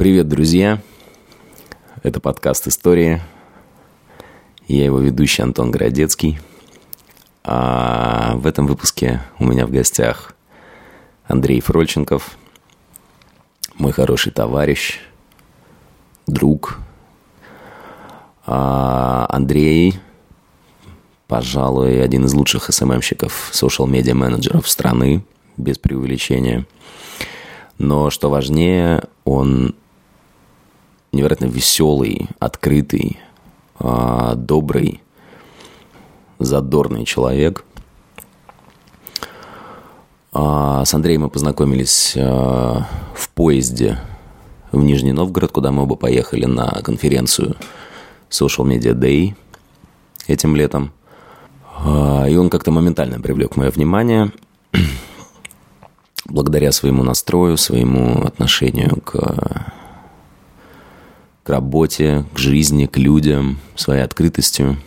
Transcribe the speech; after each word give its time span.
Привет, 0.00 0.28
друзья! 0.28 0.80
Это 2.02 2.20
подкаст 2.20 2.66
«История». 2.66 3.20
Я 4.66 4.86
его 4.86 4.98
ведущий 4.98 5.42
Антон 5.42 5.70
Городецкий. 5.70 6.40
А 7.44 8.32
в 8.36 8.46
этом 8.46 8.66
выпуске 8.66 9.20
у 9.38 9.44
меня 9.44 9.66
в 9.66 9.70
гостях 9.70 10.34
Андрей 11.26 11.60
Фрольченков, 11.60 12.38
мой 13.74 13.92
хороший 13.92 14.32
товарищ, 14.32 15.00
друг. 16.26 16.78
А 18.46 19.26
Андрей, 19.28 20.00
пожалуй, 21.28 22.02
один 22.02 22.24
из 22.24 22.32
лучших 22.32 22.72
СММщиков, 22.72 23.50
social-медиа 23.52 24.14
менеджеров 24.14 24.66
страны, 24.66 25.26
без 25.58 25.76
преувеличения. 25.76 26.64
Но 27.76 28.08
что 28.08 28.30
важнее, 28.30 29.04
он 29.24 29.74
невероятно 31.12 31.46
веселый, 31.46 32.28
открытый, 32.38 33.18
а, 33.78 34.34
добрый, 34.34 35.02
задорный 36.38 37.04
человек. 37.04 37.64
А, 40.32 40.84
с 40.84 40.94
Андреем 40.94 41.22
мы 41.22 41.30
познакомились 41.30 42.14
а, 42.16 42.86
в 43.14 43.28
поезде 43.30 43.98
в 44.72 44.78
Нижний 44.78 45.12
Новгород, 45.12 45.50
куда 45.50 45.72
мы 45.72 45.82
оба 45.82 45.96
поехали 45.96 46.44
на 46.44 46.68
конференцию 46.82 47.56
Social 48.30 48.64
Media 48.64 48.94
Day 48.94 49.34
этим 50.28 50.54
летом. 50.54 50.92
И 51.84 52.36
он 52.36 52.50
как-то 52.50 52.70
моментально 52.70 53.20
привлек 53.20 53.56
мое 53.56 53.70
внимание 53.70 54.30
благодаря 56.26 56.72
своему 56.72 57.02
настрою, 57.02 57.56
своему 57.56 58.22
отношению 58.22 59.00
к 59.00 59.16
к 59.16 59.79
работе, 61.50 62.24
к 62.34 62.38
жизни, 62.38 62.86
к 62.86 62.96
людям, 62.96 63.58
своей 63.74 64.02
открытостью. 64.02 64.78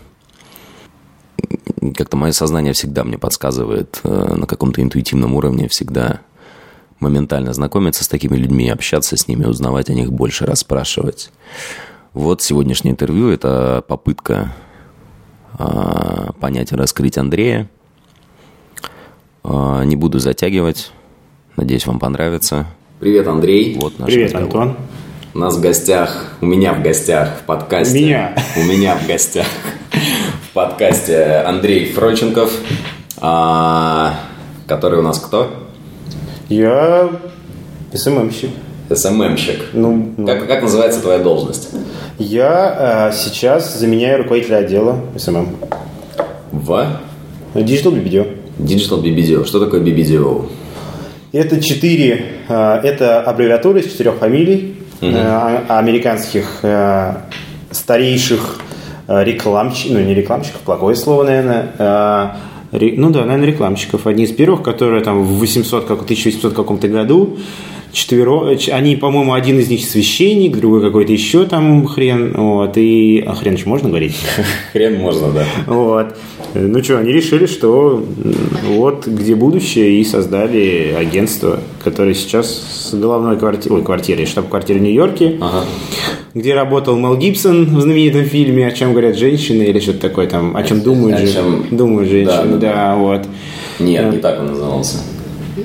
Как-то 1.96 2.18
мое 2.18 2.32
сознание 2.32 2.74
всегда 2.74 3.04
мне 3.04 3.18
подсказывает 3.18 4.00
э, 4.04 4.36
на 4.36 4.48
каком-то 4.48 4.82
интуитивном 4.82 5.36
уровне, 5.36 5.68
всегда 5.68 6.22
моментально 7.00 7.54
знакомиться 7.54 8.04
с 8.04 8.08
такими 8.08 8.38
людьми, 8.38 8.70
общаться 8.70 9.18
с 9.18 9.28
ними, 9.28 9.46
узнавать 9.46 9.90
о 9.90 9.94
них 9.94 10.12
больше, 10.12 10.46
расспрашивать. 10.46 11.32
Вот 12.14 12.42
сегодняшнее 12.42 12.92
интервью– 12.94 13.30
это 13.30 13.84
попытка 13.88 14.56
э, 15.60 16.30
понять 16.40 16.72
и 16.72 16.76
раскрыть 16.76 17.18
Андрея. 17.18 17.70
Э, 19.44 19.84
не 19.86 19.96
буду 19.96 20.20
затягивать. 20.20 20.92
Надеюсь, 21.58 21.86
вам 21.86 22.00
понравится. 22.00 22.68
Привет, 23.00 23.28
Андрей. 23.28 23.78
Вот 23.80 24.00
наш 24.00 24.08
Привет, 24.08 24.34
разговор. 24.34 24.62
Антон. 24.62 24.78
У 25.36 25.40
нас 25.40 25.58
в 25.58 25.62
гостях, 25.62 26.28
у 26.42 26.46
меня 26.46 26.74
в 26.74 26.84
гостях 26.84 27.40
в 27.40 27.46
подкасте. 27.48 27.98
У 27.98 28.02
меня. 28.02 28.36
У 28.56 28.60
меня 28.62 28.96
в 28.96 29.08
гостях 29.08 29.48
в 29.92 30.54
подкасте 30.54 31.44
Андрей 31.44 31.92
Фройченков, 31.92 32.54
а, 33.18 34.14
который 34.68 35.00
у 35.00 35.02
нас 35.02 35.18
кто? 35.18 35.50
Я 36.50 37.10
СММщик. 37.92 38.52
СММщик. 38.94 39.60
Ну, 39.74 40.14
ну. 40.18 40.28
Как, 40.28 40.48
как 40.48 40.62
называется 40.62 41.02
твоя 41.02 41.18
должность? 41.18 41.72
Я 42.20 43.08
а, 43.08 43.12
сейчас 43.12 43.76
заменяю 43.76 44.20
руководителя 44.20 44.58
отдела 44.58 45.00
СММ. 45.18 45.56
В? 46.52 47.00
Digital 47.56 47.92
BBDO. 47.92 48.38
Digital 48.60 49.02
BBDO. 49.02 49.46
Что 49.48 49.60
такое 49.60 49.82
BBDO? 49.82 50.48
Это 51.32 51.60
четыре, 51.60 52.24
а, 52.50 52.80
это 52.84 53.22
аббревиатуры 53.22 53.80
из 53.80 53.92
четырех 53.92 54.18
фамилий 54.18 54.83
угу. 55.10 55.74
американских 55.74 56.60
э, 56.64 57.16
старейших 57.72 58.60
э, 59.08 59.24
рекламщиков, 59.24 59.98
ну 59.98 60.04
не 60.04 60.14
рекламщиков, 60.14 60.62
плохое 60.62 60.96
слово, 60.96 61.24
наверное, 61.24 62.36
ну 62.72 63.10
да, 63.12 63.26
наверное, 63.26 63.48
рекламщиков. 63.48 64.08
Одни 64.08 64.24
из 64.24 64.32
первых, 64.32 64.64
которые 64.64 65.04
там 65.04 65.24
в 65.24 65.40
800, 65.40 65.86
как, 65.86 66.02
1800 66.02 66.54
каком-то 66.54 66.88
году 66.88 67.38
четверо, 67.94 68.58
они, 68.72 68.96
по-моему, 68.96 69.34
один 69.34 69.60
из 69.60 69.70
них 69.70 69.86
священник, 69.86 70.58
другой 70.58 70.82
какой-то 70.82 71.14
еще 71.14 71.46
там 71.46 71.86
хрен, 71.86 72.34
вот, 72.36 72.76
и, 72.76 73.24
а 73.26 73.36
хрен 73.36 73.54
еще 73.54 73.70
можно 73.70 73.88
говорить? 73.88 74.16
Хрен 74.74 75.00
можно, 75.00 75.32
да. 75.32 75.46
Вот. 75.68 76.18
Ну 76.56 76.84
что, 76.84 76.98
они 76.98 77.12
решили, 77.12 77.46
что 77.46 78.04
вот 78.68 79.08
где 79.08 79.36
будущее, 79.36 80.02
и 80.02 80.04
создали 80.04 80.96
агентство, 80.98 81.60
которое 81.84 82.16
сейчас 82.16 82.48
с 82.50 82.94
головной 82.94 83.38
квартирой, 83.38 83.80
ой, 83.80 83.86
квартирой, 83.86 84.26
штаб-квартиры 84.26 84.80
в 84.80 84.84
Нью-Йорке, 84.84 85.38
ага. 85.40 85.66
где 86.34 86.56
работал 86.56 86.96
Мел 86.96 87.16
Гибсон 87.16 87.76
в 87.76 87.82
знаменитом 87.82 88.26
фильме 88.26 88.68
«О 88.68 88.72
чем 88.72 88.92
говорят 88.92 89.18
женщины» 89.18 89.64
или 89.64 89.80
что-то 89.80 90.00
такое 90.00 90.28
там, 90.28 90.58
«О 90.58 90.64
чем 90.64 90.82
думают, 90.82 91.20
о 91.20 91.28
чем... 91.28 91.66
думают 91.72 92.10
женщины», 92.10 92.58
да, 92.58 92.58
да, 92.58 92.74
да, 92.74 92.96
вот. 92.96 93.28
Нет, 93.80 94.12
не 94.12 94.18
так 94.18 94.40
он 94.40 94.48
назывался. 94.48 94.98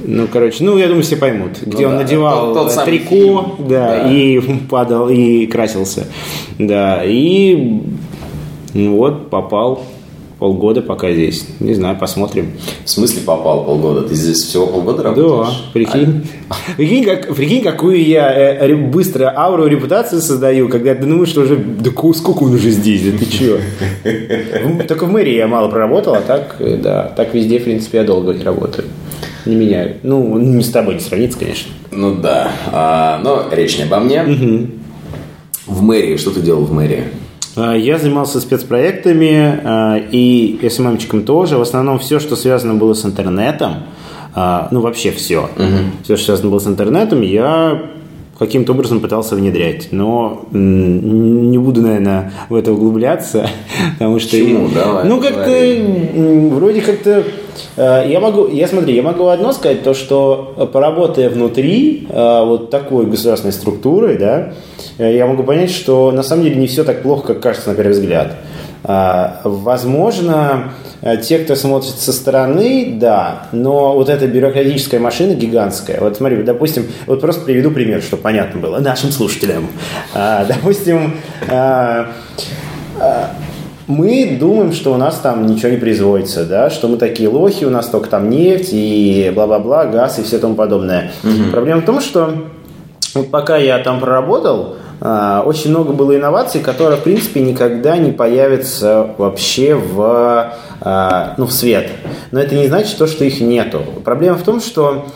Ну, 0.04 0.26
короче, 0.30 0.64
ну, 0.64 0.76
я 0.76 0.86
думаю, 0.86 1.02
все 1.02 1.16
поймут. 1.16 1.52
Ну 1.64 1.72
где 1.72 1.84
ну, 1.84 1.92
он 1.92 1.98
да, 1.98 2.02
надевал 2.02 2.54
тот, 2.54 2.74
тот 2.74 2.84
трико, 2.84 3.56
да, 3.58 4.04
да, 4.04 4.12
и 4.12 4.40
падал, 4.70 5.08
и 5.08 5.46
красился. 5.46 6.06
Да, 6.58 7.02
и 7.04 7.82
вот 8.74 9.30
попал 9.30 9.82
полгода 10.38 10.82
пока 10.82 11.10
здесь. 11.10 11.46
Не 11.58 11.74
знаю, 11.74 11.96
посмотрим. 11.98 12.52
В 12.84 12.90
смысле 12.90 13.22
попал 13.22 13.64
полгода? 13.64 14.02
Ты 14.02 14.14
здесь 14.14 14.36
всего 14.36 14.66
полгода 14.66 15.02
работаешь? 15.02 15.48
Да, 15.48 15.72
прикинь. 15.72 16.28
А... 16.48 16.54
Прикинь, 16.76 17.04
как, 17.04 17.34
прикинь, 17.34 17.62
какую 17.62 18.04
я 18.04 18.32
э, 18.32 18.74
быстро 18.76 19.32
ауру 19.36 19.66
репутацию 19.66 20.20
создаю, 20.20 20.68
когда 20.68 20.94
ты 20.94 21.06
думаешь, 21.06 21.30
что 21.30 21.40
уже, 21.40 21.56
да 21.56 21.90
сколько 21.90 22.44
он 22.44 22.54
уже 22.54 22.70
здесь, 22.70 23.02
да 23.02 23.18
ты 23.18 23.26
чё? 23.26 23.58
Только 24.88 25.06
в 25.06 25.10
мэрии 25.10 25.34
я 25.34 25.48
мало 25.48 25.68
проработал, 25.68 26.14
а 26.14 26.20
так, 26.20 26.56
э, 26.60 26.76
да, 26.76 27.12
так 27.16 27.34
везде, 27.34 27.58
в 27.58 27.64
принципе, 27.64 27.98
я 27.98 28.04
долго 28.04 28.36
работаю 28.44 28.84
не 29.46 29.56
меняю. 29.56 29.96
Ну, 30.02 30.38
не 30.38 30.62
с 30.62 30.70
тобой 30.70 30.94
не 30.94 31.00
сравнится, 31.00 31.38
конечно. 31.38 31.72
Ну 31.90 32.14
да. 32.16 32.50
А, 32.72 33.20
но 33.22 33.46
речь 33.50 33.78
не 33.78 33.84
обо 33.84 34.00
мне. 34.00 34.22
Угу. 34.22 34.66
В 35.66 35.82
мэрии, 35.82 36.16
что 36.16 36.30
ты 36.30 36.40
делал 36.40 36.64
в 36.64 36.72
мэрии? 36.72 37.04
А, 37.56 37.74
я 37.74 37.98
занимался 37.98 38.40
спецпроектами 38.40 39.60
а, 39.64 39.98
и 40.10 40.58
SMM-чиком 40.62 41.22
тоже. 41.22 41.58
В 41.58 41.62
основном 41.62 41.98
все, 41.98 42.18
что 42.20 42.36
связано 42.36 42.74
было 42.74 42.94
с 42.94 43.04
интернетом, 43.04 43.84
а, 44.34 44.68
ну 44.70 44.80
вообще 44.80 45.10
все. 45.10 45.50
Угу. 45.56 46.04
Все, 46.04 46.16
что 46.16 46.26
связано 46.26 46.50
было 46.50 46.58
с 46.58 46.66
интернетом, 46.66 47.22
я 47.22 47.82
каким-то 48.38 48.72
образом 48.72 49.00
пытался 49.00 49.34
внедрять. 49.34 49.88
Но 49.90 50.46
не 50.52 51.58
буду, 51.58 51.82
наверное, 51.82 52.32
в 52.48 52.54
это 52.54 52.72
углубляться, 52.72 53.50
потому 53.98 54.20
что... 54.20 54.30
Почему? 54.30 54.68
Давай. 54.68 55.04
Ну, 55.04 55.20
как-то 55.20 56.54
вроде 56.54 56.80
как-то 56.80 57.24
я 57.78 58.18
могу, 58.20 58.48
я 58.48 58.66
смотри, 58.66 58.94
я 58.94 59.02
могу 59.02 59.28
одно 59.28 59.52
сказать, 59.52 59.84
то 59.84 59.94
что 59.94 60.54
э, 60.56 60.66
поработая 60.66 61.30
внутри 61.30 62.08
э, 62.10 62.44
вот 62.44 62.70
такой 62.70 63.06
государственной 63.06 63.52
структуры, 63.52 64.18
да, 64.18 64.52
я 64.98 65.26
могу 65.26 65.44
понять, 65.44 65.70
что 65.70 66.10
на 66.10 66.22
самом 66.24 66.42
деле 66.44 66.56
не 66.56 66.66
все 66.66 66.82
так 66.82 67.02
плохо, 67.02 67.34
как 67.34 67.40
кажется 67.40 67.68
на 67.68 67.76
первый 67.76 67.92
взгляд. 67.92 68.34
Возможно, 69.44 70.72
те, 71.22 71.38
кто 71.38 71.54
смотрит 71.54 71.94
со 71.94 72.12
стороны, 72.12 72.96
да, 73.00 73.48
но 73.52 73.94
вот 73.94 74.08
эта 74.08 74.26
бюрократическая 74.26 74.98
машина 74.98 75.34
гигантская. 75.34 76.00
Вот 76.00 76.16
смотри, 76.16 76.42
допустим, 76.42 76.86
вот 77.06 77.20
просто 77.20 77.44
приведу 77.44 77.70
пример, 77.70 78.02
чтобы 78.02 78.22
понятно 78.22 78.60
было 78.60 78.78
нашим 78.78 79.12
слушателям. 79.12 79.68
Допустим, 80.14 81.14
мы 83.88 84.36
думаем, 84.38 84.72
что 84.72 84.92
у 84.92 84.96
нас 84.96 85.16
там 85.16 85.46
ничего 85.46 85.70
не 85.70 85.78
производится, 85.78 86.44
да, 86.44 86.70
что 86.70 86.88
мы 86.88 86.98
такие 86.98 87.28
лохи, 87.28 87.64
у 87.64 87.70
нас 87.70 87.88
только 87.88 88.08
там 88.08 88.28
нефть 88.28 88.68
и 88.72 89.32
бла-бла-бла, 89.34 89.86
газ 89.86 90.18
и 90.18 90.22
все 90.22 90.38
тому 90.38 90.54
подобное. 90.54 91.10
Угу. 91.24 91.50
Проблема 91.50 91.80
в 91.80 91.84
том, 91.84 92.00
что 92.00 92.34
вот 93.14 93.30
пока 93.30 93.56
я 93.56 93.78
там 93.78 93.98
проработал, 93.98 94.76
а, 95.00 95.42
очень 95.46 95.70
много 95.70 95.92
было 95.92 96.14
инноваций, 96.16 96.60
которые, 96.60 96.98
в 96.98 97.02
принципе, 97.02 97.40
никогда 97.40 97.96
не 97.96 98.12
появятся 98.12 99.14
вообще 99.16 99.74
в, 99.74 100.52
а, 100.80 101.34
ну, 101.38 101.46
в 101.46 101.52
свет. 101.52 101.88
Но 102.30 102.40
это 102.40 102.54
не 102.54 102.66
значит 102.66 102.98
то, 102.98 103.06
что 103.06 103.24
их 103.24 103.40
нету. 103.40 103.82
Проблема 104.04 104.36
в 104.36 104.42
том, 104.42 104.60
что 104.60 105.06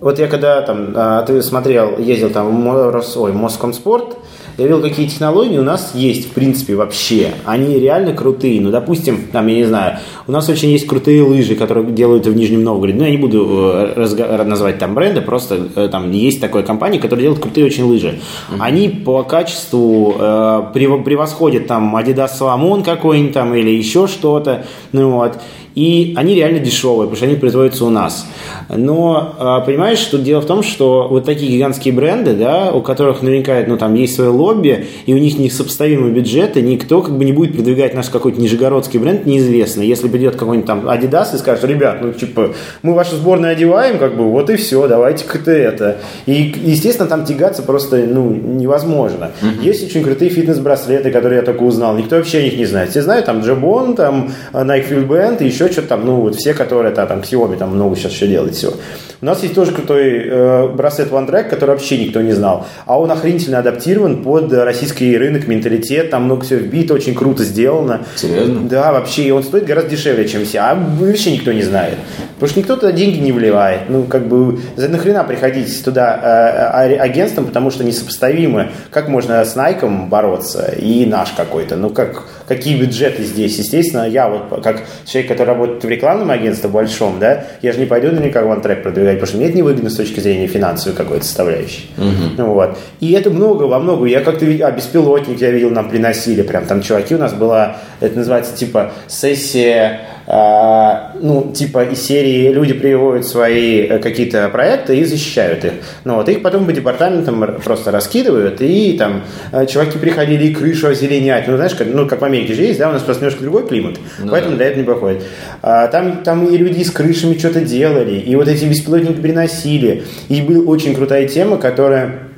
вот 0.00 0.18
я 0.18 0.26
когда 0.28 0.60
там, 0.62 0.92
а, 0.96 1.22
ты 1.22 1.40
смотрел, 1.42 1.98
ездил 1.98 2.30
там 2.30 2.48
в 2.48 3.32
Москомспорт, 3.32 4.16
я 4.58 4.64
видел, 4.64 4.82
какие 4.82 5.06
технологии 5.06 5.56
у 5.56 5.62
нас 5.62 5.92
есть, 5.94 6.30
в 6.30 6.32
принципе, 6.32 6.74
вообще. 6.74 7.30
Они 7.44 7.78
реально 7.78 8.12
крутые. 8.12 8.60
Ну, 8.60 8.72
допустим, 8.72 9.28
там, 9.30 9.46
я 9.46 9.54
не 9.54 9.64
знаю, 9.64 9.98
у 10.26 10.32
нас 10.32 10.48
очень 10.48 10.70
есть 10.70 10.88
крутые 10.88 11.22
лыжи, 11.22 11.54
которые 11.54 11.86
делают 11.92 12.26
в 12.26 12.34
Нижнем 12.34 12.64
Новгороде. 12.64 12.98
Ну, 12.98 13.04
я 13.04 13.10
не 13.12 13.18
буду 13.18 13.70
э, 13.72 13.94
разго- 13.94 14.42
назвать 14.42 14.80
там 14.80 14.94
бренды, 14.94 15.20
просто 15.20 15.68
э, 15.76 15.88
там 15.88 16.10
есть 16.10 16.40
такая 16.40 16.64
компания, 16.64 16.98
которая 16.98 17.22
делает 17.22 17.40
крутые 17.40 17.66
очень 17.66 17.84
лыжи. 17.84 18.18
Они 18.58 18.88
по 18.88 19.22
качеству 19.22 20.16
э, 20.18 20.62
превосходят 20.74 21.68
там 21.68 21.96
Adidas 21.96 22.30
Salomon 22.40 22.82
какой-нибудь 22.82 23.34
там 23.34 23.54
или 23.54 23.70
еще 23.70 24.08
что-то. 24.08 24.66
Ну, 24.90 25.12
вот. 25.12 25.38
И 25.78 26.12
они 26.16 26.34
реально 26.34 26.58
дешевые, 26.58 27.06
потому 27.06 27.16
что 27.16 27.26
они 27.26 27.36
производятся 27.36 27.84
у 27.84 27.88
нас. 27.88 28.26
Но, 28.68 29.36
а, 29.38 29.60
понимаешь, 29.60 29.98
что 29.98 30.18
дело 30.18 30.40
в 30.40 30.46
том, 30.46 30.64
что 30.64 31.06
вот 31.08 31.24
такие 31.24 31.52
гигантские 31.52 31.94
бренды, 31.94 32.32
да, 32.32 32.72
у 32.72 32.82
которых 32.82 33.22
наверняка 33.22 33.62
ну, 33.64 33.76
там 33.76 33.94
есть 33.94 34.16
свое 34.16 34.30
лобби, 34.30 34.86
и 35.06 35.14
у 35.14 35.18
них 35.18 35.38
несопоставимые 35.38 36.12
бюджеты, 36.12 36.62
никто 36.62 37.00
как 37.00 37.16
бы 37.16 37.24
не 37.24 37.32
будет 37.32 37.54
продвигать 37.54 37.94
наш 37.94 38.08
какой-то 38.08 38.40
нижегородский 38.40 38.98
бренд, 38.98 39.24
неизвестно. 39.24 39.82
Если 39.82 40.08
придет 40.08 40.34
какой-нибудь 40.34 40.66
там 40.66 40.88
Adidas 40.88 41.36
и 41.36 41.38
скажет, 41.38 41.64
ребят, 41.64 41.98
ну, 42.02 42.12
типа, 42.12 42.54
мы 42.82 42.94
вашу 42.94 43.14
сборную 43.14 43.52
одеваем, 43.52 43.98
как 43.98 44.16
бы, 44.16 44.28
вот 44.28 44.50
и 44.50 44.56
все, 44.56 44.88
давайте-ка 44.88 45.38
это. 45.48 45.98
И, 46.26 46.54
естественно, 46.64 47.08
там 47.08 47.24
тягаться 47.24 47.62
просто, 47.62 47.98
ну, 47.98 48.30
невозможно. 48.30 49.30
Uh-huh. 49.40 49.64
Есть 49.64 49.84
очень 49.84 50.02
крутые 50.02 50.32
фитнес-браслеты, 50.32 51.12
которые 51.12 51.36
я 51.36 51.42
только 51.42 51.62
узнал. 51.62 51.96
Никто 51.96 52.16
вообще 52.16 52.38
о 52.38 52.42
них 52.42 52.56
не 52.56 52.66
знает. 52.66 52.90
Все 52.90 53.02
знают, 53.02 53.26
там, 53.26 53.42
Джебон, 53.42 53.94
там, 53.94 54.32
Nike 54.52 54.90
Field 54.90 55.06
Band 55.06 55.36
и 55.40 55.46
еще 55.46 55.67
что-то 55.72 55.88
там, 55.88 56.06
ну, 56.06 56.20
вот 56.20 56.36
все, 56.36 56.54
которые, 56.54 56.94
там, 56.94 57.06
там, 57.08 57.20
Xiaomi, 57.20 57.56
там 57.56 57.74
много 57.74 57.96
сейчас 57.96 58.12
еще 58.12 58.26
делает 58.26 58.54
всего. 58.54 58.74
У 59.20 59.26
нас 59.26 59.42
есть 59.42 59.54
тоже 59.54 59.72
крутой 59.72 60.22
э, 60.24 60.68
браслет 60.68 61.10
One 61.10 61.28
Track, 61.28 61.48
который 61.48 61.70
вообще 61.70 61.98
никто 61.98 62.20
не 62.22 62.32
знал. 62.32 62.66
А 62.86 63.00
он 63.00 63.10
охренительно 63.10 63.58
адаптирован 63.58 64.22
под 64.22 64.52
российский 64.52 65.16
рынок, 65.18 65.48
менталитет. 65.48 66.10
Там 66.10 66.24
много 66.24 66.44
всего 66.44 66.60
вбито, 66.60 66.94
очень 66.94 67.14
круто 67.16 67.42
сделано. 67.42 68.02
Серьезно? 68.14 68.68
Да, 68.68 68.92
вообще. 68.92 69.24
И 69.24 69.30
он 69.32 69.42
стоит 69.42 69.64
гораздо 69.64 69.90
дешевле, 69.90 70.28
чем 70.28 70.44
все. 70.44 70.60
А 70.60 70.74
вообще 71.00 71.32
никто 71.32 71.52
не 71.52 71.62
знает. 71.62 71.96
Потому 72.34 72.50
что 72.50 72.60
никто 72.60 72.76
туда 72.76 72.92
деньги 72.92 73.18
не 73.18 73.32
вливает. 73.32 73.88
Ну, 73.88 74.04
как 74.04 74.28
бы, 74.28 74.60
за 74.76 74.88
нахрена 74.88 75.24
приходить 75.24 75.84
туда 75.84 76.84
э, 76.86 76.96
агентством, 76.96 77.46
потому 77.46 77.72
что 77.72 77.82
несопоставимы. 77.82 78.70
Как 78.92 79.08
можно 79.08 79.44
с 79.44 79.56
Nike 79.56 80.08
бороться 80.08 80.72
и 80.78 81.04
наш 81.06 81.30
какой-то? 81.30 81.74
Ну, 81.74 81.90
как, 81.90 82.24
какие 82.48 82.80
бюджеты 82.80 83.22
здесь? 83.22 83.58
Естественно, 83.58 84.08
я 84.08 84.28
вот, 84.28 84.62
как 84.62 84.84
человек, 85.04 85.30
который 85.30 85.48
работает 85.48 85.84
в 85.84 85.88
рекламном 85.88 86.30
агентстве 86.30 86.70
большом, 86.70 87.18
да, 87.20 87.44
я 87.62 87.72
же 87.72 87.78
не 87.78 87.86
пойду 87.86 88.08
наверняка 88.08 88.42
в 88.42 88.46
OneTrack 88.46 88.82
продвигать, 88.82 89.14
потому 89.14 89.26
что 89.28 89.36
мне 89.36 89.46
это 89.46 89.56
невыгодно 89.56 89.90
с 89.90 89.96
точки 89.96 90.20
зрения 90.20 90.46
финансовой 90.46 90.96
какой-то 90.96 91.24
составляющей. 91.24 91.90
Uh-huh. 91.96 92.44
Вот. 92.44 92.78
И 93.00 93.12
это 93.12 93.30
много 93.30 93.64
во 93.64 93.78
много. 93.78 94.06
Я 94.06 94.20
как-то 94.20 94.46
а, 94.46 94.70
беспилотник 94.70 95.40
я 95.40 95.50
видел, 95.50 95.70
нам 95.70 95.88
приносили 95.88 96.42
прям. 96.42 96.64
Там 96.64 96.80
чуваки 96.80 97.14
у 97.14 97.18
нас 97.18 97.34
была, 97.34 97.76
это 98.00 98.16
называется 98.16 98.56
типа 98.56 98.92
сессия 99.06 100.00
ну, 100.30 101.52
типа 101.54 101.84
из 101.84 102.02
серии 102.02 102.52
люди 102.52 102.74
приводят 102.74 103.26
свои 103.26 103.86
э, 103.86 103.98
какие-то 103.98 104.50
проекты 104.50 104.98
и 104.98 105.04
защищают 105.04 105.64
их. 105.64 105.72
Ну, 106.04 106.16
вот 106.16 106.28
их 106.28 106.42
потом 106.42 106.66
по 106.66 106.72
департаментам 106.72 107.60
просто 107.64 107.90
раскидывают, 107.90 108.60
и 108.60 108.96
там 108.98 109.22
э, 109.52 109.64
чуваки 109.64 109.98
приходили 109.98 110.48
и 110.48 110.54
крышу 110.54 110.88
озеленять. 110.88 111.48
Ну, 111.48 111.56
знаешь, 111.56 111.74
как, 111.74 111.86
ну, 111.90 112.06
как 112.06 112.20
в 112.20 112.24
Америке 112.24 112.52
же 112.52 112.62
есть, 112.62 112.78
да, 112.78 112.90
у 112.90 112.92
нас 112.92 113.02
просто 113.02 113.24
немножко 113.24 113.42
другой 113.42 113.66
климат, 113.66 113.96
ну, 114.18 114.30
поэтому 114.30 114.52
да. 114.52 114.56
для 114.58 114.66
этого 114.66 114.80
не 114.80 114.84
проходит. 114.84 115.22
А, 115.62 115.86
там, 115.88 116.22
там 116.22 116.46
и 116.46 116.58
люди 116.58 116.82
с 116.82 116.90
крышами 116.90 117.38
что-то 117.38 117.62
делали, 117.62 118.18
и 118.18 118.36
вот 118.36 118.48
эти 118.48 118.66
беспилотники 118.66 119.20
приносили. 119.20 120.04
И 120.28 120.42
была 120.42 120.62
очень 120.70 120.94
крутая 120.94 121.26
тема, 121.26 121.56
которая 121.56 122.28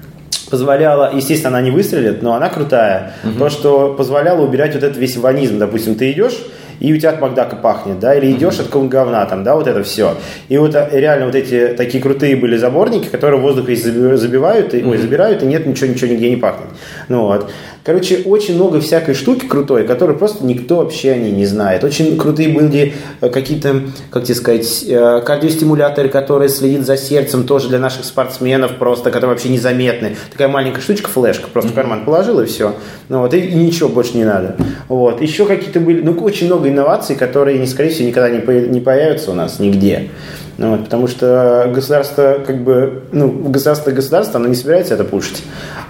позволяла, 0.48 1.12
естественно, 1.14 1.58
она 1.58 1.60
не 1.64 1.72
выстрелит, 1.72 2.22
но 2.22 2.34
она 2.34 2.48
крутая, 2.50 3.14
угу. 3.24 3.38
то, 3.38 3.50
что 3.50 3.94
позволяло 3.94 4.42
убирать 4.42 4.74
вот 4.74 4.84
этот 4.84 4.96
весь 4.96 5.16
ванизм. 5.16 5.58
Допустим, 5.58 5.96
ты 5.96 6.12
идешь, 6.12 6.38
и 6.80 6.92
у 6.92 6.96
тебя 6.96 7.10
от 7.10 7.20
Макдака 7.20 7.56
пахнет, 7.56 8.00
да, 8.00 8.14
или 8.14 8.32
идешь 8.32 8.58
от 8.58 8.66
какого-нибудь 8.66 8.92
говна 8.92 9.24
там, 9.26 9.44
да, 9.44 9.54
вот 9.54 9.66
это 9.66 9.82
все. 9.82 10.16
И 10.48 10.58
вот 10.58 10.74
э, 10.74 10.88
реально 10.92 11.26
вот 11.26 11.34
эти 11.34 11.74
такие 11.76 12.02
крутые 12.02 12.36
были 12.36 12.56
заборники, 12.56 13.06
которые 13.06 13.40
воздух 13.40 13.68
весь 13.68 13.84
забивают, 13.84 14.74
и, 14.74 14.82
ой, 14.82 14.96
забирают, 14.98 15.42
и 15.42 15.46
нет, 15.46 15.66
ничего, 15.66 15.90
ничего 15.90 16.10
нигде 16.10 16.30
не 16.30 16.36
пахнет. 16.36 16.68
Ну 17.08 17.26
вот. 17.26 17.50
Короче, 17.82 18.22
очень 18.26 18.56
много 18.56 18.80
всякой 18.80 19.14
штуки 19.14 19.46
крутой, 19.46 19.86
которой 19.86 20.16
просто 20.16 20.44
никто 20.44 20.76
вообще 20.76 21.12
о 21.12 21.16
ней 21.16 21.32
не 21.32 21.46
знает. 21.46 21.82
Очень 21.82 22.16
крутые 22.18 22.50
были 22.50 22.94
э, 23.20 23.28
какие-то, 23.30 23.82
как 24.10 24.24
тебе 24.24 24.34
сказать, 24.34 24.84
э, 24.86 25.22
кардиостимуляторы, 25.24 26.08
которые 26.08 26.48
следят 26.48 26.84
за 26.84 26.96
сердцем, 26.96 27.44
тоже 27.44 27.68
для 27.68 27.78
наших 27.78 28.04
спортсменов 28.04 28.76
просто, 28.76 29.10
которые 29.10 29.30
вообще 29.30 29.48
незаметны. 29.48 30.16
Такая 30.30 30.48
маленькая 30.48 30.80
штучка, 30.80 31.08
флешка, 31.08 31.48
просто 31.48 31.70
в 31.70 31.74
карман 31.74 32.04
положил 32.04 32.40
и 32.40 32.46
все. 32.46 32.74
Ну, 33.08 33.20
вот, 33.20 33.34
и, 33.34 33.38
и 33.38 33.54
ничего 33.54 33.88
больше 33.88 34.16
не 34.16 34.24
надо. 34.24 34.56
Вот. 34.88 35.20
Еще 35.20 35.46
какие-то 35.46 35.80
были, 35.80 36.02
ну, 36.02 36.12
очень 36.12 36.46
много 36.46 36.69
инноваций, 36.70 37.16
которые, 37.16 37.66
скорее 37.66 37.90
всего, 37.90 38.08
никогда 38.08 38.30
не, 38.30 38.40
по, 38.40 38.50
не 38.50 38.80
появятся 38.80 39.30
у 39.30 39.34
нас 39.34 39.58
нигде. 39.58 40.10
Ну, 40.58 40.72
вот, 40.72 40.84
потому 40.84 41.06
что 41.06 41.70
государство, 41.74 42.38
как 42.46 42.62
бы, 42.62 43.04
ну, 43.12 43.30
государство 43.30 43.92
государство, 43.92 44.38
оно 44.38 44.48
не 44.48 44.54
собирается 44.54 44.92
это 44.92 45.04
пушить. 45.04 45.42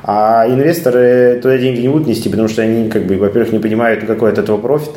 А 0.05 0.47
инвесторы 0.47 1.41
туда 1.43 1.59
деньги 1.59 1.81
не 1.81 1.88
будут 1.88 2.06
нести, 2.06 2.29
потому 2.29 2.47
что 2.47 2.62
они, 2.62 2.88
как 2.88 3.05
бы, 3.05 3.17
во-первых, 3.17 3.53
не 3.53 3.59
понимают, 3.59 4.05
какой 4.05 4.31
от 4.31 4.38
этого 4.38 4.59
профит, 4.59 4.93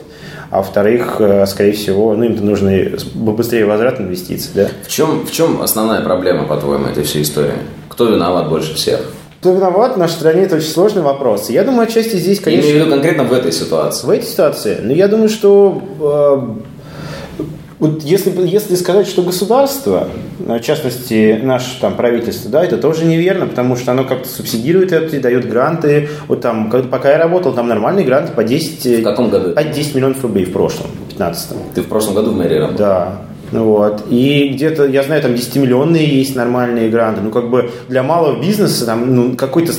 а 0.52 0.58
во-вторых, 0.58 1.16
э, 1.20 1.48
скорее 1.48 1.72
всего, 1.72 2.14
ну, 2.14 2.24
им-то 2.24 2.44
нужно 2.44 2.72
быстрее 3.16 3.66
возврат 3.66 4.00
инвестиций, 4.00 4.52
да. 4.54 4.68
В 4.84 4.90
чем, 4.90 5.26
в 5.26 5.32
чем 5.32 5.64
основная 5.64 6.02
проблема, 6.02 6.46
по-твоему, 6.46 6.86
этой 6.86 7.04
всей 7.04 7.24
истории? 7.24 7.54
Кто 7.90 8.06
виноват 8.06 8.50
больше 8.50 8.76
всех? 8.76 9.00
Кто 9.44 9.52
виноват 9.52 9.96
в 9.96 9.98
нашей 9.98 10.14
стране, 10.14 10.44
это 10.44 10.56
очень 10.56 10.70
сложный 10.70 11.02
вопрос. 11.02 11.50
Я 11.50 11.66
думаю, 11.66 11.82
отчасти 11.82 12.16
здесь, 12.16 12.40
конечно... 12.40 12.66
Я 12.66 12.72
имею 12.72 12.86
в 12.86 12.88
виду 12.88 12.96
конкретно 12.96 13.26
в 13.26 13.34
этой 13.34 13.52
ситуации. 13.52 14.08
В 14.08 14.10
этой 14.10 14.26
ситуации? 14.26 14.78
Ну, 14.82 14.94
я 14.94 15.10
думаю, 15.10 15.28
что 15.28 15.84
э, 16.00 17.44
вот 17.80 18.04
если, 18.04 18.32
если 18.48 18.76
сказать, 18.76 19.06
что 19.06 19.22
государство, 19.22 20.08
в 20.40 20.62
частности, 20.62 21.42
наше 21.44 21.78
там, 21.82 21.98
правительство, 21.98 22.50
да, 22.50 22.64
это 22.64 22.78
тоже 22.78 23.04
неверно, 23.04 23.46
потому 23.46 23.76
что 23.76 23.92
оно 23.92 24.06
как-то 24.06 24.30
субсидирует 24.30 24.94
это, 24.94 25.20
дает 25.20 25.50
гранты. 25.50 26.08
Вот 26.30 26.40
там, 26.40 26.70
когда, 26.70 26.88
пока 26.88 27.12
я 27.12 27.18
работал, 27.18 27.52
там 27.52 27.68
нормальные 27.68 28.06
гранты 28.06 28.32
по 28.32 28.46
10, 28.46 29.02
в 29.02 29.04
каком 29.04 29.30
году? 29.30 29.52
по 29.52 29.64
10 29.66 29.96
миллионов 29.96 30.24
рублей 30.24 30.46
в 30.46 30.54
прошлом, 30.54 30.88
в 31.06 31.10
15 31.10 31.50
Ты 31.76 31.82
в 31.82 31.88
прошлом 31.88 32.14
году 32.14 32.32
в 32.32 32.38
мэрии 32.38 32.60
работал? 32.60 32.78
Да. 32.78 33.18
Вот. 33.60 34.04
И 34.10 34.50
где-то, 34.50 34.86
я 34.86 35.04
знаю, 35.04 35.22
там 35.22 35.32
10-миллионные 35.34 36.06
есть 36.06 36.36
нормальные 36.36 36.90
гранты. 36.90 37.22
Ну, 37.22 37.32
как 37.32 37.50
бы 37.50 37.70
для 37.88 38.04
малого 38.04 38.42
бизнеса 38.42 38.86
там, 38.86 39.16
ну, 39.16 39.36
какой-то 39.36 39.74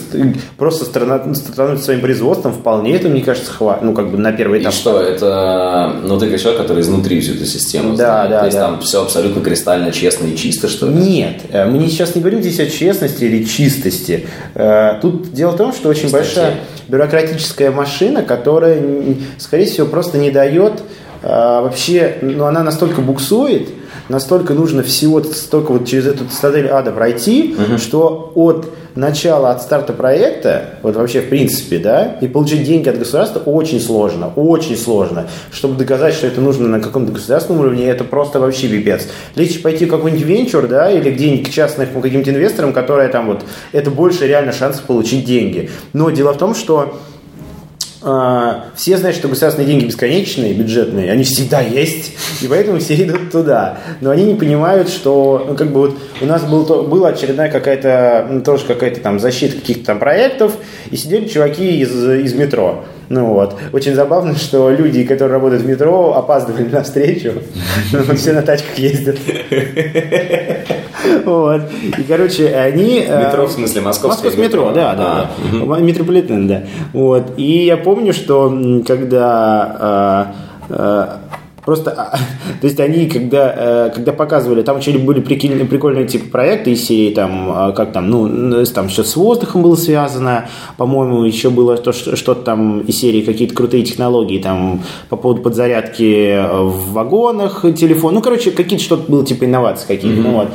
просто 0.56 0.84
страна, 0.84 1.34
становится 1.34 1.84
своим 1.84 2.00
производством 2.00 2.52
вполне 2.52 2.94
это, 2.94 3.08
мне 3.08 3.22
кажется, 3.22 3.50
хватит. 3.50 3.82
Ну, 3.82 3.94
как 3.94 4.10
бы 4.10 4.18
на 4.18 4.32
первый 4.32 4.60
этап. 4.60 4.72
И 4.72 4.76
что, 4.76 5.00
это, 5.00 5.96
ну, 6.02 6.18
ты 6.18 6.30
как 6.30 6.40
человек, 6.40 6.60
который 6.62 6.82
изнутри 6.82 7.20
всю 7.20 7.34
эту 7.34 7.46
систему 7.46 7.96
да, 7.96 8.26
знает. 8.26 8.30
Да, 8.30 8.38
То 8.40 8.46
есть 8.46 8.58
да. 8.58 8.66
там 8.66 8.80
все 8.80 9.02
абсолютно 9.02 9.42
кристально 9.42 9.92
честно 9.92 10.26
и 10.26 10.36
чисто, 10.36 10.68
что 10.68 10.86
ли? 10.86 10.94
Нет. 10.94 11.42
Э, 11.50 11.66
мы 11.66 11.86
сейчас 11.88 12.14
не 12.14 12.20
говорим 12.20 12.40
здесь 12.40 12.60
о 12.60 12.66
честности 12.66 13.24
или 13.24 13.44
чистости. 13.44 14.26
Э, 14.54 14.98
тут 15.00 15.32
дело 15.32 15.52
в 15.52 15.56
том, 15.56 15.72
что 15.72 15.88
очень 15.88 16.02
Чистоте. 16.02 16.24
большая 16.24 16.54
бюрократическая 16.88 17.70
машина, 17.70 18.22
которая, 18.22 18.80
скорее 19.38 19.66
всего, 19.66 19.86
просто 19.86 20.18
не 20.18 20.30
дает 20.30 20.82
вообще, 21.24 22.18
ну, 22.20 22.44
она 22.44 22.62
настолько 22.62 23.00
буксует, 23.00 23.68
настолько 24.08 24.52
нужно 24.52 24.82
всего 24.82 25.22
столько 25.22 25.72
вот 25.72 25.86
через 25.86 26.06
эту 26.06 26.26
цитадель 26.26 26.69
ада 26.69 26.93
пройти, 26.93 27.56
uh-huh. 27.56 27.78
что 27.78 28.32
от 28.34 28.69
начала, 28.94 29.50
от 29.50 29.62
старта 29.62 29.93
проекта, 29.93 30.78
вот 30.82 30.96
вообще 30.96 31.20
в 31.20 31.28
принципе, 31.28 31.78
да, 31.78 32.19
и 32.20 32.28
получить 32.28 32.64
деньги 32.64 32.88
от 32.88 32.98
государства 32.98 33.40
очень 33.40 33.81
сложно, 33.81 34.32
очень 34.36 34.76
сложно. 34.76 35.26
Чтобы 35.50 35.76
доказать, 35.76 36.14
что 36.14 36.26
это 36.26 36.40
нужно 36.40 36.69
на 36.69 36.81
каком-то 36.81 37.12
государственном 37.12 37.62
уровне, 37.62 37.86
это 37.86 38.04
просто 38.04 38.38
вообще 38.38 38.69
пипец. 38.69 39.08
Легче 39.34 39.60
пойти 39.60 39.86
в 39.86 39.90
какой-нибудь 39.90 40.26
венчур, 40.26 40.69
да, 40.69 40.90
или 40.90 41.10
где-нибудь 41.10 41.48
к 41.48 41.50
частным 41.50 41.88
каким-то 42.00 42.31
инвесторам, 42.31 42.72
которые 42.72 43.08
там 43.08 43.28
вот, 43.28 43.44
это 43.72 43.90
больше 43.90 44.26
реально 44.26 44.52
шансов 44.52 44.82
получить 44.82 45.24
деньги. 45.24 45.70
Но 45.93 46.10
дело 46.10 46.32
в 46.34 46.38
том, 46.38 46.54
что 46.54 46.81
а, 46.81 46.98
все 48.75 48.99
знают, 48.99 49.17
что 49.17 49.29
государственные 49.29 49.67
деньги 49.67 49.87
бесконечные, 49.87 50.53
бюджетные, 50.53 51.11
они 51.11 51.25
всегда 51.25 51.61
есть, 51.61 52.13
и 52.43 52.49
поэтому 52.49 52.79
все 52.79 52.94
идут 53.03 53.32
туда. 53.32 53.79
Но 54.03 54.11
они 54.11 54.25
не 54.25 54.34
понимают, 54.34 54.91
что, 54.91 55.46
ну, 55.49 55.56
как 55.56 55.73
бы 55.73 55.81
вот 55.81 55.99
у 56.20 56.27
нас 56.27 56.43
был, 56.43 56.67
то, 56.67 56.82
была 56.82 57.08
очередная 57.08 57.51
какая-то, 57.51 58.27
ну, 58.31 58.43
тоже 58.43 58.67
какая-то 58.67 59.01
там 59.01 59.19
защита 59.19 59.56
каких-то 59.56 59.87
там 59.87 59.99
проектов, 59.99 60.53
и 60.91 60.96
сидели 60.96 61.29
чуваки 61.29 61.79
из, 61.79 61.93
из 61.93 62.34
метро. 62.34 62.84
Ну 63.08 63.27
вот. 63.27 63.56
Очень 63.73 63.94
забавно, 63.94 64.34
что 64.37 64.70
люди, 64.70 65.05
которые 65.05 65.34
работают 65.34 65.63
в 65.63 65.69
метро, 65.69 66.15
опаздывали 66.15 66.69
на 66.69 66.82
встречу. 66.82 67.32
Все 68.17 68.32
на 68.32 68.43
тачках 68.43 68.79
ездят. 68.79 69.19
Вот. 71.25 71.63
И, 71.99 72.03
короче, 72.05 72.49
они... 72.55 73.05
Э, 73.06 73.27
метро, 73.27 73.46
в 73.46 73.53
смысле, 73.53 73.82
московское 73.82 74.31
Московское 74.31 74.46
метро, 74.46 74.73
да, 74.73 74.94
да. 74.94 75.31
А, 75.53 75.81
Метрополитен, 75.81 76.49
да. 76.49 76.63
Вот. 76.93 77.32
И 77.37 77.67
я 77.67 77.77
помню, 77.77 78.15
что 78.15 78.82
когда 78.87 80.32
э, 80.70 80.75
э, 80.75 81.06
Просто, 81.64 81.92
а, 81.92 82.16
то 82.60 82.66
есть 82.66 82.78
они, 82.80 83.06
когда, 83.06 83.54
э, 83.56 83.90
когда 83.94 84.12
показывали, 84.12 84.62
там 84.62 84.78
еще 84.78 84.92
были 84.98 85.20
прикольные, 85.20 85.64
прикольные 85.64 86.06
типа 86.06 86.30
проекты 86.30 86.72
из 86.72 86.84
серии, 86.84 87.14
там, 87.14 87.50
а, 87.50 87.72
как 87.72 87.92
там, 87.92 88.10
ну, 88.10 88.64
там 88.66 88.88
что 88.88 89.04
с 89.04 89.16
воздухом 89.16 89.62
было 89.62 89.76
связано, 89.76 90.48
по-моему, 90.76 91.24
еще 91.24 91.50
было 91.50 91.76
то, 91.76 91.92
что-то 91.92 92.42
там 92.42 92.80
из 92.80 92.98
серии 92.98 93.22
какие-то 93.22 93.54
крутые 93.54 93.84
технологии, 93.84 94.38
там, 94.38 94.82
по 95.08 95.16
поводу 95.16 95.42
подзарядки 95.42 96.38
в 96.50 96.92
вагонах, 96.92 97.64
телефон, 97.76 98.14
ну, 98.14 98.20
короче, 98.20 98.50
какие-то 98.50 98.84
что-то 98.84 99.10
было 99.10 99.24
типа 99.24 99.44
инновации 99.44 99.86
какие-то, 99.86 100.20
mm-hmm. 100.20 100.22
ну, 100.22 100.32
вот. 100.32 100.48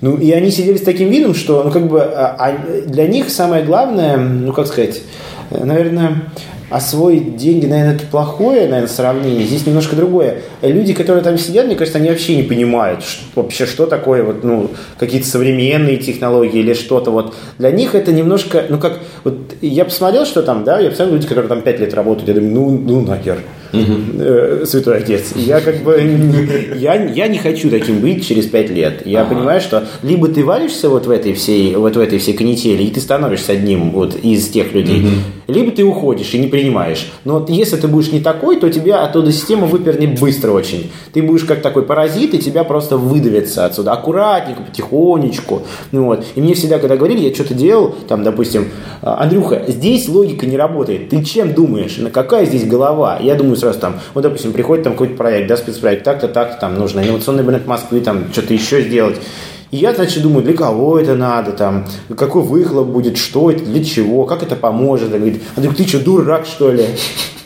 Ну, 0.00 0.16
и 0.16 0.30
они 0.32 0.50
сидели 0.50 0.76
с 0.76 0.82
таким 0.82 1.08
видом, 1.08 1.34
что, 1.34 1.62
ну, 1.64 1.70
как 1.70 1.88
бы, 1.88 2.00
а, 2.00 2.58
для 2.86 3.06
них 3.08 3.30
самое 3.30 3.64
главное, 3.64 4.16
ну, 4.18 4.52
как 4.52 4.66
сказать, 4.66 5.02
наверное, 5.50 6.30
освоить 6.74 7.36
деньги, 7.36 7.66
наверное, 7.66 7.94
это 7.94 8.04
плохое, 8.06 8.62
наверное, 8.62 8.88
сравнение. 8.88 9.46
Здесь 9.46 9.64
немножко 9.64 9.94
другое. 9.94 10.38
Люди, 10.60 10.92
которые 10.92 11.22
там 11.22 11.38
сидят, 11.38 11.66
мне 11.66 11.76
кажется, 11.76 11.98
они 11.98 12.08
вообще 12.08 12.34
не 12.34 12.42
понимают 12.42 13.04
что, 13.04 13.42
вообще, 13.42 13.64
что 13.64 13.86
такое 13.86 14.24
вот, 14.24 14.42
ну, 14.42 14.70
какие-то 14.98 15.28
современные 15.28 15.98
технологии 15.98 16.58
или 16.58 16.74
что-то 16.74 17.12
вот. 17.12 17.32
Для 17.58 17.70
них 17.70 17.94
это 17.94 18.12
немножко, 18.12 18.64
ну, 18.68 18.78
как, 18.78 18.98
вот 19.22 19.54
я 19.60 19.84
посмотрел, 19.84 20.26
что 20.26 20.42
там, 20.42 20.64
да, 20.64 20.80
я 20.80 20.90
посмотрел 20.90 21.14
люди, 21.14 21.28
которые 21.28 21.48
там 21.48 21.62
5 21.62 21.78
лет 21.78 21.94
работают, 21.94 22.28
я 22.28 22.34
думаю, 22.34 22.52
ну, 22.52 22.70
ну 22.70 23.00
нахер. 23.02 23.38
Угу. 23.74 24.66
Святой 24.66 24.98
Отец. 24.98 25.32
Я 25.34 25.60
как 25.60 25.82
бы 25.82 26.00
я, 26.76 26.94
я 26.94 27.28
не 27.28 27.38
хочу 27.38 27.70
таким 27.70 28.00
быть 28.00 28.26
через 28.26 28.46
пять 28.46 28.70
лет. 28.70 29.02
Я 29.04 29.22
ага. 29.22 29.34
понимаю, 29.34 29.60
что 29.60 29.84
либо 30.02 30.28
ты 30.28 30.44
валишься 30.44 30.88
вот 30.88 31.06
в 31.06 31.10
этой 31.10 31.32
всей 31.32 31.74
вот 31.74 31.96
в 31.96 32.00
этой 32.00 32.18
всей 32.18 32.34
канители, 32.34 32.84
и 32.84 32.90
ты 32.90 33.00
становишься 33.00 33.52
одним 33.52 33.90
вот 33.90 34.14
из 34.14 34.48
тех 34.48 34.72
людей, 34.72 35.00
угу. 35.00 35.43
Либо 35.46 35.70
ты 35.70 35.84
уходишь 35.84 36.32
и 36.34 36.38
не 36.38 36.46
принимаешь. 36.46 37.12
Но 37.24 37.44
если 37.48 37.76
ты 37.76 37.88
будешь 37.88 38.12
не 38.12 38.20
такой, 38.20 38.56
то 38.56 38.70
тебя 38.70 39.04
оттуда 39.04 39.32
система 39.32 39.66
выпернет 39.66 40.18
быстро 40.18 40.52
очень. 40.52 40.90
Ты 41.12 41.22
будешь 41.22 41.44
как 41.44 41.62
такой 41.62 41.82
паразит, 41.82 42.34
и 42.34 42.38
тебя 42.38 42.64
просто 42.64 42.96
выдавится 42.96 43.64
отсюда. 43.64 43.92
Аккуратненько, 43.92 44.62
потихонечку. 44.62 45.62
Ну 45.92 46.06
вот. 46.06 46.24
И 46.34 46.40
мне 46.40 46.54
всегда, 46.54 46.78
когда 46.78 46.96
говорили, 46.96 47.28
я 47.28 47.34
что-то 47.34 47.54
делал, 47.54 47.94
там, 48.08 48.22
допустим, 48.22 48.68
Андрюха, 49.02 49.64
здесь 49.68 50.08
логика 50.08 50.46
не 50.46 50.56
работает. 50.56 51.10
Ты 51.10 51.22
чем 51.24 51.54
думаешь? 51.54 51.96
На 51.98 52.10
какая 52.10 52.46
здесь 52.46 52.64
голова? 52.64 53.18
Я 53.20 53.34
думаю, 53.34 53.56
сразу 53.56 53.78
там, 53.78 54.00
вот, 54.14 54.22
допустим, 54.22 54.52
приходит 54.52 54.84
там 54.84 54.94
какой-то 54.94 55.16
проект, 55.16 55.48
да, 55.48 55.56
спецпроект, 55.56 56.04
так-то, 56.04 56.28
так-то, 56.28 56.60
там 56.60 56.78
нужно 56.78 57.00
инновационный 57.00 57.42
бренд 57.42 57.66
Москвы, 57.66 58.00
там 58.00 58.32
что-то 58.32 58.54
еще 58.54 58.82
сделать. 58.82 59.16
И 59.74 59.78
я, 59.78 59.92
значит, 59.92 60.22
думаю, 60.22 60.44
для 60.44 60.54
кого 60.54 61.00
это 61.00 61.16
надо, 61.16 61.50
там, 61.50 61.84
какой 62.16 62.42
выхлоп 62.42 62.86
будет, 62.86 63.16
что 63.16 63.50
это, 63.50 63.64
для 63.64 63.82
чего, 63.82 64.24
как 64.24 64.44
это 64.44 64.54
поможет. 64.54 65.12
Он 65.12 65.18
говорит, 65.18 65.42
а 65.56 65.60
ты 65.60 65.84
что, 65.84 65.98
дурак, 65.98 66.46
что 66.46 66.70
ли? 66.70 66.84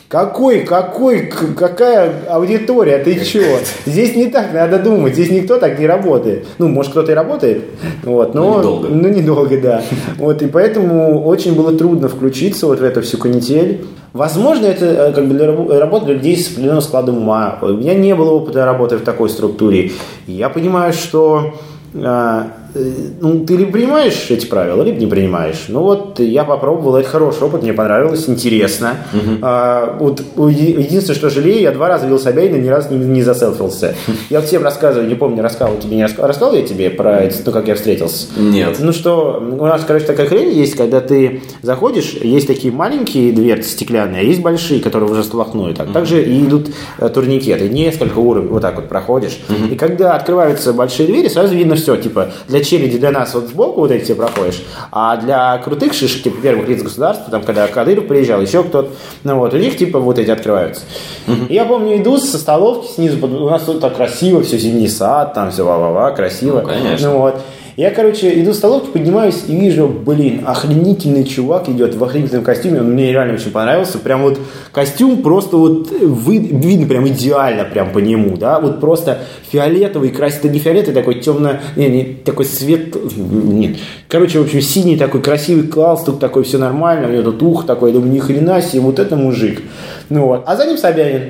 Какой, 0.07 0.59
какой, 0.59 1.21
какая 1.25 2.13
аудитория, 2.29 2.99
ты 2.99 3.25
чего? 3.25 3.57
Здесь 3.87 4.15
не 4.15 4.27
так 4.27 4.53
надо 4.53 4.77
думать, 4.77 5.13
здесь 5.13 5.31
никто 5.31 5.57
так 5.57 5.79
не 5.79 5.87
работает. 5.87 6.45
Ну, 6.59 6.67
может, 6.67 6.91
кто-то 6.91 7.11
и 7.11 7.15
работает, 7.15 7.63
вот, 8.03 8.35
но, 8.35 8.43
но 8.43 8.59
недолго. 8.59 8.87
Ну, 8.89 9.07
недолго, 9.07 9.59
да. 9.59 9.81
Вот, 10.17 10.43
и 10.43 10.45
поэтому 10.45 11.23
очень 11.23 11.55
было 11.55 11.75
трудно 11.75 12.09
включиться 12.09 12.67
вот 12.67 12.79
в 12.79 12.83
эту 12.83 13.01
всю 13.01 13.17
канитель. 13.17 13.85
Возможно, 14.13 14.67
это 14.67 14.85
э, 14.85 15.13
как 15.13 15.27
бы 15.27 15.33
для 15.33 15.47
работы 15.79 16.05
для 16.05 16.13
людей 16.13 16.37
с 16.37 16.51
определенным 16.51 16.81
складом 16.81 17.17
ума. 17.17 17.57
У 17.63 17.69
меня 17.69 17.95
не 17.95 18.13
было 18.13 18.29
опыта 18.33 18.65
работы 18.65 18.97
в 18.97 19.01
такой 19.01 19.29
структуре. 19.29 19.93
Я 20.27 20.49
понимаю, 20.49 20.93
что 20.93 21.53
э, 21.93 22.43
Э, 22.68 22.68
ну, 22.73 23.45
ты 23.45 23.55
либо 23.55 23.71
принимаешь 23.71 24.27
эти 24.29 24.45
правила, 24.45 24.83
либо 24.83 24.97
не 24.97 25.07
принимаешь. 25.07 25.65
Ну 25.67 25.81
вот 25.81 26.19
я 26.19 26.43
попробовал, 26.43 26.95
это 26.97 27.09
хороший 27.09 27.43
опыт, 27.43 27.63
мне 27.63 27.73
понравилось, 27.73 28.27
интересно. 28.27 28.97
Угу. 29.13 29.37
А, 29.41 29.97
вот 29.99 30.21
единственное, 30.37 31.15
что 31.15 31.29
жалею, 31.29 31.61
я 31.61 31.71
два 31.71 31.87
раза 31.87 32.05
видел 32.05 32.19
Собянина, 32.19 32.55
ни 32.55 32.67
разу 32.67 32.93
не, 32.93 33.05
не 33.05 33.23
заселфился. 33.23 33.95
Я 34.29 34.41
всем 34.41 34.63
рассказываю, 34.63 35.07
не 35.07 35.15
помню, 35.15 35.41
рассказывал 35.41 35.79
тебе, 35.79 35.95
не 35.95 36.03
рассказал, 36.03 36.27
рассказал 36.27 36.53
я 36.53 36.61
тебе 36.61 36.89
про 36.89 37.29
то, 37.29 37.51
как 37.51 37.67
я 37.67 37.75
встретился? 37.75 38.27
Нет. 38.37 38.77
Ну 38.79 38.93
что, 38.93 39.39
у 39.39 39.65
нас, 39.65 39.83
короче, 39.85 40.05
такая 40.05 40.27
хрень 40.27 40.51
есть, 40.51 40.75
когда 40.75 41.01
ты 41.01 41.41
заходишь, 41.61 42.13
есть 42.13 42.47
такие 42.47 42.73
маленькие 42.73 43.31
дверцы 43.31 43.69
стеклянные, 43.71 44.21
а 44.21 44.23
есть 44.23 44.41
большие, 44.41 44.79
которые 44.79 45.09
уже 45.09 45.23
столкнули. 45.23 45.73
Так. 45.73 45.87
Угу. 45.87 45.93
Также 45.93 46.23
и 46.23 46.43
идут 46.45 46.69
э, 46.99 47.09
турникеты, 47.09 47.69
несколько 47.69 48.19
уровней, 48.19 48.49
вот 48.49 48.61
так 48.61 48.75
вот 48.75 48.87
проходишь. 48.89 49.39
Угу. 49.49 49.73
И 49.73 49.75
когда 49.75 50.15
открываются 50.15 50.73
большие 50.73 51.07
двери, 51.07 51.27
сразу 51.27 51.55
видно 51.55 51.75
все, 51.75 51.95
типа, 51.97 52.31
для 52.47 52.58
для 52.59 52.65
челяди 52.65 52.97
для 52.97 53.11
нас 53.11 53.33
вот 53.33 53.47
сбоку 53.47 53.81
вот 53.81 53.91
эти 53.91 54.03
все 54.03 54.15
проходишь, 54.15 54.61
а 54.91 55.15
для 55.17 55.57
крутых 55.59 55.93
шишек, 55.93 56.23
типа 56.23 56.41
первых 56.41 56.67
лиц 56.67 56.83
государства, 56.83 57.31
там, 57.31 57.43
когда 57.43 57.67
Кадыров 57.67 58.07
приезжал, 58.07 58.41
еще 58.41 58.63
кто-то, 58.63 58.91
ну 59.23 59.37
вот, 59.37 59.53
у 59.53 59.57
них 59.57 59.77
типа 59.77 59.99
вот 59.99 60.19
эти 60.19 60.29
открываются. 60.29 60.81
Uh-huh. 61.27 61.45
Я 61.49 61.65
помню, 61.65 61.97
иду 61.97 62.17
со 62.17 62.37
столовки 62.37 62.91
снизу, 62.91 63.25
у 63.25 63.49
нас 63.49 63.63
тут 63.63 63.79
так 63.79 63.95
красиво, 63.95 64.43
все 64.43 64.57
зимний 64.57 64.89
сад, 64.89 65.33
там 65.33 65.51
все 65.51 65.63
ва-ва-ва, 65.63 66.11
красиво. 66.11 66.61
Ну, 66.61 66.67
конечно. 66.67 67.11
Ну, 67.11 67.19
вот. 67.19 67.35
Я, 67.79 67.91
короче, 67.91 68.41
иду 68.41 68.51
в 68.51 68.55
столовку, 68.55 68.91
поднимаюсь 68.91 69.43
и 69.47 69.55
вижу, 69.55 69.87
блин, 69.87 70.43
охренительный 70.45 71.23
чувак 71.23 71.69
идет 71.69 71.95
в 71.95 72.03
охренительном 72.03 72.43
костюме, 72.43 72.81
он 72.81 72.91
мне 72.91 73.13
реально 73.13 73.35
очень 73.35 73.51
понравился. 73.51 73.99
Прям 73.99 74.23
вот 74.23 74.37
костюм 74.73 75.21
просто 75.21 75.55
вот 75.55 75.89
вы, 75.89 76.39
видно 76.39 76.87
прям 76.87 77.07
идеально 77.07 77.63
прям 77.63 77.93
по 77.93 77.99
нему, 77.99 78.35
да, 78.35 78.59
вот 78.59 78.81
просто 78.81 79.19
фиолетовый, 79.49 80.09
красивый, 80.09 80.51
не 80.51 80.59
фиолетовый, 80.59 80.93
такой 80.93 81.21
темно, 81.21 81.51
не, 81.77 81.87
не, 81.87 82.03
такой 82.03 82.43
свет, 82.43 82.97
нет, 83.15 83.77
короче, 84.09 84.39
в 84.39 84.41
общем, 84.43 84.59
синий 84.59 84.97
такой 84.97 85.21
красивый 85.21 85.63
тут 85.63 86.19
такой, 86.19 86.43
все 86.43 86.57
нормально, 86.57 87.07
у 87.07 87.11
него 87.11 87.31
тут 87.31 87.41
ух 87.43 87.65
такой, 87.65 87.91
я 87.91 87.95
думаю, 87.95 88.11
ни 88.11 88.19
хрена 88.19 88.61
себе, 88.61 88.81
вот 88.81 88.99
это 88.99 89.15
мужик. 89.15 89.61
Ну 90.09 90.25
вот, 90.25 90.43
а 90.45 90.57
за 90.57 90.65
ним 90.65 90.77
Собянин. 90.77 91.29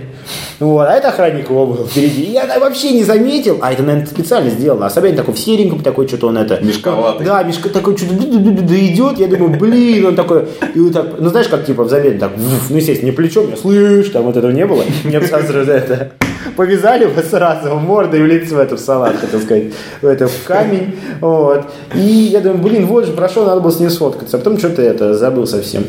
Вот, 0.59 0.87
а 0.87 0.93
это 0.93 1.09
охранник 1.09 1.49
его 1.49 1.65
был 1.65 1.85
впереди. 1.85 2.23
И 2.23 2.31
я 2.31 2.59
вообще 2.59 2.91
не 2.91 3.03
заметил, 3.03 3.59
а 3.61 3.71
это, 3.71 3.83
наверное, 3.83 4.07
специально 4.07 4.49
сделано. 4.49 4.85
А 4.85 4.89
Собянин 4.89 5.17
такой 5.17 5.33
в 5.33 5.39
сереньком, 5.39 5.81
такой 5.81 6.07
что-то 6.07 6.27
он 6.27 6.37
это... 6.37 6.59
Мешковатый. 6.61 7.25
Да, 7.25 7.43
мешка 7.43 7.69
такой 7.69 7.97
что-то 7.97 8.15
идет, 8.15 9.19
я 9.19 9.27
думаю, 9.27 9.59
блин, 9.59 10.05
он 10.05 10.15
такой... 10.15 10.45
И 10.73 10.79
вот 10.79 10.93
так, 10.93 11.19
ну 11.19 11.29
знаешь, 11.29 11.47
как 11.47 11.65
типа 11.65 11.83
в 11.83 11.89
Забеде, 11.89 12.17
так, 12.17 12.31
ну, 12.37 12.75
естественно, 12.75 13.09
не 13.09 13.15
плечом, 13.15 13.49
я 13.49 13.57
слышь, 13.57 14.09
там 14.09 14.23
вот 14.23 14.37
этого 14.37 14.51
не 14.51 14.65
было. 14.65 14.83
Мне 15.03 15.21
сразу 15.21 15.53
это 15.53 16.11
повязали 16.55 17.03
его 17.03 17.21
сразу 17.21 17.69
в 17.69 17.81
морду 17.81 18.17
и 18.17 18.21
в 18.21 18.25
лицо 18.25 18.55
в 18.55 18.59
эту 18.59 18.77
салат, 18.77 19.15
хотел 19.15 19.39
сказать, 19.39 19.73
в 20.01 20.05
это 20.05 20.27
в 20.27 20.43
камень. 20.43 20.95
Вот. 21.21 21.65
И 21.95 21.99
я 21.99 22.41
думаю, 22.41 22.61
блин, 22.61 22.85
вот 22.85 23.05
же 23.05 23.13
прошел, 23.13 23.45
надо 23.45 23.61
было 23.61 23.71
с 23.71 23.79
ним 23.79 23.89
сфоткаться. 23.89 24.37
А 24.37 24.39
потом 24.39 24.57
что-то 24.57 24.81
это 24.81 25.13
забыл 25.13 25.47
совсем. 25.47 25.83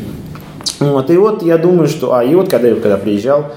Вот. 0.79 1.09
И 1.09 1.17
вот 1.17 1.43
я 1.43 1.57
думаю, 1.57 1.87
что... 1.87 2.13
А, 2.13 2.23
и 2.23 2.33
вот 2.35 2.49
когда, 2.49 2.73
когда 2.75 2.97
приезжал, 2.97 3.51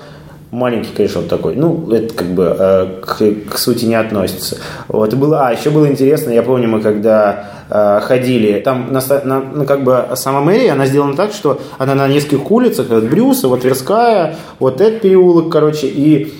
маленький, 0.54 1.06
вот 1.14 1.28
такой. 1.28 1.56
Ну, 1.56 1.90
это 1.90 2.14
как 2.14 2.28
бы 2.28 2.56
э, 2.58 2.86
к, 3.02 3.52
к 3.52 3.58
сути 3.58 3.84
не 3.84 3.94
относится. 3.94 4.58
Вот, 4.88 5.12
было, 5.14 5.48
а, 5.48 5.52
еще 5.52 5.70
было 5.70 5.88
интересно, 5.88 6.30
я 6.30 6.42
помню, 6.42 6.68
мы 6.68 6.80
когда 6.80 7.50
э, 7.68 8.00
ходили, 8.02 8.60
там, 8.60 8.92
на, 8.92 9.00
на, 9.24 9.40
ну, 9.40 9.64
как 9.64 9.82
бы 9.82 10.04
сама 10.14 10.40
мэрия, 10.40 10.72
она 10.72 10.86
сделана 10.86 11.16
так, 11.16 11.32
что 11.32 11.60
она 11.78 11.94
на 11.94 12.08
нескольких 12.08 12.50
улицах, 12.50 12.86
вот 12.88 13.04
Брюса, 13.04 13.48
вот 13.48 13.62
Тверская, 13.62 14.36
вот 14.58 14.80
этот 14.80 15.02
переулок, 15.02 15.50
короче, 15.50 15.88
и 15.88 16.32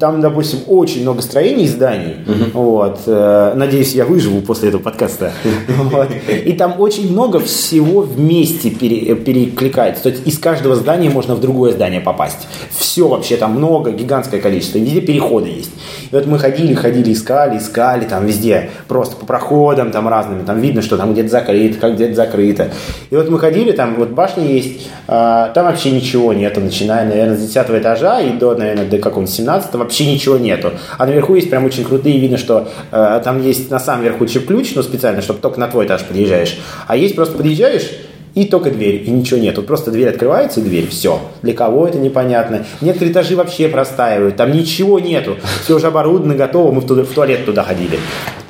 там, 0.00 0.20
допустим, 0.20 0.60
очень 0.66 1.02
много 1.02 1.22
строений 1.22 1.64
и 1.64 1.68
зданий. 1.68 2.16
Угу. 2.26 2.60
Вот. 2.60 3.00
Э, 3.06 3.52
надеюсь, 3.54 3.94
я 3.94 4.04
выживу 4.04 4.40
после 4.40 4.68
этого 4.68 4.82
подкаста. 4.82 5.32
Вот. 5.78 6.08
И 6.28 6.52
там 6.52 6.74
очень 6.78 7.10
много 7.10 7.38
всего 7.40 8.00
вместе 8.00 8.70
пере, 8.70 9.14
перекликается. 9.14 10.02
То 10.02 10.08
есть 10.10 10.26
из 10.26 10.38
каждого 10.38 10.76
здания 10.76 11.08
можно 11.08 11.34
в 11.34 11.40
другое 11.40 11.72
здание 11.72 12.00
попасть. 12.00 12.48
Все 12.70 13.08
вообще 13.08 13.36
там 13.36 13.52
много, 13.52 13.90
гигантское 13.90 14.40
количество. 14.40 14.78
Везде 14.78 15.00
переходы 15.00 15.48
есть. 15.48 15.70
И 16.10 16.14
вот 16.14 16.26
мы 16.26 16.38
ходили, 16.38 16.74
ходили, 16.74 17.12
искали, 17.12 17.58
искали 17.58 18.04
там 18.04 18.26
везде. 18.26 18.70
Просто 18.86 19.16
по 19.16 19.26
проходам 19.26 19.90
там 19.90 20.08
разными. 20.08 20.44
Там 20.44 20.60
видно, 20.60 20.82
что 20.82 20.96
там 20.96 21.12
где-то 21.12 21.28
закрыто, 21.28 21.78
как 21.78 21.94
где-то 21.94 22.14
закрыто. 22.14 22.70
И 23.10 23.16
вот 23.16 23.28
мы 23.28 23.38
ходили, 23.38 23.72
там 23.72 23.96
вот 23.96 24.10
башня 24.10 24.44
есть, 24.44 24.88
а, 25.06 25.50
там 25.50 25.66
вообще 25.66 25.90
ничего 25.90 26.32
нету, 26.32 26.60
начиная, 26.60 27.06
наверное, 27.06 27.36
с 27.36 27.40
10 27.40 27.70
этажа 27.70 28.20
и 28.20 28.32
до, 28.32 28.54
наверное, 28.54 28.86
до 28.86 28.98
какого-нибудь 28.98 29.34
17 29.34 29.57
12 29.58 29.74
вообще 29.74 30.06
ничего 30.06 30.38
нету. 30.38 30.72
А 30.96 31.06
наверху 31.06 31.34
есть 31.34 31.50
прям 31.50 31.64
очень 31.64 31.84
крутые, 31.84 32.18
видно, 32.18 32.38
что 32.38 32.68
э, 32.90 33.20
там 33.24 33.42
есть 33.42 33.70
на 33.70 33.78
самом 33.78 34.04
верху 34.04 34.26
чип-ключ, 34.26 34.74
но 34.74 34.82
специально, 34.82 35.22
чтобы 35.22 35.40
только 35.40 35.60
на 35.60 35.68
твой 35.68 35.86
этаж 35.86 36.04
подъезжаешь. 36.04 36.58
А 36.86 36.96
есть 36.96 37.14
просто 37.14 37.36
подъезжаешь, 37.36 37.90
и 38.38 38.44
только 38.44 38.70
дверь, 38.70 39.02
и 39.04 39.10
ничего 39.10 39.40
нет. 39.40 39.56
Вот 39.56 39.66
просто 39.66 39.90
дверь 39.90 40.10
открывается, 40.10 40.60
и 40.60 40.62
дверь, 40.62 40.88
все. 40.88 41.20
Для 41.42 41.54
кого 41.54 41.88
это 41.88 41.98
непонятно. 41.98 42.64
Некоторые 42.80 43.12
этажи 43.12 43.34
вообще 43.34 43.68
простаивают, 43.68 44.36
там 44.36 44.52
ничего 44.52 45.00
нету. 45.00 45.36
Все 45.64 45.74
уже 45.74 45.88
оборудовано, 45.88 46.34
готово, 46.34 46.70
мы 46.70 46.80
в, 46.80 46.86
туда, 46.86 47.02
в 47.02 47.08
туалет 47.08 47.44
туда 47.44 47.64
ходили. 47.64 47.98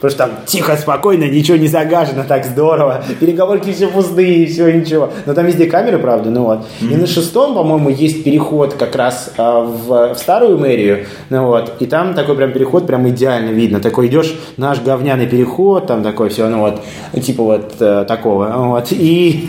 Потому 0.01 0.11
что 0.11 0.19
там 0.19 0.31
тихо, 0.47 0.77
спокойно, 0.77 1.25
ничего 1.25 1.57
не 1.57 1.67
загажено, 1.67 2.23
так 2.27 2.45
здорово. 2.45 3.03
Переговорки 3.19 3.73
все 3.73 3.89
пустые, 3.89 4.47
все, 4.47 4.71
ничего. 4.71 5.11
Но 5.27 5.35
там 5.35 5.47
везде 5.47 5.67
камеры, 5.67 5.99
правда, 5.99 6.31
ну 6.31 6.45
вот. 6.45 6.67
Mm-hmm. 6.81 6.93
И 6.93 6.97
на 6.97 7.07
шестом, 7.07 7.55
по-моему, 7.55 7.89
есть 7.89 8.23
переход 8.23 8.75
как 8.75 8.95
раз 8.95 9.33
а, 9.39 9.61
в, 9.61 10.15
в 10.15 10.19
старую 10.19 10.59
мэрию, 10.59 11.07
ну 11.31 11.47
вот. 11.47 11.73
И 11.81 11.87
там 11.87 12.15
такой 12.15 12.37
прям 12.37 12.53
переход 12.53 12.87
прям 12.87 13.09
идеально 13.09 13.51
видно. 13.51 13.81
Такой 13.81 14.07
идешь, 14.07 14.39
наш 14.57 14.81
говняный 14.81 15.27
переход, 15.27 15.87
там 15.87 16.05
такой 16.05 16.29
все, 16.29 16.49
ну 16.49 16.61
вот, 16.61 16.81
типа 17.21 17.43
вот 17.43 17.75
э, 17.81 18.05
такого. 18.07 18.47
Вот. 18.69 18.93
И 18.93 19.49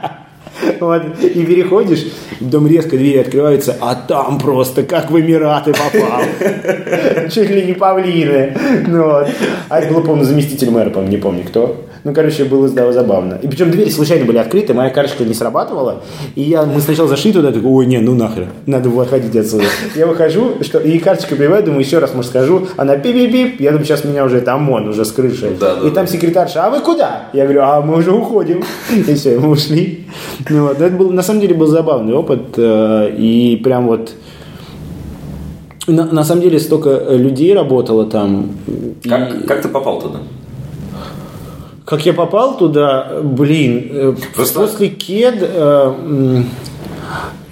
Вот, 0.81 1.03
и 1.21 1.45
переходишь, 1.45 2.07
дом 2.39 2.65
резко 2.65 2.97
двери 2.97 3.19
открываются, 3.19 3.77
а 3.79 3.93
там 3.93 4.39
просто 4.39 4.81
как 4.81 5.11
в 5.11 5.19
Эмираты 5.19 5.73
попал. 5.73 6.21
Чуть 7.29 7.51
ли 7.51 7.67
не 7.67 7.73
павлины. 7.73 8.57
Ну, 8.87 9.03
вот. 9.03 9.27
А 9.69 9.79
это 9.79 9.93
был, 9.93 10.01
по-моему, 10.01 10.23
заместитель 10.23 10.71
мэра, 10.71 10.89
по-моему, 10.89 11.11
не 11.11 11.21
помню 11.21 11.43
кто. 11.43 11.85
Ну, 12.03 12.15
короче, 12.15 12.45
было 12.45 12.67
да, 12.67 12.91
забавно. 12.91 13.37
И 13.43 13.47
причем 13.47 13.69
двери 13.69 13.91
случайно 13.91 14.25
были 14.25 14.39
открыты, 14.39 14.73
моя 14.73 14.89
карточка 14.89 15.23
не 15.23 15.35
срабатывала. 15.35 16.01
И 16.33 16.41
я, 16.41 16.63
мы 16.63 16.81
сначала 16.81 17.07
зашли 17.07 17.31
туда, 17.31 17.51
такой, 17.51 17.69
ой, 17.69 17.85
не, 17.85 17.99
ну 17.99 18.15
нахрен, 18.15 18.47
надо 18.65 18.89
выходить 18.89 19.35
отсюда. 19.35 19.65
Я 19.95 20.07
выхожу, 20.07 20.55
что, 20.61 20.79
и 20.79 20.97
карточка 20.97 21.35
прибывает, 21.35 21.65
думаю, 21.65 21.81
еще 21.81 21.99
раз, 21.99 22.15
может, 22.15 22.31
скажу. 22.31 22.67
Она 22.75 22.95
пип-пип-пип, 22.95 23.57
я 23.59 23.69
думаю, 23.69 23.85
сейчас 23.85 24.03
меня 24.03 24.25
уже 24.25 24.41
там 24.41 24.67
он, 24.71 24.89
уже 24.89 25.05
с 25.05 25.11
крыши. 25.11 25.55
Да, 25.59 25.75
да, 25.75 25.87
и 25.87 25.91
там 25.91 26.07
секретарша, 26.07 26.65
а 26.65 26.69
вы 26.71 26.79
куда? 26.79 27.29
Я 27.33 27.43
говорю, 27.43 27.61
а 27.61 27.81
мы 27.81 27.97
уже 27.97 28.11
уходим. 28.11 28.63
И 28.89 29.13
все, 29.13 29.37
мы 29.37 29.49
ушли. 29.49 30.07
Ну, 30.49 30.70
Вот, 30.71 30.79
это 30.79 30.95
был, 30.95 31.11
на 31.11 31.21
самом 31.21 31.41
деле 31.41 31.53
был 31.53 31.67
забавный 31.67 32.13
опыт, 32.13 32.53
э, 32.55 33.13
и 33.17 33.59
прям 33.61 33.87
вот 33.87 34.13
на, 35.85 36.05
на 36.05 36.23
самом 36.23 36.41
деле 36.41 36.61
столько 36.61 37.07
людей 37.09 37.53
работало 37.53 38.05
там. 38.05 38.51
Как, 39.03 39.35
и... 39.35 39.45
как 39.45 39.61
ты 39.61 39.67
попал 39.67 40.01
туда? 40.01 40.19
Как 41.83 42.05
я 42.05 42.13
попал 42.13 42.57
туда, 42.57 43.19
блин, 43.21 43.89
э, 43.91 44.15
Просто... 44.33 44.61
после 44.61 44.87
КЕД, 44.87 45.35
э, 45.41 46.43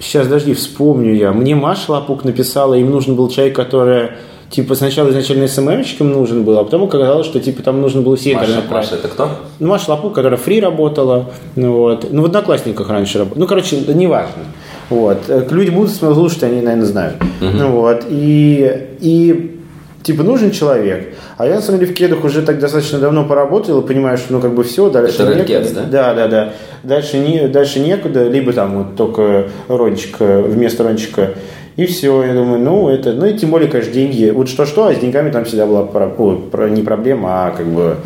сейчас, 0.00 0.24
подожди, 0.24 0.54
вспомню 0.54 1.14
я, 1.14 1.32
мне 1.32 1.54
Маша 1.54 1.92
Лапук 1.92 2.24
написала, 2.24 2.72
им 2.72 2.90
нужен 2.90 3.16
был 3.16 3.28
человек, 3.28 3.54
который 3.54 4.12
типа 4.50 4.74
сначала 4.74 5.10
изначально 5.10 5.48
СММщиком 5.48 6.10
нужен 6.10 6.44
был, 6.44 6.58
а 6.58 6.64
потом 6.64 6.82
оказалось, 6.82 7.26
что 7.26 7.40
типа 7.40 7.62
там 7.62 7.80
нужно 7.80 8.02
было 8.02 8.16
все 8.16 8.34
Маша, 8.34 8.62
Маша, 8.68 8.94
это 8.96 9.08
кто? 9.08 9.30
Ну, 9.60 9.68
Маша 9.68 9.90
Лапук, 9.90 10.14
которая 10.14 10.38
фри 10.38 10.60
работала, 10.60 11.30
ну, 11.54 11.72
вот, 11.72 12.08
ну 12.10 12.22
в 12.22 12.24
Одноклассниках 12.26 12.90
раньше 12.90 13.18
работала, 13.18 13.40
ну, 13.40 13.46
короче, 13.46 13.78
неважно. 13.80 14.42
Вот. 14.90 15.18
Э, 15.28 15.46
люди 15.50 15.70
будут 15.70 15.92
слушать, 15.92 16.42
они, 16.42 16.60
наверное, 16.60 16.86
знают. 16.86 17.16
Uh-huh. 17.40 17.50
Ну, 17.52 17.70
вот. 17.70 18.04
И, 18.10 18.88
и 19.00 19.60
типа 20.02 20.24
нужен 20.24 20.50
человек. 20.50 21.14
А 21.36 21.46
я 21.46 21.56
на 21.56 21.62
самом 21.62 21.78
деле 21.78 21.92
в 21.92 21.94
кедах 21.94 22.24
уже 22.24 22.42
так 22.42 22.58
достаточно 22.58 22.98
давно 22.98 23.24
поработал 23.24 23.80
и 23.80 23.86
понимаю, 23.86 24.18
что 24.18 24.32
ну 24.32 24.40
как 24.40 24.52
бы 24.52 24.64
все, 24.64 24.90
дальше 24.90 25.22
Это 25.22 25.34
некуда. 25.36 25.52
Kids, 25.52 25.74
да? 25.74 25.82
Да, 25.84 26.14
да, 26.14 26.26
да. 26.26 26.52
Дальше, 26.82 27.18
не, 27.18 27.46
дальше 27.46 27.78
некуда, 27.78 28.28
либо 28.28 28.52
там 28.52 28.78
вот 28.78 28.96
только 28.96 29.48
рончик 29.68 30.16
вместо 30.18 30.82
рончика. 30.82 31.34
И 31.80 31.86
все, 31.86 32.24
я 32.24 32.34
думаю, 32.34 32.60
ну 32.60 32.90
это, 32.90 33.14
ну 33.14 33.24
и 33.24 33.38
тем 33.38 33.50
более, 33.50 33.70
конечно, 33.70 33.94
деньги. 33.94 34.28
Вот 34.28 34.50
что-что, 34.50 34.88
а 34.88 34.94
с 34.94 34.98
деньгами 34.98 35.30
там 35.30 35.46
всегда 35.46 35.64
была 35.64 35.82
про, 35.82 36.08
о, 36.08 36.36
про, 36.36 36.68
не 36.68 36.82
проблема, 36.82 37.46
а 37.46 37.50
как 37.52 37.66
бы 37.66 37.96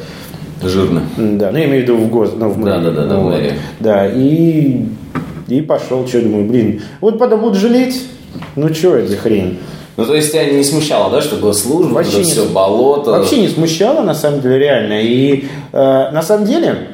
Жирно. 0.62 1.02
Да, 1.16 1.50
ну 1.50 1.59
я 1.59 1.64
имею 1.64 1.81
в 1.81 1.83
виду 1.83 1.97
в 1.97 2.09
гос, 2.09 2.35
ну 2.38 2.50
в 2.50 2.57
мэрии. 2.57 2.73
Да, 2.73 2.78
да, 2.78 2.90
да, 2.93 3.07
да, 3.07 3.14
ну, 3.14 3.23
в 3.23 3.25
мэрии. 3.31 3.54
Да, 3.81 4.07
и 4.07 4.87
и 5.49 5.61
пошел, 5.61 6.07
что 6.07 6.23
думаю, 6.23 6.45
блин, 6.45 6.83
вот 7.00 7.19
потом 7.19 7.40
будут 7.40 7.59
жалеть, 7.59 8.00
ну 8.54 8.73
что 8.73 8.95
это 8.95 9.09
за 9.09 9.16
хрень? 9.16 9.59
Ну, 9.97 10.07
то 10.07 10.14
есть 10.14 10.31
тебя 10.31 10.45
не 10.45 10.62
смущало, 10.62 11.11
да, 11.11 11.21
что 11.21 11.37
госслужба, 11.37 11.95
вообще 11.95 12.19
не, 12.19 12.25
все 12.25 12.47
болото? 12.47 13.11
Вообще 13.11 13.40
не 13.40 13.49
смущало, 13.49 14.02
на 14.02 14.14
самом 14.14 14.40
деле, 14.40 14.59
реально. 14.59 15.02
И 15.02 15.47
э, 15.73 15.76
на 16.12 16.23
самом 16.23 16.47
деле, 16.47 16.94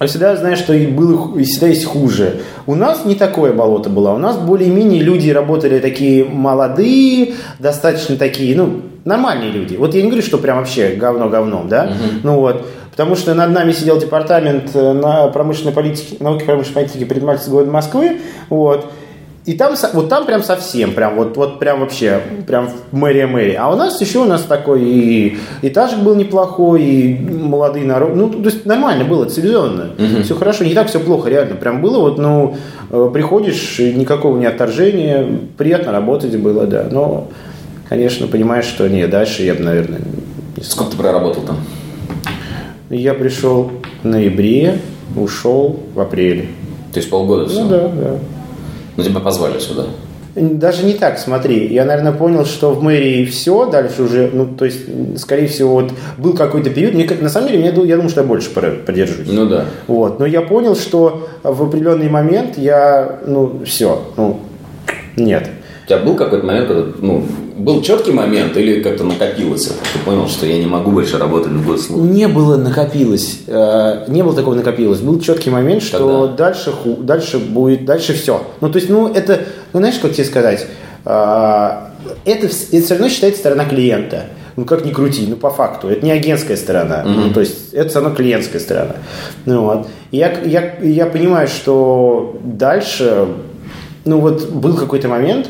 я 0.00 0.06
всегда 0.06 0.36
знаю, 0.36 0.56
что 0.56 0.72
и, 0.72 0.86
было, 0.86 1.38
и 1.38 1.44
всегда 1.44 1.68
есть 1.68 1.84
хуже. 1.84 2.40
У 2.66 2.74
нас 2.74 3.04
не 3.04 3.14
такое 3.14 3.52
болото 3.52 3.90
было. 3.90 4.10
У 4.10 4.18
нас 4.18 4.36
более-менее 4.36 5.02
люди 5.02 5.30
работали 5.30 5.78
такие 5.78 6.24
молодые, 6.24 7.34
достаточно 7.58 8.16
такие, 8.16 8.56
ну, 8.56 8.82
нормальные 9.04 9.50
люди. 9.50 9.76
Вот 9.76 9.94
я 9.94 10.02
не 10.02 10.08
говорю, 10.08 10.26
что 10.26 10.38
прям 10.38 10.58
вообще 10.58 10.96
говно 10.96 11.28
говном, 11.28 11.68
да? 11.68 11.86
Uh-huh. 11.86 12.20
Ну 12.22 12.36
вот. 12.40 12.66
Потому 12.90 13.16
что 13.16 13.34
над 13.34 13.50
нами 13.50 13.72
сидел 13.72 13.98
департамент 13.98 14.70
э, 14.74 14.92
на 14.92 15.26
промышленной 15.28 15.72
политике, 15.72 16.16
науки 16.20 16.44
промышленной 16.44 16.74
политики 16.74 17.04
предпринимательства 17.04 17.52
города 17.52 17.72
Москвы. 17.72 18.20
Вот. 18.50 18.92
И 19.46 19.52
там, 19.52 19.74
вот 19.92 20.08
там 20.08 20.24
прям 20.24 20.42
совсем, 20.42 20.92
прям 20.92 21.16
вот, 21.16 21.36
вот 21.36 21.58
прям 21.58 21.80
вообще, 21.80 22.22
прям 22.46 22.70
мэрия 22.92 23.26
мэрия. 23.26 23.58
А 23.58 23.70
у 23.70 23.76
нас 23.76 24.00
еще 24.00 24.20
у 24.20 24.24
нас 24.24 24.42
такой 24.42 24.82
и 24.82 25.38
этажик 25.60 25.98
был 25.98 26.14
неплохой, 26.14 26.82
и 26.82 27.14
молодые 27.18 27.84
народ. 27.84 28.16
Ну, 28.16 28.30
то 28.30 28.48
есть 28.48 28.64
нормально 28.64 29.04
было, 29.04 29.26
цивилизованно. 29.26 29.90
Угу. 29.98 30.22
Все 30.22 30.34
хорошо, 30.34 30.64
не 30.64 30.72
так 30.72 30.88
все 30.88 30.98
плохо, 30.98 31.28
реально. 31.28 31.56
Прям 31.56 31.82
было 31.82 31.98
вот, 31.98 32.16
ну, 32.16 32.56
э, 32.90 33.10
приходишь, 33.12 33.78
никакого 33.78 34.38
не 34.38 34.46
отторжения, 34.46 35.26
приятно 35.58 35.92
работать 35.92 36.34
было, 36.38 36.66
да. 36.66 36.86
Но, 36.90 37.28
конечно, 37.90 38.26
понимаешь, 38.26 38.64
что 38.64 38.88
нет, 38.88 39.10
дальше 39.10 39.42
я 39.42 39.54
бы, 39.54 39.62
наверное, 39.62 40.00
не 40.56 40.62
Сколько 40.62 40.92
ты 40.92 40.96
проработал 40.96 41.42
там? 41.42 41.58
Я 42.88 43.12
пришел 43.12 43.72
в 44.02 44.06
ноябре, 44.06 44.78
ушел 45.16 45.80
в 45.94 46.00
апреле. 46.00 46.48
То 46.92 46.98
есть 46.98 47.10
полгода 47.10 47.46
все? 47.46 47.62
Ну 47.62 47.68
да, 47.68 47.88
да. 47.88 48.18
Но 48.96 49.02
тебя 49.02 49.20
позвали 49.20 49.58
сюда? 49.58 49.84
Даже 50.34 50.84
не 50.84 50.94
так, 50.94 51.18
смотри. 51.18 51.72
Я, 51.72 51.84
наверное, 51.84 52.12
понял, 52.12 52.44
что 52.44 52.72
в 52.72 52.82
мэрии 52.82 53.24
все, 53.24 53.66
дальше 53.66 54.02
уже, 54.02 54.30
ну, 54.32 54.46
то 54.46 54.64
есть, 54.64 54.80
скорее 55.20 55.46
всего, 55.46 55.74
вот 55.74 55.92
был 56.18 56.34
какой-то 56.34 56.70
период, 56.70 56.94
мне, 56.94 57.08
на 57.20 57.28
самом 57.28 57.48
деле, 57.48 57.60
мне, 57.60 57.68
я 57.86 57.96
думаю, 57.96 58.08
что 58.10 58.22
я 58.22 58.26
больше 58.26 58.50
продержусь. 58.50 59.28
Ну 59.28 59.46
да. 59.46 59.66
Вот. 59.86 60.18
Но 60.18 60.26
я 60.26 60.42
понял, 60.42 60.74
что 60.74 61.28
в 61.44 61.62
определенный 61.62 62.08
момент 62.08 62.58
я, 62.58 63.20
ну, 63.26 63.60
все, 63.64 64.02
ну, 64.16 64.40
нет. 65.16 65.48
У 65.84 65.88
тебя 65.88 65.98
был 65.98 66.16
какой-то 66.16 66.44
момент, 66.44 66.66
когда, 66.66 66.92
ну, 66.98 67.24
был 67.56 67.82
четкий 67.82 68.12
момент 68.12 68.56
или 68.56 68.82
как-то 68.82 69.04
накопилось? 69.04 69.66
Ты 69.66 69.98
понял, 70.04 70.28
что 70.28 70.46
я 70.46 70.58
не 70.58 70.66
могу 70.66 70.90
больше 70.90 71.18
работать 71.18 71.52
в 71.52 71.66
госслужбе? 71.66 72.08
Не 72.08 72.28
было 72.28 72.56
накопилось. 72.56 73.40
Э, 73.46 74.04
не 74.08 74.22
было 74.22 74.34
такого 74.34 74.54
накопилось. 74.54 75.00
Был 75.00 75.20
четкий 75.20 75.50
момент, 75.50 75.82
что 75.82 76.26
Тогда? 76.26 76.46
дальше, 76.46 76.72
дальше 77.00 77.38
будет, 77.38 77.84
дальше 77.84 78.14
все. 78.14 78.42
Ну, 78.60 78.70
то 78.70 78.78
есть, 78.78 78.90
ну, 78.90 79.12
это, 79.12 79.40
ну, 79.72 79.78
знаешь, 79.80 79.98
как 80.00 80.12
тебе 80.12 80.24
сказать, 80.24 80.66
э, 81.04 81.10
это, 82.24 82.46
это 82.46 82.48
все 82.48 82.88
равно 82.90 83.08
считается 83.08 83.40
сторона 83.40 83.64
клиента. 83.64 84.24
Ну, 84.56 84.64
как 84.64 84.84
ни 84.84 84.92
крути, 84.92 85.26
ну, 85.28 85.36
по 85.36 85.50
факту. 85.50 85.88
Это 85.88 86.04
не 86.04 86.12
агентская 86.12 86.56
сторона. 86.56 87.02
Mm-hmm. 87.02 87.14
Ну, 87.14 87.32
то 87.32 87.40
есть, 87.40 87.72
это 87.72 87.88
все 87.88 88.00
равно 88.00 88.14
клиентская 88.14 88.60
сторона. 88.60 88.96
Ну, 89.46 89.64
вот. 89.64 89.88
Я, 90.12 90.40
я, 90.44 90.76
я 90.80 91.06
понимаю, 91.06 91.48
что 91.48 92.36
дальше, 92.44 93.26
ну, 94.04 94.20
вот 94.20 94.50
был 94.50 94.76
какой-то 94.76 95.08
момент, 95.08 95.48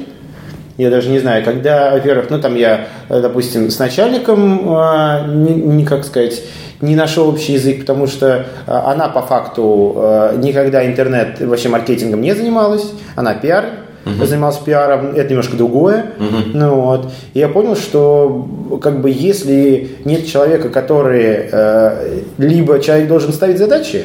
я 0.77 0.91
даже 0.91 1.09
не 1.09 1.21
знаю, 1.21 1.45
когда, 1.45 1.93
во-первых, 1.93 2.31
ну 2.31 2.41
там 2.41 2.57
я, 2.57 2.89
э, 3.09 3.21
допустим, 3.21 3.71
с 3.71 3.79
начальником, 3.79 4.69
а, 4.71 5.27
не, 5.27 5.55
не 5.55 5.85
как 5.85 6.05
сказать, 6.05 6.43
не 6.81 6.97
нашел 6.97 7.29
общий 7.29 7.53
язык, 7.53 7.81
потому 7.81 8.07
что 8.07 8.47
а, 8.67 8.93
она 8.93 9.09
по 9.09 9.23
факту 9.23 9.95
а, 9.97 10.37
никогда 10.37 10.85
интернет 10.85 11.41
вообще 11.41 11.69
маркетингом 11.69 12.21
не 12.21 12.35
занималась, 12.35 12.91
она 13.15 13.35
пиар, 13.35 13.67
uh-huh. 14.05 14.27
занималась 14.27 14.59
пиаром, 14.59 15.15
это 15.15 15.31
немножко 15.31 15.57
другое. 15.57 16.07
Uh-huh. 16.19 16.51
Ну, 16.53 16.81
вот. 16.81 17.13
И 17.35 17.39
я 17.39 17.49
понял, 17.49 17.77
что 17.77 18.49
как 18.83 19.01
бы 19.01 19.11
если 19.11 19.97
нет 20.05 20.27
человека, 20.27 20.69
который 20.69 21.49
э, 21.51 22.21
либо 22.39 22.81
человек 22.81 23.09
должен 23.09 23.33
ставить 23.33 23.59
задачи, 23.59 24.05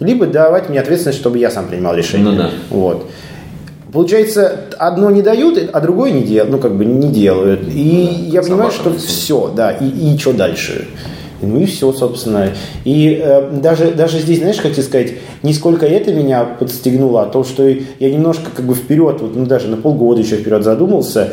либо 0.00 0.26
давать 0.26 0.68
мне 0.68 0.80
ответственность, 0.80 1.20
чтобы 1.20 1.38
я 1.38 1.50
сам 1.50 1.68
принимал 1.68 1.94
решения. 1.94 2.24
Ну, 2.24 2.36
да. 2.36 2.50
Вот. 2.70 3.10
Получается, 3.92 4.66
одно 4.78 5.10
не 5.10 5.22
дают, 5.22 5.58
а 5.72 5.80
другое 5.80 6.12
не 6.12 6.22
делают, 6.22 6.50
ну, 6.50 6.58
как 6.58 6.76
бы 6.76 6.84
не 6.84 7.08
делают. 7.08 7.62
И 7.68 8.28
да, 8.30 8.34
я 8.34 8.42
понимаю, 8.42 8.70
что 8.70 8.92
все, 8.94 9.52
да, 9.54 9.72
и, 9.72 9.86
и 9.86 10.18
что 10.18 10.32
дальше? 10.32 10.86
Ну 11.42 11.60
и 11.60 11.64
все, 11.64 11.92
собственно. 11.92 12.50
И 12.84 13.20
э, 13.22 13.50
даже, 13.50 13.92
даже 13.92 14.18
здесь, 14.18 14.38
знаешь, 14.38 14.58
тебе 14.58 14.82
сказать, 14.82 15.12
не 15.42 15.54
сколько 15.54 15.86
это 15.86 16.12
меня 16.12 16.44
подстегнуло, 16.44 17.22
а 17.22 17.26
то, 17.26 17.44
что 17.44 17.66
я 17.66 18.10
немножко 18.10 18.50
как 18.54 18.66
бы 18.66 18.74
вперед, 18.74 19.20
вот, 19.20 19.34
ну 19.34 19.46
даже 19.46 19.68
на 19.68 19.76
полгода 19.76 20.20
еще 20.20 20.36
вперед 20.36 20.62
задумался, 20.62 21.32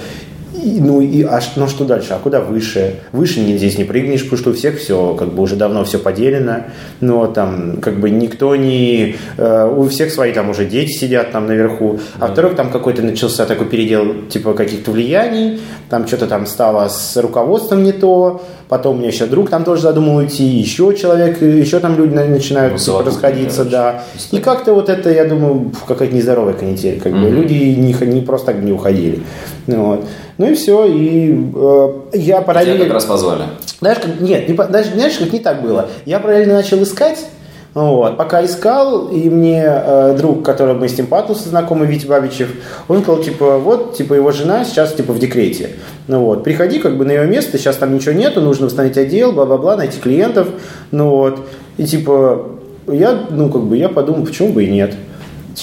и, 0.61 0.81
ну 0.81 1.01
и 1.01 1.23
а 1.23 1.39
ну, 1.55 1.67
что 1.67 1.85
дальше? 1.85 2.13
А 2.13 2.19
куда 2.19 2.41
выше? 2.41 2.95
Выше 3.11 3.39
не, 3.41 3.57
здесь 3.57 3.77
не 3.77 3.83
прыгнешь, 3.83 4.23
потому 4.23 4.39
что 4.39 4.49
у 4.51 4.53
всех 4.53 4.79
все 4.79 5.13
как 5.13 5.33
бы 5.33 5.43
уже 5.43 5.55
давно 5.55 5.83
все 5.83 5.99
поделено. 5.99 6.65
Но 6.99 7.27
там 7.27 7.77
как 7.77 7.99
бы 7.99 8.09
никто 8.09 8.55
не... 8.55 9.15
Э, 9.37 9.67
у 9.67 9.87
всех 9.87 10.11
свои 10.11 10.33
там 10.33 10.49
уже 10.49 10.65
дети 10.65 10.91
сидят 10.91 11.31
там 11.31 11.47
наверху. 11.47 11.99
А 12.19 12.27
во-вторых, 12.27 12.55
там 12.55 12.71
какой-то 12.71 13.01
начался 13.01 13.45
такой 13.45 13.67
передел 13.67 14.25
типа 14.29 14.53
каких-то 14.53 14.91
влияний. 14.91 15.59
Там 15.89 16.07
что-то 16.07 16.27
там 16.27 16.45
стало 16.45 16.87
с 16.89 17.15
руководством 17.17 17.83
не 17.83 17.91
то. 17.91 18.41
Потом 18.69 18.97
у 18.97 18.99
меня 18.99 19.09
еще 19.09 19.25
друг 19.25 19.49
там 19.49 19.63
тоже 19.63 19.81
задумал 19.81 20.17
уйти. 20.17 20.43
Еще 20.43 20.93
человек, 20.95 21.41
еще 21.41 21.79
там 21.79 21.97
люди 21.97 22.13
начинают 22.13 22.73
ну, 22.73 22.79
типа, 22.79 23.03
расходиться, 23.03 23.63
да. 23.63 24.03
И 24.31 24.39
как-то 24.39 24.73
вот 24.73 24.89
это, 24.89 25.09
я 25.09 25.25
думаю, 25.25 25.71
какая-то 25.87 26.13
нездоровая 26.13 26.53
канитель. 26.53 26.99
Как 26.99 27.13
mm-hmm. 27.13 27.23
бы 27.23 27.29
люди 27.29 27.53
не, 27.53 27.93
не 27.93 28.21
просто 28.21 28.47
так 28.47 28.61
не 28.61 28.73
уходили. 28.73 29.21
Вот. 29.67 30.05
Ну 30.37 30.51
и 30.51 30.53
все, 30.53 30.85
и 30.85 31.51
э, 31.55 31.93
я 32.13 32.41
параллельно... 32.41 32.75
Тебя 32.75 32.85
как 32.85 32.93
раз 32.93 33.05
позвали. 33.05 33.43
Знаешь, 33.79 33.97
как, 33.99 34.19
нет, 34.19 34.47
не, 34.47 34.55
даже, 34.55 34.91
знаешь, 34.91 35.17
как 35.17 35.33
не 35.33 35.39
так 35.39 35.61
было. 35.61 35.89
Я 36.05 36.19
параллельно 36.19 36.55
начал 36.55 36.81
искать, 36.83 37.25
вот. 37.73 38.17
Пока 38.17 38.45
искал, 38.45 39.07
и 39.07 39.29
мне 39.29 39.63
э, 39.65 40.15
друг, 40.17 40.43
который 40.43 40.75
мы 40.75 40.89
с 40.89 40.97
ним 40.97 41.07
патуса 41.07 41.49
знакомый, 41.49 41.87
Витя 41.87 42.05
Бабичев, 42.05 42.49
он 42.87 43.01
сказал, 43.01 43.23
типа, 43.23 43.57
вот, 43.57 43.95
типа, 43.95 44.13
его 44.13 44.31
жена 44.31 44.63
сейчас, 44.63 44.93
типа, 44.93 45.13
в 45.13 45.19
декрете. 45.19 45.71
Ну 46.07 46.21
вот, 46.21 46.43
приходи, 46.43 46.79
как 46.79 46.97
бы, 46.97 47.05
на 47.05 47.11
ее 47.11 47.25
место, 47.25 47.57
сейчас 47.57 47.75
там 47.77 47.93
ничего 47.93 48.13
нету, 48.13 48.41
нужно 48.41 48.67
восстановить 48.67 48.97
отдел, 48.97 49.31
бла-бла-бла, 49.31 49.75
найти 49.75 49.99
клиентов, 49.99 50.47
ну 50.91 51.09
вот. 51.09 51.39
И, 51.77 51.85
типа, 51.85 52.47
я, 52.87 53.25
ну, 53.29 53.49
как 53.49 53.63
бы, 53.63 53.77
я 53.77 53.89
подумал, 53.89 54.25
почему 54.25 54.53
бы 54.53 54.63
и 54.63 54.71
нет 54.71 54.93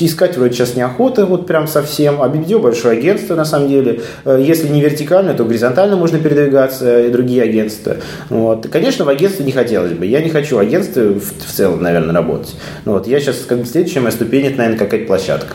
искать 0.02 0.37
вроде 0.37 0.54
сейчас 0.54 0.74
неохота, 0.74 1.26
вот 1.26 1.46
прям 1.46 1.68
совсем. 1.68 2.20
А 2.20 2.28
BBDO 2.28 2.59
большое 2.59 2.98
агентство, 2.98 3.35
на 3.35 3.44
самом 3.44 3.68
деле. 3.68 4.00
Э, 4.24 4.42
если 4.44 4.68
не 4.68 4.80
вертикально, 4.80 5.35
то 5.35 5.44
горизонтально 5.44 5.96
можно 5.96 6.18
передвигаться 6.18 7.02
и 7.02 7.11
другие 7.11 7.42
агентства. 7.42 7.96
Вот. 8.28 8.66
Конечно, 8.68 9.04
в 9.04 9.09
агентстве 9.09 9.44
не 9.44 9.52
хотелось 9.52 9.92
бы. 9.92 10.07
Я 10.07 10.20
не 10.20 10.30
хочу 10.30 10.57
в 10.57 10.59
агентстве 10.59 11.11
в, 11.11 11.20
в 11.20 11.52
целом, 11.52 11.83
наверное, 11.83 12.14
работать. 12.14 12.57
Ну, 12.85 12.92
вот. 12.92 13.07
Я 13.07 13.20
сейчас, 13.20 13.37
как 13.46 13.59
бы, 13.59 13.66
следующая 13.66 14.00
моя 14.00 14.12
ступень, 14.12 14.46
это, 14.46 14.59
наверное, 14.59 14.78
какая-то 14.78 15.07
площадка. 15.07 15.54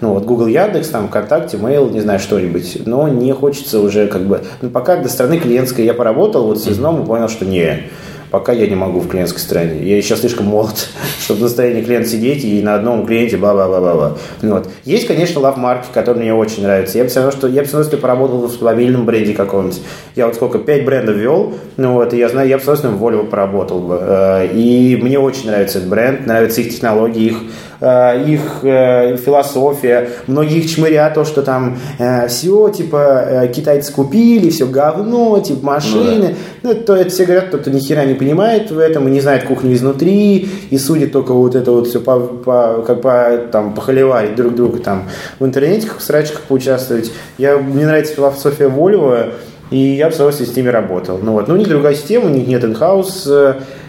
Ну, 0.00 0.14
вот 0.14 0.24
Google, 0.24 0.46
Яндекс, 0.46 0.88
там, 0.88 1.08
ВКонтакте, 1.08 1.56
Mail, 1.56 1.92
не 1.92 2.00
знаю, 2.00 2.20
что-нибудь. 2.20 2.86
Но 2.86 3.08
не 3.08 3.32
хочется 3.32 3.80
уже, 3.80 4.06
как 4.06 4.22
бы... 4.26 4.42
Ну, 4.60 4.70
пока 4.70 4.96
до 4.96 5.08
страны 5.08 5.38
клиентской 5.38 5.84
я 5.84 5.94
поработал, 5.94 6.46
вот 6.46 6.60
с 6.62 6.68
Изном 6.68 7.02
и 7.02 7.06
понял, 7.06 7.28
что 7.28 7.44
не 7.44 7.88
пока 8.30 8.52
я 8.52 8.66
не 8.66 8.74
могу 8.74 9.00
в 9.00 9.08
клиентской 9.08 9.40
стороне. 9.40 9.82
Я 9.82 9.96
еще 9.96 10.16
слишком 10.16 10.46
молод, 10.46 10.88
чтобы 11.20 11.42
на 11.42 11.48
стороне 11.48 11.82
клиента 11.82 12.08
сидеть 12.08 12.44
и 12.44 12.62
на 12.62 12.74
одном 12.74 13.06
клиенте 13.06 13.36
бла-бла-бла-бла. 13.36 14.16
Ну, 14.42 14.54
вот. 14.54 14.68
Есть, 14.84 15.06
конечно, 15.06 15.40
лав-марки, 15.40 15.86
которые 15.92 16.22
мне 16.22 16.34
очень 16.34 16.62
нравятся. 16.62 16.98
Я 16.98 17.04
бы 17.04 17.10
все 17.10 17.20
равно, 17.20 17.32
что 17.32 17.48
я 17.48 17.62
бы 17.62 17.66
с 17.66 17.70
удовольствием 17.70 18.02
поработал 18.02 18.38
в 18.38 18.44
автомобильном 18.46 19.06
бренде 19.06 19.34
каком-нибудь. 19.34 19.80
Я 20.16 20.26
вот 20.26 20.34
сколько, 20.34 20.58
пять 20.58 20.84
брендов 20.84 21.16
вел, 21.16 21.54
ну 21.76 21.94
вот, 21.94 22.12
и 22.14 22.18
я 22.18 22.28
знаю, 22.28 22.48
я 22.48 22.56
бы 22.56 22.60
с 22.60 22.64
удовольствием 22.64 22.96
в 22.96 23.04
Volvo 23.04 23.26
поработал 23.28 23.80
бы. 23.80 23.98
Э, 24.00 24.48
и 24.52 24.96
мне 24.96 25.18
очень 25.18 25.46
нравится 25.46 25.78
этот 25.78 25.90
бренд, 25.90 26.26
нравятся 26.26 26.60
их 26.60 26.70
технологии, 26.70 27.26
их 27.26 27.38
их 27.80 28.60
э, 28.62 29.16
философия. 29.16 30.08
Многие 30.26 30.58
их 30.58 30.70
чмырят 30.70 31.14
то, 31.14 31.24
что 31.24 31.42
там 31.42 31.78
э, 31.98 32.26
все, 32.28 32.68
типа, 32.70 33.48
китайцы 33.54 33.92
купили, 33.92 34.50
все 34.50 34.66
говно, 34.66 35.38
типа, 35.40 35.64
машины. 35.64 36.34
Ну, 36.62 36.72
да. 36.72 36.74
ну, 36.74 36.84
то 36.84 36.96
это 36.96 37.10
все 37.10 37.24
говорят, 37.24 37.48
кто-то 37.48 37.70
ни 37.70 37.78
хера 37.78 38.04
не 38.04 38.14
понимает 38.14 38.70
в 38.70 38.78
этом 38.78 39.06
и 39.08 39.10
не 39.10 39.20
знает 39.20 39.44
кухню 39.44 39.74
изнутри, 39.74 40.48
и 40.70 40.78
судит 40.78 41.12
только 41.12 41.32
вот 41.32 41.54
это 41.54 41.70
вот 41.70 41.86
все 41.86 42.00
по, 42.00 42.18
по, 42.18 42.82
как 42.86 43.00
по, 43.00 43.38
там, 43.52 43.74
похоливарить 43.74 44.34
друг 44.34 44.54
друга 44.54 44.78
там 44.78 45.08
в 45.38 45.44
интернете, 45.44 45.88
в 45.96 46.02
срачках 46.02 46.42
поучаствовать. 46.42 47.12
Я, 47.38 47.58
мне 47.58 47.86
нравится 47.86 48.14
философия 48.14 48.68
Volvo, 48.68 49.32
и 49.70 49.78
я 49.78 50.06
бы 50.06 50.12
с 50.12 50.16
удовольствием 50.16 50.50
с 50.50 50.56
ними 50.56 50.68
работал. 50.68 51.18
Ну, 51.22 51.32
вот. 51.32 51.48
ну, 51.48 51.54
у 51.54 51.56
них 51.56 51.68
другая 51.68 51.94
система, 51.94 52.26
у 52.26 52.30
них 52.30 52.46
нет 52.46 52.64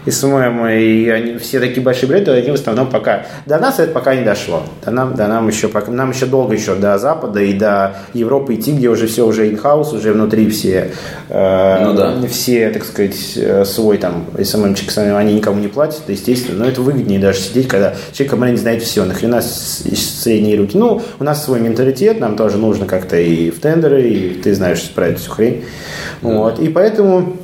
in-house 0.06 0.30
СММ, 0.30 0.66
и 0.68 1.08
они, 1.08 1.38
все 1.38 1.60
такие 1.60 1.82
большие 1.82 2.08
бренды, 2.08 2.30
они 2.30 2.50
в 2.50 2.54
основном 2.54 2.88
пока... 2.90 3.26
До 3.46 3.58
нас 3.58 3.78
это 3.78 3.92
пока 3.92 4.14
не 4.14 4.24
дошло. 4.24 4.62
До 4.84 4.90
нам, 4.90 5.14
до 5.14 5.26
нам, 5.26 5.48
еще, 5.48 5.68
пока, 5.68 5.90
нам 5.90 6.10
еще 6.10 6.26
долго 6.26 6.54
еще 6.54 6.74
до 6.74 6.98
Запада 6.98 7.40
и 7.40 7.52
до 7.52 7.96
Европы 8.14 8.54
идти, 8.54 8.72
где 8.72 8.88
уже 8.88 9.06
все 9.06 9.26
уже 9.26 9.50
in-house, 9.50 9.94
уже 9.94 10.12
внутри 10.12 10.48
все, 10.50 10.92
э, 11.28 11.84
ну, 11.84 11.94
да. 11.94 12.14
все, 12.28 12.70
так 12.70 12.84
сказать, 12.84 13.16
э, 13.36 13.64
свой 13.64 13.98
там 13.98 14.26
СММчик, 14.42 14.96
они 14.98 15.34
никому 15.34 15.60
не 15.60 15.68
платят, 15.68 16.02
естественно, 16.08 16.64
но 16.64 16.70
это 16.70 16.80
выгоднее 16.80 17.20
даже 17.20 17.40
сидеть, 17.40 17.68
когда 17.68 17.94
человек 18.12 18.30
команде 18.30 18.60
знает 18.60 18.82
все, 18.82 19.04
нахрена 19.04 19.42
средние 19.42 20.56
руки. 20.56 20.76
Ну, 20.76 21.02
у 21.18 21.24
нас 21.24 21.44
свой 21.44 21.60
менталитет, 21.60 22.20
нам 22.20 22.36
тоже 22.36 22.56
нужно 22.56 22.86
как-то 22.86 23.18
и 23.18 23.50
в 23.50 23.60
тендеры, 23.60 24.02
и 24.02 24.34
ты 24.34 24.54
знаешь 24.54 24.88
про 24.90 25.08
эту 25.08 25.20
всю 25.20 25.30
хрень. 25.30 25.64
Да. 26.22 26.28
Вот. 26.28 26.58
И 26.60 26.68
поэтому 26.68 27.36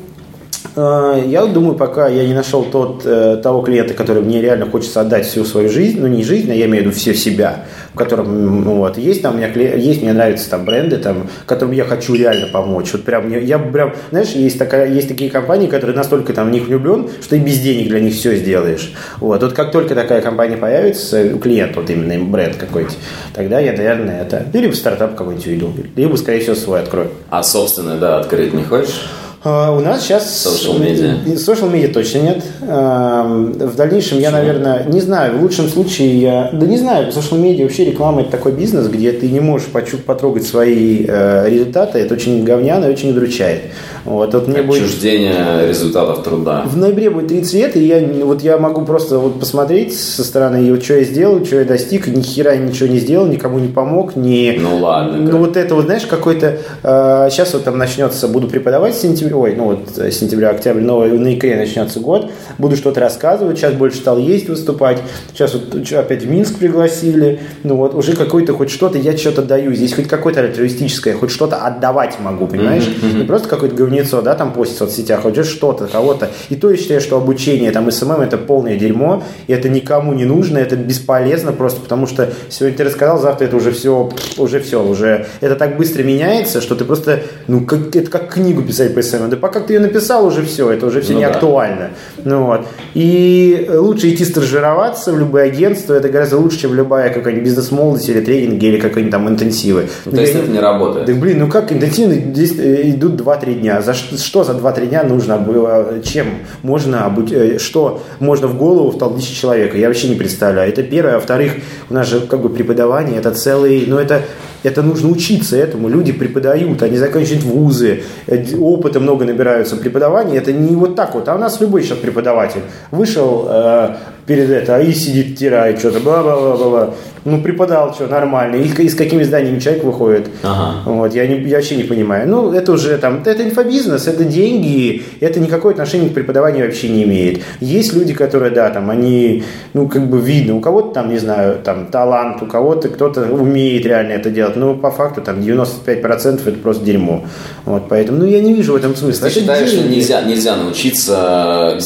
я 0.77 1.47
думаю, 1.47 1.75
пока 1.75 2.09
я 2.09 2.27
не 2.27 2.35
нашел 2.35 2.63
тот, 2.65 3.03
э, 3.07 3.41
того 3.43 3.63
клиента, 3.63 3.95
который 3.95 4.23
мне 4.23 4.43
реально 4.43 4.67
хочется 4.67 5.01
отдать 5.01 5.27
всю 5.27 5.45
свою 5.45 5.71
жизнь, 5.71 5.99
ну 6.01 6.07
не 6.07 6.23
жизнь, 6.23 6.51
а 6.51 6.55
я 6.55 6.67
имею 6.67 6.85
в 6.85 6.87
виду 6.89 6.97
все 6.97 7.15
себя, 7.15 7.65
в 7.95 7.97
котором, 7.97 8.63
ну, 8.63 8.77
вот, 8.77 8.99
есть 8.99 9.23
там 9.23 9.35
у 9.35 9.39
меня, 9.39 9.49
есть, 9.49 10.03
мне 10.03 10.13
нравятся 10.13 10.51
там 10.51 10.67
бренды, 10.67 10.99
там, 10.99 11.29
которым 11.47 11.73
я 11.73 11.85
хочу 11.85 12.15
реально 12.15 12.49
помочь. 12.49 12.93
Вот 12.93 13.05
прям, 13.05 13.31
я 13.31 13.59
прям, 13.59 13.95
знаешь, 14.11 14.31
есть, 14.31 14.59
такая, 14.59 14.93
есть 14.93 15.09
такие 15.09 15.31
компании, 15.31 15.67
которые 15.67 15.97
настолько 15.97 16.35
там 16.35 16.49
в 16.49 16.51
них 16.51 16.67
влюблен, 16.67 17.09
что 17.21 17.31
ты 17.31 17.39
без 17.39 17.59
денег 17.61 17.89
для 17.89 18.01
них 18.01 18.15
все 18.15 18.37
сделаешь. 18.37 18.93
Вот, 19.19 19.43
вот 19.43 19.55
как 19.55 19.73
только 19.73 19.95
такая 19.95 20.21
компания 20.21 20.59
появится, 20.59 21.23
у 21.35 21.39
клиента 21.39 21.81
вот 21.81 21.89
именно 21.89 22.23
бренд 22.23 22.57
какой-то, 22.57 22.93
тогда 23.35 23.61
я, 23.61 23.73
наверное, 23.73 24.23
это, 24.23 24.45
либо 24.53 24.75
стартап 24.75 25.15
какой-нибудь 25.15 25.47
уйду, 25.47 25.73
либо, 25.97 26.17
скорее 26.17 26.41
всего, 26.41 26.55
свой 26.55 26.81
открою. 26.81 27.09
А 27.31 27.43
собственно, 27.43 27.97
да, 27.97 28.19
открыть 28.19 28.53
не 28.53 28.63
хочешь? 28.63 29.01
А, 29.49 29.71
у 29.71 29.79
нас 29.79 30.03
сейчас... 30.03 30.45
Social 30.45 30.81
media. 30.81 31.25
Social 31.37 31.73
media 31.73 31.87
точно 31.87 32.19
нет. 32.19 32.45
В 32.61 33.77
дальнейшем 33.77 34.17
Почему? 34.17 34.21
я, 34.21 34.31
наверное, 34.33 34.85
не 34.89 35.01
знаю, 35.01 35.39
в 35.39 35.43
лучшем 35.43 35.69
случае 35.69 36.21
я... 36.21 36.51
Да 36.53 36.67
не 36.67 36.77
знаю, 36.77 37.13
social 37.13 37.41
media 37.41 37.63
вообще 37.63 37.85
реклама 37.85 38.23
это 38.23 38.33
такой 38.33 38.53
бизнес, 38.53 38.89
где 38.89 39.13
ты 39.13 39.29
не 39.29 39.39
можешь 39.39 39.69
потрогать 39.69 40.45
свои 40.45 41.05
э, 41.07 41.49
результаты. 41.49 42.01
Это 42.01 42.15
очень 42.15 42.43
говняно 42.43 42.89
и 42.89 42.93
очень 42.93 43.11
удручает. 43.11 43.63
Вот, 44.05 44.35
вот 44.35 44.49
мне 44.49 44.61
Отчуждение 44.61 45.33
будет... 45.33 45.69
результатов 45.69 46.25
труда. 46.25 46.65
В 46.67 46.77
ноябре 46.77 47.11
будет 47.11 47.29
30 47.29 47.55
лет, 47.55 47.77
и 47.77 47.87
я, 47.87 48.01
вот 48.25 48.43
я 48.43 48.59
могу 48.59 48.85
просто 48.85 49.19
вот 49.19 49.39
посмотреть 49.39 49.97
со 49.97 50.25
стороны, 50.25 50.67
и 50.67 50.71
вот 50.73 50.83
что 50.83 50.95
я 50.95 51.05
сделал, 51.05 51.45
что 51.45 51.61
я 51.61 51.65
достиг, 51.65 52.09
ни 52.09 52.21
хера 52.21 52.57
ничего 52.57 52.89
не 52.89 52.99
сделал, 52.99 53.27
никому 53.27 53.61
не 53.61 53.69
помог, 53.69 54.17
ни... 54.17 54.57
Ну 54.61 54.79
ладно. 54.79 55.19
Ну 55.19 55.39
вот 55.39 55.57
это 55.57 55.77
вот, 55.77 55.85
знаешь, 55.85 56.07
какой-то... 56.07 56.59
Сейчас 56.83 57.53
вот 57.53 57.63
там 57.63 57.79
начнется, 57.79 58.27
буду 58.27 58.49
преподавать 58.49 58.95
в 58.95 59.01
сентябре, 59.01 59.36
ой, 59.41 59.55
ну 59.57 59.65
вот 59.65 59.99
э, 59.99 60.11
сентября-октябрь, 60.11 60.81
новый, 60.81 61.11
на 61.13 61.35
икре 61.35 61.57
начнется 61.57 62.01
год, 62.01 62.31
буду 62.59 62.77
что-то 62.77 63.01
рассказывать, 63.01 63.59
сейчас 63.59 63.75
больше 63.75 63.99
стал 63.99 64.19
есть, 64.19 64.49
выступать, 64.49 64.99
сейчас 65.33 65.55
вот 65.55 65.75
опять 65.93 66.23
в 66.23 66.31
Минск 66.31 66.59
пригласили, 66.59 67.41
ну 67.63 67.77
вот 67.77 67.95
уже 67.95 68.15
какой-то 68.15 68.55
хоть 68.55 68.71
что-то, 68.71 68.99
я 68.99 69.17
что-то 69.17 69.43
даю, 69.43 69.75
здесь 69.75 69.95
хоть 69.95 70.09
какое-то 70.09 70.41
альтруистическое, 70.41 71.15
хоть 71.15 71.31
что-то 71.31 71.57
отдавать 71.57 72.19
могу, 72.21 72.47
понимаешь? 72.47 72.85
Mm-hmm, 72.85 73.13
mm-hmm. 73.13 73.19
Не 73.19 73.25
просто 73.25 73.49
какое-то 73.49 73.77
говнецо, 73.77 74.23
да, 74.23 74.35
там 74.35 74.53
постить 74.53 74.77
в 74.77 74.79
соцсетях, 74.79 75.23
хоть 75.23 75.37
что-то, 75.45 75.87
кого-то. 75.87 76.31
И 76.49 76.57
то 76.57 76.71
я 76.71 76.77
считаю, 76.77 77.01
что 77.01 77.17
обучение, 77.17 77.71
там, 77.71 77.91
СММ 77.91 78.21
это 78.21 78.39
полное 78.39 78.77
дерьмо, 78.77 79.23
и 79.47 79.53
это 79.53 79.69
никому 79.69 80.13
не 80.13 80.25
нужно, 80.25 80.59
это 80.59 80.77
бесполезно 80.77 81.53
просто, 81.53 81.81
потому 81.81 82.07
что 82.07 82.33
сегодня 82.49 82.77
ты 82.77 82.85
рассказал, 82.85 83.19
завтра 83.19 83.47
это 83.47 83.57
уже 83.57 83.73
все, 83.73 84.11
уже 84.39 84.61
все, 84.61 84.85
уже 84.85 85.27
это 85.41 85.57
так 85.57 85.77
быстро 85.77 86.03
меняется, 86.03 86.61
что 86.61 86.75
ты 86.75 86.85
просто, 86.85 87.23
ну, 87.47 87.65
как, 87.65 87.95
это 87.95 88.11
как 88.11 88.33
книгу 88.33 88.63
писать 88.63 88.95
по 88.95 89.03
СММ, 89.03 89.26
да 89.29 89.37
пока 89.37 89.61
ты 89.61 89.75
ее 89.75 89.81
написал, 89.81 90.27
уже 90.27 90.43
все, 90.45 90.71
это 90.71 90.87
уже 90.87 91.01
все 91.01 91.13
ну, 91.13 91.19
не 91.19 91.25
да. 91.27 91.33
актуально. 91.33 91.91
Ну, 92.25 92.47
вот. 92.47 92.67
И 92.95 93.69
лучше 93.73 94.13
идти 94.13 94.25
стажироваться 94.25 95.13
в 95.13 95.19
любое 95.19 95.45
агентство, 95.45 95.95
это 95.95 96.09
гораздо 96.09 96.39
лучше, 96.39 96.61
чем 96.61 96.75
любая 96.75 97.13
какая-нибудь 97.13 97.45
бизнес-молодость 97.45 98.09
или 98.09 98.21
тренинги, 98.21 98.67
или 98.67 98.79
какие-нибудь 98.79 99.13
там 99.13 99.29
интенсивы. 99.29 99.89
Ну, 100.05 100.13
то 100.13 100.21
есть 100.21 100.35
это 100.35 100.51
не 100.51 100.61
работает? 100.61 101.07
Да 101.07 101.15
блин, 101.15 101.39
ну 101.41 101.49
как 101.49 101.73
интенсивно 101.73 102.15
здесь 102.15 102.59
э, 102.59 102.91
идут 102.91 103.21
2-3 103.21 103.55
дня. 103.61 103.83
За 103.83 103.95
что 103.95 104.45
за 104.45 104.53
2-3 104.53 104.87
дня 104.87 105.03
нужно 105.03 105.39
было, 105.39 106.01
чем 106.03 106.27
можно 106.63 107.05
обуть, 107.05 107.33
э, 107.33 107.59
что 107.59 108.03
можно 108.19 108.47
в 108.47 108.57
голову 108.57 108.91
втолдить 108.91 109.35
человека? 109.35 109.77
Я 109.79 109.89
вообще 109.89 110.09
не 110.09 110.17
представляю. 110.17 110.69
Это 110.69 110.83
первое. 110.83 111.15
А 111.15 111.17
во-вторых, 111.17 111.53
у 111.91 111.95
нас 111.95 112.09
же 112.09 112.21
как 112.21 112.41
бы 112.41 112.49
преподавание, 112.49 113.19
это 113.19 113.31
целый, 113.33 113.85
ну 113.87 113.99
это 113.99 114.23
это 114.67 114.83
нужно 114.83 115.11
учиться 115.11 115.57
этому. 115.57 115.89
Люди 115.89 116.13
преподают, 116.13 116.83
они 116.83 116.97
заканчивают 116.97 117.45
вузы, 117.45 118.03
э, 118.27 118.57
опыта 118.57 118.99
много 118.99 119.25
набираются. 119.25 119.77
Преподавание 119.77 120.39
это 120.39 120.53
не 120.53 120.75
вот 120.75 120.97
так 120.97 121.15
вот. 121.15 121.29
А 121.29 121.37
у 121.37 121.39
нас 121.39 121.61
любой 121.61 121.85
сейчас 121.85 121.99
преподаватель 121.99 122.63
вышел 122.91 123.47
э, 123.49 123.97
перед 124.27 124.51
это 124.51 124.81
и 124.81 124.93
сидит, 124.93 125.39
тирает 125.39 125.79
что-то, 125.79 126.01
бла-бла-бла-бла 126.01 126.95
ну, 127.27 127.43
преподал, 127.43 127.93
что, 127.93 128.07
нормально. 128.07 128.57
И, 128.57 128.69
и 128.69 128.89
с 128.89 128.95
какими 128.95 129.25
зданиями 129.25 129.59
человек 129.59 129.85
выходит. 129.85 130.29
Ага. 130.43 130.83
Вот, 130.87 131.15
я, 131.15 131.27
не, 131.27 131.41
я 131.43 131.57
вообще 131.57 131.77
не 131.77 131.83
понимаю. 131.83 132.29
Ну, 132.29 132.53
это 132.53 132.73
уже 132.73 132.97
там, 132.99 133.23
это 133.25 133.45
инфобизнес, 133.45 134.07
это 134.07 134.25
деньги, 134.25 135.03
это 135.21 135.41
никакое 135.41 135.73
отношение 135.73 136.09
к 136.09 136.15
преподаванию 136.15 136.65
вообще 136.65 136.89
не 136.89 137.03
имеет. 137.03 137.43
Есть 137.61 137.93
люди, 137.95 138.15
которые, 138.15 138.53
да, 138.53 138.71
там, 138.71 138.91
они, 138.91 139.43
ну, 139.75 139.89
как 139.89 140.09
бы 140.09 140.21
видно, 140.21 140.57
у 140.57 140.61
кого-то 140.61 140.95
там, 140.95 141.11
не 141.11 141.19
знаю, 141.19 141.59
там, 141.65 141.87
талант, 141.87 142.43
у 142.43 142.47
кого-то 142.47 142.89
кто-то 142.89 143.23
умеет 143.23 143.85
реально 143.85 144.13
это 144.13 144.31
делать, 144.31 144.55
но 144.55 144.75
по 144.75 144.93
факту 144.93 145.21
там 145.21 145.41
95% 145.41 146.41
это 146.47 146.59
просто 146.59 146.85
дерьмо. 146.85 147.25
Вот, 147.65 147.89
поэтому, 147.89 148.19
ну, 148.19 148.25
я 148.25 148.41
не 148.41 148.55
вижу 148.55 148.75
в 148.75 148.77
этом 148.77 148.95
смысла. 148.95 149.29
Ты 149.29 149.33
это 149.33 149.41
считаешь, 149.41 149.71
деньги. 149.71 149.83
что 149.83 149.91
нельзя, 149.91 150.23
нельзя 150.23 150.57
научиться 150.57 151.77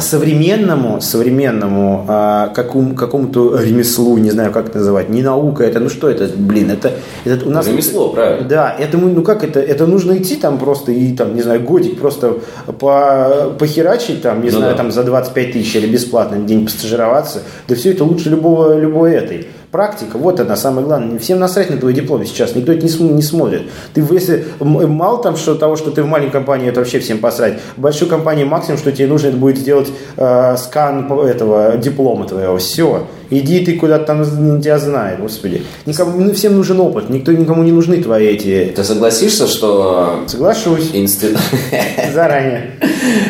современному, 0.00 1.00
современному 1.00 2.04
а, 2.08 2.48
какому, 2.48 2.94
какому-то 2.94 3.60
ремеслу, 3.60 4.16
не 4.18 4.30
знаю, 4.30 4.52
как 4.52 4.68
это 4.68 4.78
называть, 4.78 5.08
не 5.08 5.22
наука, 5.22 5.64
это, 5.64 5.80
ну 5.80 5.88
что 5.88 6.08
это, 6.08 6.28
блин, 6.36 6.70
это, 6.70 6.92
это 7.24 7.46
у 7.46 7.50
нас... 7.50 7.66
Ремесло, 7.66 8.10
правильно. 8.10 8.48
Да, 8.48 8.74
это, 8.78 8.98
ну 8.98 9.22
как 9.22 9.44
это, 9.44 9.60
это 9.60 9.86
нужно 9.86 10.18
идти 10.18 10.36
там 10.36 10.58
просто 10.58 10.92
и 10.92 11.12
там, 11.12 11.34
не 11.34 11.42
знаю, 11.42 11.60
годик 11.60 11.98
просто 11.98 12.38
по, 12.78 13.52
похерачить 13.58 14.22
там, 14.22 14.42
не 14.42 14.50
ну 14.50 14.58
знаю, 14.58 14.72
да. 14.72 14.78
там 14.78 14.92
за 14.92 15.04
25 15.04 15.52
тысяч 15.52 15.76
или 15.76 15.86
бесплатно 15.86 16.38
день 16.38 16.64
постажироваться, 16.64 17.42
да 17.68 17.74
все 17.74 17.92
это 17.92 18.04
лучше 18.04 18.30
любого, 18.30 18.78
любой 18.78 19.12
этой. 19.12 19.48
Практика, 19.70 20.18
вот 20.18 20.40
она 20.40 20.56
самое 20.56 20.84
главное. 20.84 21.20
Всем 21.20 21.38
насрать 21.38 21.70
на 21.70 21.76
твой 21.76 21.94
диплом 21.94 22.26
сейчас, 22.26 22.56
никто 22.56 22.72
это 22.72 22.84
не, 22.84 23.08
не 23.10 23.22
смотрит. 23.22 23.62
Ты, 23.94 24.04
если 24.10 24.46
мало 24.58 25.22
там 25.22 25.36
что, 25.36 25.54
того, 25.54 25.76
что 25.76 25.92
ты 25.92 26.02
в 26.02 26.06
маленькой 26.06 26.32
компании, 26.32 26.68
это 26.68 26.80
вообще 26.80 26.98
всем 26.98 27.18
посрать. 27.18 27.60
В 27.76 27.80
большой 27.80 28.08
компании 28.08 28.42
максимум, 28.42 28.78
что 28.78 28.90
тебе 28.90 29.06
нужно, 29.06 29.28
это 29.28 29.36
будет 29.36 29.58
сделать 29.58 29.86
э, 30.16 30.56
скан 30.58 31.10
этого 31.12 31.76
диплома 31.76 32.26
твоего. 32.26 32.58
Все. 32.58 33.06
Иди 33.30 33.64
ты 33.64 33.76
куда-то 33.76 34.06
там 34.06 34.60
тебя 34.60 34.80
знает, 34.80 35.20
господи. 35.20 35.62
Никому, 35.86 36.18
ну, 36.18 36.34
всем 36.34 36.56
нужен 36.56 36.80
опыт, 36.80 37.08
никто 37.08 37.30
никому 37.30 37.62
не 37.62 37.70
нужны 37.70 38.02
твои 38.02 38.26
эти... 38.26 38.72
Ты 38.74 38.82
согласишься, 38.82 39.46
что... 39.46 40.24
Соглашусь. 40.26 40.90
Институт... 40.92 41.38
Заранее. 42.12 42.72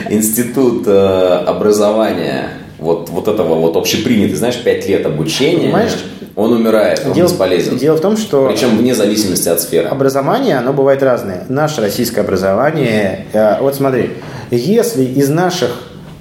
Институт 0.09 0.85
э, 0.87 1.44
образования 1.46 2.48
вот, 2.79 3.11
вот 3.11 3.29
этого 3.29 3.57
вот 3.57 3.76
общепринятый, 3.76 4.37
знаешь, 4.37 4.59
пять 4.62 4.88
лет 4.88 5.05
обучения... 5.05 5.66
Понимаешь? 5.66 5.96
Он 6.40 6.53
умирает, 6.53 7.03
он 7.07 7.12
дело, 7.12 7.29
бесполезен. 7.29 7.76
Дело 7.76 7.96
в 7.96 8.00
том, 8.00 8.16
что... 8.16 8.48
Причем 8.48 8.76
вне 8.79 8.94
зависимости 8.94 9.48
от 9.48 9.61
сферы. 9.61 9.88
Образование, 9.88 10.57
оно 10.57 10.72
бывает 10.72 11.03
разное. 11.03 11.44
Наше 11.48 11.81
российское 11.81 12.22
образование... 12.22 13.26
Э, 13.33 13.61
вот 13.61 13.74
смотри, 13.74 14.11
если 14.50 15.05
из 15.05 15.29
наших, 15.29 15.70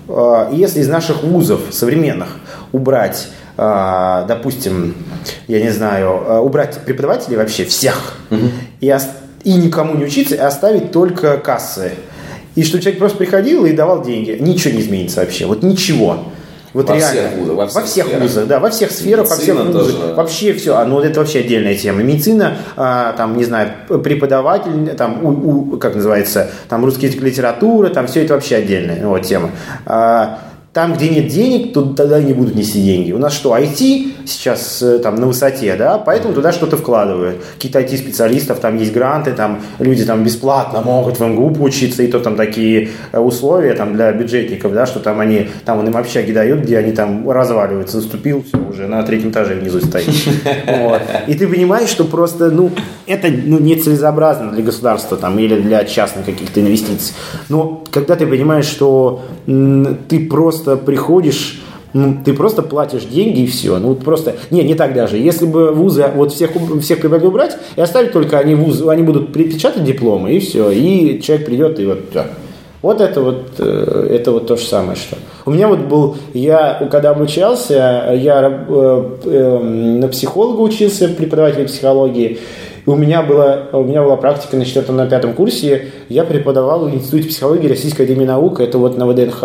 э, 0.08 0.50
если 0.52 0.82
из 0.82 0.88
наших 0.88 1.24
вузов 1.24 1.62
современных 1.72 2.36
убрать, 2.72 3.30
э, 3.58 4.26
допустим, 4.28 4.96
я 5.48 5.62
не 5.62 5.70
знаю, 5.70 6.44
убрать 6.44 6.78
преподавателей 6.86 7.38
вообще 7.38 7.66
всех 7.66 8.16
угу. 8.30 8.48
и, 8.82 8.98
и 9.44 9.54
никому 9.54 9.96
не 9.96 10.06
учиться, 10.06 10.36
и 10.36 10.40
оставить 10.40 10.92
только 10.92 11.38
кассы, 11.38 11.94
и 12.56 12.64
что 12.64 12.80
человек 12.80 13.00
просто 13.00 13.18
приходил 13.18 13.66
и 13.66 13.72
давал 13.72 14.04
деньги. 14.04 14.38
Ничего 14.40 14.74
не 14.74 14.82
изменится 14.82 15.22
вообще. 15.22 15.46
Вот 15.46 15.64
ничего. 15.64 16.26
Вот 16.74 16.88
во 16.90 16.96
реально. 16.96 17.30
Всех 17.30 17.40
вузах, 17.40 17.56
во 17.58 17.66
всех, 17.68 17.76
во 17.76 17.88
всех 17.88 18.06
сферах. 18.06 18.22
вузах, 18.22 18.48
да, 18.48 18.60
во 18.60 18.70
всех 18.70 18.92
сферах, 18.92 19.26
Медицина 19.26 19.56
во 19.64 19.64
всех 19.66 19.74
вузах. 19.76 20.00
тоже. 20.02 20.14
Вообще 20.14 20.54
все. 20.54 20.76
А, 20.78 20.86
ну, 20.86 21.00
это 21.00 21.20
вообще 21.20 21.40
отдельная 21.40 21.76
тема. 21.76 22.02
Медицина, 22.04 22.58
а, 22.78 23.14
там, 23.14 23.38
не 23.38 23.44
знаю, 23.44 23.72
преподаватель, 24.04 24.96
там, 24.96 25.26
у, 25.26 25.30
у- 25.74 25.78
как 25.78 25.96
называется, 25.96 26.50
там, 26.68 26.86
русский 26.86 27.08
язык, 27.08 27.22
литература, 27.22 27.90
там, 27.90 28.08
все 28.08 28.24
это 28.24 28.34
вообще 28.36 28.58
отдельная 28.58 29.06
вот, 29.08 29.24
тема. 29.24 29.52
А, 29.86 30.40
там, 30.74 30.94
где 30.94 31.10
нет 31.10 31.28
денег, 31.28 31.74
то 31.74 31.82
тогда 31.82 32.22
не 32.22 32.34
будут 32.34 32.56
нести 32.56 32.82
деньги. 32.82 33.12
У 33.12 33.18
нас 33.18 33.34
что, 33.34 33.56
IT 33.56 34.28
сейчас 34.28 34.82
э, 34.84 35.00
там 35.00 35.16
на 35.16 35.26
высоте, 35.26 35.76
да, 35.76 35.98
поэтому 35.98 36.34
туда 36.34 36.52
что-то 36.52 36.78
вкладывают. 36.78 37.38
Какие-то 37.56 37.80
IT-специалистов, 37.80 38.60
там 38.60 38.78
есть 38.78 38.94
гранты, 38.94 39.32
там 39.32 39.62
люди 39.80 40.06
там 40.06 40.24
бесплатно 40.24 40.82
могут 40.82 41.20
в 41.20 41.26
МГУ 41.26 41.56
поучиться, 41.56 42.04
и 42.04 42.08
то 42.08 42.20
там 42.20 42.36
такие 42.36 42.90
э, 43.12 43.20
условия 43.20 43.74
там 43.74 43.94
для 43.94 44.12
бюджетников, 44.12 44.74
да, 44.74 44.86
что 44.86 45.00
там 45.00 45.20
они, 45.20 45.48
там 45.66 45.80
он 45.80 45.88
им 45.88 45.98
общаги 45.98 46.32
дают, 46.32 46.62
где 46.62 46.78
они 46.78 46.92
там 46.92 47.30
разваливаются, 47.30 47.98
наступил, 47.98 48.44
все, 48.48 48.58
уже 48.58 48.88
на 48.88 49.02
третьем 49.04 49.32
этаже 49.32 49.56
внизу 49.56 49.82
стоит. 49.82 50.10
Вот. 50.68 51.02
И 51.28 51.34
ты 51.34 51.48
понимаешь, 51.48 51.90
что 51.90 52.06
просто, 52.06 52.52
ну, 52.52 52.72
это 53.08 53.28
ну, 53.30 53.60
нецелесообразно 53.60 54.52
для 54.52 54.64
государства 54.64 55.18
там, 55.18 55.40
или 55.40 55.60
для 55.60 55.84
частных 55.84 56.26
каких-то 56.26 56.62
инвестиций. 56.62 57.16
Но 57.50 57.84
когда 57.92 58.16
ты 58.16 58.28
понимаешь, 58.28 58.66
что 58.66 59.24
ты 59.46 60.28
просто 60.28 60.59
приходишь 60.78 61.62
ну, 61.92 62.18
ты 62.24 62.34
просто 62.34 62.62
платишь 62.62 63.06
деньги 63.06 63.42
и 63.42 63.48
все. 63.48 63.80
Ну, 63.80 63.90
вот 63.90 64.04
просто... 64.04 64.36
Не, 64.52 64.64
не 64.64 64.76
так 64.76 64.94
даже. 64.94 65.18
Если 65.18 65.48
бы 65.48 65.72
вузы 65.72 66.06
вот 66.16 66.32
всех, 66.32 66.52
всех 66.82 67.00
преподавателей 67.00 67.30
убрать 67.30 67.58
и 67.76 67.82
оставить 67.82 68.12
только 68.12 68.38
они 68.38 68.54
вузы, 68.54 68.88
они 68.90 69.02
будут 69.02 69.34
печатать 69.34 69.84
дипломы, 69.84 70.34
и 70.34 70.40
все. 70.40 70.70
И 70.70 71.20
человек 71.22 71.48
придет, 71.48 71.80
и 71.80 71.86
вот 71.86 72.12
всё. 72.12 72.28
Вот 72.82 73.02
это 73.02 73.22
вот, 73.22 73.56
э, 73.58 74.08
это 74.12 74.32
вот 74.32 74.48
то 74.48 74.56
же 74.56 74.64
самое, 74.64 74.96
что. 74.96 75.18
У 75.46 75.52
меня 75.52 75.68
вот 75.68 75.80
был, 75.80 76.16
я 76.34 76.88
когда 76.90 77.10
обучался, 77.10 78.14
я 78.16 78.66
э, 78.70 79.18
э, 79.26 79.60
на 79.60 80.08
психолога 80.08 80.62
учился, 80.62 81.10
преподаватель 81.10 81.66
психологии. 81.66 82.40
У 82.86 82.96
меня 82.96 83.22
была, 83.22 83.68
у 83.74 83.84
меня 83.84 84.02
была 84.02 84.16
практика 84.16 84.56
на 84.56 84.64
четвертом, 84.64 84.96
на 84.96 85.08
пятом 85.08 85.34
курсе. 85.34 85.88
Я 86.08 86.24
преподавал 86.24 86.88
в 86.88 86.94
Институте 86.94 87.28
психологии 87.28 87.68
Российской 87.68 88.04
Академии 88.04 88.26
Наук, 88.26 88.62
это 88.62 88.78
вот 88.78 88.98
на 88.98 89.06
ВДНХ, 89.08 89.44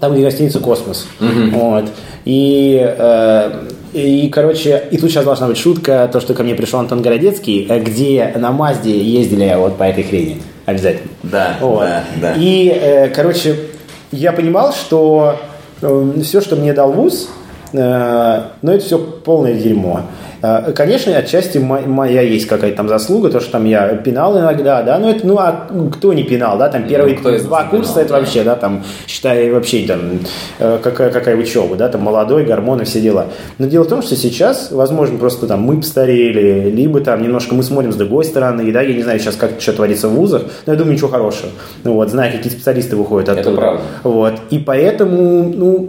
там, 0.00 0.12
где 0.12 0.22
гостиница 0.22 0.60
«Космос». 0.60 1.06
Вот. 1.20 1.84
И, 2.24 2.80
э, 2.82 3.50
и, 3.92 4.28
короче, 4.28 4.84
и 4.90 4.96
тут 4.96 5.10
сейчас 5.10 5.24
должна 5.24 5.46
быть 5.46 5.58
шутка, 5.58 6.08
то, 6.12 6.20
что 6.20 6.34
ко 6.34 6.42
мне 6.42 6.54
пришел 6.54 6.80
Антон 6.80 7.02
Городецкий, 7.02 7.66
э, 7.68 7.80
где 7.80 8.32
на 8.36 8.50
Мазде 8.50 8.98
ездили 8.98 9.54
вот 9.56 9.76
по 9.76 9.84
этой 9.84 10.04
хрени. 10.04 10.40
Обязательно. 10.66 11.10
Да, 11.22 11.56
Вот. 11.60 11.80
да, 11.80 12.04
да. 12.20 12.34
И, 12.38 12.68
э, 12.68 13.08
короче, 13.08 13.56
я 14.10 14.32
понимал, 14.32 14.72
что 14.72 15.36
все, 16.22 16.40
что 16.40 16.56
мне 16.56 16.72
дал 16.72 16.92
вуз, 16.92 17.28
э, 17.72 18.42
ну, 18.62 18.72
это 18.72 18.84
все 18.84 18.98
полное 18.98 19.54
дерьмо. 19.54 20.02
Э, 20.46 20.72
Конечно, 20.72 21.16
отчасти 21.16 21.56
мо- 21.56 21.80
моя 21.86 22.20
есть 22.20 22.46
какая-то 22.46 22.76
там 22.76 22.88
заслуга, 22.88 23.30
то, 23.30 23.40
что 23.40 23.52
там 23.52 23.64
я 23.64 23.88
пинал 23.96 24.38
иногда, 24.38 24.82
да, 24.82 24.98
ну, 24.98 25.08
это, 25.08 25.26
ну, 25.26 25.38
а 25.38 25.66
кто 25.96 26.12
не 26.12 26.22
пинал, 26.22 26.58
да, 26.58 26.68
там 26.68 26.86
первые 26.86 27.14
Ну, 27.14 27.20
кто 27.20 27.38
два 27.38 27.64
курса, 27.64 27.92
пинал, 27.92 28.02
это 28.04 28.12
да. 28.12 28.18
вообще, 28.20 28.42
да, 28.42 28.54
там, 28.56 28.82
считай, 29.06 29.50
вообще, 29.50 29.86
там, 29.86 30.00
э, 30.58 30.78
какая, 30.82 31.10
какая 31.10 31.36
учеба, 31.36 31.76
да, 31.76 31.88
там, 31.88 32.02
молодой, 32.02 32.44
гормоны, 32.44 32.84
все 32.84 33.00
дела. 33.00 33.28
Но 33.58 33.66
дело 33.68 33.84
в 33.84 33.88
том, 33.88 34.02
что 34.02 34.16
сейчас, 34.16 34.70
возможно, 34.70 35.16
просто 35.18 35.46
там 35.46 35.62
мы 35.62 35.78
постарели, 35.78 36.68
либо 36.70 37.00
там 37.00 37.22
немножко 37.22 37.54
мы 37.54 37.62
смотрим 37.62 37.92
с 37.92 37.96
другой 37.96 38.24
стороны, 38.26 38.70
да, 38.70 38.82
я 38.82 38.92
не 38.94 39.02
знаю 39.02 39.20
сейчас, 39.20 39.36
как 39.36 39.52
что 39.60 39.72
творится 39.72 40.08
в 40.08 40.12
вузах, 40.14 40.42
но 40.66 40.72
я 40.74 40.78
думаю, 40.78 40.92
ничего 40.94 41.08
хорошего. 41.08 41.50
Ну, 41.84 41.94
вот, 41.94 42.10
знаю, 42.10 42.32
какие 42.32 42.52
специалисты 42.52 42.96
выходят 42.96 43.30
Это 43.30 43.40
оттуда. 43.40 43.56
правда. 43.56 43.82
Вот, 44.02 44.34
и 44.50 44.58
поэтому, 44.58 45.44
ну, 45.54 45.88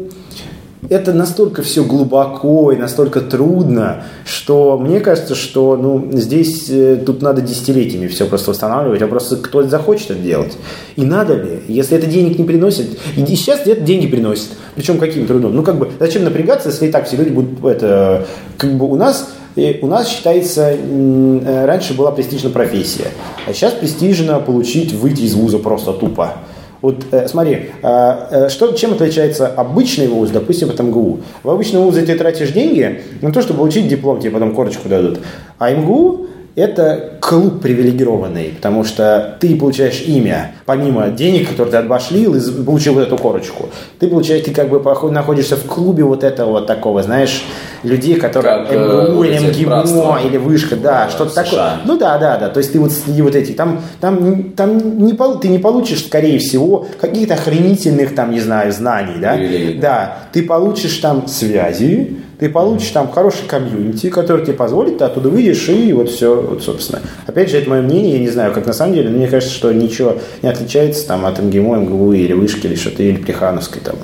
это 0.89 1.13
настолько 1.13 1.61
все 1.61 1.83
глубоко 1.83 2.71
и 2.71 2.75
настолько 2.75 3.21
трудно, 3.21 4.03
что 4.25 4.77
мне 4.77 4.99
кажется, 4.99 5.35
что 5.35 5.75
ну, 5.77 6.09
здесь 6.13 6.69
э, 6.69 7.01
тут 7.05 7.21
надо 7.21 7.41
десятилетиями 7.41 8.07
все 8.07 8.25
просто 8.25 8.51
восстанавливать, 8.51 9.01
а 9.01 9.07
просто 9.07 9.37
кто 9.37 9.63
захочет 9.63 10.11
это 10.11 10.19
делать. 10.19 10.57
И 10.95 11.03
надо 11.03 11.35
ли, 11.35 11.63
если 11.67 11.97
это 11.97 12.07
денег 12.07 12.37
не 12.37 12.45
приносит, 12.45 12.99
и 13.15 13.25
сейчас 13.35 13.61
это 13.65 13.81
деньги 13.81 14.07
приносит, 14.07 14.49
причем 14.75 14.97
каким 14.97 15.27
трудом. 15.27 15.55
Ну, 15.55 15.63
как 15.63 15.77
бы, 15.77 15.89
зачем 15.99 16.23
напрягаться, 16.23 16.69
если 16.69 16.87
и 16.87 16.91
так 16.91 17.07
все 17.07 17.17
люди 17.17 17.29
будут, 17.29 17.63
это, 17.63 18.25
как 18.57 18.77
бы 18.77 18.89
у 18.89 18.95
нас 18.95 19.29
и 19.55 19.79
у 19.81 19.87
нас 19.87 20.09
считается, 20.09 20.75
э, 20.77 21.65
раньше 21.65 21.93
была 21.93 22.11
престижная 22.11 22.51
профессия, 22.51 23.07
а 23.47 23.53
сейчас 23.53 23.73
престижно 23.73 24.39
получить, 24.39 24.91
выйти 24.91 25.21
из 25.21 25.33
вуза 25.33 25.59
просто 25.59 25.93
тупо. 25.93 26.33
Вот 26.81 27.05
э, 27.11 27.27
смотри, 27.27 27.69
э, 27.81 28.15
э, 28.31 28.49
что, 28.49 28.71
чем 28.73 28.93
отличается 28.93 29.47
обычный 29.47 30.07
вуз, 30.07 30.29
допустим, 30.29 30.69
от 30.69 30.79
МГУ? 30.79 31.19
В 31.43 31.49
обычном 31.49 31.83
вузе 31.83 32.01
ты 32.01 32.15
тратишь 32.15 32.51
деньги 32.51 33.01
на 33.21 33.31
то, 33.31 33.41
чтобы 33.41 33.59
получить 33.59 33.87
диплом, 33.87 34.19
тебе 34.19 34.31
потом 34.31 34.53
корочку 34.53 34.89
дадут. 34.89 35.19
А 35.57 35.71
МГУ 35.71 36.27
это 36.55 37.17
клуб 37.19 37.61
привилегированный, 37.61 38.53
потому 38.55 38.85
что 38.85 39.35
ты 39.41 39.57
получаешь 39.57 40.03
имя, 40.07 40.53
помимо 40.65 41.09
денег, 41.09 41.49
которые 41.49 41.71
ты 41.71 41.77
отбашлил 41.77 42.33
и 42.33 42.63
получил 42.63 42.93
вот 42.93 43.01
эту 43.01 43.17
корочку. 43.17 43.69
Ты 43.99 44.07
получаешь, 44.07 44.43
ты 44.43 44.51
как 44.51 44.69
бы 44.69 44.81
находишься 45.11 45.57
в 45.57 45.63
клубе 45.63 46.05
вот 46.05 46.23
этого 46.23 46.51
вот 46.51 46.67
такого, 46.67 47.03
знаешь, 47.03 47.43
людей, 47.83 48.15
которые 48.15 48.65
Как, 48.65 48.73
э, 48.73 49.11
МГУ 49.11 49.23
или 49.23 49.35
эти 49.35 49.63
МГИМО 49.65 50.19
или 50.25 50.37
вышка, 50.37 50.77
да, 50.77 51.09
что-то 51.09 51.35
такое. 51.35 51.79
Ну 51.83 51.97
да, 51.97 52.17
да, 52.17 52.37
да. 52.37 52.49
То 52.49 52.59
есть 52.59 52.71
ты 52.71 52.79
вот 52.79 52.93
среди 52.93 53.21
вот 53.21 53.35
этих, 53.35 53.57
там, 53.57 53.81
там, 53.99 54.51
там 54.51 55.05
не, 55.05 55.13
ты 55.41 55.49
не 55.49 55.59
получишь, 55.59 56.05
скорее 56.05 56.39
всего, 56.39 56.87
каких-то 57.01 57.33
охренительных, 57.33 58.15
там, 58.15 58.31
не 58.31 58.39
знаю, 58.39 58.71
знаний, 58.71 59.19
да? 59.19 59.33
Привилегий. 59.33 59.79
Да. 59.79 60.19
Ты 60.31 60.43
получишь 60.43 60.97
там 60.97 61.27
связи, 61.27 62.17
ты 62.39 62.49
получишь 62.49 62.89
там 62.89 63.11
хороший 63.11 63.45
комьюнити, 63.47 64.09
который 64.09 64.45
тебе 64.45 64.53
позволит, 64.53 64.97
ты 64.97 65.05
оттуда 65.05 65.29
выйдешь 65.29 65.67
и 65.69 65.93
вот 65.93 66.09
все, 66.09 66.35
вот, 66.41 66.63
собственно. 66.63 67.01
Опять 67.27 67.49
же, 67.49 67.57
это 67.57 67.69
мое 67.69 67.81
мнение, 67.81 68.13
я 68.13 68.19
не 68.19 68.29
знаю, 68.29 68.53
как 68.53 68.65
на 68.65 68.73
самом 68.73 68.93
деле, 68.93 69.09
но 69.09 69.17
мне 69.17 69.27
кажется, 69.27 69.53
что 69.53 69.71
ничего 69.71 70.17
не 70.41 70.49
отличается 70.49 71.07
там 71.07 71.25
от 71.25 71.39
МГИМО, 71.39 71.77
МГУ 71.77 72.13
или 72.13 72.33
вышки, 72.33 72.67
или 72.67 72.75
что-то, 72.75 73.03
или 73.03 73.17
Плехановской 73.17 73.81
там. 73.81 73.95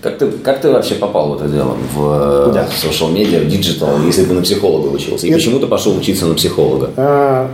Как 0.00 0.16
ты, 0.16 0.30
как 0.30 0.60
ты 0.60 0.70
вообще 0.70 0.94
попал 0.94 1.30
в 1.30 1.36
это 1.36 1.48
дело? 1.52 1.76
В, 1.92 1.96
в 1.96 2.84
social 2.84 3.12
media, 3.12 3.44
в 3.44 3.48
digital, 3.48 4.00
если 4.06 4.24
ты 4.24 4.32
на 4.32 4.42
психолога 4.42 4.86
учился? 4.86 5.26
И 5.26 5.32
почему 5.32 5.58
ты 5.58 5.66
пошел 5.66 5.96
учиться 5.96 6.26
на 6.26 6.34
психолога? 6.34 6.90
А, 6.96 7.50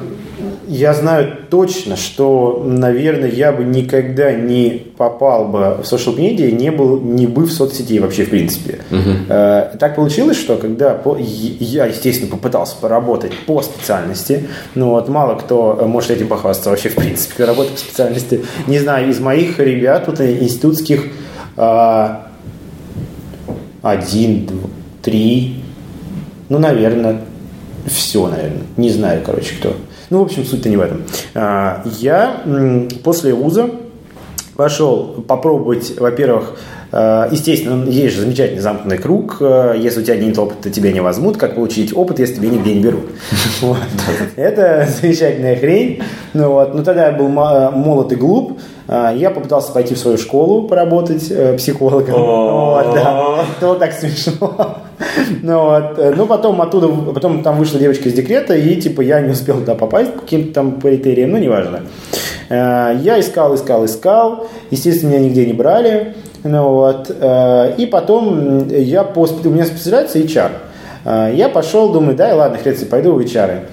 Я 0.77 0.93
знаю 0.93 1.37
точно, 1.51 1.97
что, 1.97 2.61
наверное, 2.67 3.31
я 3.31 3.53
бы 3.53 3.63
никогда 3.63 4.33
не 4.33 4.83
попал 4.99 5.47
бы 5.47 5.59
в 5.59 5.81
social 5.83 6.17
media, 6.17 6.51
не 6.51 6.71
был, 6.73 7.01
не 7.01 7.29
бы 7.29 7.45
в 7.45 7.53
соцсети 7.53 8.01
вообще 8.01 8.25
в 8.25 8.31
принципе. 8.31 8.81
Э, 9.29 9.77
Так 9.79 9.95
получилось, 9.95 10.37
что 10.37 10.57
когда 10.57 10.95
по- 10.95 11.17
я, 11.19 11.87
естественно, 11.87 12.31
попытался 12.31 12.75
поработать 12.81 13.33
по 13.47 13.63
специальности, 13.63 14.49
ну 14.75 14.91
вот 14.91 15.09
мало 15.09 15.37
кто 15.37 15.79
э, 15.81 15.87
может 15.87 16.11
этим 16.11 16.27
похвастаться 16.27 16.71
вообще 16.71 16.89
в 16.89 16.97
принципе, 16.97 17.45
работать 17.45 17.75
по 17.75 17.79
специальности. 17.79 18.45
Не 18.67 18.81
знаю, 18.81 19.09
из 19.11 19.21
моих 19.21 19.61
ребят 19.61 20.07
тут 20.07 20.19
э, 20.21 20.39
институтских 20.41 21.05
а, 21.57 22.27
один, 23.83 24.47
дв- 24.47 24.71
три, 25.03 25.63
ну, 26.49 26.59
наверное, 26.59 27.21
все, 27.87 28.27
наверное. 28.27 28.63
Не 28.77 28.91
знаю, 28.91 29.23
короче, 29.25 29.55
кто. 29.57 29.77
Ну, 30.15 30.21
в 30.21 30.27
общем, 30.27 30.45
суть-то 30.45 30.69
не 30.69 30.77
в 30.77 30.81
этом. 30.81 31.03
А, 31.35 31.83
Я 31.99 32.37
после 33.03 33.35
вуза 33.35 33.69
пошел 34.55 35.25
попробовать, 35.27 35.99
во-первых, 35.99 36.55
э, 36.93 37.27
естественно, 37.33 37.91
есть 37.91 38.15
же 38.15 38.21
замечательный 38.21 38.61
замкнутый 38.61 38.99
круг. 38.99 39.39
Э, 39.41 39.75
Если 39.77 40.03
у 40.03 40.05
тебя 40.05 40.15
нет 40.15 40.39
опыта, 40.39 40.71
тебя 40.71 40.93
не 40.93 41.01
возьмут. 41.01 41.37
Как 41.37 41.57
получить 41.57 41.93
опыт, 41.97 42.21
если 42.21 42.37
тебя 42.37 42.49
нигде 42.51 42.75
не 42.75 42.81
берут? 42.81 43.07
Это 44.37 44.87
замечательная 45.03 45.57
хрень. 45.57 46.01
Ну, 46.33 46.53
вот. 46.53 46.75
Но 46.77 46.85
тогда 46.85 47.07
я 47.09 47.13
был 47.13 47.27
молод 47.27 48.13
и 48.13 48.15
глуп. 48.15 48.61
А, 48.87 49.13
Я 49.13 49.31
попытался 49.31 49.73
пойти 49.73 49.97
в 49.97 49.99
свою 49.99 50.17
школу 50.17 50.69
поработать 50.69 51.27
э, 51.29 51.57
психологом. 51.57 52.15
Вот, 52.21 52.95
да. 52.95 53.45
Это 53.59 53.67
вот 53.67 53.81
так 53.81 53.93
смешно. 53.93 54.79
Ну, 55.43 55.61
вот. 55.65 55.99
э, 55.99 56.15
ну, 56.17 56.27
потом 56.27 56.61
оттуда, 56.63 56.89
потом 56.89 57.43
там 57.43 57.59
вышла 57.59 57.79
девочка 57.79 58.09
из 58.09 58.15
декрета, 58.15 58.55
и 58.55 58.77
типа 58.77 59.01
я 59.01 59.21
не 59.21 59.31
успел 59.33 59.59
туда 59.59 59.75
попасть 59.75 60.13
по 60.15 60.21
каким-то 60.21 60.55
там 60.55 60.81
критериям, 60.81 61.31
ну, 61.31 61.39
неважно. 61.39 61.81
Э, 62.49 62.97
Я 63.03 63.21
искал, 63.21 63.55
искал, 63.55 63.85
искал. 63.85 64.47
Естественно, 64.71 65.11
меня 65.11 65.21
нигде 65.21 65.47
не 65.47 65.53
брали. 65.53 66.15
Ну, 66.43 66.69
вот. 66.75 67.11
э, 67.11 67.75
И 67.79 67.87
потом 67.87 68.69
я 68.69 69.05
по, 69.05 69.21
у 69.21 69.49
меня 69.51 69.65
специализация 69.65 70.23
HR. 70.23 70.51
Я 71.35 71.51
пошел, 71.51 71.93
думаю, 71.93 72.17
да, 72.17 72.35
ладно, 72.35 72.57
хрен 72.57 72.75
пойду 72.89 73.13
в 73.13 73.21
HR. 73.21 73.67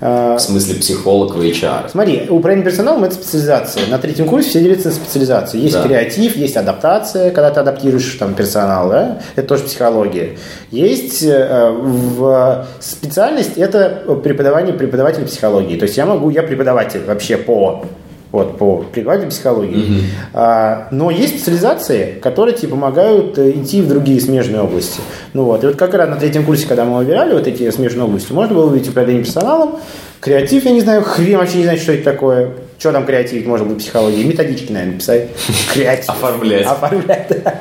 Э, 0.00 0.36
В 0.36 0.40
смысле 0.40 0.76
психолог 0.76 1.34
в 1.34 1.40
HR? 1.40 1.90
Смотри, 1.90 2.26
управление 2.28 2.64
персоналом– 2.64 3.04
это 3.04 3.14
специализация. 3.14 3.86
На 3.88 3.98
третьем 3.98 4.26
курсе 4.26 4.50
все 4.50 4.60
делятся 4.60 4.88
на 4.88 4.94
специализацию. 4.94 5.62
Есть 5.62 5.74
Да. 5.74 5.82
креатив, 5.82 6.36
есть 6.36 6.56
адаптация, 6.56 7.30
когда 7.30 7.50
ты 7.50 7.60
адаптируешь 7.60 8.14
там, 8.18 8.34
персонал, 8.34 8.88
да? 8.88 9.18
это 9.36 9.48
тоже 9.48 9.64
психология. 9.64 10.36
Есть 10.70 11.22
э, 11.22 11.70
в 11.72 12.66
специальность– 12.80 13.52
это 13.56 14.02
преподавание 14.22 14.72
преподавателя 14.74 15.24
психологии. 15.24 15.76
То 15.76 15.84
есть 15.84 15.96
я 15.96 16.06
могу, 16.06 16.30
я 16.30 16.42
преподаватель 16.42 17.04
вообще 17.04 17.36
по 17.36 17.84
вот, 18.30 18.58
по 18.58 18.84
преподавателю 18.92 19.30
психологии. 19.30 19.76
Mm-hmm. 19.76 20.02
А, 20.34 20.88
но 20.90 21.10
есть 21.10 21.36
специализации, 21.36 22.18
которые 22.20 22.54
тебе 22.54 22.68
помогают 22.68 23.38
э, 23.38 23.52
идти 23.52 23.80
в 23.80 23.88
другие 23.88 24.20
смежные 24.20 24.60
области. 24.60 25.00
Ну 25.32 25.44
вот, 25.44 25.64
и 25.64 25.66
вот 25.66 25.76
как 25.76 25.94
раз 25.94 26.10
на 26.10 26.16
третьем 26.16 26.44
курсе, 26.44 26.66
когда 26.66 26.84
мы 26.84 26.98
выбирали 26.98 27.32
вот 27.32 27.46
эти 27.46 27.70
смежные 27.70 28.04
области, 28.04 28.32
можно 28.32 28.54
было 28.54 28.66
увидеть 28.66 28.90
управление 28.90 29.24
персоналом, 29.24 29.76
креатив, 30.20 30.64
я 30.64 30.72
не 30.72 30.80
знаю, 30.80 31.02
хрен 31.02 31.38
вообще 31.38 31.58
не 31.58 31.64
знаю, 31.64 31.78
что 31.78 31.92
это 31.92 32.04
такое. 32.04 32.50
Что 32.78 32.92
там 32.92 33.06
креативить 33.06 33.44
можно 33.44 33.66
было 33.66 33.76
психологии? 33.76 34.22
Методички, 34.22 34.70
наверное, 34.70 34.98
писать. 34.98 35.30
Креатив. 35.72 36.10
Оформлять. 36.10 36.66
Оформлять, 36.66 37.26
да. 37.42 37.54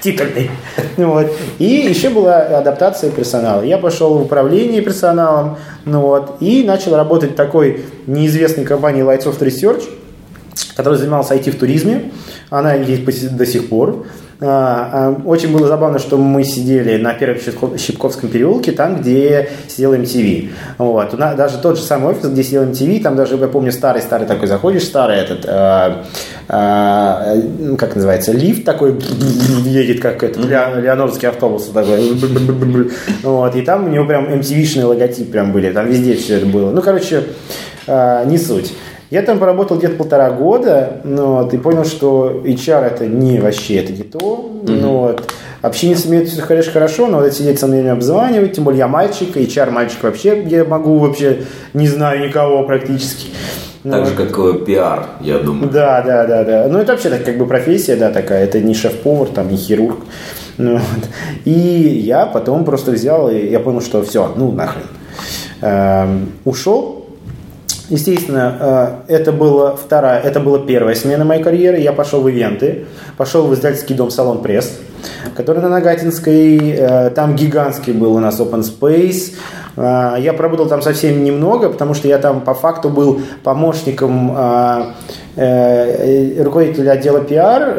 Титульный. 0.00 0.50
Ну 0.96 1.12
вот. 1.12 1.32
И 1.58 1.64
еще 1.64 2.10
была 2.10 2.42
адаптация 2.42 3.10
персонала. 3.10 3.62
Я 3.62 3.78
пошел 3.78 4.18
в 4.18 4.22
управление 4.22 4.80
персоналом, 4.80 5.56
ну 5.84 6.02
вот, 6.02 6.36
и 6.40 6.62
начал 6.62 6.94
работать 6.94 7.32
в 7.32 7.34
такой 7.34 7.84
неизвестной 8.06 8.64
компании 8.64 9.02
Lights 9.02 9.24
of 9.24 9.38
Research, 9.40 9.82
которая 10.80 10.98
занималась 10.98 11.30
IT 11.30 11.50
в 11.50 11.58
туризме. 11.58 12.10
Она 12.48 12.72
есть 12.72 13.36
до 13.36 13.44
сих 13.44 13.68
пор. 13.68 14.06
А, 14.40 14.88
а, 14.92 15.22
очень 15.26 15.52
было 15.52 15.68
забавно, 15.68 15.98
что 15.98 16.16
мы 16.16 16.42
сидели 16.42 16.96
на 16.96 17.12
первом 17.12 17.36
Щипковском 17.76 18.30
переулке, 18.30 18.72
там, 18.72 18.98
где 18.98 19.50
сидел 19.68 19.92
MTV. 19.92 20.48
Вот. 20.78 21.14
Даже 21.18 21.58
тот 21.58 21.76
же 21.76 21.82
самый 21.82 22.12
офис, 22.12 22.30
где 22.30 22.42
сидел 22.42 22.64
MTV, 22.64 23.02
там 23.02 23.14
даже, 23.16 23.36
я 23.36 23.48
помню, 23.48 23.72
старый-старый 23.72 24.26
такой, 24.26 24.48
заходишь, 24.48 24.84
старый 24.84 25.18
этот, 25.18 25.44
а, 25.46 26.06
а, 26.48 27.36
как 27.76 27.94
называется, 27.94 28.32
лифт 28.32 28.64
такой 28.64 28.98
едет, 29.66 30.00
как 30.00 30.22
этот, 30.22 30.46
леонордский 30.46 31.28
автобус 31.28 31.66
такой. 31.66 32.18
Вот. 33.22 33.54
И 33.54 33.60
там 33.60 33.84
у 33.84 33.88
него 33.90 34.06
прям 34.06 34.32
MTV-шный 34.32 34.84
логотип 34.84 35.30
прям 35.30 35.52
были, 35.52 35.70
там 35.70 35.86
везде 35.86 36.14
все 36.14 36.36
это 36.36 36.46
было. 36.46 36.70
Ну, 36.70 36.80
короче, 36.80 37.24
не 37.86 38.38
суть. 38.38 38.72
Я 39.10 39.22
там 39.22 39.38
поработал 39.38 39.76
где-то 39.76 39.96
полтора 39.96 40.30
года, 40.30 41.00
ну, 41.02 41.36
вот, 41.36 41.52
и 41.52 41.58
понял, 41.58 41.84
что 41.84 42.42
HR 42.44 42.84
это 42.84 43.06
не 43.06 43.40
вообще, 43.40 43.76
это 43.76 43.92
не 43.92 44.04
то. 44.04 44.18
Mm-hmm. 44.18 44.80
Ну, 44.80 44.98
вот. 44.98 45.32
Общение 45.62 45.96
с 45.96 46.06
ними 46.06 46.24
все 46.24 46.40
конечно 46.42 46.72
хорошо, 46.72 47.06
но 47.06 47.18
вот 47.18 47.34
сидеть 47.34 47.58
со 47.58 47.66
мной 47.66 47.90
обзванивать, 47.90 48.54
тем 48.54 48.64
более 48.64 48.78
я 48.78 48.88
мальчик, 48.88 49.36
HR 49.36 49.70
мальчик 49.70 50.02
вообще, 50.02 50.42
я 50.44 50.64
могу 50.64 50.98
вообще, 50.98 51.42
не 51.74 51.86
знаю 51.88 52.26
никого 52.26 52.62
практически. 52.64 53.26
Ну, 53.82 53.92
так 53.92 54.06
же, 54.06 54.14
как 54.14 54.38
э, 54.38 54.64
пиар, 54.64 55.06
я 55.20 55.38
думаю. 55.38 55.70
Да, 55.70 56.02
да, 56.02 56.26
да, 56.26 56.44
да. 56.44 56.66
Ну, 56.68 56.78
это 56.78 56.92
вообще 56.92 57.08
так, 57.08 57.24
как 57.24 57.38
бы 57.38 57.46
профессия, 57.46 57.96
да, 57.96 58.10
такая. 58.10 58.44
Это 58.44 58.60
не 58.60 58.74
шеф-повар, 58.74 59.28
там, 59.28 59.48
не 59.48 59.56
хирург. 59.56 60.00
Ну, 60.58 60.74
вот. 60.74 61.08
И 61.46 61.50
я 61.50 62.26
потом 62.26 62.64
просто 62.64 62.90
взял, 62.90 63.30
и 63.30 63.48
я 63.48 63.58
понял, 63.58 63.80
что 63.80 64.02
все, 64.02 64.34
ну, 64.36 64.52
нахрен. 64.52 64.84
Эм, 65.62 66.32
ушел, 66.44 66.99
Естественно, 67.90 69.02
э, 69.08 69.16
это 69.16 69.32
была 69.32 69.74
вторая, 69.74 70.20
это 70.20 70.38
была 70.38 70.60
первая 70.60 70.94
смена 70.94 71.24
моей 71.24 71.42
карьеры. 71.42 71.78
Я 71.78 71.92
пошел 71.92 72.20
в 72.20 72.28
ивенты, 72.28 72.86
пошел 73.16 73.48
в 73.48 73.54
издательский 73.54 73.96
дом 73.96 74.12
«Салон 74.12 74.42
Пресс», 74.42 74.78
который 75.34 75.60
на 75.60 75.68
Нагатинской, 75.68 76.70
э, 76.70 77.10
там 77.10 77.34
гигантский 77.34 77.92
был 77.92 78.14
у 78.14 78.20
нас 78.20 78.38
open 78.38 78.62
space. 78.62 79.34
Э, 79.76 80.14
я 80.20 80.32
поработал 80.32 80.68
там 80.68 80.82
совсем 80.82 81.24
немного, 81.24 81.68
потому 81.68 81.94
что 81.94 82.06
я 82.06 82.18
там 82.18 82.42
по 82.42 82.54
факту 82.54 82.90
был 82.90 83.20
помощником 83.42 84.36
руководителя 85.36 86.90
отдела 86.92 87.20
пиар, 87.20 87.74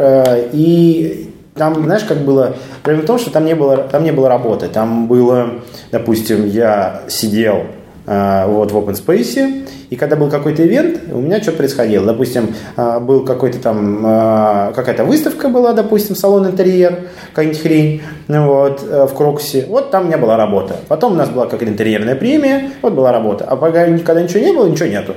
и 0.52 1.30
там, 1.54 1.84
знаешь, 1.84 2.04
как 2.04 2.20
было, 2.20 2.56
проблема 2.82 3.04
в 3.04 3.08
том, 3.08 3.20
что 3.20 3.30
там 3.30 3.46
не 3.46 3.54
было, 3.56 3.78
там 3.78 4.04
не 4.04 4.12
было 4.12 4.30
работы, 4.30 4.68
там 4.68 5.08
было, 5.08 5.62
допустим, 5.92 6.48
я 6.48 7.02
сидел 7.08 7.64
вот 8.06 8.72
в 8.72 8.78
open 8.78 8.94
space, 8.94 9.66
и 9.92 9.98
когда 9.98 10.16
был 10.16 10.30
какой-то 10.30 10.66
ивент, 10.66 11.02
у 11.12 11.20
меня 11.20 11.42
что 11.42 11.52
происходило. 11.52 12.06
Допустим, 12.06 12.56
а, 12.78 13.02
был 13.02 13.26
какой-то 13.26 13.60
там, 13.60 14.02
а, 14.06 14.72
какая-то 14.72 15.04
выставка 15.04 15.50
была, 15.50 15.74
допустим, 15.74 16.16
салон 16.16 16.48
интерьер, 16.48 17.10
какая-нибудь 17.32 17.62
хрень, 17.62 18.02
вот, 18.30 18.82
э, 18.90 19.06
в 19.06 19.14
Кроксе. 19.14 19.66
Вот 19.68 19.92
там 19.92 20.04
у 20.04 20.08
меня 20.08 20.18
была 20.18 20.38
работа. 20.38 20.78
Потом 20.88 21.12
у 21.12 21.16
нас 21.16 21.30
была 21.30 21.44
какая-то 21.44 21.70
интерьерная 21.70 22.16
премия, 22.16 22.72
вот 22.82 22.94
была 22.94 23.12
работа. 23.12 23.44
А 23.44 23.58
пока 23.58 23.86
никогда 23.88 24.24
ничего 24.24 24.40
не 24.40 24.54
было, 24.54 24.66
ничего 24.66 24.88
нету. 24.88 25.14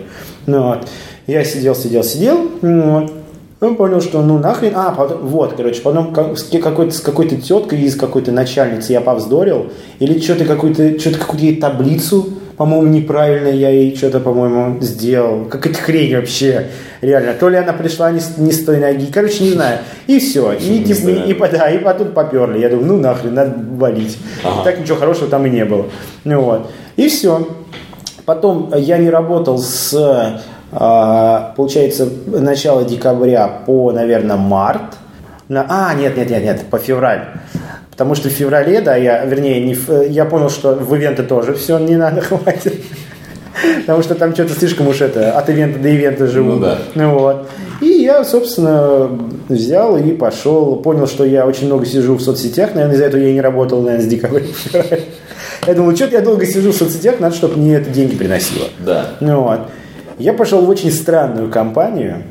Ну, 0.46 0.64
вот. 0.64 0.88
Я 1.28 1.44
сидел, 1.44 1.76
сидел, 1.76 2.02
сидел, 2.02 2.50
вот. 2.60 3.12
Он 3.60 3.76
понял, 3.76 4.00
что 4.00 4.22
ну 4.22 4.38
нахрен, 4.38 4.72
а, 4.74 4.90
потом, 4.90 5.18
вот, 5.22 5.54
короче, 5.56 5.80
потом 5.82 6.36
с 6.36 6.42
какой-то 6.42 6.92
с 6.92 7.00
какой-то 7.00 7.36
теткой 7.36 7.80
из 7.82 7.94
какой-то 7.94 8.32
начальницы 8.32 8.92
я 8.92 9.00
повздорил, 9.00 9.68
или 10.00 10.18
что-то 10.18 10.44
какую-то, 10.44 10.98
что-то 10.98 11.18
какую-то 11.18 11.60
таблицу 11.60 12.26
по-моему, 12.56 12.86
неправильно 12.86 13.48
я 13.48 13.70
ей 13.70 13.96
что-то, 13.96 14.20
по-моему, 14.20 14.80
сделал. 14.80 15.46
Какая-то 15.46 15.80
хрень 15.80 16.14
вообще, 16.14 16.68
реально. 17.00 17.34
То 17.34 17.48
ли 17.48 17.56
она 17.56 17.72
пришла 17.72 18.10
не 18.10 18.20
с, 18.20 18.38
не 18.38 18.52
с 18.52 18.64
той 18.64 18.78
ноги, 18.78 19.06
короче, 19.06 19.44
не 19.44 19.50
знаю. 19.50 19.78
И 20.06 20.20
все. 20.20 20.52
И, 20.52 20.84
типа, 20.84 21.08
и, 21.08 21.32
и, 21.32 21.34
да, 21.52 21.70
и 21.70 21.78
потом 21.78 22.12
поперли. 22.12 22.60
Я 22.60 22.68
думаю, 22.68 22.86
ну 22.86 22.98
нахрен, 22.98 23.34
надо 23.34 23.54
валить. 23.76 24.18
Ага. 24.44 24.62
Так 24.64 24.78
ничего 24.78 24.96
хорошего 24.96 25.28
там 25.28 25.46
и 25.46 25.50
не 25.50 25.64
было. 25.64 25.86
Ну 26.22 26.42
вот. 26.42 26.70
И 26.96 27.08
все. 27.08 27.48
Потом 28.24 28.72
я 28.76 28.98
не 28.98 29.10
работал 29.10 29.58
с, 29.58 29.92
а, 30.72 31.52
получается, 31.56 32.08
начала 32.26 32.84
декабря 32.84 33.48
по, 33.66 33.92
наверное, 33.92 34.36
март. 34.36 34.96
На, 35.48 35.66
а, 35.68 35.94
нет, 35.94 36.16
нет, 36.16 36.30
нет, 36.30 36.42
нет, 36.42 36.62
по 36.70 36.78
февраль. 36.78 37.26
Потому 37.94 38.16
что 38.16 38.28
в 38.28 38.32
феврале, 38.32 38.80
да, 38.80 38.96
я, 38.96 39.24
вернее, 39.24 39.60
не, 39.60 39.76
я 40.08 40.24
понял, 40.24 40.50
что 40.50 40.74
в 40.74 40.92
ивенты 40.96 41.22
тоже 41.22 41.54
все 41.54 41.78
не 41.78 41.94
надо, 41.94 42.20
хватит. 42.20 42.74
Потому 43.86 44.02
что 44.02 44.16
там 44.16 44.34
что-то 44.34 44.52
слишком 44.54 44.88
уж 44.88 45.00
это, 45.00 45.38
от 45.38 45.48
ивента 45.48 45.78
до 45.78 45.88
ивента 45.88 46.26
живу. 46.26 46.54
Ну, 46.54 46.58
да. 46.58 46.78
ну 46.96 47.18
вот. 47.18 47.48
И 47.80 47.86
я, 47.86 48.24
собственно, 48.24 49.08
взял 49.48 49.96
и 49.96 50.10
пошел, 50.12 50.76
понял, 50.76 51.06
что 51.06 51.24
я 51.24 51.46
очень 51.46 51.66
много 51.66 51.86
сижу 51.86 52.16
в 52.16 52.20
соцсетях, 52.20 52.74
наверное, 52.74 52.96
из-за 52.96 53.04
этого 53.04 53.20
я 53.20 53.28
и 53.28 53.34
не 53.34 53.40
работал, 53.40 53.80
наверное, 53.80 54.04
с 54.04 54.08
декабря. 54.08 54.42
Я 55.66 55.74
думал, 55.74 55.94
что-то 55.94 56.16
я 56.16 56.20
долго 56.20 56.44
сижу 56.46 56.72
в 56.72 56.74
соцсетях, 56.74 57.20
надо, 57.20 57.34
чтобы 57.34 57.56
мне 57.56 57.76
это 57.76 57.90
деньги 57.90 58.16
приносило. 58.16 58.66
Да. 58.80 59.10
Ну 59.20 59.42
вот. 59.42 59.60
Я 60.18 60.32
пошел 60.32 60.60
в 60.62 60.68
очень 60.68 60.90
странную 60.92 61.50
компанию, 61.50 62.24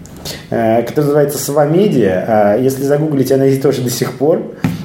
э, 0.50 0.84
которая 0.84 1.06
называется 1.06 1.38
Свамедиа. 1.38 2.26
А 2.28 2.58
если 2.58 2.84
загуглить, 2.84 3.32
она 3.32 3.46
есть 3.46 3.62
тоже 3.62 3.82
до 3.82 3.90
сих 3.90 4.14
пор. 4.14 4.42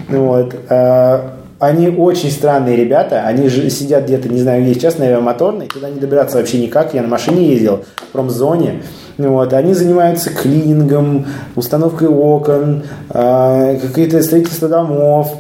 Вот. 0.08 0.54
Э, 0.68 1.20
они 1.60 1.88
очень 1.88 2.30
странные 2.30 2.76
ребята, 2.76 3.22
они 3.22 3.48
же 3.48 3.68
сидят 3.70 4.04
где-то, 4.04 4.28
не 4.28 4.40
знаю, 4.40 4.62
где 4.62 4.74
сейчас, 4.74 4.98
на 4.98 5.06
авиамоторной, 5.06 5.66
туда 5.66 5.90
не 5.90 5.98
добираться 5.98 6.38
вообще 6.38 6.60
никак, 6.60 6.94
я 6.94 7.02
на 7.02 7.08
машине 7.08 7.48
ездил, 7.48 7.84
в 7.96 8.12
промзоне, 8.12 8.82
вот, 9.18 9.52
они 9.52 9.74
занимаются 9.74 10.30
клинингом, 10.30 11.26
установкой 11.56 12.08
окон, 12.08 12.84
э, 13.10 13.78
какие-то 13.82 14.22
строительство 14.22 14.68
домов, 14.68 15.34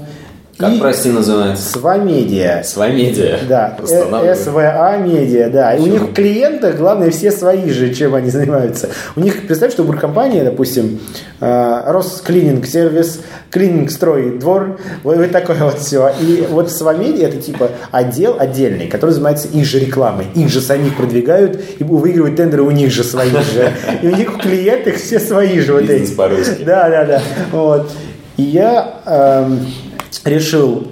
как, 0.58 0.74
и 0.74 0.78
прости, 0.80 1.10
называется? 1.10 1.78
Свамедиа. 1.78 2.62
Свамедиа. 2.64 3.38
Да. 3.48 3.76
СВА 3.84 4.96
медиа, 4.96 5.50
да. 5.50 5.74
И 5.74 5.80
у 5.80 5.86
них 5.86 6.12
клиенты, 6.12 6.72
главное, 6.72 7.10
все 7.12 7.30
свои 7.30 7.70
же, 7.70 7.94
чем 7.94 8.16
они 8.16 8.28
занимаются. 8.28 8.88
У 9.14 9.20
них, 9.20 9.46
представь, 9.46 9.72
что 9.72 9.84
буркомпания, 9.84 10.42
допустим, 10.42 10.98
э, 11.40 11.82
Росклининг 11.86 12.66
сервис, 12.66 13.20
клининг 13.50 13.92
строй 13.92 14.36
двор, 14.36 14.80
вот, 15.04 15.18
вот 15.18 15.30
такое 15.30 15.58
вот 15.58 15.78
все. 15.78 16.12
И 16.20 16.44
вот 16.50 16.72
Свамедиа 16.72 17.28
это 17.28 17.36
типа 17.36 17.70
отдел 17.92 18.36
отдельный, 18.36 18.88
который 18.88 19.12
занимается 19.12 19.46
их 19.46 19.64
же 19.64 19.78
рекламой. 19.78 20.26
Их 20.34 20.48
же 20.48 20.60
самих 20.60 20.96
продвигают 20.96 21.60
и 21.78 21.84
выигрывают 21.84 22.34
тендеры 22.34 22.64
у 22.64 22.72
них 22.72 22.90
же 22.90 23.04
свои 23.04 23.30
же. 23.30 23.72
И 24.02 24.08
у 24.08 24.16
них 24.16 24.36
клиенты 24.38 24.92
все 24.92 25.20
свои 25.20 25.60
же 25.60 25.74
вот 25.74 25.88
эти. 25.88 26.12
Да, 26.64 26.88
да, 26.88 27.04
да. 27.04 27.22
Вот. 27.52 27.92
И 28.36 28.42
я 28.42 28.94
эм, 29.04 29.60
решил, 30.24 30.86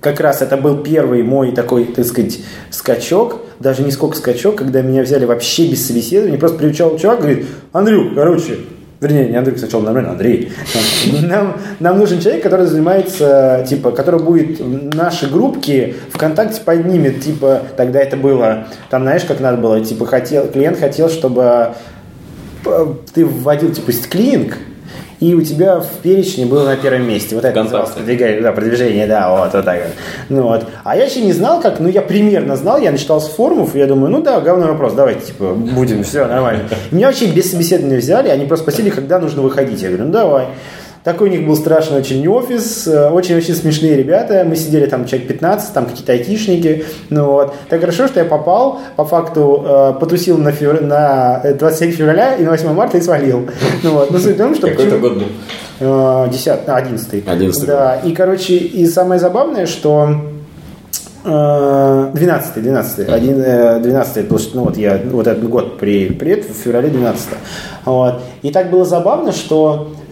как 0.00 0.20
раз 0.20 0.42
это 0.42 0.56
был 0.56 0.78
первый 0.78 1.22
мой 1.22 1.52
такой, 1.52 1.86
так 1.86 2.04
сказать, 2.04 2.40
скачок, 2.70 3.40
даже 3.58 3.82
не 3.82 3.90
сколько 3.90 4.16
скачок, 4.16 4.56
когда 4.56 4.82
меня 4.82 5.02
взяли 5.02 5.24
вообще 5.24 5.66
без 5.66 5.86
собеседования, 5.86 6.38
просто 6.38 6.58
приучал 6.58 6.98
чувак, 6.98 7.20
говорит, 7.20 7.46
Андрю, 7.72 8.14
короче, 8.14 8.58
вернее, 9.00 9.28
не 9.28 9.36
Андрей, 9.36 9.56
сначала 9.56 9.82
нормально, 9.82 10.10
Андрей, 10.10 10.52
нам, 11.22 11.56
нам 11.80 11.98
нужен 11.98 12.20
человек, 12.20 12.42
который 12.42 12.66
занимается, 12.66 13.64
типа, 13.68 13.92
который 13.92 14.20
будет 14.20 14.60
наши 14.94 15.28
группки 15.28 15.94
ВКонтакте 16.10 16.60
поднимет, 16.60 17.22
типа, 17.22 17.62
тогда 17.76 18.00
это 18.00 18.16
было, 18.16 18.66
там, 18.90 19.02
знаешь, 19.02 19.24
как 19.24 19.40
надо 19.40 19.56
было, 19.58 19.82
типа, 19.82 20.06
хотел, 20.06 20.48
клиент 20.48 20.78
хотел, 20.78 21.08
чтобы 21.08 21.74
э, 22.66 22.86
ты 23.14 23.24
вводил, 23.24 23.72
типа, 23.72 23.92
клининг, 24.10 24.58
и 25.24 25.34
у 25.34 25.42
тебя 25.42 25.80
в 25.80 25.88
перечне 26.02 26.44
было 26.44 26.64
на 26.64 26.76
первом 26.76 27.08
месте. 27.08 27.34
Вот 27.34 27.44
это 27.44 27.62
называлось 27.62 27.90
продвигание, 27.90 28.40
да, 28.42 28.52
продвижение, 28.52 29.06
да, 29.06 29.30
вот, 29.30 29.54
вот 29.54 29.64
так 29.64 29.80
вот. 29.82 29.92
Ну, 30.28 30.42
вот. 30.42 30.66
А 30.84 30.96
я 30.96 31.04
еще 31.04 31.22
не 31.22 31.32
знал, 31.32 31.60
как, 31.60 31.80
ну, 31.80 31.88
я 31.88 32.02
примерно 32.02 32.56
знал, 32.56 32.78
я 32.78 32.90
начитал 32.90 33.20
с 33.20 33.28
форумов, 33.28 33.74
и 33.74 33.78
я 33.78 33.86
думаю, 33.86 34.10
ну 34.10 34.22
да, 34.22 34.40
главный 34.40 34.66
вопрос, 34.66 34.92
давайте, 34.92 35.26
типа, 35.26 35.54
будем, 35.54 36.02
все, 36.04 36.26
нормально. 36.26 36.64
Меня 36.90 37.06
вообще 37.06 37.26
без 37.26 37.50
собеседования 37.50 37.98
взяли, 37.98 38.28
они 38.28 38.44
просто 38.46 38.64
спросили, 38.70 38.90
когда 38.90 39.18
нужно 39.18 39.42
выходить. 39.42 39.80
Я 39.82 39.88
говорю, 39.88 40.04
ну 40.04 40.12
давай. 40.12 40.46
Такой 41.04 41.28
у 41.28 41.30
них 41.30 41.46
был 41.46 41.54
страшный 41.54 41.98
очень 41.98 42.26
офис, 42.26 42.88
очень-очень 42.88 43.54
смешные 43.54 43.94
ребята. 43.96 44.44
Мы 44.48 44.56
сидели 44.56 44.86
там 44.86 45.06
человек 45.06 45.28
15, 45.28 45.74
там 45.74 45.86
какие-то 45.86 46.12
айтишники. 46.12 46.86
Ну, 47.10 47.26
вот. 47.26 47.54
Так 47.68 47.80
хорошо, 47.80 48.08
что 48.08 48.20
я 48.20 48.26
попал, 48.26 48.80
по 48.96 49.04
факту 49.04 49.94
потусил 50.00 50.38
на, 50.38 50.50
февр... 50.50 50.80
на 50.80 51.42
27 51.58 51.90
февраля 51.92 52.36
и 52.36 52.42
на 52.42 52.50
8 52.50 52.72
марта 52.72 52.96
и 52.96 53.02
свалил. 53.02 53.46
Ну, 53.82 53.90
вот. 53.92 54.10
Но 54.10 54.18
суть 54.18 54.36
в 54.36 54.38
том, 54.38 54.54
что... 54.54 54.68
Какой 54.68 54.86
это 54.86 54.98
год 54.98 55.18
был? 55.18 56.30
10, 56.30 56.46
11. 56.66 57.28
11. 57.28 57.66
Да, 57.66 57.96
и, 57.96 58.12
короче, 58.12 58.56
и 58.56 58.86
самое 58.86 59.20
забавное, 59.20 59.66
что 59.66 60.08
12 61.24 62.62
12 62.62 63.08
один, 63.08 63.42
12 63.82 64.14
потому 64.24 64.38
что 64.38 64.56
ну, 64.56 64.64
вот 64.64 64.76
я 64.76 65.00
вот 65.10 65.26
этот 65.26 65.48
год 65.48 65.78
при, 65.78 66.10
при 66.10 66.32
этом 66.32 66.52
в 66.52 66.56
феврале 66.56 66.90
12 66.90 67.28
вот. 67.86 68.20
и 68.42 68.50
так 68.50 68.70
было 68.70 68.84
забавно 68.84 69.32
что 69.32 69.94
э, 69.98 70.03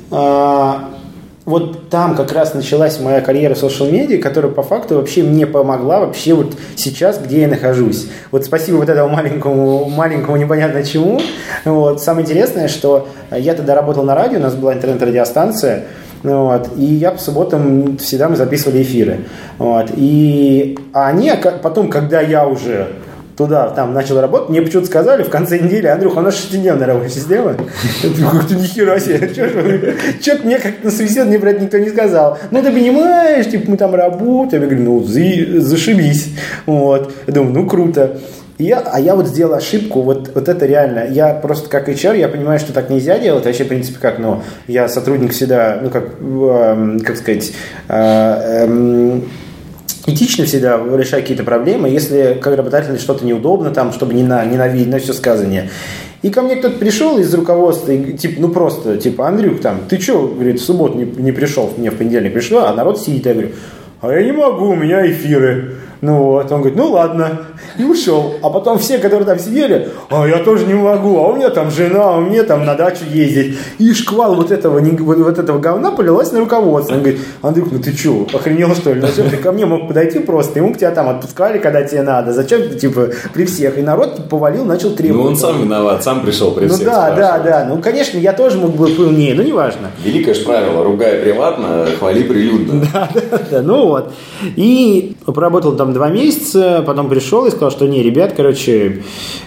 вот 1.45 1.89
там 1.91 2.15
как 2.15 2.33
раз 2.33 2.55
началась 2.55 3.01
моя 3.01 3.21
карьера 3.21 3.55
в 3.55 3.59
социал 3.59 3.91
медиа, 3.91 4.21
которая 4.21 4.53
по 4.53 4.63
факту 4.63 4.97
вообще 4.97 5.23
мне 5.23 5.47
помогла 5.47 6.01
вообще 6.01 6.35
вот 6.35 6.55
сейчас, 6.77 7.19
где 7.19 7.43
я 7.43 7.49
нахожусь. 7.49 8.07
Вот 8.31 8.45
спасибо 8.45 8.77
вот 8.77 8.89
этому 8.89 9.09
маленькому, 9.09 9.87
маленькому 9.87 10.37
непонятно 10.37 10.85
чему. 10.85 11.21
Вот. 11.65 12.01
Самое 12.01 12.25
интересное, 12.25 12.69
что 12.69 13.09
я 13.31 13.55
тогда 13.55 13.75
работал 13.75 14.05
на 14.05 14.15
радио, 14.15 14.39
у 14.39 14.43
нас 14.43 14.55
была 14.55 14.75
интернет-радиостанция, 14.75 15.85
вот. 16.23 16.69
И 16.77 16.85
я 16.85 17.11
по 17.11 17.19
субботам 17.19 17.99
всегда 17.99 18.29
мы 18.29 18.37
записывали 18.37 18.83
эфиры. 18.83 19.25
Вот. 19.59 19.91
И 19.97 20.79
а 20.93 21.09
они 21.09 21.33
потом, 21.63 21.89
когда 21.89 22.21
я 22.21 22.47
уже 22.47 22.89
туда, 23.37 23.71
там 23.71 23.95
начал 23.95 24.21
работать, 24.21 24.51
мне 24.51 24.63
почему-то 24.63 24.87
сказали 24.87 25.23
в 25.23 25.31
конце 25.31 25.59
недели, 25.59 25.87
Андрюха, 25.87 26.19
у 26.19 26.23
нас 26.23 26.37
шестидневная 26.37 26.87
рабочая 26.87 27.11
система. 27.11 27.57
Я 28.03 28.11
думаю, 28.11 28.39
как 28.39 28.49
ты 28.49 28.55
нихера 28.55 28.99
себе, 28.99 29.33
что-то 30.21 30.45
мне 30.45 30.59
как 30.59 30.83
на 30.83 30.91
собеседовании 30.91 31.39
про 31.39 31.51
это 31.51 31.65
никто 31.65 31.79
не 31.79 31.89
сказал. 31.89 32.39
Ну, 32.51 32.63
ты 32.63 32.71
понимаешь, 32.71 33.51
типа, 33.51 33.71
мы 33.71 33.77
там 33.77 33.95
работаем. 33.95 34.63
Я 34.63 34.69
говорю, 34.69 34.85
ну, 34.85 35.03
зашибись. 35.03 36.29
Вот. 36.67 37.13
Я 37.27 37.33
думаю, 37.33 37.55
ну, 37.55 37.67
круто. 37.67 38.19
Я, 38.59 38.79
а 38.81 39.01
я 39.01 39.17
вот 39.17 39.27
сделал 39.27 39.55
ошибку, 39.55 40.03
вот, 40.03 40.31
вот 40.35 40.49
это 40.49 40.67
реально. 40.67 41.07
Я 41.09 41.35
просто 41.35 41.69
как 41.69 41.89
HR, 41.89 42.17
я 42.19 42.29
понимаю, 42.29 42.61
что 42.61 42.73
так 42.73 42.91
нельзя 42.91 43.19
делать. 43.19 43.45
Вообще, 43.45 43.65
в 43.65 43.69
принципе, 43.69 43.99
как, 43.99 44.19
ну, 44.19 44.43
я 44.69 44.89
сотрудник 44.89 45.33
всегда, 45.33 45.81
ну, 45.83 45.91
как, 45.91 46.11
э, 46.21 46.99
как 47.05 47.17
сказать, 47.17 47.53
э, 47.89 48.67
э, 48.67 49.21
этично 50.07 50.45
всегда 50.45 50.81
решать 50.97 51.23
какие-то 51.23 51.45
проблемы, 51.45 51.89
если 51.89 52.39
как 52.41 52.57
работодатель 52.57 52.99
что-то 52.99 53.25
неудобно, 53.25 53.71
там, 53.71 53.93
чтобы 53.93 54.15
не, 54.15 54.23
на, 54.23 54.45
ненавидеть, 54.45 54.89
на 54.89 54.99
все 54.99 55.13
сказание. 55.13 55.71
И 56.23 56.31
ко 56.31 56.43
мне 56.43 56.57
кто-то 56.57 56.79
пришел 56.79 57.19
из 57.19 57.33
руководства, 57.35 57.93
и, 57.93 58.13
типа, 58.13 58.41
ну 58.41 58.49
просто, 58.49 58.97
типа, 58.97 59.29
Андрюх, 59.29 59.61
там, 59.61 59.81
ты 59.89 60.01
что, 60.01 60.29
говорит, 60.29 60.61
в 60.61 60.65
субботу 60.65 60.97
не, 60.97 61.05
не 61.05 61.33
пришел, 61.33 61.73
мне 61.77 61.91
в 61.91 61.97
понедельник 61.97 62.33
пришло, 62.33 62.67
а 62.67 62.75
народ 62.75 63.01
сидит, 63.01 63.27
я 63.27 63.33
говорю, 63.33 63.51
а 64.01 64.13
я 64.13 64.23
не 64.23 64.33
могу, 64.33 64.71
у 64.71 64.77
меня 64.77 65.09
эфиры. 65.09 65.77
Ну 66.01 66.23
вот, 66.25 66.51
он 66.51 66.61
говорит, 66.61 66.77
ну 66.77 66.91
ладно, 66.91 67.43
и 67.79 67.85
ушел. 67.85 68.35
А 68.43 68.51
потом 68.51 68.79
все, 68.79 68.99
которые 68.99 69.27
там 69.27 69.39
сидели, 69.39 69.89
а 70.11 70.27
я 70.27 70.39
тоже 70.39 70.67
не 70.67 70.75
могу, 70.75 71.19
а 71.19 71.29
у 71.29 71.37
меня 71.37 71.51
там 71.51 71.71
жена, 71.71 72.15
а 72.15 72.17
у 72.19 72.21
меня 72.23 72.43
там 72.43 72.65
на 72.65 72.75
дачу 72.75 73.05
ездить. 73.11 73.59
И 73.79 73.93
шквал 73.93 74.35
вот 74.35 74.51
этого, 74.51 74.81
вот, 74.81 75.19
вот 75.19 75.39
этого 75.39 75.59
говна 75.59 75.91
полилась 75.91 76.33
на 76.33 76.41
руководство. 76.41 76.95
Он 76.95 77.01
говорит, 77.01 77.21
Андрюх, 77.43 77.69
ну 77.73 77.79
ты 77.79 77.93
что, 77.93 78.27
охренел 78.33 78.75
что 78.75 78.93
ли? 78.93 79.01
Зачем 79.01 79.31
ты 79.31 79.37
ко 79.37 79.53
мне 79.53 79.67
мог 79.67 79.89
подойти 79.89 80.19
просто? 80.19 80.59
Ему 80.59 80.75
к 80.75 80.79
тебя 80.79 80.91
там 80.91 81.09
отпускали, 81.09 81.59
когда 81.59 81.83
тебе 81.83 82.03
надо. 82.03 82.33
Зачем 82.33 82.63
ты, 82.63 82.79
типа, 82.79 83.09
при 83.33 83.45
всех? 83.45 83.79
И 83.79 83.83
народ 83.83 84.29
повалил, 84.29 84.65
начал 84.65 84.91
требовать. 84.91 85.25
Ну 85.25 85.31
он 85.31 85.37
сам 85.37 85.63
виноват, 85.63 86.03
сам 86.03 86.23
пришел 86.23 86.53
при 86.53 86.67
ну, 86.67 86.75
всех. 86.75 86.87
Ну 86.87 86.93
да, 86.93 87.11
да, 87.15 87.39
да. 87.39 87.67
Ну, 87.69 87.81
конечно, 87.81 88.19
я 88.19 88.33
тоже 88.33 88.59
мог 88.59 88.75
бы 88.75 88.89
полнее, 88.89 89.35
но 89.35 89.43
неважно. 89.43 89.91
Великое 90.05 90.35
же 90.35 90.43
правило, 90.43 90.85
ругай 90.85 91.19
приватно, 91.19 91.87
хвали 91.99 92.23
прилюдно. 92.23 92.87
Да, 92.93 93.09
да, 93.15 93.41
да. 93.51 93.63
Ну 93.63 93.87
вот. 93.87 94.13
И 94.57 95.17
поработал 95.25 95.77
там 95.77 95.93
два 95.93 96.09
месяца, 96.09 96.83
потом 96.87 97.09
пришел 97.09 97.47
и 97.47 97.51
сказал, 97.53 97.71
что 97.71 97.87
не, 97.87 98.03
ребят, 98.03 98.35
короче, 98.37 99.03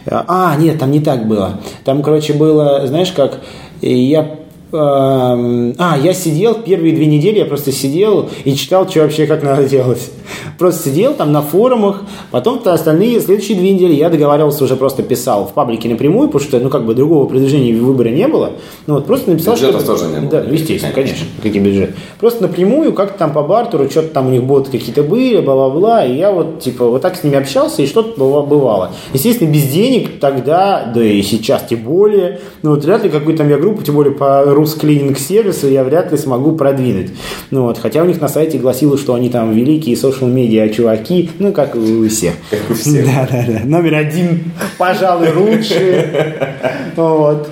а, 0.05 0.55
нет, 0.57 0.79
там 0.79 0.91
не 0.91 0.99
так 0.99 1.27
было. 1.27 1.59
Там, 1.83 2.01
короче, 2.01 2.33
было, 2.33 2.87
знаешь 2.87 3.11
как, 3.11 3.41
я 3.81 4.39
а, 4.71 5.97
я 6.01 6.13
сидел 6.13 6.55
первые 6.55 6.95
две 6.95 7.05
недели, 7.05 7.39
я 7.39 7.45
просто 7.45 7.71
сидел 7.71 8.29
и 8.43 8.55
читал, 8.55 8.89
что 8.89 9.01
вообще 9.01 9.27
как 9.27 9.43
надо 9.43 9.67
делать. 9.67 10.11
Просто 10.57 10.89
сидел 10.89 11.13
там 11.13 11.31
на 11.31 11.41
форумах, 11.41 12.03
потом 12.31 12.59
-то 12.59 12.71
остальные 12.71 13.19
следующие 13.21 13.57
две 13.57 13.73
недели 13.73 13.93
я 13.93 14.09
договаривался, 14.09 14.63
уже 14.63 14.75
просто 14.75 15.03
писал 15.03 15.45
в 15.45 15.53
паблике 15.53 15.89
напрямую, 15.89 16.29
потому 16.29 16.43
что, 16.43 16.59
ну, 16.59 16.69
как 16.69 16.85
бы 16.85 16.93
другого 16.93 17.27
предложения 17.27 17.73
выбора 17.73 18.09
не 18.09 18.27
было. 18.27 18.51
Ну, 18.87 18.95
вот 18.95 19.05
просто 19.05 19.31
написал, 19.31 19.55
Бюджетов 19.55 19.81
что... 19.81 19.93
тоже 19.93 20.05
не 20.05 20.19
было. 20.19 20.29
Да, 20.29 20.39
естественно, 20.41 20.93
конечно, 20.93 21.25
какие 21.41 21.61
бюджеты. 21.61 21.93
Просто 22.19 22.43
напрямую, 22.43 22.93
как-то 22.93 23.19
там 23.19 23.33
по 23.33 23.43
бартеру, 23.43 23.89
что-то 23.89 24.09
там 24.09 24.27
у 24.27 24.29
них 24.31 24.43
боты 24.43 24.71
какие-то 24.71 25.03
были, 25.03 25.41
бла-бла-бла, 25.41 26.05
и 26.05 26.17
я 26.17 26.31
вот, 26.31 26.59
типа, 26.59 26.85
вот 26.85 27.01
так 27.01 27.15
с 27.15 27.23
ними 27.23 27.37
общался, 27.37 27.81
и 27.81 27.87
что-то 27.87 28.43
бывало. 28.43 28.91
Естественно, 29.13 29.51
без 29.51 29.63
денег 29.63 30.19
тогда, 30.19 30.91
да 30.93 31.03
и 31.03 31.21
сейчас 31.21 31.63
тем 31.69 31.79
более, 31.79 32.39
ну, 32.61 32.71
вот 32.71 32.83
вряд 32.83 33.03
ли 33.03 33.09
какую-то 33.09 33.43
там 33.43 33.49
я 33.49 33.57
группу, 33.57 33.83
тем 33.83 33.95
более 33.95 34.13
по 34.13 34.43
русклининг 34.43 35.17
сервису 35.17 35.67
я 35.67 35.83
вряд 35.83 36.11
ли 36.11 36.17
смогу 36.17 36.53
продвинуть. 36.53 37.11
Ну, 37.51 37.63
вот, 37.63 37.77
хотя 37.77 38.01
у 38.01 38.05
них 38.05 38.21
на 38.21 38.27
сайте 38.27 38.57
гласило, 38.57 38.97
что 38.97 39.13
они 39.13 39.29
там 39.29 39.51
великие 39.51 39.95
social 40.15 40.29
медиа 40.29 40.69
чуваки, 40.69 41.29
ну, 41.39 41.51
как 41.51 41.75
у 41.75 42.07
всех. 42.07 42.33
Как 42.49 42.59
у 42.69 42.73
всех. 42.73 43.05
Да, 43.05 43.27
да, 43.29 43.45
да. 43.47 43.59
Номер 43.65 43.95
один, 43.95 44.51
пожалуй, 44.77 45.31
лучше. 45.33 46.35
Вот. 46.95 47.49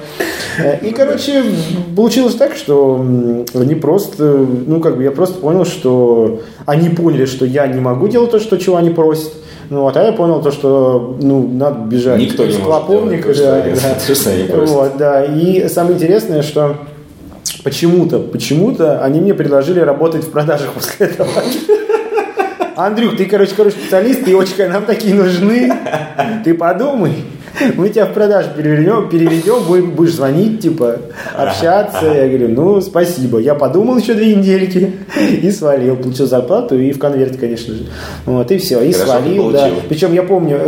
И, 0.83 0.91
короче, 0.91 1.43
получилось 1.95 2.35
так, 2.35 2.55
что 2.55 3.03
они 3.53 3.75
просто, 3.75 4.23
ну, 4.23 4.79
как 4.79 4.95
бы 4.95 5.03
я 5.03 5.11
просто 5.11 5.39
понял, 5.39 5.65
что 5.65 6.41
они 6.65 6.89
поняли, 6.89 7.25
что 7.25 7.43
я 7.43 7.67
не 7.67 7.81
могу 7.81 8.07
делать 8.07 8.31
то, 8.31 8.39
что 8.39 8.57
чего 8.57 8.77
они 8.77 8.91
просят. 8.91 9.33
Ну, 9.69 9.81
вот, 9.81 9.97
а 9.97 10.03
я 10.03 10.13
понял 10.13 10.41
то, 10.41 10.51
что 10.51 11.17
ну, 11.21 11.47
надо 11.47 11.79
бежать 11.87 12.19
Никто 12.19 12.45
из 12.45 12.57
не 12.57 12.63
клоповника. 12.63 13.29
Может 13.29 13.43
делать, 13.43 13.81
да, 13.81 13.95
да. 14.47 14.65
Вот, 14.65 14.97
да. 14.97 15.25
И 15.25 15.67
самое 15.67 15.95
интересное, 15.95 16.43
что 16.43 16.77
почему-то, 17.63 18.19
почему-то 18.19 19.03
они 19.03 19.19
мне 19.19 19.33
предложили 19.33 19.79
работать 19.79 20.23
в 20.23 20.29
продажах 20.29 20.73
после 20.73 21.07
этого. 21.07 21.29
Андрюх, 22.75 23.17
ты, 23.17 23.25
короче, 23.25 23.53
короче, 23.55 23.77
специалист, 23.77 24.23
ты 24.23 24.35
очень, 24.35 24.67
нам 24.67 24.85
такие 24.85 25.13
нужны. 25.13 25.71
Ты 26.43 26.53
подумай. 26.53 27.23
Мы 27.75 27.89
тебя 27.89 28.07
в 28.07 28.13
продажу 28.13 28.49
переведем, 28.57 29.09
переведем 29.09 29.63
будем, 29.67 29.91
будешь 29.91 30.13
звонить, 30.13 30.61
типа, 30.61 30.97
общаться. 31.35 32.05
Я 32.05 32.27
говорю, 32.27 32.49
ну, 32.49 32.81
спасибо. 32.81 33.37
Я 33.39 33.53
подумал 33.53 33.97
еще 33.97 34.15
две 34.15 34.35
недельки 34.35 34.93
и 35.41 35.51
свалил. 35.51 35.95
Получил 35.95 36.25
зарплату 36.25 36.77
и 36.79 36.91
в 36.91 36.99
конверте, 36.99 37.37
конечно 37.37 37.73
же. 37.75 37.83
Вот, 38.25 38.49
и 38.51 38.57
все. 38.57 38.81
И 38.81 38.91
Хорошо, 38.91 39.11
свалил, 39.11 39.51
да. 39.51 39.69
Причем 39.87 40.13
я 40.13 40.23
помню, 40.23 40.59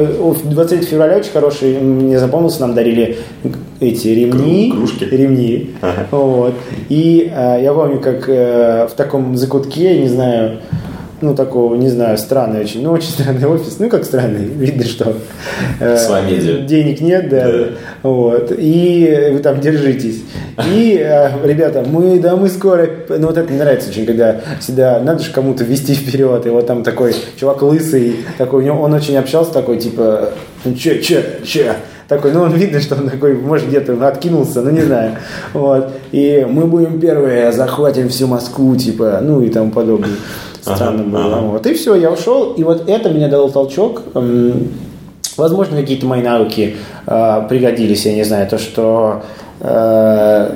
23 0.43 0.77
э, 0.77 0.81
февраля 0.83 1.17
очень 1.17 1.31
хороший, 1.31 1.79
мне 1.79 2.19
запомнился, 2.19 2.61
нам 2.61 2.75
дарили 2.75 3.17
эти 3.79 4.09
ремни. 4.09 4.71
Кружки. 4.71 5.05
Ремни. 5.05 5.71
Ага. 5.81 6.07
Вот. 6.11 6.53
И 6.89 7.31
э, 7.33 7.59
я 7.63 7.73
помню, 7.73 7.99
как 7.99 8.29
э, 8.29 8.87
в 8.87 8.93
таком 8.93 9.35
закутке, 9.35 9.99
не 9.99 10.07
знаю, 10.07 10.59
ну, 11.21 11.33
такого, 11.33 11.75
не 11.75 11.89
знаю, 11.89 12.17
странный 12.17 12.61
очень, 12.61 12.83
ну, 12.83 12.91
очень 12.91 13.09
странный 13.09 13.47
офис, 13.47 13.77
ну, 13.79 13.89
как 13.89 14.03
странный, 14.03 14.45
видно, 14.45 14.83
что 14.83 15.15
э, 15.79 15.97
денег 16.65 17.01
нет, 17.01 17.29
да, 17.29 17.51
да, 17.51 17.67
вот, 18.03 18.51
и 18.57 19.29
вы 19.31 19.39
там 19.39 19.59
держитесь. 19.61 20.23
И, 20.67 20.99
э, 21.01 21.29
ребята, 21.45 21.83
мы, 21.87 22.19
да, 22.19 22.35
мы 22.35 22.49
скоро, 22.49 22.87
ну, 23.09 23.27
вот 23.27 23.37
это 23.37 23.49
мне 23.49 23.59
нравится 23.59 23.89
очень, 23.89 24.05
когда 24.05 24.41
всегда 24.59 24.99
надо 24.99 25.23
же 25.23 25.31
кому-то 25.31 25.63
вести 25.63 25.93
вперед, 25.95 26.45
и 26.45 26.49
вот 26.49 26.67
там 26.67 26.83
такой 26.83 27.15
чувак 27.39 27.61
лысый, 27.61 28.17
такой, 28.37 28.63
у 28.63 28.65
него, 28.65 28.81
он 28.81 28.93
очень 28.93 29.15
общался, 29.17 29.53
такой, 29.53 29.77
типа, 29.77 30.31
ну, 30.65 30.73
че, 30.75 31.01
че, 31.01 31.23
че, 31.45 31.75
такой, 32.07 32.33
ну, 32.33 32.41
он 32.41 32.53
видно, 32.53 32.79
что 32.81 32.95
он 32.95 33.09
такой, 33.09 33.35
может, 33.35 33.67
где-то 33.67 34.07
откинулся, 34.07 34.61
ну, 34.61 34.69
не 34.69 34.81
знаю, 34.81 35.13
вот, 35.53 35.91
и 36.11 36.45
мы 36.49 36.65
будем 36.65 36.99
первые, 36.99 37.51
захватим 37.51 38.09
всю 38.09 38.27
Москву, 38.27 38.75
типа, 38.75 39.19
ну, 39.21 39.41
и 39.41 39.49
тому 39.49 39.71
подобное. 39.71 40.11
Странно 40.65 41.01
ага, 41.01 41.09
было. 41.09 41.37
Ага. 41.37 41.47
Вот. 41.47 41.67
И 41.67 41.73
все, 41.73 41.95
я 41.95 42.11
ушел, 42.11 42.53
и 42.53 42.63
вот 42.63 42.89
это 42.89 43.09
мне 43.09 43.27
дало 43.27 43.49
толчок. 43.49 44.01
Возможно, 45.37 45.77
какие-то 45.77 46.05
мои 46.05 46.21
навыки 46.21 46.77
э, 47.05 47.41
пригодились, 47.49 48.05
я 48.05 48.13
не 48.13 48.23
знаю, 48.23 48.47
то, 48.47 48.57
что 48.57 49.23
э, 49.59 50.55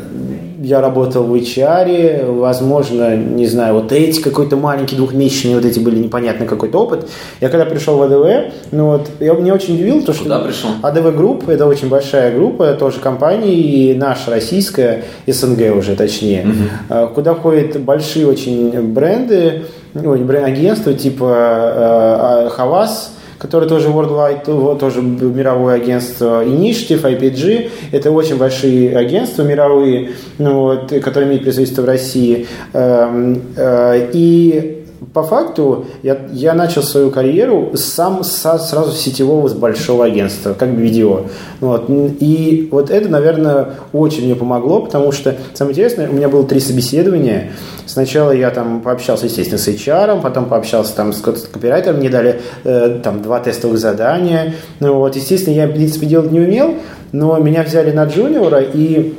я 0.61 0.81
работал 0.81 1.23
в 1.23 1.33
HR, 1.35 2.31
возможно, 2.31 3.15
не 3.15 3.45
знаю, 3.45 3.75
вот 3.75 3.91
эти 3.91 4.21
какой-то 4.21 4.55
маленький 4.55 4.95
двухмесячный, 4.95 5.55
вот 5.55 5.65
эти 5.65 5.79
были 5.79 5.97
непонятный 5.97 6.47
какой-то 6.47 6.79
опыт. 6.79 7.09
Я 7.41 7.49
когда 7.49 7.65
пришел 7.65 7.97
в 7.97 8.01
ADV, 8.03 8.53
ну 8.71 8.85
вот, 8.85 9.09
я 9.19 9.33
мне 9.33 9.53
очень 9.53 9.75
удивил 9.75 10.01
то, 10.01 10.13
что... 10.13 10.23
Куда 10.23 10.39
пришел? 10.39 10.69
ADV 10.81 11.15
Group, 11.15 11.49
это 11.49 11.65
очень 11.65 11.89
большая 11.89 12.33
группа, 12.33 12.73
тоже 12.73 12.99
компания, 12.99 13.53
и 13.53 13.93
наша 13.95 14.31
российская, 14.31 15.03
СНГ 15.27 15.75
уже 15.77 15.95
точнее, 15.95 16.45
угу. 16.47 17.07
куда 17.15 17.33
входят 17.33 17.79
большие 17.81 18.27
очень 18.27 18.71
бренды, 18.93 19.65
ой, 19.95 20.19
бренд 20.19 20.47
агентства 20.47 20.93
типа 20.93 22.47
э, 22.47 22.49
Хавас, 22.49 23.13
который 23.39 23.67
тоже 23.67 23.87
Worldwide, 23.87 24.77
тоже 24.77 25.01
мировое 25.01 25.75
агентство 25.75 26.45
Initiative, 26.45 27.01
IPG. 27.01 27.69
Это 27.91 28.11
очень 28.11 28.37
большие 28.37 28.95
агентства 28.95 29.43
мировые, 29.43 30.11
ну, 30.37 30.61
вот, 30.61 30.91
которые 31.01 31.27
имеют 31.29 31.43
представительство 31.43 31.83
в 31.83 31.85
России. 31.85 32.47
Эм, 32.73 33.41
э, 33.55 34.09
и 34.13 34.78
по 35.13 35.23
факту 35.23 35.85
я, 36.03 36.17
я 36.31 36.53
начал 36.53 36.83
свою 36.83 37.09
карьеру 37.09 37.71
сам 37.75 38.23
со, 38.23 38.57
сразу 38.57 38.91
сетевого, 38.91 39.47
с 39.47 39.53
большого 39.53 40.05
агентства, 40.05 40.53
как 40.53 40.69
видео. 40.69 41.21
Вот. 41.59 41.85
И 41.89 42.67
вот 42.71 42.89
это, 42.89 43.09
наверное, 43.09 43.69
очень 43.93 44.25
мне 44.25 44.35
помогло, 44.35 44.81
потому 44.81 45.11
что, 45.11 45.35
самое 45.53 45.73
интересное, 45.73 46.09
у 46.09 46.13
меня 46.13 46.29
было 46.29 46.45
три 46.45 46.59
собеседования. 46.59 47.51
Сначала 47.85 48.31
я 48.31 48.51
там 48.51 48.81
пообщался, 48.81 49.25
естественно, 49.25 49.57
с 49.57 49.67
HR, 49.67 50.21
потом 50.21 50.45
пообщался 50.45 50.95
там 50.95 51.13
с 51.13 51.21
копирайтером, 51.21 51.97
мне 51.97 52.09
дали 52.09 52.41
э, 52.63 52.99
там 53.03 53.21
два 53.21 53.39
тестовых 53.39 53.79
задания. 53.79 54.55
Ну, 54.79 54.95
вот, 54.95 55.15
естественно, 55.15 55.55
я, 55.55 55.67
в 55.67 55.71
принципе, 55.71 56.05
делать 56.05 56.31
не 56.31 56.39
умел, 56.39 56.75
но 57.11 57.37
меня 57.37 57.63
взяли 57.63 57.91
на 57.91 58.05
джуниора, 58.05 58.61
и 58.61 59.15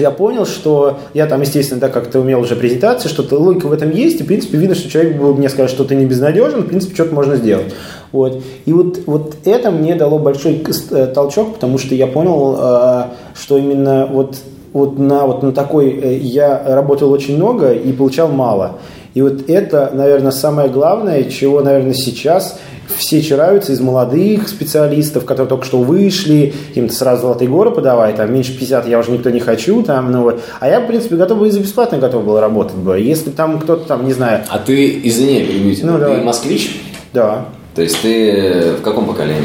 я 0.00 0.10
понял, 0.10 0.46
что 0.46 0.98
я 1.14 1.26
там, 1.26 1.40
естественно, 1.40 1.80
да, 1.80 1.88
как-то 1.88 2.20
умел 2.20 2.40
уже 2.40 2.56
презентации, 2.56 3.08
что-то 3.08 3.38
логика 3.38 3.66
в 3.66 3.72
этом 3.72 3.90
есть, 3.90 4.20
и, 4.20 4.24
в 4.24 4.26
принципе, 4.26 4.58
видно, 4.58 4.74
что 4.74 4.90
человек 4.90 5.20
мне 5.20 5.48
скажет, 5.48 5.70
что 5.70 5.84
ты 5.84 5.94
не 5.94 6.06
безнадежен, 6.06 6.62
в 6.62 6.66
принципе, 6.66 6.94
что-то 6.94 7.14
можно 7.14 7.36
сделать. 7.36 7.74
Вот. 8.12 8.42
И 8.64 8.72
вот, 8.72 9.00
вот 9.06 9.34
это 9.44 9.70
мне 9.70 9.94
дало 9.94 10.18
большой 10.18 10.62
э, 10.90 11.06
толчок, 11.06 11.54
потому 11.54 11.78
что 11.78 11.94
я 11.94 12.06
понял, 12.06 12.56
э, 12.58 13.04
что 13.34 13.58
именно 13.58 14.06
вот, 14.06 14.36
вот, 14.72 14.98
на, 14.98 15.26
вот 15.26 15.42
на 15.42 15.52
такой 15.52 15.90
э, 15.90 16.16
я 16.18 16.62
работал 16.66 17.10
очень 17.10 17.36
много 17.36 17.72
и 17.72 17.92
получал 17.92 18.28
мало. 18.28 18.78
И 19.14 19.22
вот 19.22 19.48
это, 19.48 19.90
наверное, 19.94 20.30
самое 20.30 20.68
главное, 20.68 21.24
чего, 21.24 21.62
наверное, 21.62 21.94
сейчас 21.94 22.58
все 22.96 23.22
чираются 23.22 23.72
из 23.72 23.80
молодых 23.80 24.48
специалистов, 24.48 25.24
которые 25.24 25.48
только 25.48 25.64
что 25.64 25.78
вышли, 25.78 26.54
им 26.74 26.88
сразу 26.90 27.22
золотые 27.22 27.48
горы 27.48 27.70
подавай, 27.70 28.14
там 28.14 28.32
меньше 28.32 28.52
50 28.52 28.86
я 28.88 28.98
уже 28.98 29.10
никто 29.10 29.30
не 29.30 29.40
хочу, 29.40 29.82
там, 29.82 30.12
ну. 30.12 30.38
А 30.60 30.68
я, 30.68 30.80
в 30.80 30.86
принципе, 30.86 31.16
готов 31.16 31.38
бы 31.38 31.48
и 31.48 31.50
за 31.50 31.60
бесплатно 31.60 31.98
готов 31.98 32.24
был 32.24 32.40
работать 32.40 32.76
бы. 32.76 32.98
Если 32.98 33.30
там 33.30 33.58
кто-то 33.58 33.86
там, 33.86 34.06
не 34.06 34.12
знаю... 34.12 34.44
А 34.48 34.58
ты, 34.58 35.00
извини, 35.04 35.44
перебью 35.44 35.76
ну, 35.82 35.94
ты 35.94 35.98
давай. 35.98 36.22
москвич? 36.22 36.80
Да. 37.12 37.46
То 37.74 37.82
есть 37.82 38.00
ты 38.00 38.74
в 38.78 38.82
каком 38.82 39.06
поколении? 39.06 39.42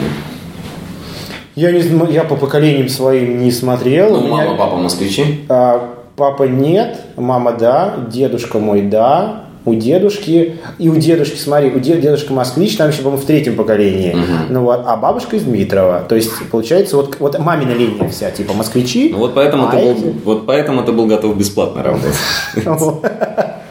Я, 1.56 1.72
не, 1.72 1.82
я 2.14 2.24
по 2.24 2.36
поколениям 2.36 2.88
своим 2.88 3.40
не 3.40 3.52
смотрел. 3.52 4.12
Ну, 4.12 4.28
мама, 4.28 4.44
меня... 4.44 4.56
папа 4.56 4.78
москвичи? 4.78 5.42
А, 5.50 5.96
папа 6.16 6.44
нет, 6.44 7.02
мама 7.18 7.52
да, 7.52 7.96
дедушка 8.10 8.60
мой 8.60 8.84
да, 8.84 9.46
у 9.66 9.76
дедушки, 9.76 10.58
и 10.80 10.90
у 10.90 10.96
дедушки, 10.96 11.38
смотри, 11.38 11.70
у 11.70 11.80
дед, 11.80 12.02
дедушка 12.02 12.34
москвич, 12.34 12.78
там 12.78 12.90
еще, 12.90 13.04
по-моему, 13.04 13.22
в 13.22 13.26
третьем 13.26 13.56
поколении, 13.56 14.14
угу. 14.14 14.22
ну 14.50 14.62
вот, 14.62 14.84
а 14.86 14.98
бабушка 14.98 15.36
из 15.36 15.44
Дмитрова, 15.44 16.04
то 16.08 16.16
есть, 16.16 16.32
получается, 16.50 16.96
вот, 16.96 17.18
вот 17.20 17.38
мамина 17.38 17.72
линия 17.72 18.10
вся, 18.10 18.32
типа, 18.32 18.54
москвичи. 18.54 19.10
Ну 19.12 19.20
вот 19.20 19.36
поэтому, 19.36 19.68
а 19.68 19.72
ты 19.72 19.78
эти... 19.78 20.00
был, 20.00 20.14
вот 20.26 20.46
поэтому 20.46 20.84
ты 20.84 20.92
был 20.92 21.06
готов 21.06 21.38
бесплатно 21.38 21.84
работать. 21.84 22.16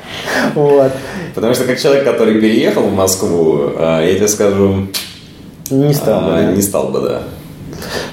Вот. 0.54 0.90
Потому 1.34 1.54
что 1.54 1.64
как 1.64 1.78
человек, 1.78 2.04
который 2.04 2.40
переехал 2.40 2.82
в 2.82 2.94
Москву, 2.94 3.72
а, 3.76 4.02
я 4.04 4.16
тебе 4.16 4.26
скажу... 4.26 4.88
Не 5.70 5.94
стал 5.94 6.22
бы, 6.22 6.34
а, 6.34 6.52
Не 6.52 6.62
стал 6.62 6.88
бы, 6.88 7.00
да. 7.00 7.22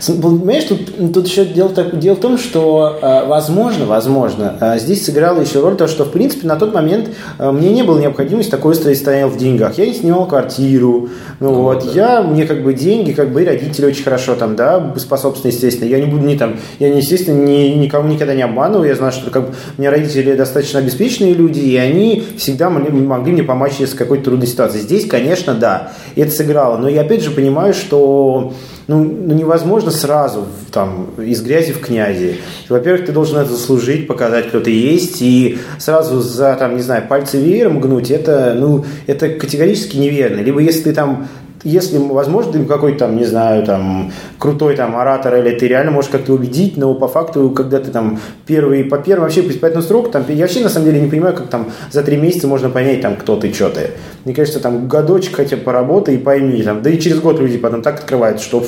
Понимаешь, 0.05 0.65
тут, 0.65 1.13
тут 1.13 1.28
еще 1.28 1.45
дело, 1.45 1.70
так, 1.70 1.97
дело 1.99 2.15
в 2.15 2.20
том, 2.20 2.38
что, 2.38 2.99
э, 3.01 3.26
возможно, 3.28 3.86
возможно, 3.86 4.57
э, 4.59 4.80
здесь 4.80 5.05
сыграла 5.05 5.41
еще 5.41 5.59
роль 5.59 5.76
то, 5.76 5.88
что, 5.88 6.05
в 6.05 6.11
принципе, 6.11 6.47
на 6.47 6.55
тот 6.55 6.74
момент 6.74 7.09
э, 7.39 7.51
мне 7.51 7.70
не 7.70 7.84
было 7.84 7.99
необходимости 7.99 8.49
такой 8.49 8.76
стоял 8.76 9.30
в 9.30 9.38
деньгах. 9.38 9.78
Я 9.78 9.86
не 9.86 9.93
снимал 9.93 10.28
квартиру, 10.28 11.09
ну, 11.39 11.51
ну 11.51 11.61
вот, 11.61 11.86
да. 11.86 11.91
я, 11.91 12.22
мне 12.22 12.45
как 12.45 12.63
бы 12.63 12.74
деньги, 12.74 13.11
как 13.11 13.32
бы 13.32 13.41
и 13.41 13.45
родители 13.45 13.86
очень 13.86 14.03
хорошо 14.03 14.36
там, 14.36 14.55
да, 14.55 14.93
способственно, 14.97 15.51
естественно. 15.51 15.89
Я 15.89 15.99
не 15.99 16.05
буду 16.05 16.26
не 16.26 16.38
там, 16.38 16.57
я, 16.80 16.89
не, 16.89 16.97
естественно, 16.97 17.43
ни, 17.43 17.70
никому 17.76 18.07
никогда 18.09 18.34
не 18.34 18.43
обманываю, 18.43 18.88
я 18.88 18.95
знаю, 18.95 19.11
что 19.11 19.30
как 19.32 19.47
бы, 19.47 19.55
у 19.78 19.82
меня 19.82 19.91
родители 19.91 20.36
достаточно 20.36 20.80
обеспеченные 20.80 21.34
люди, 21.34 21.59
и 21.59 21.76
они 21.78 22.24
всегда 22.38 22.70
могли, 22.70 22.91
могли 22.91 23.34
мне 23.34 23.43
помочь 23.43 23.80
с 23.80 23.93
какой-то 23.93 24.26
трудной 24.26 24.47
ситуацией. 24.47 24.84
Здесь, 24.84 25.07
конечно, 25.07 25.53
да, 25.53 25.91
это 26.15 26.32
сыграло, 26.32 26.78
но 26.78 26.88
я 26.88 27.01
опять 27.01 27.24
же 27.24 27.32
понимаю, 27.32 27.74
что 27.74 28.53
ну, 28.88 29.04
ну 29.04 29.34
невозможно 29.34 29.92
сразу 29.92 30.46
там, 30.72 31.10
из 31.18 31.42
грязи 31.42 31.74
в 31.74 31.82
князи. 31.82 32.38
Во-первых, 32.70 33.06
ты 33.06 33.12
должен 33.12 33.38
это 33.38 33.52
заслужить, 33.52 34.08
показать, 34.08 34.48
кто 34.48 34.62
ты 34.62 34.72
есть, 34.72 35.22
и 35.22 35.60
сразу 35.78 36.22
за, 36.22 36.56
там, 36.56 36.76
не 36.76 36.82
знаю, 36.82 37.06
пальцы 37.08 37.38
веером 37.38 37.82
гнуть, 37.82 38.10
это, 38.12 38.56
ну, 38.58 38.86
это 39.06 39.30
категорически 39.30 39.98
неверно. 39.98 40.42
Либо 40.42 40.62
если 40.62 40.84
ты 40.84 40.94
там 40.94 41.28
если, 41.70 41.97
возможно, 41.97 42.53
ты 42.53 42.63
какой-то 42.63 42.99
там, 42.99 43.18
не 43.18 43.26
знаю, 43.26 43.65
там, 43.65 44.11
крутой 44.38 44.76
там 44.76 44.95
оратор, 44.95 45.36
или 45.36 45.55
ты 45.55 45.68
реально 45.68 45.91
можешь 45.91 46.09
как-то 46.09 46.34
убедить, 46.34 46.78
но 46.78 46.93
по 46.95 47.07
факту, 47.07 47.49
когда 47.51 47.80
ты 47.80 47.91
там 47.91 48.20
первый, 48.45 48.84
по 48.86 48.97
первому 48.97 49.26
вообще 49.26 49.41
по 49.41 49.49
испытательному 49.49 49.86
сроку, 49.86 50.09
там, 50.09 50.26
я 50.30 50.43
вообще 50.43 50.61
на 50.61 50.70
самом 50.70 50.86
деле 50.86 51.01
не 51.01 51.09
понимаю, 51.09 51.36
как 51.36 51.47
там 51.47 51.72
за 51.91 52.03
три 52.03 52.18
месяца 52.18 52.47
можно 52.47 52.70
понять, 52.70 53.01
там, 53.01 53.15
кто 53.15 53.36
ты, 53.36 53.53
что 53.53 53.70
ты. 53.70 53.91
Мне 54.24 54.34
кажется, 54.34 54.59
там, 54.59 54.88
годочек 54.88 55.36
хотя 55.36 55.57
бы 55.57 55.63
поработай 55.63 56.15
и 56.15 56.18
пойми, 56.18 56.63
там, 56.63 56.82
да 56.82 56.89
и 56.89 56.99
через 56.99 57.20
год 57.20 57.39
люди 57.39 57.57
потом 57.57 57.82
так 57.82 57.99
открывают, 57.99 58.39
что 58.39 58.63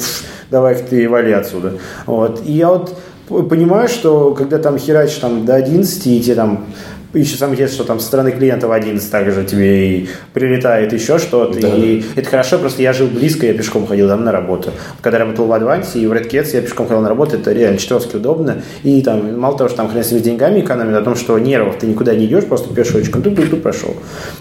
давай 0.51 0.75
ты 0.75 1.07
вали 1.07 1.31
отсюда. 1.31 1.73
Вот. 2.05 2.41
И 2.45 2.51
я 2.51 2.69
вот 2.69 2.95
понимаю, 3.27 3.87
что 3.87 4.33
когда 4.33 4.57
там 4.57 4.77
херачишь 4.77 5.17
там 5.17 5.45
до 5.45 5.55
11, 5.55 6.07
и 6.07 6.21
тебе 6.21 6.35
там 6.35 6.65
еще 7.13 7.37
самое 7.37 7.55
интересное, 7.55 7.75
что 7.75 7.83
там 7.85 7.99
со 7.99 8.07
стороны 8.07 8.31
клиентов 8.31 8.71
11 8.71 9.11
также 9.11 9.43
тебе 9.43 9.87
и 9.87 10.09
прилетает 10.33 10.93
еще 10.93 11.17
что-то. 11.17 11.59
Да. 11.59 11.67
И 11.67 12.03
это 12.15 12.29
хорошо, 12.29 12.59
просто 12.59 12.81
я 12.81 12.93
жил 12.93 13.07
близко, 13.07 13.45
я 13.45 13.53
пешком 13.53 13.87
ходил 13.87 14.07
там 14.07 14.23
на 14.23 14.31
работу. 14.31 14.71
Когда 15.01 15.17
я 15.17 15.25
работал 15.25 15.47
в 15.47 15.53
Адвансе 15.53 15.99
и 15.99 16.05
в 16.05 16.13
Red 16.13 16.29
Cats, 16.29 16.49
я 16.53 16.61
пешком 16.61 16.87
ходил 16.87 17.01
на 17.01 17.09
работу, 17.09 17.35
это 17.35 17.51
реально 17.51 17.79
чертовски 17.79 18.17
удобно. 18.17 18.61
И 18.83 19.01
там, 19.01 19.39
мало 19.39 19.57
того, 19.57 19.69
что 19.69 19.77
там 19.77 19.89
хрен 19.89 20.03
с 20.03 20.09
деньгами 20.09 20.61
экономит, 20.61 20.95
о 20.95 21.01
том, 21.01 21.15
что 21.15 21.37
нервов 21.39 21.77
ты 21.79 21.87
никуда 21.87 22.13
не 22.13 22.25
идешь, 22.25 22.45
просто 22.45 22.73
пешочком, 22.73 23.21
тут, 23.21 23.35
тут, 23.35 23.49
тут 23.49 23.63
прошел. 23.63 23.95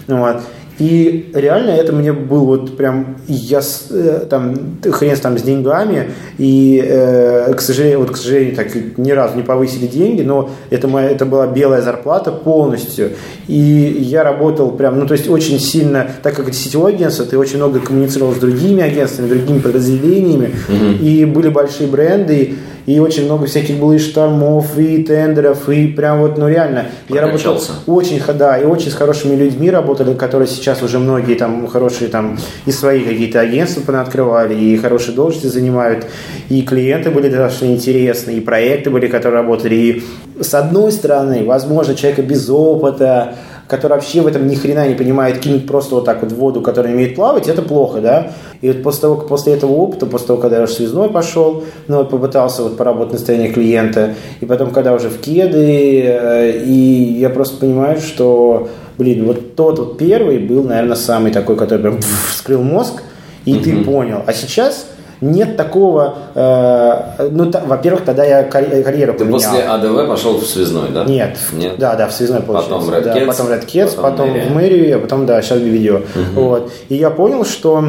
Вот. 0.07 0.41
И 0.79 1.31
реально 1.33 1.71
это 1.71 1.91
мне 1.91 2.13
был 2.13 2.45
вот 2.45 2.77
прям, 2.77 3.17
я 3.27 3.61
э, 3.89 4.25
там, 4.29 4.77
хрен 4.81 5.17
там 5.17 5.37
с 5.37 5.41
деньгами, 5.41 6.11
и, 6.37 6.81
э, 6.85 7.53
к 7.53 7.59
сожалению, 7.59 7.99
вот, 7.99 8.11
к 8.11 8.17
сожалению, 8.17 8.55
так 8.55 8.67
ни 8.97 9.11
разу 9.11 9.35
не 9.35 9.43
повысили 9.43 9.87
деньги, 9.87 10.21
но 10.21 10.49
это, 10.69 10.87
моя, 10.87 11.09
это 11.09 11.25
была 11.25 11.47
белая 11.47 11.81
зарплата 11.81 12.31
полностью. 12.31 13.11
И 13.47 13.53
я 13.99 14.23
работал 14.23 14.71
прям, 14.71 14.99
ну, 14.99 15.05
то 15.05 15.13
есть 15.13 15.29
очень 15.29 15.59
сильно, 15.59 16.09
так 16.23 16.35
как 16.35 16.47
это 16.47 16.55
сетевое 16.55 16.93
агентство, 16.93 17.25
ты 17.25 17.37
очень 17.37 17.57
много 17.57 17.79
коммуницировал 17.79 18.33
с 18.33 18.37
другими 18.37 18.81
агентствами, 18.81 19.27
другими 19.27 19.59
подразделениями, 19.59 20.53
mm-hmm. 20.69 20.99
и 20.99 21.25
были 21.25 21.49
большие 21.49 21.89
бренды, 21.89 22.55
и 22.85 22.99
очень 22.99 23.25
много 23.25 23.45
всяких 23.45 23.77
было 23.77 23.93
и 23.93 23.99
штормов, 23.99 24.77
и 24.77 25.03
тендеров, 25.03 25.69
и 25.69 25.87
прям 25.87 26.21
вот, 26.21 26.37
ну 26.37 26.47
реально, 26.47 26.85
я 27.07 27.21
работал 27.21 27.61
очень, 27.87 28.21
да, 28.35 28.57
и 28.57 28.65
очень 28.65 28.91
с 28.91 28.93
хорошими 28.93 29.35
людьми 29.35 29.69
работали, 29.69 30.13
которые 30.13 30.47
сейчас 30.47 30.68
уже 30.81 30.99
многие 30.99 31.35
там 31.35 31.67
хорошие 31.67 32.09
там 32.09 32.37
и 32.65 32.71
свои 32.71 33.03
какие-то 33.03 33.39
агентства 33.39 34.01
открывали, 34.01 34.55
и 34.55 34.77
хорошие 34.77 35.15
должности 35.15 35.47
занимают, 35.47 36.05
и 36.49 36.61
клиенты 36.61 37.11
были 37.11 37.29
достаточно 37.29 37.65
интересные, 37.65 38.37
и 38.37 38.41
проекты 38.41 38.89
были, 38.89 39.07
которые 39.07 39.41
работали, 39.41 39.75
и 39.75 40.03
с 40.41 40.53
одной 40.53 40.91
стороны, 40.91 41.43
возможно, 41.43 41.95
человека 41.95 42.21
без 42.21 42.49
опыта, 42.49 43.35
который 43.69 43.93
вообще 43.93 44.21
в 44.21 44.27
этом 44.27 44.47
ни 44.47 44.55
хрена 44.55 44.87
не 44.87 44.95
понимает, 44.95 45.39
кинуть 45.39 45.67
просто 45.67 45.95
вот 45.95 46.05
так 46.05 46.23
вот 46.23 46.31
в 46.31 46.35
воду, 46.35 46.61
который 46.61 46.91
умеет 46.91 47.15
плавать, 47.15 47.47
это 47.47 47.61
плохо, 47.61 48.01
да. 48.01 48.31
И 48.61 48.67
вот 48.67 48.81
после 48.81 49.01
того, 49.01 49.15
после 49.17 49.53
этого 49.53 49.71
опыта, 49.73 50.07
после 50.07 50.27
того, 50.27 50.41
когда 50.41 50.57
я 50.57 50.63
уже 50.63 50.73
связной 50.73 51.09
пошел, 51.09 51.63
ну 51.87 51.97
вот 51.97 52.09
попытался 52.09 52.63
вот 52.63 52.77
поработать 52.77 53.13
на 53.13 53.19
стороне 53.19 53.49
клиента, 53.49 54.15
и 54.41 54.45
потом, 54.45 54.71
когда 54.71 54.93
уже 54.93 55.09
в 55.09 55.19
кеды, 55.19 56.03
э, 56.03 56.63
и 56.65 57.17
я 57.19 57.29
просто 57.29 57.57
понимаю, 57.57 57.99
что, 57.99 58.69
блин, 58.99 59.25
вот 59.25 59.55
тот 59.55 59.79
вот 59.79 59.97
первый 59.97 60.37
был, 60.39 60.63
наверное, 60.63 60.95
самый 60.95 61.31
такой, 61.31 61.55
который 61.55 61.79
прям 61.79 61.99
вскрыл 62.29 62.61
мозг, 62.61 63.01
и 63.45 63.55
угу. 63.55 63.63
ты 63.63 63.83
понял. 63.83 64.21
А 64.27 64.33
сейчас 64.33 64.85
нет 65.21 65.55
такого, 65.57 66.17
э, 66.35 67.29
ну, 67.31 67.49
та, 67.49 67.63
во-первых, 67.65 68.03
тогда 68.03 68.25
я 68.25 68.43
карьеру 68.43 69.13
Ты 69.13 69.19
поменял. 69.19 69.39
после 69.39 69.63
АДВ 69.63 70.07
пошел 70.07 70.37
в 70.37 70.45
связной, 70.45 70.89
да? 70.93 71.05
Нет. 71.05 71.37
Нет? 71.53 71.75
Да, 71.77 71.95
да, 71.95 72.07
в 72.07 72.13
связной 72.13 72.41
получился. 72.41 72.75
Потом 72.75 72.89
Red 72.93 73.03
да, 73.03 73.17
Cats, 73.17 73.25
потом 73.25 73.47
Red 73.47 73.65
Cats, 73.65 73.95
потом, 73.95 74.33
потом 74.33 74.41
в 74.41 74.51
мэрию, 74.51 74.97
а 74.97 74.99
потом, 74.99 75.25
да, 75.25 75.41
сейчас 75.41 75.59
видео. 75.59 75.97
Угу. 75.97 76.41
Вот. 76.41 76.71
И 76.89 76.95
я 76.95 77.09
понял, 77.09 77.45
что 77.45 77.83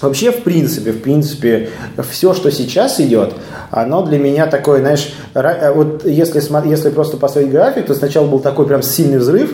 Вообще, 0.00 0.32
в 0.32 0.42
принципе, 0.44 0.92
в 0.92 1.02
принципе, 1.02 1.68
все, 2.10 2.32
что 2.32 2.50
сейчас 2.50 3.00
идет, 3.00 3.34
оно 3.70 4.02
для 4.02 4.18
меня 4.18 4.46
такое, 4.46 4.80
знаешь, 4.80 5.12
э, 5.34 5.72
вот 5.74 6.06
если, 6.06 6.40
если 6.68 6.88
просто 6.88 7.18
поставить 7.18 7.50
график, 7.50 7.84
то 7.84 7.94
сначала 7.94 8.26
был 8.26 8.38
такой 8.38 8.66
прям 8.66 8.82
сильный 8.82 9.18
взрыв, 9.18 9.52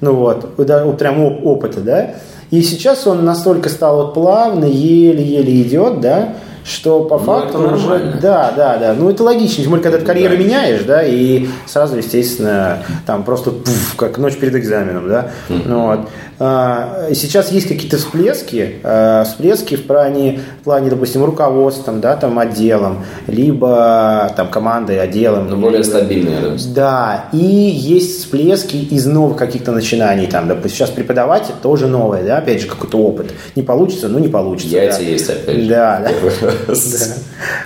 ну 0.00 0.14
вот, 0.14 0.54
вот 0.56 0.98
прям 0.98 1.20
опыта, 1.44 1.80
да, 1.80 2.10
и 2.50 2.62
сейчас 2.62 3.06
он 3.06 3.24
настолько 3.24 3.68
стал 3.68 3.96
вот 3.96 4.14
плавно, 4.14 4.64
еле-еле 4.64 5.62
идет, 5.62 6.00
да, 6.00 6.34
что 6.64 7.04
по 7.04 7.18
Ну, 7.18 7.24
факту 7.24 7.62
это 7.62 7.74
уже... 7.74 8.18
Да, 8.20 8.52
да, 8.54 8.76
да. 8.76 8.94
Ну, 8.94 9.08
это 9.08 9.22
логично. 9.24 9.62
Тем 9.62 9.70
более, 9.70 9.82
когда 9.82 9.98
ты 9.98 10.04
карьеру 10.04 10.36
Да. 10.36 10.42
меняешь, 10.42 10.82
да, 10.84 11.02
и 11.02 11.46
сразу, 11.66 11.96
естественно, 11.96 12.82
там 13.06 13.22
просто 13.22 13.50
пуф, 13.52 13.94
как 13.96 14.18
ночь 14.18 14.36
перед 14.36 14.54
экзаменом, 14.54 15.08
да. 15.08 15.30
Ну, 15.48 15.86
вот. 15.86 16.00
А, 16.40 17.08
Сейчас 17.14 17.50
есть 17.50 17.68
какие-то 17.68 17.96
всплески, 17.96 18.76
а, 18.84 19.24
всплески 19.24 19.76
в 19.76 19.86
плане, 19.86 20.40
в 20.60 20.64
плане, 20.64 20.90
допустим, 20.90 21.24
руководством, 21.24 22.00
да, 22.00 22.16
там, 22.16 22.38
отделом, 22.38 23.04
либо 23.26 24.32
там 24.36 24.48
командой, 24.48 25.00
отделом. 25.00 25.48
Но 25.48 25.56
более 25.56 25.78
либо- 25.82 25.90
стабильные, 25.90 26.40
да. 26.40 26.56
да, 26.74 27.24
и 27.32 27.38
есть 27.38 28.20
всплески 28.20 28.76
из 28.76 29.06
новых 29.06 29.36
каких-то 29.36 29.72
начинаний. 29.72 30.26
Там, 30.26 30.48
допустим, 30.48 30.70
сейчас 30.70 30.90
преподаватель 30.90 31.54
тоже 31.60 31.86
новое, 31.86 32.22
да, 32.24 32.38
опять 32.38 32.60
же, 32.60 32.68
какой-то 32.68 32.98
опыт. 32.98 33.32
Не 33.56 33.62
получится, 33.62 34.08
ну 34.08 34.18
не 34.18 34.28
получится. 34.28 34.76
Яйца 34.76 34.98
да. 34.98 35.04
есть 35.04 35.30
опять 35.30 35.56
же. 35.56 35.68
Да, 35.68 36.04
да. 36.04 36.74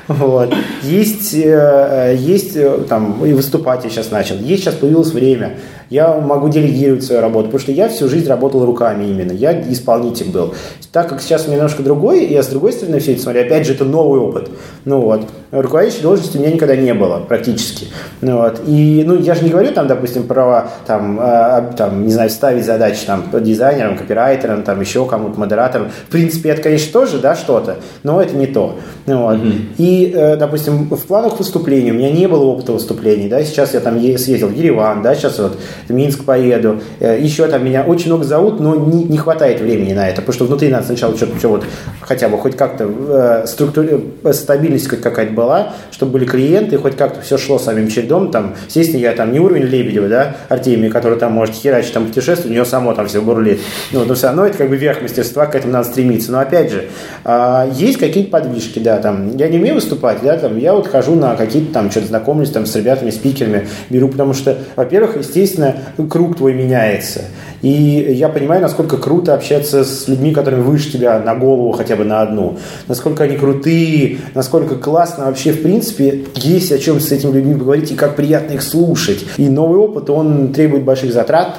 Вот. 0.08 0.52
Есть, 0.82 1.34
э, 1.34 2.16
есть 2.18 2.56
э, 2.56 2.84
там, 2.88 3.24
и 3.24 3.32
выступать 3.32 3.84
я 3.84 3.90
сейчас 3.90 4.10
начал. 4.10 4.36
Есть 4.36 4.64
сейчас 4.64 4.74
появилось 4.74 5.12
время. 5.12 5.56
Я 5.91 6.14
могу 6.14 6.49
делегировать 6.49 7.05
свою 7.05 7.20
работу, 7.20 7.47
потому 7.47 7.61
что 7.61 7.72
я 7.72 7.89
всю 7.89 8.09
жизнь 8.09 8.28
работал 8.28 8.64
руками 8.64 9.05
именно. 9.05 9.33
Я 9.33 9.61
исполнитель 9.70 10.30
был. 10.30 10.55
Так 10.93 11.09
как 11.09 11.22
сейчас 11.22 11.45
у 11.45 11.47
меня 11.47 11.57
немножко 11.57 11.83
другой, 11.83 12.26
я 12.26 12.43
с 12.43 12.49
другой 12.49 12.72
стороны 12.72 13.01
все 13.01 13.12
это 13.12 13.22
смотрю, 13.22 13.43
опять 13.43 13.66
же, 13.66 13.74
это 13.74 13.85
новый 13.85 14.20
опыт. 14.20 14.51
Ну 14.85 15.01
вот. 15.01 15.22
Руководящей 15.51 16.01
должности 16.01 16.39
у 16.39 16.41
меня 16.41 16.51
никогда 16.51 16.76
не 16.76 16.95
было, 16.95 17.20
практически. 17.20 17.89
Ну 18.22 18.39
вот. 18.39 18.62
И, 18.66 19.05
ну, 19.07 19.18
я 19.18 19.35
же 19.35 19.45
не 19.45 19.51
говорю 19.51 19.72
там, 19.72 19.87
допустим, 19.87 20.24
про, 20.24 20.70
там, 20.87 21.20
э, 21.20 21.72
там, 21.76 22.07
не 22.07 22.12
знаю, 22.12 22.30
ставить 22.30 22.64
задачи 22.64 23.05
там 23.07 23.24
дизайнерам, 23.41 23.99
копирайтерам, 23.99 24.62
там, 24.62 24.80
еще 24.80 25.05
кому-то, 25.05 25.39
модераторам. 25.39 25.91
В 25.91 26.11
принципе, 26.11 26.51
это, 26.51 26.62
конечно, 26.62 26.93
тоже, 26.93 27.18
да, 27.18 27.37
что-то, 27.37 27.76
но 28.03 28.22
это 28.22 28.35
не 28.35 28.47
то. 28.47 28.76
Ну, 29.07 29.22
вот. 29.22 29.39
И, 29.76 30.12
э, 30.14 30.37
допустим, 30.37 30.89
в 30.89 31.03
планах 31.03 31.39
выступлений 31.39 31.91
у 31.91 31.95
меня 31.95 32.11
не 32.11 32.26
было 32.26 32.45
опыта 32.45 32.72
выступлений, 32.72 33.28
да, 33.28 33.43
сейчас 33.45 33.74
я 33.74 33.80
там 33.80 34.01
съездил 34.01 34.49
в 34.49 34.55
Ереван, 34.55 35.03
да, 35.03 35.14
сейчас 35.14 35.39
вот 35.39 35.59
в 35.88 35.92
Минск 35.92 36.24
поеду, 36.24 36.80
Э, 37.00 37.18
еще 37.20 37.46
там 37.48 37.64
меня 37.64 37.82
очень 37.82 38.06
много 38.06 38.24
зовут, 38.24 38.60
но 38.60 38.76
не, 38.76 39.04
не 39.04 39.18
хватает 39.18 39.60
времени 39.60 39.92
на 39.92 40.08
это, 40.08 40.20
потому 40.20 40.34
что 40.34 40.44
внутри 40.44 40.68
надо 40.68 40.86
сначала 40.86 41.16
что-то, 41.16 41.36
что 41.38 41.48
вот, 41.48 41.64
хотя 42.00 42.28
бы 42.28 42.38
хоть 42.38 42.56
как-то 42.56 42.88
э, 42.88 43.46
структуре, 43.46 44.00
э, 44.22 44.32
стабильность 44.32 44.88
хоть 44.88 45.00
какая-то 45.00 45.32
была, 45.32 45.74
чтобы 45.90 46.12
были 46.12 46.24
клиенты, 46.24 46.78
хоть 46.78 46.96
как-то 46.96 47.20
все 47.20 47.38
шло 47.38 47.58
самим 47.58 47.88
чередом, 47.88 48.30
там, 48.30 48.54
естественно, 48.66 49.00
я 49.00 49.12
там 49.12 49.32
не 49.32 49.40
уровень 49.40 49.64
Лебедева, 49.64 50.08
да, 50.08 50.36
Артемия, 50.48 50.90
который 50.90 51.18
там 51.18 51.32
может 51.32 51.56
херачить, 51.56 51.92
там 51.92 52.06
путешествовать, 52.06 52.52
у 52.52 52.54
него 52.54 52.64
само 52.64 52.94
там 52.94 53.08
все 53.08 53.20
бурлит, 53.20 53.60
ну, 53.90 54.04
но 54.04 54.14
все 54.14 54.28
равно 54.28 54.46
это 54.46 54.58
как 54.58 54.68
бы 54.68 54.76
верх 54.76 55.02
мастерства, 55.02 55.46
к 55.46 55.54
этому 55.54 55.72
надо 55.72 55.88
стремиться, 55.88 56.30
но 56.30 56.38
опять 56.38 56.70
же, 56.70 56.88
а, 57.24 57.68
есть 57.72 57.98
какие-то 57.98 58.30
подвижки, 58.30 58.78
да, 58.78 58.98
там, 58.98 59.36
я 59.36 59.48
не 59.48 59.58
умею 59.58 59.76
выступать, 59.76 60.18
да, 60.22 60.36
там, 60.36 60.56
я 60.58 60.74
вот 60.74 60.86
хожу 60.86 61.14
на 61.14 61.34
какие-то 61.34 61.72
там, 61.72 61.90
что-то 61.90 62.06
знакомлюсь 62.06 62.50
там 62.50 62.66
с 62.66 62.76
ребятами, 62.76 63.10
спикерами, 63.10 63.66
беру, 63.90 64.08
потому 64.08 64.34
что, 64.34 64.56
во-первых, 64.76 65.16
естественно, 65.16 65.61
круг 66.08 66.36
твой 66.36 66.54
меняется, 66.54 67.22
и 67.62 67.68
я 67.68 68.28
понимаю, 68.28 68.60
насколько 68.60 68.96
круто 68.96 69.34
общаться 69.34 69.84
с 69.84 70.08
людьми, 70.08 70.32
которые 70.32 70.62
выше 70.62 70.90
тебя 70.90 71.18
на 71.20 71.34
голову 71.36 71.70
хотя 71.72 71.94
бы 71.94 72.04
на 72.04 72.20
одну, 72.20 72.58
насколько 72.88 73.24
они 73.24 73.36
крутые, 73.36 74.18
насколько 74.34 74.74
классно 74.74 75.26
вообще, 75.26 75.52
в 75.52 75.62
принципе, 75.62 76.24
есть 76.34 76.72
о 76.72 76.78
чем 76.78 77.00
с 77.00 77.12
этими 77.12 77.32
людьми 77.32 77.54
поговорить 77.54 77.92
и 77.92 77.94
как 77.94 78.16
приятно 78.16 78.54
их 78.54 78.62
слушать. 78.62 79.24
И 79.36 79.48
новый 79.48 79.78
опыт, 79.78 80.10
он 80.10 80.52
требует 80.52 80.82
больших 80.82 81.12
затрат, 81.12 81.58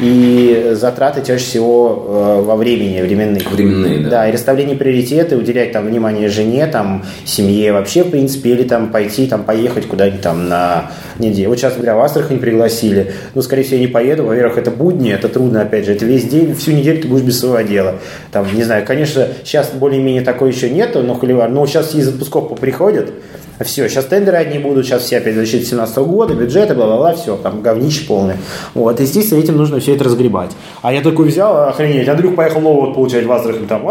и 0.00 0.72
затраты 0.74 1.22
чаще 1.26 1.44
всего 1.44 2.06
э, 2.08 2.42
во 2.42 2.56
времени, 2.56 3.00
временных. 3.00 3.50
Временные, 3.50 4.00
да. 4.00 4.10
Да, 4.10 4.28
и 4.28 4.32
расставление 4.32 4.76
приоритеты, 4.76 5.36
уделять 5.36 5.72
там 5.72 5.86
внимание 5.86 6.28
жене, 6.28 6.66
там, 6.66 7.04
семье 7.24 7.72
вообще, 7.72 8.04
в 8.04 8.10
принципе, 8.10 8.50
или 8.50 8.62
там 8.62 8.90
пойти, 8.90 9.26
там, 9.26 9.44
поехать 9.44 9.86
куда-нибудь 9.86 10.20
там 10.20 10.48
на 10.48 10.90
неделю. 11.18 11.50
Вот 11.50 11.58
сейчас, 11.58 11.74
говоря, 11.74 11.96
в 11.96 12.00
Астрахань 12.00 12.38
пригласили. 12.38 13.12
Ну, 13.34 13.42
скорее 13.42 13.62
всего, 13.62 13.76
я 13.76 13.82
не 13.82 13.88
поеду. 13.88 14.24
Во-первых, 14.24 14.58
это 14.58 14.70
будни, 14.70 15.12
это 15.12 15.28
трудно, 15.28 15.62
опять 15.62 15.86
же. 15.86 15.92
Это 15.92 16.04
весь 16.04 16.24
день, 16.24 16.54
всю 16.54 16.72
неделю 16.72 17.02
ты 17.02 17.08
будешь 17.08 17.24
без 17.24 17.40
своего 17.40 17.60
дела. 17.68 17.96
Там, 18.32 18.46
не 18.54 18.62
знаю, 18.62 18.84
конечно, 18.86 19.28
сейчас 19.44 19.70
более-менее 19.70 20.22
такое 20.22 20.50
еще 20.50 20.70
нету, 20.70 21.02
но 21.02 21.14
холивар. 21.14 21.48
Но 21.48 21.66
сейчас 21.66 21.94
из 21.94 22.08
отпусков 22.08 22.58
приходят, 22.58 23.10
все, 23.64 23.88
сейчас 23.88 24.04
тендеры 24.04 24.36
одни 24.36 24.58
будут, 24.58 24.86
сейчас 24.86 25.02
все 25.02 25.18
опять 25.18 25.34
2017 25.34 25.98
года, 25.98 26.34
бюджеты, 26.34 26.74
бла-бла-бла, 26.74 27.14
все, 27.14 27.36
там 27.36 27.62
говнище 27.62 28.06
полное. 28.06 28.36
Вот, 28.74 29.00
естественно, 29.00 29.40
этим 29.40 29.56
нужно 29.56 29.80
все 29.80 29.94
это 29.94 30.04
разгребать. 30.04 30.52
А 30.82 30.92
я 30.92 31.00
такой 31.00 31.28
взял, 31.28 31.68
охренеть, 31.68 32.08
Андрюх 32.08 32.34
поехал 32.34 32.60
новый 32.60 32.94
получать 32.94 33.24
в 33.24 33.32
Астрахань, 33.32 33.66
там, 33.66 33.82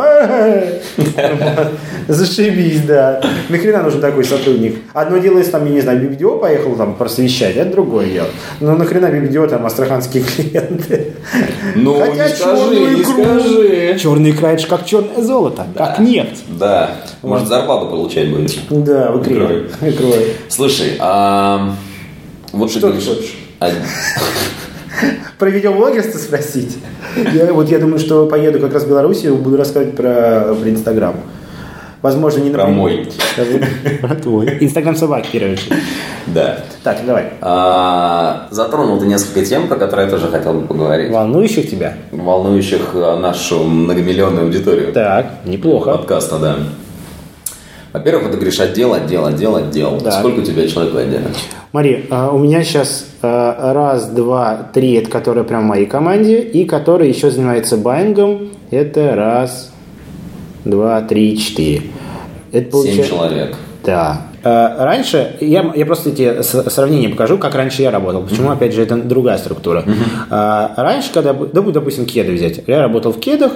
зашибись, 2.08 2.82
да. 2.82 3.22
Нахрена 3.50 3.84
нужен 3.84 4.02
такой 4.02 4.24
сотрудник? 4.24 4.78
Одно 4.94 5.18
дело, 5.18 5.38
если 5.38 5.52
там, 5.52 5.66
я 5.66 5.72
не 5.72 5.82
знаю, 5.82 6.02
BBDO 6.02 6.40
поехал 6.40 6.76
там 6.76 6.96
просвещать, 6.96 7.56
это 7.56 7.72
другое 7.72 8.08
дело. 8.08 8.28
Но 8.60 8.76
нахрена 8.76 9.08
BBDO 9.08 9.48
там 9.48 9.66
астраханские 9.66 10.24
клиенты? 10.24 11.14
Ну, 11.76 12.00
Хотя 12.00 12.28
не 12.28 12.36
скажи, 12.36 12.80
не 12.96 13.04
скажи. 13.04 14.00
Черный 14.00 14.32
же 14.32 14.68
как 14.68 14.86
черное 14.86 15.22
золото, 15.22 15.68
как 15.76 16.00
нефть. 16.00 16.44
Да, 16.48 16.92
может 17.24 17.48
зарплату 17.48 17.88
получать 17.88 18.30
будешь. 18.30 18.58
Да, 18.70 19.12
в 19.12 19.22
икре. 19.22 19.70
Икрой. 19.82 20.34
Слушай, 20.50 20.98
а 21.00 21.74
вот 22.52 22.70
Что 22.72 22.92
ты 22.92 23.00
хочешь? 23.02 23.36
а- 23.60 23.70
Про 25.38 25.50
видеоблогерство 25.50 26.18
спросить? 26.18 26.78
Я, 27.34 27.54
вот 27.54 27.70
я 27.70 27.78
думаю, 27.80 28.00
что 28.00 28.26
поеду 28.26 28.60
как 28.60 28.74
раз 28.74 28.84
в 28.84 28.90
Белоруссию, 28.90 29.36
буду 29.36 29.58
рассказывать 29.58 29.96
про, 29.96 30.56
про 30.60 30.70
Инстаграм. 30.70 31.16
Возможно, 32.02 32.40
не 32.42 32.52
Про 32.52 32.62
напрямую. 32.68 33.06
мой. 33.06 33.98
Про 34.02 34.16
твой. 34.16 34.58
Инстаграм 34.62 34.96
собаки, 34.96 35.28
в 35.28 35.32
первую 35.32 35.54
очередь. 35.54 35.74
Да. 36.28 36.60
Так, 36.84 37.00
давай. 37.06 37.34
А, 37.42 38.48
Затронул 38.52 39.00
ты 39.00 39.08
несколько 39.08 39.44
тем, 39.46 39.68
про 39.68 39.78
которые 39.78 40.06
я 40.06 40.12
тоже 40.12 40.28
хотел 40.28 40.54
бы 40.54 40.68
поговорить. 40.68 41.12
Волнующих 41.12 41.70
тебя? 41.70 41.96
Волнующих 42.12 42.94
нашу 42.94 43.64
многомиллионную 43.64 44.46
аудиторию. 44.46 44.94
Так, 44.94 45.28
неплохо. 45.46 45.92
Подкаста, 45.98 46.38
да. 46.38 46.58
Во-первых, 47.98 48.32
ты 48.32 48.38
говоришь 48.38 48.60
отдел, 48.60 48.94
отдел, 48.94 49.26
отдел, 49.26 49.56
отдел. 49.56 50.00
Да. 50.04 50.12
Сколько 50.12 50.40
у 50.40 50.44
тебя 50.44 50.68
человек 50.68 50.94
в 50.94 50.98
отделе? 50.98 51.24
Мари, 51.74 52.06
а, 52.10 52.32
у 52.32 52.38
меня 52.38 52.64
сейчас 52.64 53.06
а, 53.22 53.74
раз, 53.74 54.08
два, 54.10 54.70
три, 54.74 54.94
это 54.94 55.10
которые 55.10 55.44
прям 55.44 55.64
в 55.64 55.66
моей 55.68 55.86
команде, 55.86 56.40
и 56.40 56.66
который 56.66 57.10
еще 57.10 57.32
занимается 57.32 57.78
байингом, 57.78 58.50
это 58.72 59.16
раз, 59.16 59.72
два, 60.66 61.02
три, 61.02 61.38
четыре. 61.38 61.82
Это 62.52 62.64
Семь 62.64 62.72
получается... 62.72 63.10
человек. 63.10 63.56
Да. 63.84 64.22
Э, 64.44 64.84
Раньше, 64.84 65.36
я, 65.42 65.72
я 65.76 65.86
просто 65.86 66.12
тебе 66.12 66.44
с- 66.44 66.70
сравнение 66.70 67.10
покажу, 67.10 67.38
как 67.38 67.56
раньше 67.56 67.82
я 67.82 67.92
работал. 67.92 68.22
Почему, 68.24 68.52
опять 68.52 68.74
же, 68.74 68.82
это 68.84 68.96
другая 68.98 69.38
структура. 69.38 69.84
Э, 70.30 70.68
Раньше, 70.76 71.12
когда, 71.14 71.34
допустим, 71.34 72.06
кеды 72.06 72.34
взять. 72.34 72.62
Я 72.68 72.82
работал 72.82 73.12
в 73.14 73.20
кедах, 73.20 73.54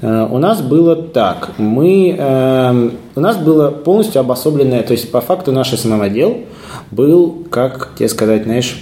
у 0.00 0.38
нас 0.38 0.60
было 0.62 0.96
так. 0.96 1.50
Мы, 1.58 2.14
эм, 2.16 2.92
у 3.16 3.20
нас 3.20 3.36
было 3.36 3.70
полностью 3.70 4.20
обособленное, 4.20 4.82
то 4.82 4.92
есть 4.92 5.10
по 5.10 5.20
факту 5.20 5.50
наш 5.50 5.70
СММ-отдел 5.72 6.44
был, 6.90 7.46
как 7.50 7.90
тебе 7.96 8.08
сказать, 8.08 8.44
знаешь, 8.44 8.80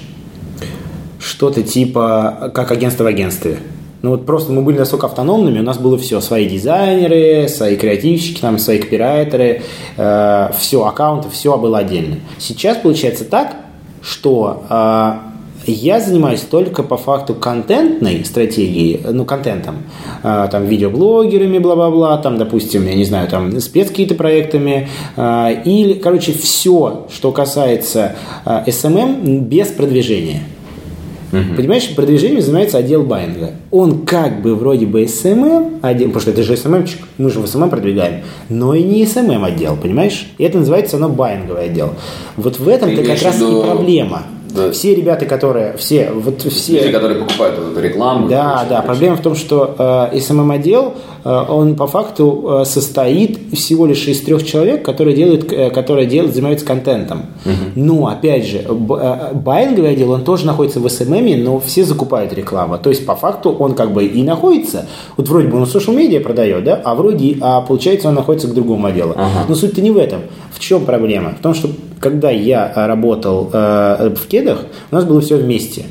что-то 1.19 1.63
типа 1.63 2.51
как 2.55 2.71
агентство 2.71 3.05
в 3.05 3.07
агентстве. 3.07 3.59
Ну 4.03 4.11
вот 4.11 4.27
просто 4.27 4.53
мы 4.53 4.63
были 4.63 4.79
настолько 4.79 5.07
автономными, 5.07 5.59
у 5.59 5.63
нас 5.63 5.79
было 5.79 5.99
все, 5.99 6.21
свои 6.21 6.49
дизайнеры, 6.49 7.49
свои 7.49 7.77
креативщики, 7.77 8.41
там, 8.41 8.59
свои 8.59 8.79
копирайтеры, 8.79 9.63
э, 9.97 10.51
все, 10.57 10.85
аккаунты, 10.85 11.29
все 11.31 11.57
было 11.57 11.79
отдельно. 11.79 12.17
Сейчас 12.39 12.77
получается 12.77 13.25
так, 13.25 13.57
что 14.03 14.65
э, 14.69 15.13
я 15.73 16.01
занимаюсь 16.01 16.41
только 16.41 16.83
по 16.83 16.97
факту 16.97 17.35
контентной 17.35 18.25
стратегии, 18.25 19.01
ну, 19.11 19.25
контентом, 19.25 19.77
э, 20.23 20.49
там, 20.51 20.67
видеоблогерами, 20.67 21.59
бла-бла-бла, 21.59 22.17
там, 22.19 22.39
допустим, 22.39 22.87
я 22.87 22.95
не 22.95 23.05
знаю, 23.05 23.29
там, 23.29 23.61
спец 23.61 23.89
какие-то 23.89 24.15
проектами, 24.15 24.89
или, 25.17 25.95
короче, 25.95 26.33
все, 26.33 27.07
что 27.13 27.33
касается 27.33 28.17
SMM 28.45 29.41
без 29.41 29.69
продвижения. 29.69 30.43
Понимаешь, 31.31 31.95
продвижением 31.95 32.41
занимается 32.41 32.79
отдел 32.79 33.03
байинга. 33.03 33.53
Он 33.71 34.07
как 34.07 34.43
бы 34.43 34.55
вроде 34.55 34.87
бы 34.87 35.03
SMM 35.03 35.81
отдел, 35.83 36.09
потому 36.09 36.21
что 36.21 36.31
это 36.31 36.43
же 36.43 36.55
SMM-чик, 36.55 36.99
мы 37.19 37.31
же 37.31 37.41
в 37.41 37.45
SMM 37.45 37.69
продвигаем, 37.69 38.23
но 38.49 38.75
и 38.75 38.83
не 38.83 39.05
SMM 39.05 39.45
отдел, 39.45 39.77
понимаешь? 39.77 40.29
И 40.39 40.45
это 40.45 40.59
называется 40.59 40.97
оно 40.97 41.09
байинговый 41.09 41.65
отдел. 41.65 41.95
Вот 42.37 42.59
в 42.59 42.69
этом-то 42.69 43.03
как 43.03 43.23
раз 43.23 43.41
и 43.41 43.63
проблема. 43.63 44.23
Да. 44.57 44.73
Все 44.73 44.95
ребята, 44.95 45.27
которые, 45.27 45.77
все, 45.77 46.11
вот 46.13 46.43
все... 46.43 46.81
Люди, 46.81 46.93
которые 46.93 47.21
покупают 47.21 47.59
вот 47.59 47.73
эту 47.73 47.81
рекламу. 47.81 48.29
Да, 48.29 48.65
да. 48.69 48.83
Проблема 48.83 49.17
в 49.17 49.23
том, 49.23 49.35
что 49.35 49.75
э, 50.13 50.17
SMM 50.17 50.55
отдел 50.55 50.95
э, 50.95 51.16
он 51.27 51.75
по 51.75 51.87
факту 51.87 52.61
э, 52.61 52.65
состоит 52.65 53.39
всего 53.53 53.87
лишь 53.87 54.07
из 54.07 54.21
трех 54.21 54.45
человек, 54.45 54.85
которые 54.85 55.17
делают, 55.17 55.53
э, 55.53 55.71
которые 55.71 56.07
делают, 56.07 56.35
занимаются 56.35 56.65
контентом. 56.65 57.27
Угу. 57.45 57.55
Но, 57.75 58.07
опять 58.07 58.47
же, 58.47 58.65
байинговый 58.69 59.91
отдел, 59.91 60.13
он 60.13 60.23
тоже 60.23 60.47
находится 60.47 60.79
в 60.79 60.87
SMM, 60.87 61.43
но 61.43 61.59
все 61.59 61.85
закупают 61.85 62.33
рекламу. 62.33 62.79
То 62.79 62.91
есть, 62.91 63.05
по 63.05 63.17
факту, 63.17 63.51
он 63.51 63.75
как 63.75 63.93
бы 63.93 64.05
и 64.05 64.23
находится, 64.23 64.87
вот 65.17 65.29
вроде 65.29 65.49
бы 65.49 65.59
он 65.59 65.65
social 65.65 65.97
медиа 65.97 66.21
продает, 66.21 66.63
да, 66.63 66.81
а 66.85 66.95
вроде, 66.95 67.37
а 67.41 67.61
получается, 67.61 68.09
он 68.09 68.15
находится 68.15 68.47
к 68.47 68.55
другому 68.55 68.87
отделу. 68.87 69.15
Ага. 69.17 69.47
Но 69.49 69.55
суть-то 69.57 69.81
не 69.81 69.91
в 69.91 69.97
этом. 69.97 70.21
В 70.53 70.61
чем 70.61 70.85
проблема? 70.85 71.35
В 71.39 71.43
том, 71.43 71.55
что 71.55 71.71
когда 71.99 72.31
я 72.31 72.73
работал 72.87 73.51
э, 73.53 74.15
в 74.15 74.29
кедах, 74.29 74.65
у 74.91 74.95
нас 74.95 75.05
было 75.05 75.21
все 75.21 75.37
вместе. 75.37 75.87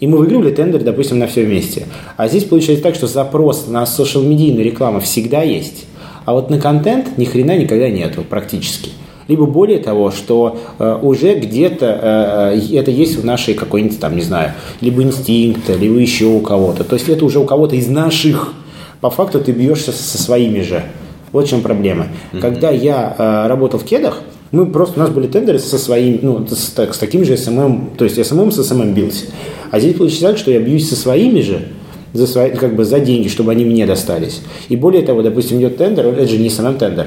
И 0.00 0.06
мы 0.06 0.16
выигрывали 0.16 0.50
тендер, 0.50 0.82
допустим, 0.82 1.18
на 1.18 1.26
все 1.26 1.44
вместе. 1.44 1.86
А 2.16 2.26
здесь 2.26 2.44
получается 2.44 2.82
так, 2.82 2.94
что 2.94 3.06
запрос 3.06 3.68
на 3.68 3.84
social-медийную 3.84 4.64
рекламу 4.64 5.00
всегда 5.00 5.42
есть, 5.42 5.84
а 6.24 6.32
вот 6.32 6.50
на 6.50 6.58
контент 6.58 7.18
ни 7.18 7.24
хрена 7.24 7.56
никогда 7.56 7.88
нету 7.88 8.24
практически. 8.28 8.90
Либо 9.28 9.46
более 9.46 9.78
того, 9.78 10.10
что 10.10 10.58
э, 10.78 10.98
уже 11.02 11.34
где-то 11.34 12.56
э, 12.56 12.76
это 12.76 12.90
есть 12.90 13.16
в 13.16 13.24
нашей 13.24 13.54
какой-нибудь 13.54 14.00
там, 14.00 14.16
не 14.16 14.22
знаю, 14.22 14.54
либо 14.80 15.02
инстинкта, 15.02 15.74
либо 15.74 15.98
еще 15.98 16.24
у 16.24 16.40
кого-то. 16.40 16.82
То 16.82 16.96
есть 16.96 17.08
это 17.08 17.24
уже 17.24 17.38
у 17.38 17.44
кого-то 17.44 17.76
из 17.76 17.86
наших. 17.86 18.54
По 19.00 19.08
факту 19.08 19.40
ты 19.40 19.52
бьешься 19.52 19.92
со 19.92 20.18
своими 20.20 20.62
же. 20.62 20.82
Вот 21.30 21.46
в 21.46 21.48
чем 21.48 21.60
проблема. 21.60 22.08
Mm-hmm. 22.32 22.40
Когда 22.40 22.70
я 22.70 23.14
э, 23.16 23.46
работал 23.46 23.78
в 23.78 23.84
кедах, 23.84 24.20
мы 24.52 24.66
просто, 24.66 24.98
у 24.98 25.02
нас 25.02 25.10
были 25.10 25.28
тендеры 25.28 25.58
со 25.58 25.78
своим, 25.78 26.18
ну, 26.22 26.46
с, 26.46 26.70
так, 26.70 26.94
с 26.94 26.98
таким 26.98 27.24
же 27.24 27.34
SMM, 27.34 27.96
то 27.96 28.04
есть 28.04 28.18
SMM 28.18 28.50
с 28.50 28.58
SMM 28.58 28.92
бился. 28.92 29.26
А 29.70 29.78
здесь 29.78 29.94
получается 29.94 30.26
так, 30.26 30.38
что 30.38 30.50
я 30.50 30.60
бьюсь 30.60 30.88
со 30.88 30.96
своими 30.96 31.40
же, 31.40 31.68
за, 32.12 32.26
свои, 32.26 32.50
как 32.50 32.74
бы 32.74 32.84
за 32.84 32.98
деньги, 32.98 33.28
чтобы 33.28 33.52
они 33.52 33.64
мне 33.64 33.86
достались. 33.86 34.42
И 34.68 34.76
более 34.76 35.02
того, 35.02 35.22
допустим, 35.22 35.60
идет 35.60 35.76
тендер, 35.76 36.06
это 36.06 36.26
же 36.26 36.38
не 36.38 36.48
SMM 36.48 36.78
тендер. 36.78 37.06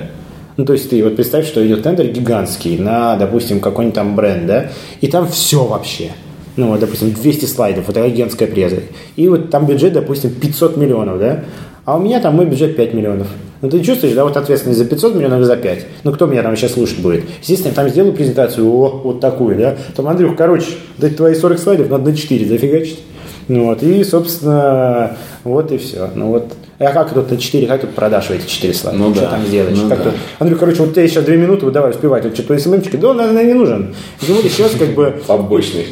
Ну, 0.55 0.65
то 0.65 0.73
есть 0.73 0.89
ты 0.89 1.03
вот 1.03 1.15
представь, 1.15 1.47
что 1.47 1.65
идет 1.65 1.83
тендер 1.83 2.07
гигантский 2.07 2.77
на, 2.77 3.17
допустим, 3.17 3.59
какой-нибудь 3.59 3.95
там 3.95 4.15
бренд, 4.15 4.45
да, 4.45 4.71
и 5.01 5.07
там 5.07 5.27
все 5.27 5.65
вообще. 5.65 6.11
Ну, 6.55 6.67
вот, 6.67 6.79
допустим, 6.79 7.11
200 7.11 7.45
слайдов, 7.45 7.89
это 7.89 8.03
агентская 8.03 8.47
преза. 8.47 8.77
И 9.15 9.27
вот 9.27 9.49
там 9.49 9.65
бюджет, 9.65 9.93
допустим, 9.93 10.29
500 10.29 10.77
миллионов, 10.77 11.19
да, 11.19 11.43
а 11.85 11.97
у 11.97 11.99
меня 11.99 12.19
там 12.19 12.35
мой 12.35 12.45
бюджет 12.45 12.75
5 12.75 12.93
миллионов. 12.93 13.27
Ну, 13.61 13.69
ты 13.69 13.81
чувствуешь, 13.81 14.13
да, 14.13 14.25
вот 14.25 14.35
ответственность 14.35 14.79
за 14.79 14.85
500 14.85 15.15
миллионов 15.15 15.41
и 15.41 15.43
за 15.43 15.55
5. 15.55 15.85
Ну, 16.03 16.11
кто 16.11 16.25
меня 16.25 16.43
там 16.43 16.55
сейчас 16.55 16.73
слушать 16.73 16.99
будет? 16.99 17.23
Естественно, 17.41 17.69
я 17.69 17.75
там 17.75 17.89
сделаю 17.89 18.13
презентацию, 18.13 18.67
о, 18.67 19.01
вот 19.03 19.19
такую, 19.19 19.57
да. 19.57 19.77
Там, 19.95 20.07
Андрюх, 20.07 20.35
короче, 20.35 20.67
дать 20.97 21.15
твои 21.15 21.33
40 21.33 21.59
слайдов 21.59 21.89
надо 21.89 22.11
на 22.11 22.15
4 22.15 22.45
зафигачить. 22.45 22.99
Ну, 23.47 23.65
вот, 23.65 23.83
и, 23.83 24.03
собственно, 24.03 25.17
вот 25.43 25.71
и 25.71 25.77
все. 25.77 26.09
Ну, 26.15 26.27
вот. 26.27 26.53
А 26.79 26.91
как 26.91 27.13
тут 27.13 27.31
на 27.31 27.37
4, 27.37 27.67
как 27.67 27.81
тут 27.81 27.91
продашь 27.91 28.31
эти 28.31 28.47
4 28.47 28.73
слайда? 28.73 28.99
Ну, 28.99 29.13
что 29.13 29.23
да. 29.23 29.29
там 29.31 29.45
сделаешь? 29.45 29.77
Ну, 29.77 29.89
как 29.89 29.97
да. 29.99 30.03
тут? 30.05 30.13
Андрюх, 30.39 30.59
короче, 30.59 30.79
вот 30.79 30.89
у 30.89 30.93
тебя 30.93 31.07
сейчас 31.07 31.23
2 31.23 31.35
минуты, 31.35 31.65
вот 31.65 31.73
давай 31.73 31.91
успевать. 31.91 32.23
Вот 32.23 32.33
что-то 32.33 32.57
СММчики, 32.57 32.97
да, 32.97 33.09
он, 33.09 33.17
наверное, 33.17 33.45
не 33.45 33.53
нужен. 33.53 33.95
Вот 34.21 34.43
сейчас 34.43 34.71
как 34.71 34.89
бы... 34.89 35.21
Побочный 35.27 35.87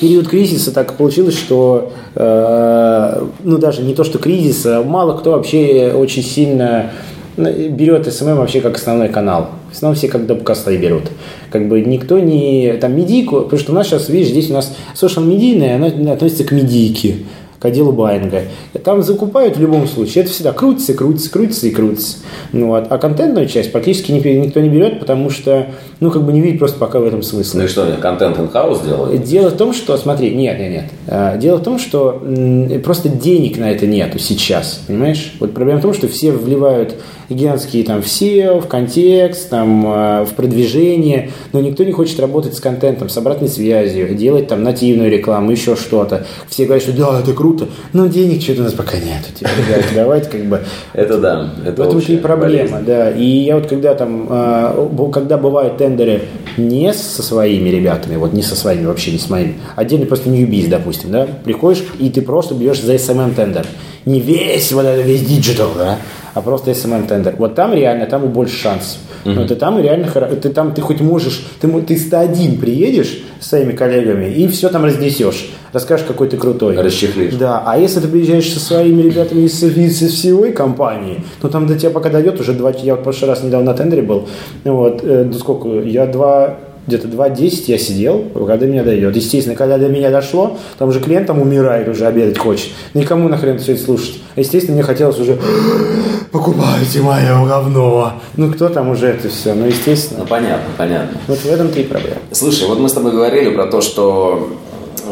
период 0.00 0.28
кризиса 0.28 0.72
так 0.72 0.94
получилось, 0.94 1.36
что, 1.36 1.92
э, 2.14 3.26
ну 3.42 3.58
даже 3.58 3.82
не 3.82 3.94
то, 3.94 4.04
что 4.04 4.18
кризиса, 4.18 4.82
мало 4.84 5.16
кто 5.16 5.32
вообще 5.32 5.92
очень 5.94 6.22
сильно 6.22 6.90
ну, 7.36 7.50
берет 7.68 8.12
СММ 8.12 8.36
вообще 8.36 8.60
как 8.60 8.76
основной 8.76 9.08
канал. 9.08 9.50
В 9.70 9.76
основном 9.76 9.96
все 9.96 10.08
как 10.08 10.26
допкасты 10.26 10.76
берут. 10.78 11.04
Как 11.50 11.68
бы 11.68 11.82
никто 11.82 12.18
не... 12.18 12.78
Там 12.80 12.96
медийку, 12.96 13.42
потому 13.42 13.58
что 13.58 13.72
у 13.72 13.74
нас 13.74 13.86
сейчас, 13.86 14.08
видишь, 14.08 14.30
здесь 14.30 14.50
у 14.50 14.54
нас 14.54 14.74
social 14.94 15.24
медийное, 15.24 15.76
оно 15.76 16.12
относится 16.12 16.44
к 16.44 16.52
медийке 16.52 17.16
к 17.58 17.64
отделу 17.64 17.92
байинга. 17.92 18.42
Там 18.84 19.02
закупают 19.02 19.56
в 19.56 19.60
любом 19.60 19.86
случае. 19.86 20.24
Это 20.24 20.32
всегда 20.32 20.52
крутится, 20.52 20.94
крутится, 20.94 21.30
крутится 21.30 21.66
и 21.66 21.70
крутится. 21.70 22.18
Ну, 22.52 22.68
вот. 22.68 22.86
А 22.90 22.98
контентную 22.98 23.48
часть 23.48 23.72
практически 23.72 24.12
никто 24.12 24.60
не 24.60 24.68
берет, 24.68 25.00
потому 25.00 25.30
что, 25.30 25.66
ну, 26.00 26.10
как 26.10 26.24
бы 26.24 26.32
не 26.32 26.40
видит 26.40 26.58
просто 26.58 26.78
пока 26.78 27.00
в 27.00 27.04
этом 27.04 27.22
смысла. 27.22 27.58
Ну 27.58 27.64
и 27.64 27.68
что, 27.68 27.86
контент 28.00 28.38
in-house 28.38 28.86
делают? 28.86 29.24
Дело 29.24 29.50
в 29.50 29.56
том, 29.56 29.72
что, 29.72 29.96
смотри, 29.96 30.34
нет, 30.34 30.58
нет, 30.58 30.70
нет. 30.70 30.84
А, 31.08 31.36
дело 31.36 31.56
в 31.56 31.62
том, 31.62 31.78
что 31.78 32.22
просто 32.84 33.08
денег 33.08 33.58
на 33.58 33.70
это 33.70 33.86
нету 33.86 34.18
сейчас, 34.18 34.82
понимаешь? 34.86 35.34
Вот 35.40 35.54
проблема 35.54 35.80
в 35.80 35.82
том, 35.82 35.94
что 35.94 36.08
все 36.08 36.32
вливают 36.32 36.94
гигантские 37.28 37.84
там 37.84 38.02
в 38.02 38.06
SEO, 38.06 38.60
в 38.60 38.68
контекст, 38.68 39.50
там, 39.50 39.84
а, 39.86 40.24
в 40.24 40.34
продвижение, 40.34 41.30
но 41.52 41.60
никто 41.60 41.84
не 41.84 41.92
хочет 41.92 42.20
работать 42.20 42.54
с 42.54 42.60
контентом, 42.60 43.08
с 43.08 43.16
обратной 43.16 43.48
связью, 43.48 44.14
делать 44.14 44.48
там 44.48 44.62
нативную 44.62 45.10
рекламу, 45.10 45.50
еще 45.50 45.76
что-то. 45.76 46.26
Все 46.48 46.64
говорят, 46.64 46.82
что 46.82 46.92
да, 46.92 47.20
это 47.20 47.32
круто, 47.32 47.68
но 47.92 48.06
денег 48.06 48.42
что-то 48.42 48.62
у 48.62 48.64
нас 48.64 48.72
пока 48.72 48.98
нет. 48.98 49.24
Типа, 49.34 49.50
ребят, 49.68 49.84
давайте 49.94 50.30
как 50.30 50.44
бы... 50.46 50.62
Это 50.92 51.18
да, 51.18 51.54
это 51.64 51.82
В 51.82 51.86
этом 51.86 51.98
и 51.98 52.16
проблема, 52.16 52.80
да. 52.80 53.10
И 53.10 53.24
я 53.24 53.56
вот 53.56 53.66
когда 53.66 53.94
там, 53.94 54.26
а, 54.30 55.10
когда 55.12 55.36
бывают 55.36 55.78
тендеры 55.78 56.22
не 56.56 56.92
со 56.92 57.22
своими 57.22 57.68
ребятами, 57.68 58.16
вот 58.16 58.32
не 58.32 58.42
со 58.42 58.56
своими, 58.56 58.86
вообще 58.86 59.12
не 59.12 59.18
с 59.18 59.28
моими, 59.28 59.54
отдельно 59.74 60.06
просто 60.06 60.30
ньюбиз, 60.30 60.68
допустим, 60.68 61.10
да, 61.10 61.26
приходишь 61.44 61.84
и 61.98 62.10
ты 62.10 62.22
просто 62.22 62.54
бьешь 62.54 62.80
за 62.80 62.94
SMM 62.94 63.34
тендер. 63.34 63.66
Не 64.04 64.20
весь, 64.20 64.70
вот 64.72 64.84
это 64.84 65.02
весь 65.02 65.22
digital, 65.22 65.72
да, 65.76 65.98
а 66.36 66.42
просто 66.42 66.70
SMM 66.72 67.08
тендер. 67.08 67.34
Вот 67.38 67.54
там 67.54 67.72
реально, 67.72 68.04
там 68.04 68.28
больше 68.28 68.56
шансов. 68.56 68.98
Mm-hmm. 69.24 69.34
Но 69.34 69.46
ты 69.46 69.56
там 69.56 69.80
реально, 69.80 70.06
ты 70.42 70.50
там, 70.50 70.74
ты 70.74 70.82
хоть 70.82 71.00
можешь, 71.00 71.46
ты, 71.60 71.68
ты 71.80 71.96
101 71.96 72.58
приедешь 72.58 73.22
с 73.40 73.48
своими 73.48 73.72
коллегами 73.72 74.26
и 74.26 74.46
все 74.48 74.68
там 74.68 74.84
разнесешь. 74.84 75.48
Расскажешь, 75.72 76.04
какой 76.06 76.28
ты 76.28 76.36
крутой. 76.36 76.76
Расчехлишь. 76.76 77.34
Да, 77.36 77.62
а 77.64 77.78
если 77.78 78.00
ты 78.00 78.08
приезжаешь 78.08 78.52
со 78.52 78.60
своими 78.60 79.00
ребятами 79.00 79.46
из, 79.46 79.62
из, 79.62 80.02
из 80.02 80.12
всей 80.12 80.52
компании, 80.52 81.24
то 81.40 81.48
там 81.48 81.66
до 81.66 81.78
тебя 81.78 81.90
пока 81.90 82.10
дойдет 82.10 82.38
уже 82.38 82.52
два, 82.52 82.70
я 82.70 82.96
в 82.96 83.02
прошлый 83.02 83.30
раз 83.30 83.42
недавно 83.42 83.72
на 83.72 83.74
тендере 83.74 84.02
был, 84.02 84.28
вот, 84.64 85.00
э, 85.02 85.32
сколько, 85.38 85.68
я 85.68 86.06
два, 86.06 86.58
где-то 86.86 87.08
2.10 87.08 87.64
я 87.66 87.78
сидел, 87.78 88.24
когда 88.46 88.66
меня 88.66 88.84
дойдет. 88.84 89.16
Естественно, 89.16 89.56
когда 89.56 89.78
до 89.78 89.88
меня 89.88 90.10
дошло, 90.10 90.58
там 90.78 90.88
уже 90.88 91.00
клиент 91.00 91.26
там 91.26 91.40
умирает, 91.40 91.88
уже 91.88 92.06
обедать 92.06 92.38
хочет. 92.38 92.70
Никому 92.94 93.28
нахрен 93.28 93.58
все 93.58 93.72
это 93.72 93.82
слушать. 93.82 94.20
Естественно, 94.36 94.74
мне 94.74 94.82
хотелось 94.82 95.18
уже 95.18 95.38
покупайте 96.30 97.00
мое 97.00 97.44
говно. 97.46 98.12
Ну, 98.36 98.52
кто 98.52 98.68
там 98.68 98.90
уже 98.90 99.08
это 99.08 99.28
все? 99.28 99.54
Ну, 99.54 99.66
естественно. 99.66 100.20
Ну, 100.20 100.26
понятно, 100.26 100.68
понятно. 100.76 101.18
Вот 101.26 101.38
в 101.38 101.46
этом-то 101.46 101.80
и 101.80 101.84
проблема. 101.84 102.18
Слушай, 102.32 102.68
вот 102.68 102.78
мы 102.78 102.88
с 102.88 102.92
тобой 102.92 103.12
говорили 103.12 103.50
про 103.50 103.66
то, 103.66 103.80
что 103.80 104.50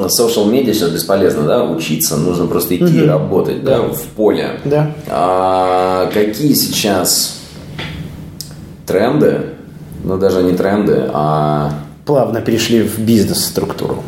social 0.02 0.50
медиа 0.50 0.74
сейчас 0.74 0.90
бесполезно, 0.90 1.42
да, 1.42 1.64
учиться, 1.64 2.16
нужно 2.16 2.46
просто 2.46 2.76
идти 2.76 3.00
угу. 3.02 3.08
работать, 3.08 3.64
да. 3.64 3.78
да, 3.78 3.82
в 3.88 4.02
поле. 4.16 4.60
Да. 4.64 4.92
А 5.08 6.10
какие 6.12 6.52
сейчас 6.54 7.40
тренды 8.86 9.53
ну 10.04 10.18
даже 10.18 10.42
не 10.42 10.52
тренды, 10.52 11.08
а... 11.12 11.72
Плавно 12.06 12.42
перешли 12.42 12.82
в 12.82 12.98
бизнес-структуру. 12.98 14.02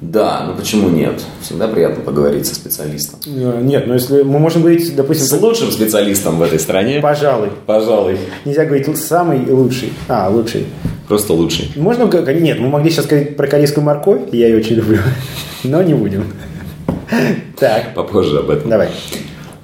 Да, 0.00 0.44
ну 0.46 0.54
почему 0.56 0.88
нет? 0.88 1.22
Всегда 1.42 1.68
приятно 1.68 2.02
поговорить 2.02 2.46
со 2.46 2.54
специалистом. 2.54 3.20
Э, 3.26 3.60
нет, 3.62 3.86
ну 3.86 3.94
если 3.94 4.22
мы 4.22 4.38
можем 4.38 4.62
говорить, 4.62 4.96
допустим... 4.96 5.26
С 5.26 5.40
лучшим 5.40 5.70
специалистом 5.70 6.38
в 6.38 6.42
этой 6.42 6.58
стране? 6.58 7.00
Пожалуй. 7.00 7.50
Пожалуй. 7.66 8.18
Нельзя 8.44 8.64
говорить 8.64 8.88
самый 8.98 9.48
лучший. 9.48 9.92
А, 10.08 10.28
лучший. 10.28 10.66
Просто 11.06 11.34
лучший. 11.34 11.70
Можно... 11.76 12.04
Нет, 12.32 12.58
мы 12.58 12.68
могли 12.68 12.90
сейчас 12.90 13.04
сказать 13.04 13.36
про 13.36 13.46
корейскую 13.46 13.84
морковь, 13.84 14.22
я 14.32 14.48
ее 14.48 14.56
очень 14.56 14.76
люблю, 14.76 14.98
но 15.62 15.82
не 15.82 15.94
будем. 15.94 16.24
Так. 17.58 17.94
Попозже 17.94 18.38
об 18.38 18.50
этом. 18.50 18.70
Давай. 18.70 18.88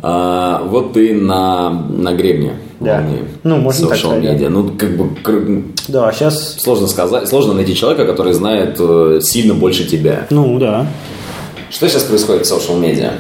А, 0.01 0.63
вот 0.65 0.93
ты 0.93 1.15
на, 1.15 1.71
на 1.71 2.13
гребне 2.13 2.53
да. 2.81 3.05
ну, 3.43 3.57
можно 3.57 3.87
social 3.87 3.89
так 3.89 3.99
сказать, 3.99 4.25
media. 4.25 4.45
Да. 4.45 4.51
Ну, 4.51 4.71
как 4.79 4.97
бы... 4.97 5.65
Да, 5.89 6.13
сейчас... 6.13 6.57
Сложно 6.59 6.87
сказать, 6.87 7.29
сложно 7.29 7.55
найти 7.55 7.75
человека, 7.75 8.05
который 8.05 8.33
знает 8.33 8.77
э, 8.79 9.19
сильно 9.23 9.55
больше 9.55 9.85
тебя. 9.85 10.27
Ну, 10.31 10.59
да. 10.59 10.87
Что 11.71 11.89
сейчас 11.89 12.05
происходит 12.05 12.47
в 12.47 12.53
social 12.53 12.81
media? 12.81 13.13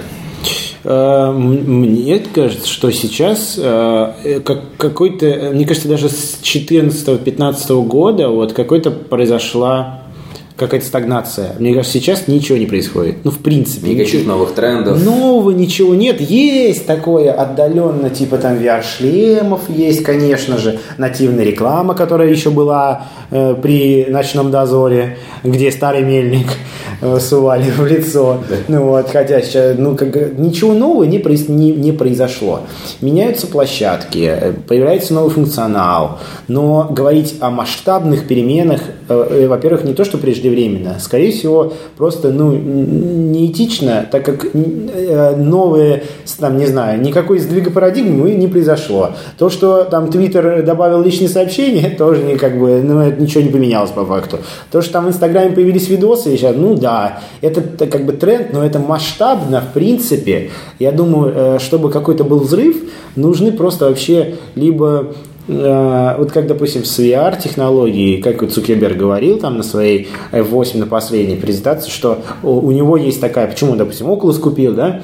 Э, 0.84 1.32
мне 1.32 2.20
кажется, 2.20 2.68
что 2.68 2.90
сейчас 2.92 3.58
э, 3.58 4.40
как 4.44 4.62
какой-то, 4.76 5.50
мне 5.52 5.66
кажется, 5.66 5.88
даже 5.88 6.08
с 6.08 6.38
14-15 6.42 7.84
года 7.84 8.28
вот 8.28 8.52
какой-то 8.52 8.90
произошла 8.90 10.02
какая-то 10.58 10.84
стагнация. 10.84 11.54
Мне 11.58 11.72
кажется, 11.72 11.98
сейчас 11.98 12.26
ничего 12.26 12.58
не 12.58 12.66
происходит. 12.66 13.16
Ну, 13.24 13.30
в 13.30 13.38
принципе. 13.38 13.88
Никаких 13.88 14.14
ничего, 14.20 14.32
новых 14.34 14.54
трендов. 14.54 15.02
Нового 15.02 15.52
ничего 15.52 15.94
нет. 15.94 16.20
Есть 16.20 16.86
такое 16.86 17.32
отдаленно, 17.32 18.10
типа 18.10 18.38
там 18.38 18.58
VR-шлемов 18.58 19.62
есть, 19.68 20.02
конечно 20.02 20.58
же. 20.58 20.80
Нативная 20.98 21.44
реклама, 21.44 21.94
которая 21.94 22.28
еще 22.28 22.50
была 22.50 23.06
э, 23.30 23.54
при 23.60 24.06
ночном 24.08 24.50
дозоре, 24.50 25.18
где 25.44 25.70
старый 25.70 26.02
мельник 26.02 26.46
э, 27.00 27.18
сували 27.20 27.70
в 27.70 27.86
лицо. 27.86 28.38
Ну 28.68 28.84
вот, 28.84 29.10
хотя 29.10 29.40
сейчас, 29.42 29.76
ну, 29.78 29.96
как, 29.96 30.38
ничего 30.38 30.74
нового 30.74 31.04
не, 31.04 31.18
не, 31.48 31.72
не 31.72 31.92
произошло. 31.92 32.60
Меняются 33.00 33.46
площадки, 33.46 34.28
э, 34.30 34.52
появляется 34.66 35.14
новый 35.14 35.30
функционал, 35.30 36.18
но 36.48 36.88
говорить 36.90 37.36
о 37.40 37.50
масштабных 37.50 38.26
переменах, 38.26 38.80
э, 39.08 39.46
во-первых, 39.48 39.84
не 39.84 39.94
то, 39.94 40.04
что 40.04 40.18
преждевременно, 40.18 40.96
скорее 40.98 41.32
всего, 41.32 41.72
просто, 41.96 42.30
ну, 42.30 42.52
неэтично, 42.52 44.06
так 44.10 44.24
как 44.24 44.46
э, 44.54 45.36
новые, 45.36 46.04
там, 46.38 46.56
не 46.56 46.66
знаю, 46.66 47.00
никакой 47.00 47.38
сдвига 47.38 47.70
парадигмы 47.70 48.32
не 48.32 48.48
произошло. 48.48 49.10
То, 49.38 49.50
что 49.50 49.84
там 49.84 50.10
Твиттер 50.10 50.62
добавил 50.62 51.02
личные 51.02 51.28
сообщения, 51.28 51.90
тоже 51.98 52.22
не 52.22 52.36
как 52.36 52.58
бы, 52.58 52.80
ну, 52.82 53.00
это 53.00 53.17
ничего 53.18 53.42
не 53.42 53.50
поменялось 53.50 53.90
по 53.90 54.04
факту. 54.04 54.38
То, 54.70 54.82
что 54.82 54.92
там 54.94 55.06
в 55.06 55.08
Инстаграме 55.08 55.50
появились 55.50 55.88
видосы 55.88 56.36
сейчас, 56.36 56.54
ну 56.56 56.74
да, 56.74 57.20
это 57.40 57.60
как 57.86 58.04
бы 58.04 58.12
тренд, 58.12 58.52
но 58.52 58.64
это 58.64 58.78
масштабно, 58.78 59.60
в 59.60 59.72
принципе. 59.72 60.50
Я 60.78 60.92
думаю, 60.92 61.32
э, 61.34 61.58
чтобы 61.60 61.90
какой-то 61.90 62.24
был 62.24 62.40
взрыв, 62.40 62.76
нужны 63.16 63.52
просто 63.52 63.88
вообще 63.88 64.36
либо 64.54 65.14
э, 65.48 66.14
вот 66.18 66.32
как, 66.32 66.46
допустим, 66.46 66.84
с 66.84 66.98
VR-технологией, 66.98 68.22
как 68.22 68.42
вот 68.42 68.52
Цукерберг 68.52 68.96
говорил 68.96 69.38
там 69.38 69.56
на 69.56 69.62
своей 69.62 70.08
F8 70.32 70.78
на 70.78 70.86
последней 70.86 71.36
презентации, 71.36 71.90
что 71.90 72.18
у 72.42 72.70
него 72.70 72.96
есть 72.96 73.20
такая, 73.20 73.46
почему, 73.48 73.76
допустим, 73.76 74.06
Oculus 74.06 74.38
купил, 74.38 74.74
да, 74.74 75.02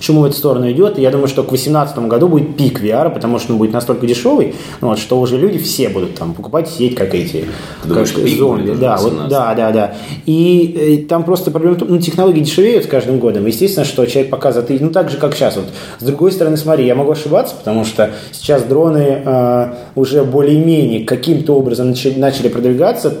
чему 0.00 0.22
в 0.22 0.24
эту 0.24 0.36
сторону 0.36 0.70
идет. 0.70 0.98
И 0.98 1.02
я 1.02 1.10
думаю, 1.10 1.28
что 1.28 1.42
к 1.42 1.48
2018 1.48 1.98
году 2.00 2.28
будет 2.28 2.56
пик 2.56 2.82
VR, 2.82 3.12
потому 3.12 3.38
что 3.38 3.52
он 3.52 3.58
будет 3.58 3.72
настолько 3.72 4.06
дешевый, 4.06 4.54
ну, 4.80 4.88
вот, 4.88 4.98
что 4.98 5.20
уже 5.20 5.36
люди 5.36 5.58
все 5.58 5.88
будут 5.88 6.14
там 6.14 6.34
покупать 6.34 6.68
сеть, 6.68 6.94
как 6.94 7.14
эти 7.14 7.46
думаешь, 7.84 8.12
как 8.12 8.26
зомби. 8.28 8.74
Да, 8.78 8.96
вот, 8.96 9.28
да, 9.28 9.54
да, 9.54 9.70
да. 9.70 9.94
И, 10.26 10.64
и 10.64 10.96
там 10.98 11.24
просто 11.24 11.50
проблема, 11.50 11.76
ну, 11.80 11.98
технологии 11.98 12.40
дешевеют 12.40 12.84
с 12.84 12.88
каждым 12.88 13.18
годом. 13.18 13.46
Естественно, 13.46 13.84
что 13.84 14.04
человек 14.06 14.30
показывает, 14.30 14.80
ну, 14.80 14.90
так 14.90 15.10
же, 15.10 15.16
как 15.16 15.34
сейчас. 15.34 15.56
Вот. 15.56 15.66
С 15.98 16.04
другой 16.04 16.32
стороны, 16.32 16.56
смотри, 16.56 16.86
я 16.86 16.94
могу 16.94 17.12
ошибаться, 17.12 17.54
потому 17.56 17.84
что 17.84 18.10
сейчас 18.32 18.62
дроны 18.64 19.22
э, 19.24 19.74
уже 19.94 20.24
более-менее 20.24 21.04
каким-то 21.04 21.54
образом 21.54 21.90
начали, 21.90 22.18
начали 22.18 22.48
продвигаться, 22.48 23.14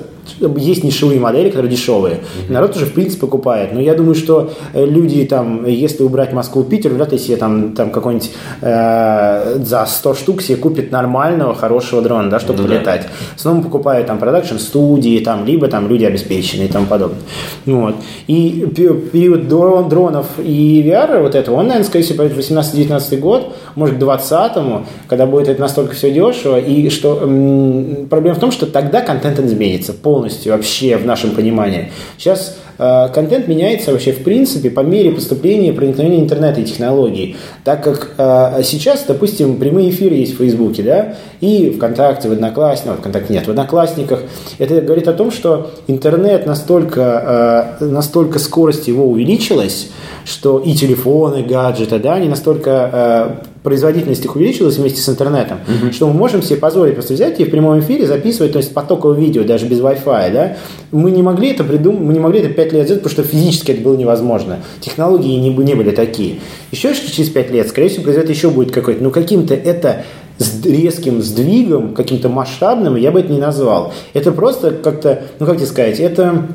есть 0.56 0.84
нишевые 0.84 1.20
модели, 1.20 1.50
которые 1.50 1.70
дешевые. 1.70 2.16
Mm-hmm. 2.16 2.52
Народ 2.52 2.76
уже, 2.76 2.86
в 2.86 2.92
принципе, 2.92 3.20
покупает. 3.20 3.72
Но 3.72 3.80
я 3.80 3.94
думаю, 3.94 4.14
что 4.14 4.52
э, 4.72 4.84
люди 4.84 5.24
там, 5.24 5.66
если 5.66 6.02
убрать 6.02 6.32
Москву-Питер, 6.32 6.92
вряд 6.92 7.12
ли 7.12 7.18
себе 7.18 7.36
там, 7.36 7.72
там 7.72 7.90
какой-нибудь 7.90 8.30
э, 8.60 9.58
за 9.62 9.86
100 9.86 10.14
штук 10.14 10.42
себе 10.42 10.56
купит 10.56 10.92
нормального, 10.92 11.54
хорошего 11.54 12.02
дрона, 12.02 12.30
да, 12.30 12.40
чтобы 12.40 12.62
mm-hmm. 12.62 12.66
полетать. 12.66 13.06
В 13.34 13.38
основном 13.38 13.64
покупают 13.64 14.06
там 14.06 14.18
продакшн-студии, 14.18 15.18
там, 15.20 15.44
либо 15.44 15.68
там 15.68 15.88
люди 15.88 16.04
обеспеченные 16.04 16.68
и 16.68 16.72
тому 16.72 16.86
подобное. 16.86 17.20
Вот. 17.66 17.96
И 18.26 18.66
период 18.74 19.48
дрон, 19.48 19.88
дронов 19.88 20.26
и 20.38 20.82
VR 20.86 21.22
вот 21.22 21.34
этого, 21.34 21.56
он, 21.56 21.66
наверное, 21.66 21.86
скорее 21.86 22.04
всего, 22.04 22.18
пойдет 22.18 22.38
18-19 22.38 23.18
год, 23.18 23.56
может, 23.74 23.96
к 23.96 23.98
20-му, 23.98 24.86
когда 25.08 25.26
будет 25.26 25.48
это 25.48 25.60
настолько 25.60 25.94
все 25.94 26.10
дешево. 26.10 26.58
И 26.58 26.90
что 26.90 27.20
м- 27.22 28.06
проблема 28.08 28.36
в 28.36 28.40
том, 28.40 28.50
что 28.50 28.66
тогда 28.66 29.00
контент 29.00 29.38
изменится 29.40 29.92
полностью 29.92 30.17
полностью 30.18 30.52
вообще 30.52 30.96
в 30.96 31.06
нашем 31.06 31.30
понимании. 31.30 31.92
Сейчас 32.16 32.58
э, 32.76 33.08
контент 33.14 33.46
меняется 33.46 33.92
вообще 33.92 34.10
в 34.10 34.24
принципе 34.24 34.68
по 34.68 34.80
мере 34.80 35.12
поступления 35.12 35.72
проникновения 35.72 36.18
интернета 36.18 36.60
и 36.60 36.64
технологий. 36.64 37.36
Так 37.62 37.84
как 37.84 38.14
э, 38.18 38.62
сейчас, 38.64 39.04
допустим, 39.06 39.58
прямые 39.58 39.90
эфиры 39.90 40.16
есть 40.16 40.34
в 40.34 40.38
Фейсбуке, 40.38 40.82
да, 40.82 41.14
и 41.40 41.70
ВКонтакте, 41.70 42.28
в 42.28 42.32
Одноклассниках, 42.32 42.96
ну, 42.96 43.00
ВКонтакте 43.00 43.32
нет, 43.32 43.46
в 43.46 43.50
Одноклассниках. 43.50 44.22
Это 44.58 44.80
говорит 44.80 45.06
о 45.06 45.12
том, 45.12 45.30
что 45.30 45.70
интернет 45.86 46.44
настолько, 46.46 47.76
э, 47.80 47.84
настолько 47.84 48.40
скорость 48.40 48.88
его 48.88 49.06
увеличилась, 49.06 49.88
что 50.24 50.58
и 50.58 50.72
телефоны, 50.72 51.44
гаджеты, 51.44 52.00
да, 52.00 52.14
они 52.14 52.28
настолько 52.28 53.38
производительность 53.62 54.24
их 54.24 54.36
увеличилась 54.36 54.76
вместе 54.76 55.00
с 55.00 55.08
интернетом, 55.08 55.58
угу. 55.66 55.92
что 55.92 56.06
мы 56.08 56.14
можем 56.14 56.42
себе 56.42 56.56
позволить 56.56 56.94
просто 56.94 57.14
взять 57.14 57.40
и 57.40 57.44
в 57.44 57.50
прямом 57.50 57.80
эфире 57.80 58.06
записывать, 58.06 58.52
то 58.52 58.58
есть 58.58 58.72
потоковое 58.72 59.18
видео, 59.18 59.44
даже 59.44 59.66
без 59.66 59.80
Wi-Fi, 59.80 60.32
да. 60.32 60.56
Мы 60.92 61.10
не 61.10 61.22
могли 61.22 61.50
это 61.50 61.64
придумать, 61.64 62.00
мы 62.00 62.12
не 62.12 62.20
могли 62.20 62.40
это 62.40 62.50
5 62.50 62.72
лет 62.72 62.84
сделать, 62.84 63.02
потому 63.02 63.24
что 63.24 63.30
физически 63.30 63.72
это 63.72 63.82
было 63.82 63.96
невозможно. 63.96 64.60
Технологии 64.80 65.36
не, 65.36 65.50
не 65.50 65.74
были 65.74 65.90
такие. 65.90 66.40
Еще 66.70 66.94
что 66.94 67.10
через 67.10 67.30
5 67.30 67.50
лет, 67.50 67.68
скорее 67.68 67.88
всего, 67.88 68.04
произойдет 68.04 68.30
еще 68.30 68.50
будет 68.50 68.70
какой-то, 68.70 69.02
ну 69.02 69.10
каким-то 69.10 69.54
это 69.54 70.04
с 70.38 70.64
резким 70.64 71.20
сдвигом, 71.20 71.94
каким-то 71.94 72.28
масштабным, 72.28 72.96
я 72.96 73.10
бы 73.10 73.20
это 73.20 73.32
не 73.32 73.40
назвал. 73.40 73.92
Это 74.14 74.32
просто 74.32 74.70
как-то, 74.70 75.24
ну 75.40 75.46
как 75.46 75.56
тебе 75.56 75.66
сказать, 75.66 75.98
это, 75.98 76.46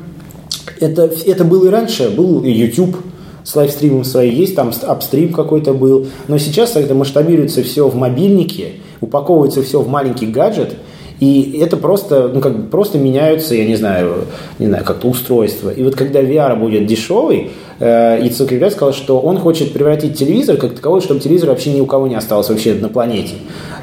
это, 0.80 1.10
это 1.26 1.44
было 1.44 1.66
и 1.66 1.70
раньше, 1.70 2.08
был 2.08 2.42
YouTube, 2.42 2.96
с 3.44 3.54
лайвстримом 3.54 4.04
своей 4.04 4.32
есть, 4.32 4.56
там 4.56 4.72
апстрим 4.82 5.32
какой-то 5.32 5.74
был. 5.74 6.06
Но 6.26 6.38
сейчас 6.38 6.74
это 6.76 6.94
масштабируется 6.94 7.62
все 7.62 7.86
в 7.88 7.94
мобильнике, 7.94 8.72
упаковывается 9.00 9.62
все 9.62 9.80
в 9.80 9.88
маленький 9.88 10.26
гаджет, 10.26 10.74
и 11.20 11.58
это 11.62 11.76
просто, 11.76 12.28
ну, 12.28 12.40
как 12.40 12.70
просто 12.70 12.98
меняются, 12.98 13.54
я 13.54 13.64
не 13.64 13.76
знаю, 13.76 14.24
не 14.58 14.66
знаю, 14.66 14.84
как-то 14.84 15.08
устройства. 15.08 15.70
И 15.70 15.82
вот 15.82 15.94
когда 15.94 16.20
VR 16.20 16.58
будет 16.58 16.86
дешевый, 16.86 17.50
э, 17.78 18.24
и 18.24 18.28
Цукерберг 18.28 18.72
сказал, 18.72 18.92
что 18.92 19.20
он 19.20 19.38
хочет 19.38 19.72
превратить 19.72 20.18
телевизор 20.18 20.56
как 20.56 20.74
таковой, 20.74 21.00
чтобы 21.00 21.20
телевизор 21.20 21.50
вообще 21.50 21.72
ни 21.72 21.80
у 21.80 21.86
кого 21.86 22.06
не 22.06 22.14
осталось 22.14 22.48
вообще 22.48 22.74
на 22.74 22.88
планете. 22.88 23.34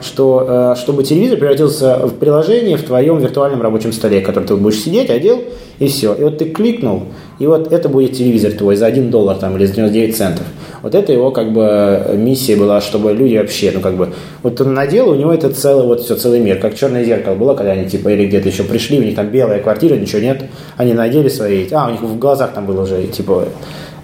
Что, 0.01 0.73
э, 0.75 0.75
чтобы 0.79 1.03
телевизор 1.03 1.37
превратился 1.37 1.97
в 2.07 2.15
приложение 2.15 2.77
в 2.77 2.83
твоем 2.83 3.19
виртуальном 3.19 3.61
рабочем 3.61 3.91
столе, 3.91 4.21
который 4.21 4.45
ты 4.45 4.55
будешь 4.55 4.79
сидеть, 4.79 5.09
одел, 5.09 5.41
и 5.79 5.87
все. 5.87 6.13
И 6.13 6.23
вот 6.23 6.37
ты 6.37 6.45
кликнул, 6.45 7.03
и 7.39 7.47
вот 7.47 7.73
это 7.73 7.89
будет 7.89 8.13
телевизор 8.13 8.51
твой 8.51 8.75
за 8.75 8.85
1 8.85 9.09
доллар 9.09 9.37
там, 9.37 9.57
или 9.57 9.65
за 9.65 9.73
99 9.73 10.15
центов. 10.15 10.45
Вот 10.81 10.95
это 10.95 11.11
его 11.11 11.31
как 11.31 11.53
бы 11.53 12.15
миссия 12.15 12.55
была, 12.55 12.81
чтобы 12.81 13.13
люди 13.13 13.37
вообще, 13.37 13.71
ну 13.73 13.81
как 13.81 13.95
бы, 13.95 14.09
вот 14.43 14.59
он 14.61 14.73
надел, 14.73 15.09
у 15.09 15.15
него 15.15 15.33
это 15.33 15.49
целый, 15.49 15.85
вот 15.85 16.01
все, 16.01 16.15
целый 16.15 16.39
мир, 16.39 16.59
как 16.59 16.75
черное 16.75 17.03
зеркало 17.03 17.35
было, 17.35 17.53
когда 17.53 17.71
они 17.71 17.87
типа 17.87 18.09
или 18.09 18.25
где-то 18.25 18.49
еще 18.49 18.63
пришли, 18.63 18.99
у 18.99 19.03
них 19.03 19.15
там 19.15 19.29
белая 19.29 19.59
квартира, 19.59 19.95
ничего 19.95 20.21
нет, 20.21 20.43
они 20.77 20.93
надели 20.93 21.29
свои, 21.29 21.67
а, 21.71 21.87
у 21.87 21.91
них 21.91 22.01
в 22.01 22.17
глазах 22.17 22.53
там 22.53 22.65
было 22.65 22.83
уже 22.83 23.03
типа 23.07 23.47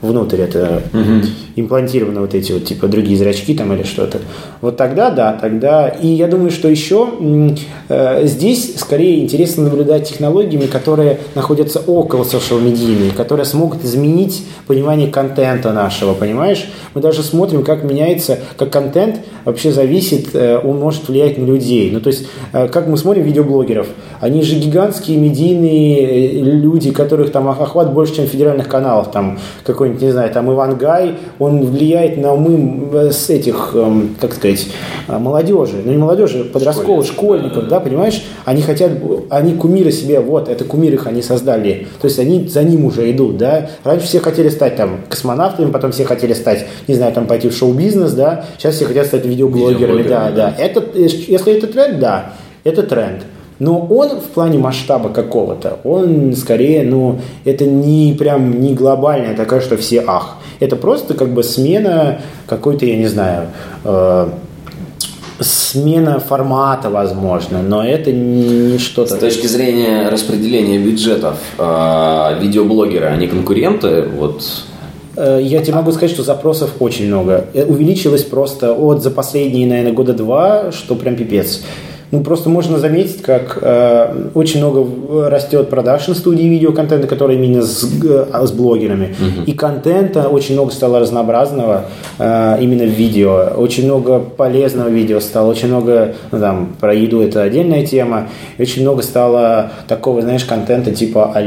внутрь 0.01 0.41
это 0.41 0.81
угу. 0.93 1.27
Имплантированы 1.57 2.21
вот 2.21 2.33
эти 2.35 2.51
вот 2.51 2.65
типа 2.65 2.87
другие 2.87 3.17
зрачки 3.17 3.53
там 3.53 3.73
или 3.73 3.83
что-то. 3.83 4.19
Вот 4.61 4.77
тогда, 4.77 5.09
да, 5.09 5.33
тогда. 5.33 5.87
И 5.89 6.07
я 6.07 6.27
думаю, 6.27 6.51
что 6.51 6.67
еще 6.67 7.09
э, 7.89 8.25
здесь 8.27 8.75
скорее 8.77 9.23
интересно 9.23 9.63
наблюдать 9.63 10.07
технологиями, 10.07 10.67
которые 10.67 11.19
находятся 11.35 11.79
около 11.79 12.23
social 12.23 12.61
медийной, 12.61 13.09
которые 13.11 13.45
смогут 13.45 13.83
изменить 13.83 14.45
понимание 14.67 15.09
контента 15.09 15.73
нашего, 15.73 16.13
понимаешь? 16.13 16.69
Мы 16.93 17.01
даже 17.01 17.23
смотрим, 17.23 17.63
как 17.63 17.83
меняется, 17.83 18.39
как 18.55 18.71
контент 18.71 19.21
вообще 19.43 19.71
зависит, 19.71 20.35
э, 20.35 20.59
он 20.63 20.79
может 20.79 21.07
влиять 21.07 21.37
на 21.39 21.45
людей. 21.45 21.89
Ну, 21.91 22.01
то 22.01 22.09
есть, 22.09 22.27
э, 22.53 22.67
как 22.67 22.87
мы 22.87 22.97
смотрим 22.97 23.23
видеоблогеров, 23.23 23.87
они 24.21 24.43
же 24.43 24.55
гигантские 24.55 25.17
медийные 25.17 26.39
э, 26.39 26.41
люди, 26.43 26.91
которых 26.91 27.31
там 27.31 27.49
охват 27.49 27.91
больше, 27.93 28.17
чем 28.17 28.27
федеральных 28.27 28.67
каналов, 28.67 29.11
там 29.11 29.39
какой 29.63 29.87
какой-нибудь, 29.87 30.01
не 30.01 30.11
знаю, 30.11 30.31
там 30.31 30.51
Иван 30.51 30.77
Гай, 30.77 31.15
он 31.39 31.46
влияет 31.49 32.17
на 32.17 32.33
умы 32.33 32.89
э, 32.93 33.11
с 33.11 33.29
этих, 33.29 33.71
эм, 33.73 34.15
как 34.19 34.33
сказать, 34.33 34.67
э, 35.07 35.17
молодежи, 35.17 35.81
ну 35.83 35.91
не 35.91 35.97
молодежи, 35.97 36.43
подростковых, 36.43 37.05
школьников, 37.05 37.67
да, 37.67 37.79
понимаешь? 37.79 38.23
Они 38.45 38.61
хотят, 38.61 38.91
они 39.29 39.53
кумиры 39.53 39.91
себе, 39.91 40.19
вот, 40.19 40.49
это 40.49 40.63
кумир 40.65 40.93
их 40.93 41.07
они 41.07 41.21
создали, 41.21 41.87
то 42.01 42.07
есть 42.07 42.19
они 42.19 42.47
за 42.47 42.63
ним 42.63 42.85
уже 42.85 43.09
идут, 43.11 43.37
да. 43.37 43.69
Раньше 43.83 44.05
все 44.07 44.19
хотели 44.19 44.49
стать 44.49 44.75
там 44.75 45.01
космонавтами, 45.09 45.71
потом 45.71 45.91
все 45.91 46.05
хотели 46.05 46.33
стать, 46.33 46.65
не 46.87 46.95
знаю, 46.95 47.13
там 47.13 47.27
пойти 47.27 47.49
в 47.49 47.55
шоу-бизнес, 47.55 48.13
да, 48.13 48.45
сейчас 48.57 48.75
все 48.75 48.85
хотят 48.85 49.07
стать 49.07 49.25
видеоблогерами, 49.25 50.01
видеоблогерами 50.01 50.09
да, 50.09 50.31
да, 50.31 50.53
да. 50.57 50.63
Это, 50.63 50.79
э, 50.93 51.07
если 51.27 51.57
это 51.57 51.67
тренд, 51.67 51.99
да, 51.99 52.33
это 52.63 52.83
тренд. 52.83 53.23
Но 53.59 53.79
он 53.79 54.19
в 54.19 54.25
плане 54.25 54.59
масштаба 54.59 55.09
какого-то, 55.09 55.79
он 55.83 56.35
скорее, 56.35 56.83
ну, 56.83 57.19
это 57.43 57.65
не 57.65 58.13
прям 58.13 58.61
не 58.61 58.75
глобальная 58.75 59.35
такая, 59.35 59.61
что 59.61 59.77
все 59.77 60.03
ах. 60.05 60.36
Это 60.59 60.75
просто 60.75 61.13
как 61.13 61.33
бы 61.33 61.43
смена 61.43 62.21
какой-то, 62.47 62.85
я 62.85 62.97
не 62.97 63.07
знаю, 63.07 63.47
э, 63.83 64.29
смена 65.39 66.19
формата, 66.19 66.89
возможно, 66.89 67.61
но 67.61 67.83
это 67.83 68.11
не 68.11 68.77
что-то. 68.77 69.15
С 69.15 69.19
точки 69.19 69.47
зрения 69.47 70.09
распределения 70.09 70.79
бюджетов, 70.79 71.37
э, 71.57 72.39
видеоблогеры, 72.41 73.05
они 73.05 73.27
конкуренты, 73.27 74.03
вот 74.17 74.43
э, 75.15 75.39
я 75.41 75.61
тебе 75.63 75.75
могу 75.75 75.91
сказать, 75.91 76.11
что 76.11 76.23
запросов 76.23 76.71
очень 76.79 77.07
много. 77.07 77.45
Э, 77.53 77.65
увеличилось 77.65 78.23
просто 78.23 78.73
от 78.73 79.03
за 79.03 79.11
последние, 79.11 79.67
наверное, 79.67 79.93
года 79.93 80.13
два, 80.13 80.71
что 80.71 80.95
прям 80.95 81.15
пипец. 81.15 81.61
Ну, 82.11 82.23
просто 82.23 82.49
можно 82.49 82.79
заметить, 82.79 83.21
как 83.21 83.59
э, 83.61 84.29
очень 84.33 84.59
много 84.59 85.29
растет 85.29 85.69
продакшн 85.69 86.13
студии 86.13 86.43
видеоконтента, 86.43 87.07
которые 87.07 87.37
именно 87.37 87.61
с, 87.63 87.83
э, 88.03 88.45
с 88.45 88.51
блогерами. 88.51 89.15
Uh-huh. 89.19 89.45
И 89.45 89.53
контента 89.53 90.29
очень 90.29 90.55
много 90.55 90.71
стало 90.71 90.99
разнообразного 90.99 91.85
э, 92.17 92.57
именно 92.61 92.85
в 92.85 92.95
видео. 92.95 93.51
Очень 93.57 93.85
много 93.85 94.19
полезного 94.19 94.87
видео 94.87 95.19
стало, 95.19 95.51
очень 95.51 95.67
много, 95.67 96.15
ну, 96.31 96.39
там, 96.39 96.75
про 96.79 96.93
еду 96.93 97.21
это 97.21 97.43
отдельная 97.43 97.85
тема. 97.85 98.29
И 98.57 98.61
очень 98.61 98.83
много 98.83 99.03
стало 99.03 99.71
такого, 99.87 100.21
знаешь, 100.21 100.45
контента 100.45 100.91
типа 100.91 101.31
а 101.35 101.41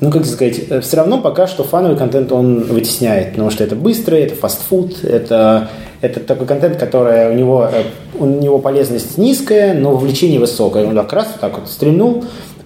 ну, 0.00 0.10
как 0.10 0.24
сказать, 0.24 0.60
э, 0.68 0.80
все 0.80 0.96
равно 0.96 1.20
пока 1.20 1.46
что 1.46 1.62
фановый 1.62 1.96
контент 1.96 2.32
он 2.32 2.62
вытесняет, 2.62 3.32
потому 3.32 3.50
что 3.50 3.62
это 3.64 3.76
быстрый, 3.76 4.22
это 4.22 4.34
фастфуд, 4.34 5.04
это, 5.04 5.68
это 6.00 6.20
такой 6.20 6.46
контент, 6.46 6.76
который 6.76 7.30
у 7.30 7.34
него, 7.34 7.68
э, 7.70 7.84
у 8.18 8.26
него 8.26 8.58
полезность 8.58 9.18
низкая, 9.18 9.74
но 9.74 9.92
вовлечение 9.92 10.40
высокое. 10.40 10.86
Он 10.86 10.94
как 10.96 11.12
раз 11.12 11.28
вот 11.32 11.40
так 11.40 11.58
вот 11.58 11.68
стрельнул, 11.68 12.24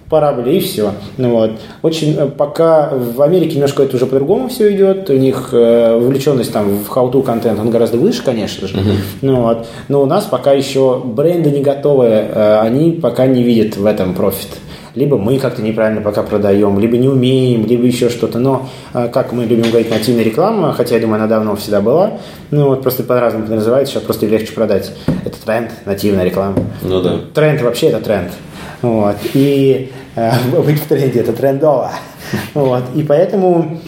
параболе 0.09 0.57
и 0.57 0.59
все. 0.59 0.93
Ну, 1.17 1.31
вот. 1.31 1.51
Очень, 1.81 2.15
э, 2.17 2.27
пока 2.27 2.89
в 2.89 3.21
Америке 3.21 3.55
немножко 3.55 3.83
это 3.83 3.95
уже 3.95 4.05
по-другому 4.05 4.49
все 4.49 4.73
идет, 4.73 5.09
у 5.09 5.13
них 5.13 5.49
э, 5.51 5.97
вовлеченность 5.97 6.53
там 6.53 6.83
в 6.83 6.89
how-to 6.89 7.23
контент, 7.23 7.59
он 7.59 7.69
гораздо 7.69 7.97
выше, 7.97 8.23
конечно 8.23 8.67
же. 8.67 8.75
Uh-huh. 8.75 8.95
Ну, 9.21 9.41
вот. 9.41 9.67
Но 9.87 10.01
у 10.01 10.05
нас 10.05 10.25
пока 10.25 10.53
еще 10.53 11.01
бренды 11.03 11.49
не 11.51 11.61
готовы, 11.61 12.05
э, 12.05 12.59
они 12.61 12.91
пока 12.91 13.25
не 13.25 13.43
видят 13.43 13.77
в 13.77 13.85
этом 13.85 14.13
профит 14.13 14.49
либо 14.95 15.17
мы 15.17 15.37
как-то 15.39 15.61
неправильно 15.61 16.01
пока 16.01 16.23
продаем, 16.23 16.79
либо 16.79 16.97
не 16.97 17.07
умеем, 17.07 17.65
либо 17.65 17.85
еще 17.85 18.09
что-то. 18.09 18.39
Но, 18.39 18.69
э, 18.93 19.09
как 19.11 19.31
мы 19.33 19.45
любим 19.45 19.69
говорить, 19.69 19.89
нативная 19.89 20.23
реклама, 20.23 20.73
хотя, 20.73 20.95
я 20.95 21.01
думаю, 21.01 21.17
она 21.17 21.27
давно 21.27 21.55
всегда 21.55 21.81
была, 21.81 22.13
ну 22.51 22.67
вот 22.69 22.81
просто 22.81 23.03
по-разному 23.03 23.47
называется, 23.47 23.93
сейчас 23.93 24.03
просто 24.03 24.25
легче 24.25 24.53
продать. 24.53 24.91
Это 25.25 25.37
тренд, 25.43 25.71
нативная 25.85 26.23
реклама. 26.23 26.57
Ну 26.81 27.01
да. 27.01 27.19
Тренд 27.33 27.61
вообще 27.61 27.87
это 27.87 27.99
тренд. 27.99 28.31
Вот. 28.81 29.17
И 29.33 29.91
э, 30.15 30.31
быть 30.65 30.81
в 30.81 30.87
тренде 30.87 31.19
это 31.19 31.33
трендово. 31.33 31.91
Вот. 32.53 32.83
И 32.95 33.03
поэтому 33.03 33.79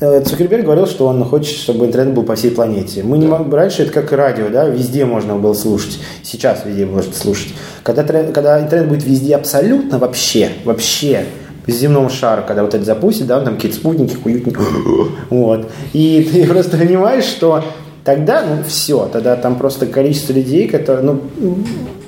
Цукерберг 0.00 0.64
говорил, 0.64 0.86
что 0.86 1.06
он 1.06 1.24
хочет, 1.24 1.56
чтобы 1.56 1.86
интернет 1.86 2.14
был 2.14 2.24
по 2.24 2.34
всей 2.34 2.50
планете. 2.50 3.02
Мы 3.02 3.18
не 3.18 3.26
мог... 3.26 3.52
Раньше 3.52 3.82
это 3.82 3.92
как 3.92 4.12
радио, 4.12 4.48
да, 4.48 4.66
везде 4.66 5.04
можно 5.04 5.36
было 5.36 5.54
слушать. 5.54 5.98
Сейчас 6.22 6.64
везде 6.64 6.86
можно 6.86 7.12
слушать. 7.12 7.54
Когда, 7.82 8.02
когда 8.02 8.60
интернет 8.60 8.88
будет 8.88 9.04
везде 9.04 9.36
абсолютно 9.36 9.98
вообще, 9.98 10.50
вообще, 10.64 11.26
земном 11.66 12.10
шару, 12.10 12.42
когда 12.46 12.62
вот 12.62 12.74
это 12.74 12.84
запустит, 12.84 13.26
да, 13.26 13.40
там 13.40 13.56
какие-то 13.56 13.78
спутники, 13.78 14.16
уютники, 14.22 14.58
вот. 15.30 15.70
И 15.92 16.28
ты 16.30 16.46
просто 16.46 16.76
понимаешь, 16.76 17.24
что 17.24 17.64
тогда, 18.04 18.42
ну, 18.42 18.62
все, 18.66 19.08
тогда 19.12 19.36
там 19.36 19.56
просто 19.56 19.86
количество 19.86 20.32
людей, 20.32 20.68
которые, 20.68 21.04
ну, 21.04 21.20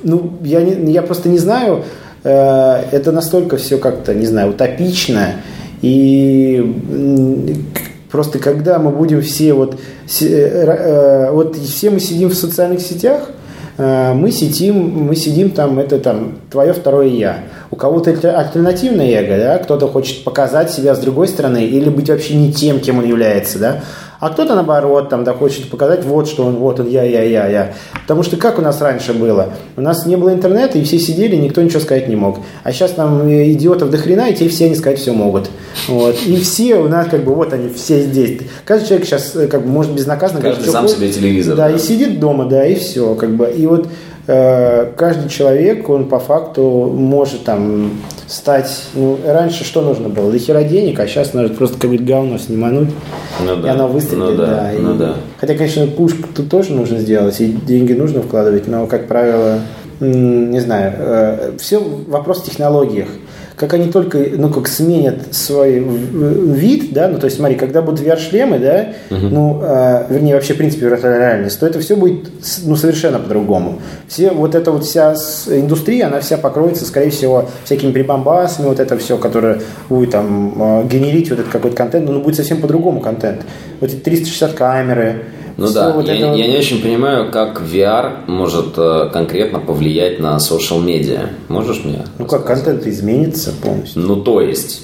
ну 0.03 0.33
я, 0.43 0.61
не, 0.61 0.93
я 0.93 1.03
просто 1.03 1.29
не 1.29 1.39
знаю, 1.39 1.85
э, 2.23 2.83
это 2.91 3.13
настолько 3.13 3.57
все 3.57 3.79
как-то, 3.79 4.15
не 4.15 4.27
знаю, 4.27 4.51
утопично, 4.51 5.37
и 5.83 7.57
просто 8.11 8.39
когда 8.39 8.79
мы 8.79 8.91
будем 8.91 9.21
все 9.21 9.53
вот, 9.53 9.79
э, 10.21 10.27
э, 10.27 11.31
вот 11.31 11.57
все 11.57 11.91
мы 11.91 12.01
сидим 12.01 12.31
в 12.31 12.35
социальных 12.35 12.81
сетях, 12.81 13.31
э, 13.79 14.13
мы 14.15 14.31
сидим, 14.31 15.07
мы 15.07 15.17
сидим 15.17 15.51
там, 15.51 15.79
это 15.79 15.99
там 15.99 16.39
твое 16.51 16.73
второе 16.73 17.09
я. 17.09 17.41
У 17.71 17.77
кого-то 17.77 18.11
это 18.11 18.39
альтернативное 18.39 19.11
эго, 19.11 19.37
да, 19.37 19.59
кто-то 19.59 19.89
хочет 19.89 20.25
показать 20.25 20.71
себя 20.71 20.95
с 20.95 20.99
другой 20.99 21.29
стороны 21.29 21.65
или 21.65 21.91
быть 21.91 22.09
вообще 22.09 22.37
не 22.37 22.53
тем, 22.53 22.81
кем 22.81 22.99
он 22.99 23.05
является, 23.05 23.59
да. 23.59 23.81
А 24.19 24.31
кто-то, 24.31 24.55
наоборот, 24.55 25.09
там, 25.09 25.25
да, 25.25 25.33
хочет 25.33 25.69
показать, 25.71 26.05
вот 26.05 26.29
что 26.29 26.45
он, 26.45 26.57
вот 26.57 26.81
он, 26.81 26.89
я, 26.89 27.03
я, 27.03 27.23
я, 27.23 27.49
я. 27.49 27.75
Потому 28.03 28.23
что 28.23 28.37
как 28.37 28.59
у 28.59 28.63
нас 28.63 28.81
раньше 28.81 29.13
было? 29.13 29.51
У 29.77 29.81
нас 29.81 30.07
не 30.07 30.17
было 30.17 30.33
интернета, 30.33 30.79
и 30.79 30.85
все 30.85 30.99
сидели, 30.99 31.37
никто 31.37 31.63
ничего 31.63 31.81
сказать 31.81 32.09
не 32.09 32.17
мог. 32.17 32.39
А 32.63 32.73
сейчас 32.73 32.93
там 32.93 33.29
идиотов 33.29 33.91
до 33.91 33.99
хрена, 33.99 34.31
и 34.31 34.35
те 34.35 34.49
все 34.49 34.67
они 34.67 34.75
сказать 34.75 34.99
все 34.99 35.13
могут. 35.13 35.51
Вот. 35.89 36.17
И 36.27 36.37
все 36.37 36.77
у 36.77 36.89
нас, 36.89 37.09
как 37.09 37.25
бы, 37.25 37.35
вот 37.35 37.53
они 37.53 37.69
все 37.69 38.03
здесь. 38.03 38.41
Каждый 38.65 38.89
человек 38.89 39.07
сейчас, 39.07 39.37
э, 39.37 39.49
как 39.49 39.63
бы, 39.63 39.69
может 39.69 39.93
безнаказанно... 39.93 40.41
Каждый 40.41 40.67
говорит, 40.67 40.73
сам 40.73 40.89
себе 40.89 41.13
телевизор. 41.13 41.57
Да, 41.57 41.69
да, 41.69 41.75
и 41.75 41.79
сидит 41.79 42.19
дома, 42.19 42.47
да, 42.47 42.67
и 42.67 42.75
все, 42.75 43.15
как 43.15 43.31
бы. 43.37 43.51
И 43.51 43.67
вот 43.67 43.89
Э, 43.89 44.16
каждый 44.27 45.29
человек, 45.29 45.89
он 45.89 46.09
по 46.09 46.19
факту 46.19 46.63
может 46.93 47.45
там 47.45 47.93
стать, 48.27 48.83
ну, 48.95 49.19
раньше 49.25 49.65
что 49.65 49.83
нужно 49.83 50.09
было? 50.09 50.33
До 50.33 50.39
хера 50.39 50.65
денег, 50.65 50.99
а 50.99 51.07
сейчас 51.07 51.33
нужно 51.33 51.55
просто 51.55 51.79
какое-то 51.79 52.05
говно 52.05 52.39
снимануть, 52.39 52.91
ну, 53.45 53.57
да. 53.57 53.69
и 53.69 53.71
оно 53.71 53.89
выстрелит. 53.89 54.25
Ну, 54.25 54.37
да. 54.37 54.47
Да, 54.47 54.71
ну, 54.79 54.95
и, 54.95 54.99
да. 54.99 55.15
Хотя, 55.39 55.55
конечно, 55.55 55.87
пуш 55.87 56.13
тут 56.35 56.51
тоже 56.51 56.73
нужно 56.73 56.99
сделать, 56.99 57.41
и 57.41 57.47
деньги 57.47 57.93
нужно 57.93 58.23
вкладывать, 58.23 58.67
но, 58.67 58.87
как 58.87 59.07
правило, 59.07 59.61
не 60.01 60.61
знаю, 60.61 60.93
э, 60.99 61.53
все 61.59 61.81
вопрос 61.81 62.43
в 62.43 62.45
технологиях 62.47 63.09
как 63.57 63.73
они 63.73 63.91
только, 63.91 64.19
ну, 64.37 64.51
как 64.51 64.69
сменят 64.69 65.35
свой 65.35 65.79
вид, 65.81 66.93
да, 66.93 67.09
ну, 67.09 67.19
то 67.19 67.25
есть, 67.25 67.39
смотри, 67.39 67.57
когда 67.57 67.81
будут 67.81 68.01
VR-шлемы, 68.01 68.59
да, 68.59 68.89
угу. 69.11 69.27
ну, 69.29 69.61
э, 69.63 70.07
вернее, 70.11 70.35
вообще, 70.35 70.53
в 70.53 70.59
принципе, 70.59 70.87
виртуальная 70.87 71.19
реальность, 71.19 71.59
то 71.59 71.67
это 71.67 71.81
все 71.81 71.97
будет, 71.97 72.31
ну, 72.65 72.77
совершенно 72.77 73.19
по-другому. 73.19 73.81
Все, 74.09 74.31
вот 74.31 74.55
эта 74.55 74.71
вот 74.71 74.85
вся 74.85 75.15
индустрия, 75.47 76.09
она 76.09 76.21
вся 76.21 76.37
покроется, 76.37 76.85
скорее 76.85 77.11
всего, 77.11 77.49
всякими 77.65 77.93
прибамбасами, 77.93 78.67
вот 78.67 78.79
это 78.79 78.99
все, 78.99 79.17
которое 79.17 79.61
будет 79.89 80.11
там 80.11 80.83
э, 80.83 80.87
генерить 80.89 81.31
вот 81.31 81.39
этот 81.39 81.51
какой-то 81.51 81.77
контент, 81.77 82.11
ну, 82.11 82.21
будет 82.21 82.37
совсем 82.37 82.61
по-другому 82.61 83.01
контент. 83.01 83.41
Вот 83.81 83.91
эти 83.91 83.97
360 83.97 84.53
камеры, 84.53 85.23
ну 85.57 85.73
да, 85.73 85.93
вот 85.93 86.07
я, 86.07 86.17
это... 86.17 86.35
я 86.35 86.47
не 86.49 86.57
очень 86.57 86.83
понимаю, 86.83 87.31
как 87.31 87.63
VR 87.63 88.27
может 88.27 88.75
э, 88.77 89.09
конкретно 89.11 89.59
повлиять 89.59 90.21
на 90.21 90.37
social 90.37 90.83
медиа. 90.83 91.31
Можешь 91.49 91.83
мне? 91.85 92.05
Ну 92.19 92.27
как 92.27 92.45
контент 92.45 92.87
изменится 92.87 93.53
полностью? 93.53 94.03
Ну 94.03 94.17
то 94.17 94.41
есть. 94.41 94.83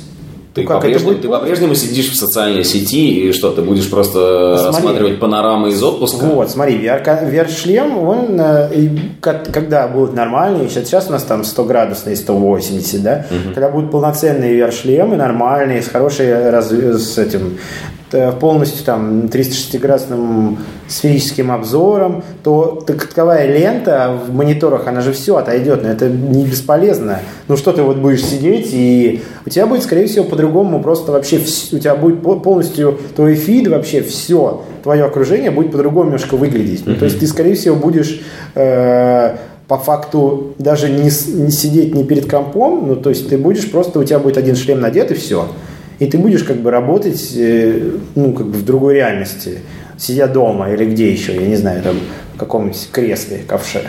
Ты, 0.54 0.64
ну, 0.64 0.68
по-прежнему, 0.68 1.14
ты 1.14 1.28
по-прежнему 1.28 1.74
сидишь 1.74 2.10
в 2.10 2.14
социальной 2.14 2.62
сети, 2.62 3.28
и 3.28 3.32
что, 3.32 3.52
ты 3.52 3.62
будешь 3.62 3.88
просто 3.88 4.56
смотри, 4.58 4.66
рассматривать 4.66 5.18
панорамы 5.18 5.70
из 5.70 5.82
отпуска? 5.82 6.26
Вот, 6.26 6.50
смотри, 6.50 6.76
VR-шлем, 6.84 7.96
он, 7.96 8.38
э, 8.38 8.90
когда 9.20 9.88
будет 9.88 10.12
нормальный, 10.12 10.68
сейчас 10.68 11.08
у 11.08 11.12
нас 11.12 11.22
там 11.22 11.44
100 11.44 11.64
градусный, 11.64 12.16
180, 12.16 13.02
да, 13.02 13.26
угу. 13.30 13.54
когда 13.54 13.70
будут 13.70 13.90
полноценные 13.90 14.58
VR-шлемы, 14.58 15.16
нормальные, 15.16 15.80
с 15.80 15.88
хорошей, 15.88 16.50
раз, 16.50 16.70
с 16.70 17.16
этим, 17.16 17.56
Э, 18.01 18.01
полностью 18.40 18.84
там 18.84 19.26
360-градусным 19.26 20.58
сферическим 20.88 21.50
обзором, 21.50 22.22
то 22.42 22.82
таковая 22.86 23.46
лента 23.46 24.18
в 24.26 24.34
мониторах, 24.34 24.86
она 24.86 25.00
же 25.00 25.12
все 25.12 25.36
отойдет, 25.36 25.82
но 25.82 25.88
это 25.88 26.08
не 26.08 26.44
бесполезно. 26.44 27.20
Ну 27.48 27.56
что 27.56 27.72
ты 27.72 27.82
вот 27.82 27.96
будешь 27.96 28.24
сидеть, 28.24 28.68
и 28.72 29.22
у 29.46 29.50
тебя 29.50 29.66
будет, 29.66 29.82
скорее 29.82 30.06
всего, 30.06 30.24
по-другому 30.24 30.82
просто 30.82 31.12
вообще, 31.12 31.40
у 31.72 31.78
тебя 31.78 31.94
будет 31.94 32.22
полностью 32.22 32.98
твой 33.16 33.34
фид, 33.34 33.68
вообще 33.68 34.02
все, 34.02 34.62
твое 34.82 35.04
окружение 35.04 35.50
будет 35.50 35.72
по-другому 35.72 36.06
немножко 36.06 36.36
выглядеть. 36.36 36.86
Ну, 36.86 36.96
то 36.96 37.04
есть 37.06 37.20
ты, 37.20 37.26
скорее 37.26 37.54
всего, 37.54 37.76
будешь 37.76 38.20
э, 38.54 39.36
по 39.68 39.78
факту 39.78 40.54
даже 40.58 40.90
не, 40.90 41.04
не 41.04 41.50
сидеть 41.50 41.94
не 41.94 42.04
перед 42.04 42.30
компом, 42.30 42.88
ну 42.88 42.96
то 42.96 43.10
есть 43.10 43.28
ты 43.28 43.38
будешь 43.38 43.70
просто, 43.70 44.00
у 44.00 44.04
тебя 44.04 44.18
будет 44.18 44.36
один 44.36 44.56
шлем 44.56 44.80
надет 44.80 45.10
и 45.10 45.14
все 45.14 45.48
и 45.98 46.06
ты 46.06 46.18
будешь 46.18 46.44
как 46.44 46.58
бы 46.58 46.70
работать, 46.70 47.32
э, 47.36 47.90
ну, 48.14 48.32
как 48.32 48.46
бы 48.46 48.58
в 48.58 48.64
другой 48.64 48.94
реальности, 48.94 49.60
сидя 49.96 50.26
дома 50.26 50.70
или 50.70 50.84
где 50.84 51.10
еще, 51.10 51.34
я 51.34 51.46
не 51.46 51.56
знаю, 51.56 51.82
там, 51.82 51.96
в 52.34 52.38
каком-нибудь 52.38 52.88
кресле, 52.92 53.40
ковше. 53.46 53.82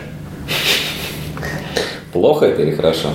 Плохо 2.11 2.45
это 2.45 2.61
или 2.61 2.71
хорошо? 2.71 3.09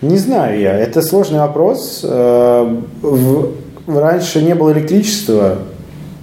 Не 0.00 0.16
знаю 0.16 0.60
я. 0.60 0.78
Это 0.78 1.02
сложный 1.02 1.40
вопрос. 1.40 2.02
Э, 2.04 2.80
раньше 3.88 4.42
не 4.42 4.54
было 4.54 4.72
электричества, 4.72 5.58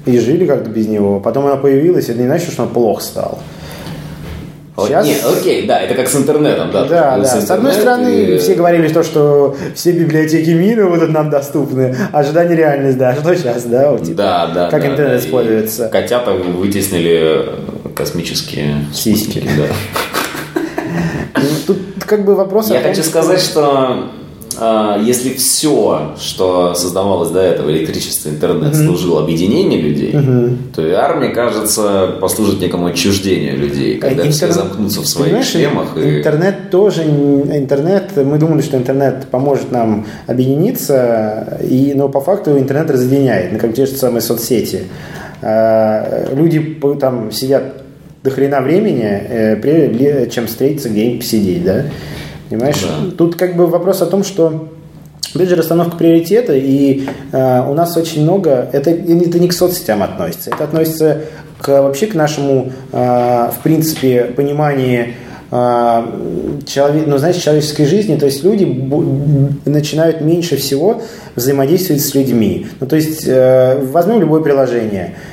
и 0.05 0.20
жили 0.20 0.45
как-то 0.45 0.70
без 0.70 0.88
него. 0.88 1.20
Потом 1.20 1.45
оно 1.47 1.57
появилось, 1.57 2.09
это 2.09 2.20
не 2.20 2.28
значит, 2.28 2.51
что 2.51 2.63
оно 2.63 2.72
плохо 2.72 3.03
стало. 3.03 3.39
Сейчас... 4.78 5.06
Нет, 5.06 5.24
окей, 5.26 5.66
да, 5.66 5.80
это 5.80 5.94
как 5.94 6.10
с 6.10 6.16
интернетом, 6.16 6.70
да. 6.72 6.86
Да, 6.86 7.18
да. 7.18 7.24
С, 7.24 7.48
с 7.48 7.52
одной 7.52 7.72
стороны, 7.74 8.10
и... 8.10 8.38
все 8.38 8.56
говорили 8.56 8.90
то, 8.90 9.04
что 9.04 9.56
все 9.74 9.92
библиотеки 9.92 10.50
мира 10.50 10.90
будут 10.90 11.12
нам 11.12 11.30
доступны, 11.30 11.96
ожидание 12.12 12.58
реальность, 12.58 12.98
да, 12.98 13.16
что 13.20 13.36
сейчас, 13.36 13.64
да, 13.64 13.92
вот, 13.92 14.04
типа, 14.04 14.18
да, 14.18 14.48
да, 14.48 14.70
как 14.70 14.82
да, 14.82 14.88
интернет 14.90 15.22
да, 15.22 15.26
используется. 15.26 15.88
Котята 15.88 16.34
вытеснили 16.34 17.46
космические 17.96 18.86
сиськи. 18.94 19.44
Да. 19.58 19.66
Ну, 21.38 21.50
тут 21.68 21.78
как 22.06 22.24
бы 22.26 22.34
вопрос... 22.34 22.72
Я 22.72 22.80
хочу 22.80 23.04
сказать, 23.04 23.42
что 23.42 23.62
а, 23.62 24.12
если 25.03 25.34
все, 25.34 26.16
что 26.20 26.74
создавалось 26.76 27.30
до 27.30 27.41
этого, 27.41 27.70
электричество, 27.72 28.30
интернет, 28.30 28.74
mm-hmm. 28.74 28.86
служило 28.86 29.24
объединению 29.24 29.82
людей, 29.82 30.14
mm-hmm. 30.14 30.58
то 30.76 30.82
VR, 30.82 31.18
мне 31.18 31.30
кажется, 31.30 32.16
послужит 32.22 32.62
некому 32.62 32.88
отчуждению 32.88 33.58
людей, 33.58 33.97
когда 33.97 34.24
Интер... 34.24 34.32
все 34.32 34.51
замкнутся 34.51 35.01
в 35.01 35.08
своих 35.08 35.28
Понимаешь, 35.28 35.51
шлемах. 35.51 35.97
И... 35.97 36.20
Интернет 36.20 36.70
тоже, 36.70 37.03
интернет, 37.03 38.12
мы 38.16 38.38
думали, 38.38 38.62
что 38.62 38.78
интернет 38.78 39.28
поможет 39.30 39.72
нам 39.72 40.06
объединиться, 40.28 41.60
и, 41.64 41.93
но 41.95 42.10
по 42.10 42.22
факту 42.22 42.58
интернет 42.58 42.89
разъединяет, 42.91 43.51
ну, 43.51 43.60
как 43.60 43.74
те 43.74 43.86
же 43.86 43.93
самые 43.93 44.22
соцсети. 44.22 44.84
А, 45.41 46.34
люди 46.34 46.80
там 46.99 47.32
сидят 47.32 47.86
до 48.24 48.32
хрена 48.32 48.62
времени, 48.62 49.06
э, 49.06 49.56
прежде 49.58 50.28
чем 50.32 50.47
встретиться 50.47 50.89
где-нибудь 50.89 51.20
посидеть, 51.20 51.64
да? 51.64 51.84
Понимаешь? 52.56 52.82
Да. 52.82 53.12
Тут 53.18 53.36
как 53.36 53.56
бы 53.56 53.68
вопрос 53.68 54.01
о 54.01 54.06
том, 54.06 54.24
что 54.24 54.70
Опять 55.34 55.49
же, 55.49 55.58
расстановка 55.58 55.97
приоритета, 55.97 56.53
и 56.56 57.08
э, 57.34 57.70
у 57.70 57.74
нас 57.74 57.97
очень 57.97 58.24
много, 58.24 58.70
это, 58.72 58.89
это 58.91 59.38
не 59.38 59.49
к 59.49 59.51
соцсетям 59.51 60.01
относится, 60.01 60.49
это 60.49 60.64
относится 60.64 61.24
к, 61.60 61.82
вообще 61.82 62.08
к 62.08 62.16
нашему, 62.16 62.72
э, 62.93 63.49
в 63.53 63.62
принципе, 63.62 64.32
пониманию 64.34 65.08
э, 65.51 66.03
человек, 66.66 67.08
ну, 67.08 67.18
знаете, 67.18 67.41
человеческой 67.41 67.84
жизни, 67.84 68.16
то 68.16 68.28
есть 68.28 68.45
люди 68.45 68.64
начинают 69.66 70.22
меньше 70.22 70.56
всего 70.56 71.01
взаимодействовать 71.36 72.01
с 72.01 72.16
людьми. 72.16 72.68
Ну, 72.80 72.88
то 72.88 72.95
есть, 72.95 73.26
э, 73.28 73.82
возьмем 73.91 74.22
любое 74.22 74.39
приложение– 74.39 75.16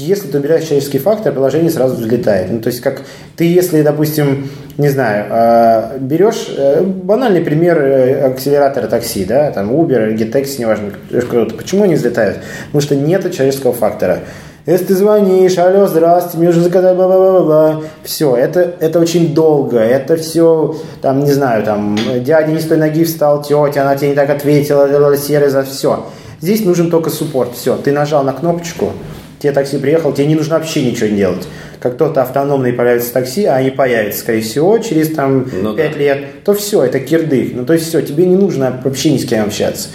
если 0.00 0.28
ты 0.28 0.38
убираешь 0.38 0.64
человеческий 0.64 0.98
фактор, 0.98 1.32
приложение 1.32 1.70
сразу 1.70 1.96
взлетает. 1.96 2.50
Ну, 2.50 2.60
то 2.60 2.68
есть, 2.68 2.80
как 2.80 3.02
ты, 3.36 3.44
если, 3.44 3.82
допустим, 3.82 4.48
не 4.76 4.88
знаю, 4.88 5.26
а, 5.30 5.98
берешь 5.98 6.48
э, 6.56 6.82
банальный 6.82 7.40
пример 7.40 7.78
э, 7.78 8.26
акселератора 8.26 8.88
такси, 8.88 9.24
да, 9.24 9.50
там 9.50 9.72
Uber, 9.72 10.16
GetTaxi, 10.16 10.60
неважно, 10.60 10.90
кто-то, 11.10 11.54
почему 11.54 11.84
они 11.84 11.94
взлетают? 11.94 12.38
Потому 12.66 12.80
что 12.80 12.96
нет 12.96 13.32
человеческого 13.32 13.72
фактора. 13.72 14.20
Если 14.66 14.86
ты 14.86 14.94
звонишь, 14.94 15.58
алло, 15.58 15.86
здравствуйте, 15.86 16.38
мне 16.38 16.48
уже 16.48 16.62
заказать, 16.62 16.96
бла-бла-бла-бла, 16.96 17.82
все, 18.02 18.34
это, 18.34 18.74
это 18.80 18.98
очень 18.98 19.34
долго, 19.34 19.78
это 19.78 20.16
все, 20.16 20.76
там, 21.02 21.22
не 21.22 21.32
знаю, 21.32 21.64
там, 21.64 21.98
дядя 22.20 22.50
не 22.50 22.58
с 22.58 22.64
той 22.64 22.78
ноги 22.78 23.04
встал, 23.04 23.42
тетя, 23.42 23.82
она 23.82 23.94
тебе 23.94 24.10
не 24.10 24.14
так 24.14 24.30
ответила, 24.30 25.16
серый 25.16 25.50
за 25.50 25.64
все. 25.64 26.06
Здесь 26.40 26.64
нужен 26.64 26.90
только 26.90 27.10
суппорт, 27.10 27.54
все, 27.54 27.76
ты 27.76 27.92
нажал 27.92 28.24
на 28.24 28.32
кнопочку, 28.32 28.92
тебе 29.38 29.52
такси 29.52 29.76
приехал, 29.76 30.12
тебе 30.12 30.28
не 30.28 30.34
нужно 30.34 30.56
вообще 30.56 30.82
ничего 30.82 31.14
делать. 31.14 31.46
Как 31.84 31.96
кто-то 31.96 32.22
автономный 32.22 32.72
появится 32.72 33.12
такси, 33.12 33.44
а 33.44 33.56
они 33.56 33.68
появятся, 33.68 34.20
скорее 34.20 34.40
всего, 34.40 34.78
через 34.78 35.14
там 35.14 35.46
ну, 35.52 35.76
5 35.76 35.92
да. 35.92 35.98
лет, 35.98 36.18
то 36.42 36.54
все, 36.54 36.82
это 36.82 36.98
кирдык. 36.98 37.50
Ну, 37.54 37.66
то 37.66 37.74
есть 37.74 37.86
все, 37.86 38.00
тебе 38.00 38.24
не 38.24 38.36
нужно 38.36 38.80
вообще 38.82 39.12
ни 39.12 39.18
с 39.18 39.26
кем 39.26 39.44
общаться. 39.44 39.90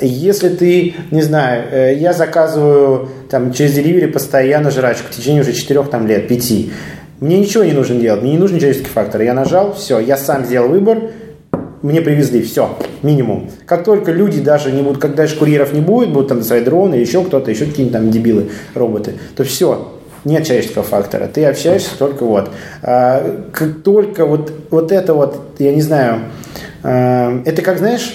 Если 0.00 0.50
ты, 0.50 0.94
не 1.10 1.20
знаю, 1.20 1.64
э, 1.72 1.94
я 1.96 2.12
заказываю 2.12 3.08
там 3.28 3.52
через 3.52 3.72
деливери 3.72 4.06
постоянно 4.06 4.70
жрачку 4.70 5.08
в 5.10 5.16
течение 5.16 5.42
уже 5.42 5.52
4 5.52 5.82
там, 5.90 6.06
лет, 6.06 6.28
5. 6.28 6.52
Мне 7.18 7.40
ничего 7.40 7.64
не 7.64 7.72
нужно 7.72 7.96
делать, 7.96 8.22
мне 8.22 8.34
не 8.34 8.38
нужен 8.38 8.60
человеческий 8.60 8.90
фактор. 8.90 9.22
Я 9.22 9.34
нажал, 9.34 9.74
все, 9.74 9.98
я 9.98 10.16
сам 10.16 10.44
сделал 10.44 10.68
выбор, 10.68 11.10
мне 11.82 12.02
привезли, 12.02 12.40
все, 12.42 12.78
минимум. 13.02 13.50
Как 13.66 13.82
только 13.82 14.12
люди 14.12 14.40
даже 14.40 14.70
не 14.70 14.82
будут, 14.82 15.02
когда 15.02 15.16
дальше 15.16 15.36
курьеров 15.36 15.72
не 15.72 15.80
будет, 15.80 16.12
будут 16.12 16.28
там 16.28 16.44
свои 16.44 16.60
дроны, 16.60 16.94
еще 16.94 17.24
кто-то, 17.24 17.50
еще 17.50 17.64
какие-нибудь 17.64 17.92
там 17.92 18.12
дебилы, 18.12 18.50
роботы, 18.74 19.14
то 19.34 19.42
все, 19.42 19.88
нет 20.24 20.46
человеческого 20.46 20.84
фактора. 20.84 21.28
Ты 21.32 21.44
общаешься 21.44 21.90
только 21.98 22.24
вот. 22.24 22.50
А, 22.82 23.44
как 23.52 23.82
только 23.82 24.26
вот, 24.26 24.52
вот 24.70 24.92
это 24.92 25.14
вот, 25.14 25.36
я 25.58 25.72
не 25.72 25.82
знаю, 25.82 26.20
а, 26.82 27.42
это 27.44 27.62
как, 27.62 27.78
знаешь, 27.78 28.14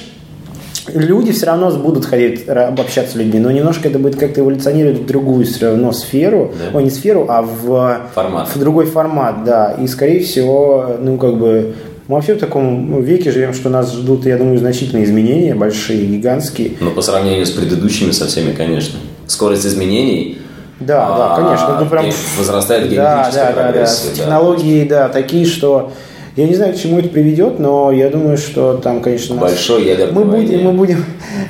люди 0.94 1.32
все 1.32 1.48
равно 1.48 1.72
будут 1.72 2.06
ходить, 2.06 2.48
общаться 2.48 3.14
с 3.14 3.16
людьми, 3.16 3.40
но 3.40 3.52
немножко 3.52 3.88
это 3.90 4.00
будет 4.00 4.16
как-то 4.16 4.42
эволюционировать 4.42 5.00
в 5.00 5.06
другую 5.06 5.46
все 5.46 5.68
равно 5.68 5.92
сферу, 5.92 6.54
да. 6.58 6.78
ой, 6.78 6.84
не 6.84 6.90
сферу, 6.90 7.26
а 7.28 7.42
в, 7.42 8.02
формат. 8.14 8.50
в 8.56 8.60
другой 8.60 8.86
формат, 8.86 9.44
да, 9.44 9.72
и 9.74 9.88
скорее 9.88 10.22
всего, 10.22 10.98
ну, 11.00 11.18
как 11.18 11.38
бы 11.38 11.76
мы 12.08 12.16
вообще 12.16 12.36
в 12.36 12.40
таком 12.40 13.04
веке 13.04 13.32
живем, 13.32 13.54
что 13.54 13.70
нас 13.70 13.94
ждут, 13.94 14.26
я 14.26 14.38
думаю, 14.38 14.58
значительные 14.58 15.04
изменения, 15.04 15.54
большие, 15.56 16.06
гигантские. 16.06 16.72
Но 16.80 16.92
по 16.92 17.02
сравнению 17.02 17.46
с 17.46 17.52
предыдущими 17.52 18.12
со 18.12 18.28
всеми, 18.28 18.54
конечно. 18.54 18.98
Скорость 19.28 19.66
изменений 19.66 20.38
да, 20.80 21.08
а, 21.08 21.18
да, 21.18 21.36
конечно. 21.36 21.80
Ну, 21.80 21.86
прям... 21.88 22.06
Возрастает 22.38 22.84
генетическая 22.84 23.54
да, 23.54 23.64
да. 23.64 23.72
Да, 23.72 23.80
да. 23.80 23.86
Технологии, 24.16 24.88
да, 24.88 25.10
такие, 25.10 25.46
что 25.46 25.92
я 26.38 26.46
не 26.46 26.54
знаю, 26.54 26.76
к 26.76 26.78
чему 26.78 27.00
это 27.00 27.10
приведет, 27.10 27.58
но 27.58 27.92
я 27.92 28.10
думаю, 28.10 28.38
что 28.38 28.76
там, 28.76 29.02
конечно, 29.02 29.36
нас... 29.36 29.44
большой 29.44 29.86
ядерный 29.86 30.14
мы 30.14 30.24
будем, 30.24 30.64
мы 30.66 30.72
будем, 30.72 31.06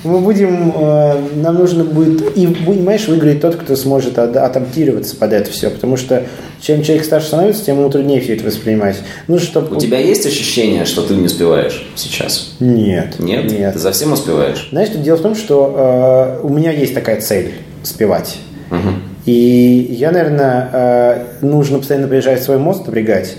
мы 0.05 0.19
будем, 0.21 0.73
э, 0.73 1.15
нам 1.36 1.55
нужно 1.55 1.84
будет 1.84 2.38
и 2.38 2.47
понимаешь, 2.47 3.05
выиграет 3.09 3.41
тот, 3.41 3.57
кто 3.57 3.75
сможет 3.75 4.17
адаптироваться 4.17 5.17
под 5.17 5.34
это 5.34 5.51
все, 5.51 5.71
потому 5.71 5.97
что 5.97 6.23
чем 6.61 6.84
человек 6.84 7.03
старше 7.03 7.28
становится, 7.28 7.65
тем 7.65 7.80
ему 7.80 7.89
труднее 7.89 8.21
все 8.21 8.36
это 8.36 8.45
воспринимать. 8.45 8.95
Ну, 9.28 9.39
чтобы... 9.39 9.75
У 9.75 9.80
тебя 9.80 9.99
есть 9.99 10.25
ощущение, 10.25 10.86
что 10.86 11.01
ты 11.01 11.15
не 11.15 11.25
успеваешь 11.25 11.86
сейчас? 11.95 12.55
Нет. 12.61 13.19
Нет? 13.19 13.51
Нет. 13.51 13.73
Ты 13.73 13.80
совсем 13.80 14.13
успеваешь? 14.13 14.69
Знаешь, 14.71 14.88
дело 14.91 15.17
в 15.17 15.21
том, 15.21 15.36
что 15.36 16.39
э, 16.41 16.47
у 16.47 16.49
меня 16.49 16.71
есть 16.71 16.93
такая 16.93 17.19
цель 17.19 17.55
успевать. 17.84 18.38
Угу. 18.71 19.07
И 19.28 19.88
я, 19.91 20.11
наверное, 20.11 20.69
э, 20.73 21.23
нужно 21.41 21.78
постоянно 21.78 22.07
приезжать 22.07 22.39
в 22.39 22.43
свой 22.43 22.57
мост 22.57 22.88
напрягать, 22.88 23.38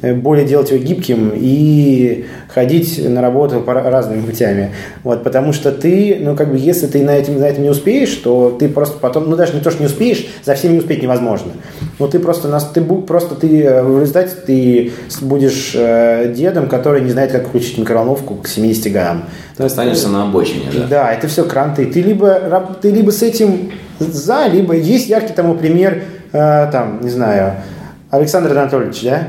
Э, 0.00 0.14
более 0.14 0.46
делать 0.46 0.70
его 0.70 0.80
гибким 0.80 1.32
и 1.34 2.24
ходить 2.48 3.04
на 3.04 3.20
работу 3.20 3.60
по 3.60 3.74
разными 3.74 4.20
путями. 4.20 4.72
Вот, 5.02 5.24
потому 5.24 5.52
что 5.52 5.72
ты, 5.72 6.18
ну, 6.20 6.36
как 6.36 6.52
бы, 6.52 6.56
если 6.56 6.86
ты 6.86 7.02
на 7.02 7.16
этом, 7.16 7.40
на 7.40 7.46
этом 7.46 7.64
не 7.64 7.70
успеешь, 7.70 8.14
то 8.14 8.56
ты 8.58 8.68
просто 8.68 8.98
потом, 8.98 9.28
ну, 9.28 9.34
даже 9.34 9.54
не 9.54 9.60
то, 9.60 9.72
что 9.72 9.80
не 9.80 9.86
успеешь, 9.86 10.24
за 10.44 10.54
всем 10.54 10.72
не 10.72 10.78
успеть 10.78 11.02
невозможно. 11.02 11.50
Но 11.98 12.06
ты 12.06 12.20
просто, 12.20 12.46
нас, 12.46 12.70
ты, 12.72 12.80
просто 12.80 13.34
ты, 13.34 13.64
э, 13.64 13.82
в 13.82 14.00
результате 14.00 14.36
ты 14.46 14.92
будешь 15.20 15.72
э, 15.74 16.32
дедом, 16.32 16.68
который 16.68 17.00
не 17.00 17.10
знает, 17.10 17.32
как 17.32 17.48
включить 17.48 17.76
микроволновку 17.76 18.36
к 18.36 18.46
70 18.46 18.92
годам. 18.92 19.24
Ты 19.56 19.64
останешься 19.64 20.08
на 20.08 20.28
обочине, 20.28 20.66
да? 20.72 20.86
Да, 20.86 21.12
это 21.12 21.26
все 21.26 21.42
кранты. 21.44 21.86
Ты 21.86 22.02
либо, 22.02 22.78
ты 22.80 22.92
либо 22.92 23.10
с 23.10 23.24
этим 23.24 23.72
за, 23.98 24.46
либо 24.46 24.74
есть 24.74 25.08
яркий 25.08 25.32
тому 25.32 25.54
пример, 25.54 26.02
э, 26.32 26.68
там, 26.70 27.00
не 27.02 27.10
знаю, 27.10 27.54
Александр 28.10 28.52
Анатольевич, 28.52 29.02
да? 29.02 29.22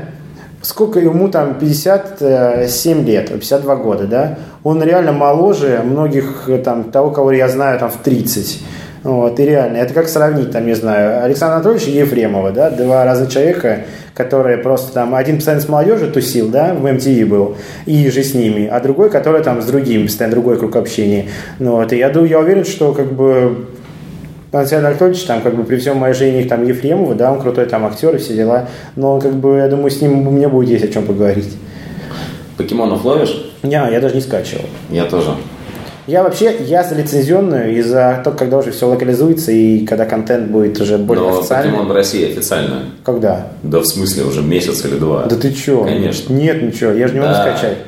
сколько 0.62 1.00
ему 1.00 1.28
там, 1.28 1.58
57 1.58 3.04
лет, 3.06 3.28
52 3.28 3.76
года, 3.76 4.06
да, 4.06 4.38
он 4.62 4.82
реально 4.82 5.12
моложе 5.12 5.80
многих, 5.84 6.48
там, 6.64 6.84
того, 6.84 7.10
кого 7.10 7.32
я 7.32 7.48
знаю, 7.48 7.78
там, 7.78 7.90
в 7.90 7.96
30. 7.96 8.62
Вот, 9.02 9.40
и 9.40 9.46
реально, 9.46 9.78
это 9.78 9.94
как 9.94 10.08
сравнить, 10.08 10.50
там, 10.50 10.66
не 10.66 10.74
знаю, 10.74 11.24
Александра 11.24 11.56
Анатольевича 11.56 11.90
и 11.90 11.94
Ефремова, 11.94 12.50
да, 12.52 12.68
два 12.68 13.04
разных 13.06 13.30
человека, 13.30 13.84
которые 14.12 14.58
просто 14.58 14.92
там, 14.92 15.14
один 15.14 15.36
постоянно 15.36 15.62
с 15.62 15.68
молодежью 15.68 16.12
тусил, 16.12 16.50
да, 16.50 16.74
в 16.74 16.84
MTV 16.84 17.24
был, 17.24 17.56
и 17.86 18.10
же 18.10 18.22
с 18.22 18.34
ними, 18.34 18.66
а 18.66 18.80
другой, 18.80 19.08
который 19.08 19.42
там 19.42 19.62
с 19.62 19.64
другим, 19.64 20.04
постоянно 20.04 20.34
другой 20.34 20.58
круг 20.58 20.76
общения. 20.76 21.28
Ну, 21.58 21.76
вот, 21.76 21.94
и 21.94 21.96
я, 21.96 22.10
я 22.10 22.38
уверен, 22.38 22.66
что, 22.66 22.92
как 22.92 23.10
бы, 23.12 23.68
Александр 24.52 24.88
Анатольевич, 24.88 25.22
там, 25.24 25.42
как 25.42 25.54
бы, 25.54 25.64
при 25.64 25.76
всем 25.76 25.98
уважении 25.98 26.42
там, 26.42 26.66
Ефремову, 26.66 27.14
да, 27.14 27.32
он 27.32 27.40
крутой 27.40 27.66
там 27.66 27.86
актер 27.86 28.14
и 28.16 28.18
все 28.18 28.34
дела, 28.34 28.68
но, 28.96 29.20
как 29.20 29.34
бы, 29.34 29.58
я 29.58 29.68
думаю, 29.68 29.90
с 29.90 30.00
ним 30.00 30.24
мне 30.32 30.48
будет 30.48 30.70
есть 30.70 30.84
о 30.84 30.88
чем 30.88 31.04
поговорить. 31.04 31.56
Покемонов 32.56 33.04
ловишь? 33.04 33.52
Не, 33.62 33.74
я 33.74 34.00
даже 34.00 34.14
не 34.14 34.20
скачивал. 34.20 34.64
Я 34.90 35.04
тоже. 35.04 35.30
Я 36.06 36.24
вообще, 36.24 36.56
я 36.64 36.82
за 36.82 36.96
лицензионную 36.96 37.76
и 37.76 37.82
за 37.82 38.20
то, 38.24 38.32
когда 38.32 38.58
уже 38.58 38.72
все 38.72 38.88
локализуется 38.88 39.52
и 39.52 39.86
когда 39.86 40.06
контент 40.06 40.50
будет 40.50 40.80
уже 40.80 40.98
более 40.98 41.24
Но 41.24 41.38
официальный. 41.38 41.70
Покемон 41.70 41.88
в 41.88 41.92
России 41.92 42.32
официально. 42.32 42.86
Когда? 43.04 43.48
Да 43.62 43.78
в 43.78 43.86
смысле 43.86 44.24
уже 44.24 44.42
месяц 44.42 44.84
или 44.84 44.98
два. 44.98 45.26
Да 45.26 45.36
ты 45.36 45.52
чё? 45.52 45.84
Конечно. 45.84 46.32
Нет, 46.32 46.62
ничего, 46.62 46.90
я 46.90 47.06
же 47.06 47.14
не 47.14 47.20
могу 47.20 47.32
да. 47.32 47.42
скачать. 47.42 47.78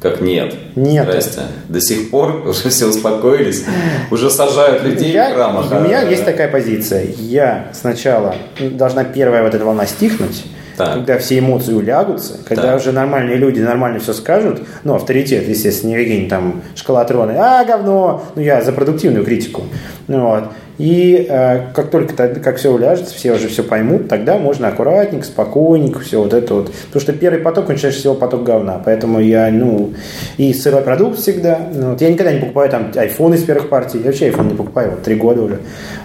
Как 0.00 0.20
нет? 0.20 0.54
Нет. 0.76 1.06
Здрасте. 1.08 1.40
До 1.68 1.80
сих 1.80 2.10
пор 2.10 2.46
уже 2.46 2.68
все 2.68 2.86
успокоились, 2.86 3.64
уже 4.10 4.30
сажают 4.30 4.84
людей 4.84 5.12
я, 5.12 5.30
в 5.30 5.34
храмах. 5.34 5.72
У 5.72 5.80
меня 5.80 6.02
есть 6.02 6.24
такая 6.24 6.48
позиция. 6.48 7.06
Я 7.18 7.68
сначала 7.72 8.36
должна 8.58 9.04
первая 9.04 9.42
вот 9.42 9.54
эта 9.54 9.64
волна 9.64 9.86
стихнуть, 9.86 10.44
так. 10.76 10.94
когда 10.94 11.18
все 11.18 11.38
эмоции 11.40 11.72
улягутся, 11.72 12.38
когда 12.46 12.68
так. 12.68 12.76
уже 12.76 12.92
нормальные 12.92 13.36
люди 13.36 13.60
нормально 13.60 13.98
все 13.98 14.12
скажут, 14.12 14.62
ну, 14.84 14.94
авторитет, 14.94 15.48
естественно, 15.48 15.90
не 15.90 15.96
какие-нибудь 15.96 16.30
там 16.30 16.62
школотроны, 16.76 17.32
а, 17.36 17.64
говно, 17.64 18.22
ну, 18.36 18.42
я 18.42 18.62
за 18.62 18.72
продуктивную 18.72 19.24
критику. 19.24 19.64
Ну, 20.06 20.28
вот. 20.28 20.44
И 20.78 21.26
э, 21.28 21.72
как 21.74 21.90
только 21.90 22.14
как 22.28 22.56
все 22.56 22.72
уляжется, 22.72 23.14
все 23.14 23.32
уже 23.32 23.48
все 23.48 23.64
поймут, 23.64 24.08
тогда 24.08 24.38
можно 24.38 24.68
аккуратненько, 24.68 25.26
спокойненько, 25.26 25.98
все 25.98 26.22
вот 26.22 26.32
это 26.32 26.54
вот. 26.54 26.72
Потому 26.86 27.00
что 27.00 27.12
первый 27.12 27.40
поток, 27.40 27.68
он 27.68 27.76
чаще 27.76 27.98
всего 27.98 28.14
поток 28.14 28.44
говна. 28.44 28.80
Поэтому 28.84 29.20
я, 29.20 29.50
ну, 29.50 29.92
и 30.36 30.52
сырой 30.54 30.82
продукт 30.82 31.18
всегда. 31.18 31.58
Ну, 31.74 31.90
вот, 31.90 32.00
я 32.00 32.10
никогда 32.10 32.32
не 32.32 32.40
покупаю 32.40 32.70
там 32.70 32.92
айфон 32.94 33.34
из 33.34 33.42
первых 33.42 33.68
партий. 33.68 33.98
Я 33.98 34.06
вообще 34.06 34.26
айфон 34.26 34.48
не 34.48 34.54
покупаю, 34.54 34.92
вот 34.92 35.02
три 35.02 35.16
года 35.16 35.42
уже. 35.42 35.58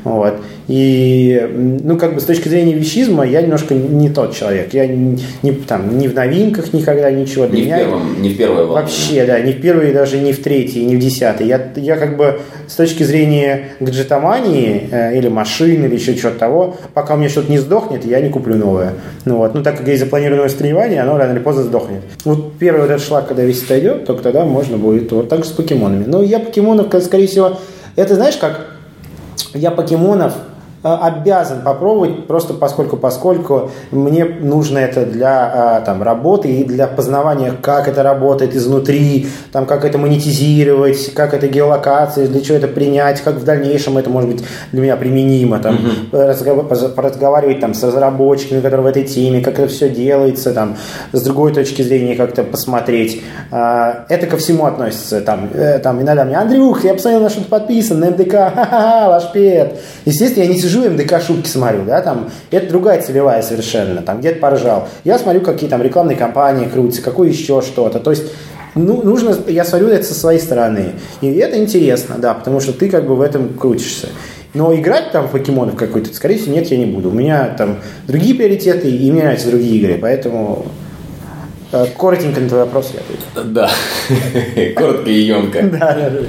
Вот. 0.04 0.34
И, 0.68 1.50
ну, 1.84 1.98
как 1.98 2.16
бы 2.16 2.22
с 2.22 2.24
точки 2.24 2.48
зрения 2.48 2.74
вещизма 2.74 3.26
я 3.26 3.42
немножко 3.42 3.76
не 3.76 4.10
тот 4.10 4.34
человек. 4.36 4.74
Я 4.74 4.88
не, 4.88 5.20
не, 5.44 5.52
там, 5.52 5.98
не 6.00 6.08
в 6.08 6.16
новинках 6.16 6.74
никогда 6.74 7.12
ничего. 7.12 7.46
Для 7.46 7.60
не, 7.60 7.66
меня, 7.66 7.76
в 7.76 7.80
первом, 7.80 8.22
не 8.22 8.30
в 8.30 8.38
первой 8.38 8.66
волне. 8.66 8.74
Вообще, 8.74 9.26
да, 9.26 9.40
не 9.40 9.52
в 9.52 9.62
первой, 9.62 9.94
даже 9.94 10.20
не 10.20 10.34
в 10.34 10.42
третьей, 10.42 10.86
не 10.86 10.96
в 10.96 11.00
десятой. 11.00 11.48
Я, 11.48 11.62
я 11.76 11.98
как 11.98 12.18
бы 12.18 12.40
с 12.68 12.76
точки 12.76 13.04
зрения 13.04 13.70
гаджетомании 13.80 14.63
э, 14.64 15.18
или 15.18 15.28
машин, 15.28 15.86
или 15.86 15.96
еще 15.96 16.16
чего-то 16.16 16.40
того, 16.40 16.76
пока 16.94 17.14
у 17.14 17.18
меня 17.18 17.30
что-то 17.30 17.52
не 17.52 17.58
сдохнет, 17.58 18.06
я 18.06 18.22
не 18.22 18.30
куплю 18.30 18.56
новое. 18.56 18.94
Ну, 19.26 19.38
вот. 19.38 19.54
ну 19.54 19.64
так 19.64 19.78
как 19.78 19.88
есть 19.88 20.04
запланированное 20.04 20.50
стреливание, 20.50 21.02
оно 21.02 21.18
рано 21.18 21.32
или 21.32 21.40
поздно 21.40 21.64
сдохнет. 21.64 22.02
Вот 22.26 22.54
первый 22.58 22.82
вот 22.82 22.90
этот 22.90 23.04
шлак, 23.04 23.28
когда 23.28 23.44
весь 23.44 23.64
отойдет, 23.64 24.06
только 24.06 24.24
тогда 24.24 24.46
можно 24.46 24.78
будет. 24.78 25.12
Вот 25.12 25.30
так 25.30 25.44
же 25.44 25.50
с 25.50 25.54
покемонами. 25.54 26.06
Но 26.06 26.22
я 26.22 26.40
покемонов, 26.40 26.88
скорее 27.04 27.28
всего, 27.28 27.60
это 27.96 28.16
знаешь 28.16 28.38
как? 28.38 28.68
Я 29.54 29.72
покемонов 29.72 30.34
обязан 30.84 31.62
попробовать, 31.62 32.28
просто 32.28 32.54
поскольку, 32.54 32.98
поскольку 32.98 33.72
мне 33.92 34.26
нужно 34.26 34.80
это 34.80 35.06
для 35.06 35.82
там, 35.86 36.04
работы 36.04 36.50
и 36.50 36.64
для 36.64 36.88
познавания, 36.88 37.54
как 37.62 37.88
это 37.88 38.04
работает 38.04 38.56
изнутри, 38.56 39.28
там, 39.52 39.66
как 39.66 39.86
это 39.86 39.98
монетизировать, 39.98 41.14
как 41.14 41.34
это 41.34 41.48
геолокация, 41.48 42.28
для 42.28 42.42
чего 42.42 42.58
это 42.58 42.68
принять, 42.68 43.22
как 43.22 43.36
в 43.36 43.44
дальнейшем 43.44 43.98
это 43.98 44.10
может 44.10 44.30
быть 44.30 44.44
для 44.72 44.82
меня 44.82 44.98
применимо, 44.98 45.60
там, 45.60 45.80
mm-hmm. 46.12 46.96
разговаривать 46.96 47.60
там, 47.60 47.74
с 47.74 47.84
разработчиками, 47.84 48.62
которые 48.62 48.84
в 48.84 48.88
этой 48.88 49.04
теме, 49.04 49.42
как 49.42 49.60
это 49.60 49.68
все 49.68 49.90
делается, 49.90 50.54
там, 50.54 50.76
с 51.12 51.22
другой 51.22 51.54
точки 51.54 51.82
зрения 51.82 52.16
как-то 52.16 52.44
посмотреть. 52.44 53.24
Это 53.52 54.28
ко 54.28 54.38
всему 54.38 54.66
относится. 54.66 55.22
Там, 55.22 55.50
э, 55.54 55.80
там 55.80 56.02
иногда 56.02 56.26
мне, 56.26 56.38
Андрюх, 56.38 56.84
я 56.84 56.94
посмотрел 56.94 57.22
на 57.22 57.30
что-то 57.30 57.48
подписан, 57.48 58.00
на 58.00 58.10
МДК, 58.10 58.32
ха-ха-ха, 58.56 59.10
лашпед. 59.10 59.80
Естественно, 60.06 60.44
я 60.44 60.50
не 60.50 60.60
сижу 60.60 60.73
и 60.82 60.90
МДК 60.90 61.22
шутки 61.22 61.48
смотрю, 61.48 61.84
да, 61.86 62.02
там, 62.02 62.30
это 62.52 62.70
другая 62.70 63.02
целевая 63.02 63.42
совершенно, 63.42 64.02
там, 64.02 64.20
где-то 64.20 64.40
поржал. 64.40 64.88
Я 65.04 65.20
смотрю, 65.20 65.42
какие 65.42 65.70
там 65.70 65.82
рекламные 65.82 66.18
кампании 66.18 66.66
крутятся, 66.66 67.02
какое 67.02 67.30
еще 67.30 67.62
что-то. 67.62 68.00
То 68.00 68.12
есть, 68.12 68.24
ну, 68.76 69.04
нужно, 69.04 69.36
я 69.48 69.66
смотрю 69.66 69.90
это 69.90 70.06
со 70.06 70.14
своей 70.14 70.40
стороны. 70.40 70.94
И 71.22 71.32
это 71.36 71.58
интересно, 71.58 72.16
да, 72.18 72.34
потому 72.34 72.60
что 72.60 72.74
ты 72.74 72.90
как 72.90 73.06
бы 73.06 73.16
в 73.16 73.22
этом 73.22 73.50
крутишься. 73.50 74.08
Но 74.54 74.74
играть 74.74 75.12
там 75.12 75.28
в 75.28 75.32
покемонов 75.32 75.76
какой-то, 75.76 76.14
скорее 76.14 76.38
всего, 76.38 76.56
нет, 76.56 76.68
я 76.68 76.78
не 76.78 76.86
буду. 76.86 77.10
У 77.10 77.14
меня 77.14 77.54
там 77.58 77.80
другие 78.08 78.36
приоритеты, 78.36 78.90
и 78.90 79.12
мне 79.12 79.24
нравятся 79.24 79.50
другие 79.50 79.78
игры, 79.78 79.98
поэтому 80.00 80.66
Э, 81.74 81.88
коротенько 81.98 82.40
на 82.40 82.48
твой 82.48 82.60
вопрос 82.62 82.94
я 82.94 83.00
ответил. 83.00 83.52
Да, 83.52 83.70
коротко 84.76 85.10
и 85.10 85.22
емко. 85.22 85.64
Да, 85.64 85.94
да, 85.94 86.10
да. 86.12 86.20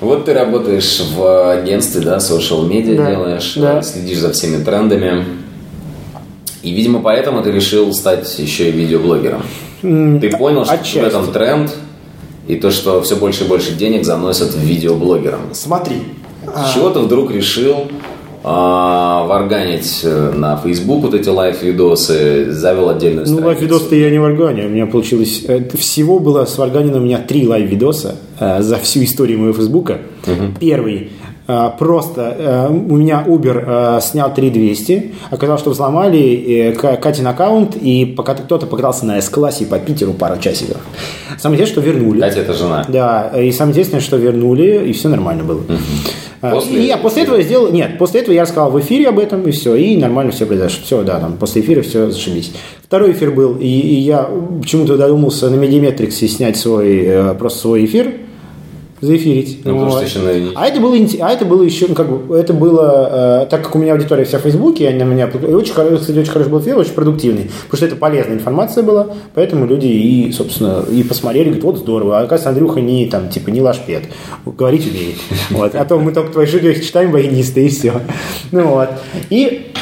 Вот 0.00 0.26
ты 0.26 0.34
работаешь 0.34 1.00
в 1.00 1.52
агентстве, 1.52 2.02
да, 2.02 2.18
social 2.18 2.68
media 2.68 2.96
да, 2.96 3.10
делаешь, 3.10 3.54
да. 3.56 3.82
следишь 3.82 4.18
за 4.18 4.32
всеми 4.32 4.62
трендами. 4.62 5.24
И, 6.62 6.72
видимо, 6.72 7.00
поэтому 7.00 7.42
ты 7.42 7.50
решил 7.50 7.92
стать 7.94 8.38
еще 8.38 8.68
и 8.68 8.72
видеоблогером. 8.72 9.42
Ты 9.80 10.36
понял, 10.36 10.64
что 10.64 10.74
Отчасти. 10.74 10.98
в 10.98 11.04
этом 11.04 11.32
тренд, 11.32 11.74
и 12.46 12.56
то, 12.56 12.70
что 12.70 13.00
все 13.02 13.16
больше 13.16 13.44
и 13.44 13.46
больше 13.48 13.72
денег 13.72 14.04
заносят 14.04 14.52
в 14.52 14.58
видеоблогерам. 14.58 15.40
Смотри. 15.52 16.02
С 16.44 16.74
чего 16.74 16.90
ты 16.90 17.00
вдруг 17.00 17.30
решил 17.30 17.88
варганить 18.46 20.02
э, 20.04 20.32
на 20.32 20.56
Facebook 20.56 21.02
вот 21.02 21.14
эти 21.14 21.28
live-видосы, 21.28 22.52
завел 22.52 22.88
отдельную 22.90 23.26
страницу. 23.26 23.42
Ну, 23.42 23.46
live-видосы 23.48 23.94
я 23.96 24.10
не 24.10 24.18
варганю. 24.18 24.66
У 24.66 24.68
меня 24.68 24.86
получилось... 24.86 25.44
Всего 25.74 26.20
было 26.20 26.44
сварганено 26.44 26.98
у 26.98 27.00
меня 27.00 27.18
три 27.18 27.46
live-видоса 27.46 28.16
э, 28.38 28.62
за 28.62 28.76
всю 28.78 29.02
историю 29.02 29.40
моего 29.40 29.54
Фейсбука. 29.54 29.98
Угу. 30.26 30.58
Первый 30.60 30.96
э, 30.96 31.25
Просто 31.78 32.68
у 32.70 32.96
меня 32.96 33.24
Uber 33.26 34.00
снял 34.00 34.32
3200, 34.34 35.14
оказалось, 35.30 35.60
что 35.60 35.70
взломали 35.70 36.76
Катин 37.00 37.26
аккаунт, 37.26 37.76
и 37.76 38.04
пока 38.04 38.34
кто-то 38.34 38.66
покатался 38.66 39.06
на 39.06 39.18
S-классе 39.18 39.66
по 39.66 39.78
Питеру 39.78 40.12
пару 40.12 40.40
часиков. 40.40 40.78
Самое 41.38 41.60
интересное, 41.60 41.82
что 41.82 41.92
вернули. 41.92 42.20
Катя 42.20 42.40
это 42.40 42.52
жена. 42.54 42.84
Да, 42.88 43.30
и 43.40 43.52
самое 43.52 43.72
интересное, 43.72 44.00
что 44.00 44.16
вернули, 44.16 44.88
и 44.88 44.92
все 44.92 45.08
нормально 45.08 45.44
было. 45.44 45.62
После... 46.40 46.82
И 46.82 46.86
я 46.86 46.96
после 46.96 47.22
этого 47.22 47.36
я 47.36 47.42
сделал... 47.42 47.72
Нет, 47.72 47.98
после 47.98 48.20
этого 48.20 48.34
я 48.34 48.42
рассказал 48.42 48.70
в 48.70 48.80
эфире 48.80 49.08
об 49.08 49.18
этом, 49.18 49.42
и 49.42 49.50
все, 49.50 49.74
и 49.74 49.96
нормально 49.96 50.32
все 50.32 50.46
произошло. 50.46 50.82
Все, 50.84 51.02
да, 51.02 51.18
там, 51.18 51.36
после 51.36 51.62
эфира 51.62 51.82
все 51.82 52.10
зашибись. 52.10 52.52
Второй 52.82 53.12
эфир 53.12 53.30
был, 53.30 53.56
и, 53.56 53.66
и 53.66 53.94
я 53.94 54.28
почему-то 54.60 54.96
додумался 54.96 55.50
на 55.50 55.56
Медиметриксе 55.56 56.28
снять 56.28 56.56
свой, 56.56 56.98
э, 57.04 57.34
просто 57.34 57.60
свой 57.60 57.84
эфир, 57.84 58.12
заэфирить. 59.06 59.60
Ну, 59.64 59.86
вот. 59.86 60.04
еще 60.04 60.18
на... 60.18 60.30
а, 60.54 60.66
это 60.66 60.80
было, 60.80 60.96
а 61.20 61.32
это 61.32 61.44
было 61.44 61.62
еще, 61.62 61.86
ну, 61.88 61.94
как 61.94 62.08
бы, 62.08 62.36
это 62.36 62.52
было, 62.52 63.42
э, 63.42 63.46
так 63.46 63.62
как 63.62 63.74
у 63.74 63.78
меня 63.78 63.92
аудитория 63.92 64.24
вся 64.24 64.38
в 64.38 64.42
Фейсбуке, 64.42 64.88
они 64.88 64.98
на 64.98 65.04
меня, 65.04 65.26
очень, 65.26 65.72
кстати, 65.72 66.18
очень 66.18 66.30
хороший 66.30 66.50
был 66.50 66.60
эфир, 66.60 66.76
очень 66.76 66.92
продуктивный, 66.92 67.50
потому 67.64 67.76
что 67.76 67.86
это 67.86 67.96
полезная 67.96 68.34
информация 68.34 68.82
была, 68.82 69.08
поэтому 69.34 69.66
люди 69.66 69.86
и, 69.86 70.32
собственно, 70.32 70.84
и 70.90 71.02
посмотрели, 71.02 71.46
говорят, 71.46 71.64
вот 71.64 71.78
здорово, 71.78 72.18
а 72.18 72.22
оказывается, 72.22 72.50
Андрюха 72.50 72.80
не, 72.80 73.06
там, 73.06 73.28
типа, 73.28 73.50
не 73.50 73.60
лашпед, 73.60 74.04
говорить 74.44 74.86
умеет. 74.90 75.16
Вот. 75.50 75.74
А 75.74 75.84
то 75.84 75.98
мы 75.98 76.12
только 76.12 76.32
твои 76.32 76.46
шутки 76.46 76.74
читаем, 76.82 77.12
баянисты, 77.12 77.64
и 77.64 77.68
все. 77.68 77.92
Ну 78.50 78.66
вот. 78.68 78.88
И 79.30 79.72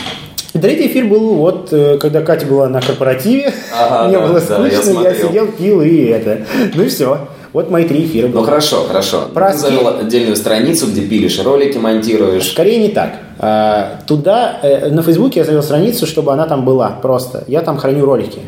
Третий 0.60 0.86
эфир 0.86 1.06
был 1.06 1.34
вот, 1.34 1.72
э, 1.72 1.98
когда 1.98 2.22
Катя 2.22 2.46
была 2.46 2.68
на 2.68 2.80
корпоративе, 2.80 3.52
ага, 3.76 4.09
мне 4.09 4.18
да, 4.18 4.26
было 4.28 4.38
скучно, 4.38 4.94
да, 4.94 5.01
я, 5.02 5.10
я 5.10 5.14
сидел, 5.14 5.46
пил 5.48 5.82
и 5.82 6.05
это. 6.05 6.46
Ну 6.74 6.84
и 6.84 6.88
все. 6.88 7.26
Вот 7.55 7.70
мои 7.70 7.85
три 7.85 8.05
эфира 8.05 8.26
были. 8.26 8.36
Ну 8.36 8.43
хорошо, 8.43 8.85
хорошо. 8.85 9.28
Про 9.32 9.52
Ты 9.52 9.59
завел 9.59 9.86
отдельную 9.86 10.35
страницу, 10.35 10.89
где 10.89 11.02
пилишь 11.02 11.40
ролики, 11.40 11.78
монтируешь. 11.78 12.51
Скорее 12.51 12.78
не 12.78 12.89
так. 12.89 13.12
А, 13.39 14.01
туда, 14.09 14.59
э, 14.60 14.90
на 14.90 15.05
Фейсбуке 15.05 15.39
я 15.39 15.44
завел 15.47 15.62
страницу, 15.62 16.05
чтобы 16.05 16.32
она 16.32 16.48
там 16.48 16.64
была 16.64 16.90
просто. 16.90 17.44
Я 17.47 17.62
там 17.62 17.76
храню 17.78 18.05
ролики. 18.05 18.40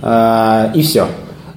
А, 0.00 0.70
и 0.74 0.82
все. 0.82 1.06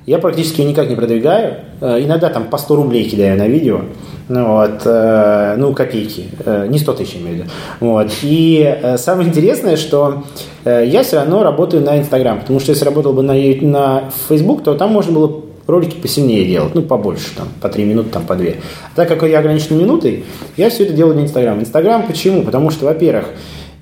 Я 0.07 0.17
практически 0.17 0.61
никак 0.61 0.89
не 0.89 0.95
продвигаю. 0.95 1.57
А, 1.79 2.03
иногда 2.03 2.29
там 2.29 2.45
по 2.45 2.57
100 2.57 2.75
рублей 2.75 3.07
кидаю 3.07 3.37
на 3.37 3.47
видео. 3.47 3.81
Ну, 4.27 4.53
вот, 4.53 4.81
э, 4.85 5.55
ну, 5.57 5.75
копейки, 5.75 6.25
э, 6.43 6.65
не 6.67 6.79
100 6.79 6.93
тысяч, 6.93 7.17
имею 7.17 7.35
в 7.35 7.37
виду. 7.37 7.49
Вот. 7.81 8.07
И 8.23 8.63
э, 8.81 8.97
самое 8.97 9.29
интересное, 9.29 9.77
что 9.77 10.23
э, 10.63 10.85
я 10.87 11.03
все 11.03 11.17
равно 11.17 11.43
работаю 11.43 11.83
на 11.83 11.99
Инстаграм, 11.99 12.39
потому 12.39 12.59
что 12.59 12.71
если 12.71 12.85
работал 12.85 13.13
бы 13.13 13.21
на, 13.21 13.35
на 13.35 14.05
Facebook, 14.27 14.63
то 14.63 14.73
там 14.73 14.91
можно 14.91 15.11
было 15.13 15.44
ролики 15.67 15.95
посильнее 15.95 16.45
делать, 16.45 16.75
ну, 16.75 16.81
побольше, 16.81 17.35
там, 17.35 17.47
по 17.61 17.69
3 17.69 17.83
минуты, 17.85 18.09
там, 18.09 18.25
по 18.25 18.35
2. 18.35 18.45
А 18.45 18.51
так 18.95 19.07
как 19.07 19.23
я 19.23 19.39
ограничен 19.39 19.77
минутой, 19.77 20.23
я 20.57 20.69
все 20.69 20.83
это 20.83 20.93
делаю 20.93 21.15
на 21.15 21.21
Инстаграм. 21.21 21.59
Инстаграм 21.59 22.05
почему? 22.05 22.43
Потому 22.43 22.71
что, 22.71 22.85
во-первых, 22.85 23.25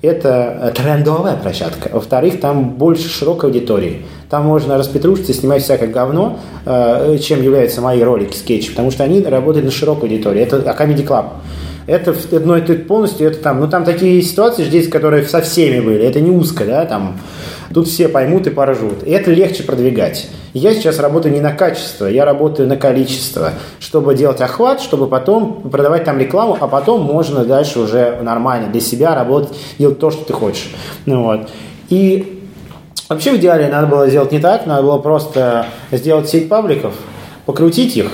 это 0.02 0.58
э, 0.60 0.72
трендовая 0.74 1.36
площадка. 1.36 1.88
Во-вторых, 1.92 2.40
там 2.40 2.70
больше 2.70 3.08
широкой 3.08 3.50
аудитории. 3.50 4.02
Там 4.28 4.44
можно 4.44 4.76
распетрушиться, 4.76 5.32
снимать 5.32 5.62
всякое 5.62 5.88
говно, 5.88 6.38
э, 6.66 7.18
чем 7.22 7.42
являются 7.42 7.80
мои 7.80 8.02
ролики, 8.02 8.36
скетчи, 8.36 8.70
потому 8.70 8.90
что 8.90 9.04
они 9.04 9.22
работают 9.22 9.64
на 9.64 9.72
широкой 9.72 10.10
аудитории. 10.10 10.42
Это 10.42 10.58
Comedy 10.78 11.06
Club. 11.06 11.26
Это, 11.86 12.14
ну, 12.30 12.54
это 12.54 12.74
полностью, 12.74 13.28
это 13.28 13.38
там, 13.38 13.60
ну, 13.60 13.68
там 13.68 13.84
такие 13.84 14.22
ситуации 14.22 14.64
здесь, 14.64 14.88
которые 14.88 15.24
со 15.24 15.42
всеми 15.42 15.80
были. 15.80 16.02
Это 16.04 16.20
не 16.20 16.30
узко, 16.30 16.64
да, 16.64 16.86
там, 16.86 17.18
Тут 17.74 17.88
все 17.88 18.08
поймут 18.08 18.46
и 18.46 18.50
поржут. 18.50 19.02
И 19.02 19.10
это 19.10 19.32
легче 19.32 19.64
продвигать. 19.64 20.28
Я 20.52 20.72
сейчас 20.74 21.00
работаю 21.00 21.34
не 21.34 21.40
на 21.40 21.52
качество, 21.52 22.06
я 22.06 22.24
работаю 22.24 22.68
на 22.68 22.76
количество, 22.76 23.54
чтобы 23.80 24.14
делать 24.14 24.40
охват, 24.40 24.80
чтобы 24.80 25.08
потом 25.08 25.68
продавать 25.68 26.04
там 26.04 26.20
рекламу, 26.20 26.56
а 26.60 26.68
потом 26.68 27.02
можно 27.02 27.44
дальше 27.44 27.80
уже 27.80 28.20
нормально 28.22 28.68
для 28.70 28.80
себя 28.80 29.16
работать, 29.16 29.52
делать 29.76 29.98
то, 29.98 30.12
что 30.12 30.24
ты 30.24 30.32
хочешь. 30.32 30.72
Ну, 31.04 31.24
вот. 31.24 31.50
И 31.88 32.44
вообще 33.08 33.32
в 33.32 33.36
идеале 33.38 33.66
надо 33.66 33.88
было 33.88 34.08
сделать 34.08 34.30
не 34.30 34.38
так, 34.38 34.66
надо 34.66 34.84
было 34.84 34.98
просто 34.98 35.66
сделать 35.90 36.28
сеть 36.28 36.48
пабликов, 36.48 36.94
покрутить 37.44 37.96
их, 37.96 38.12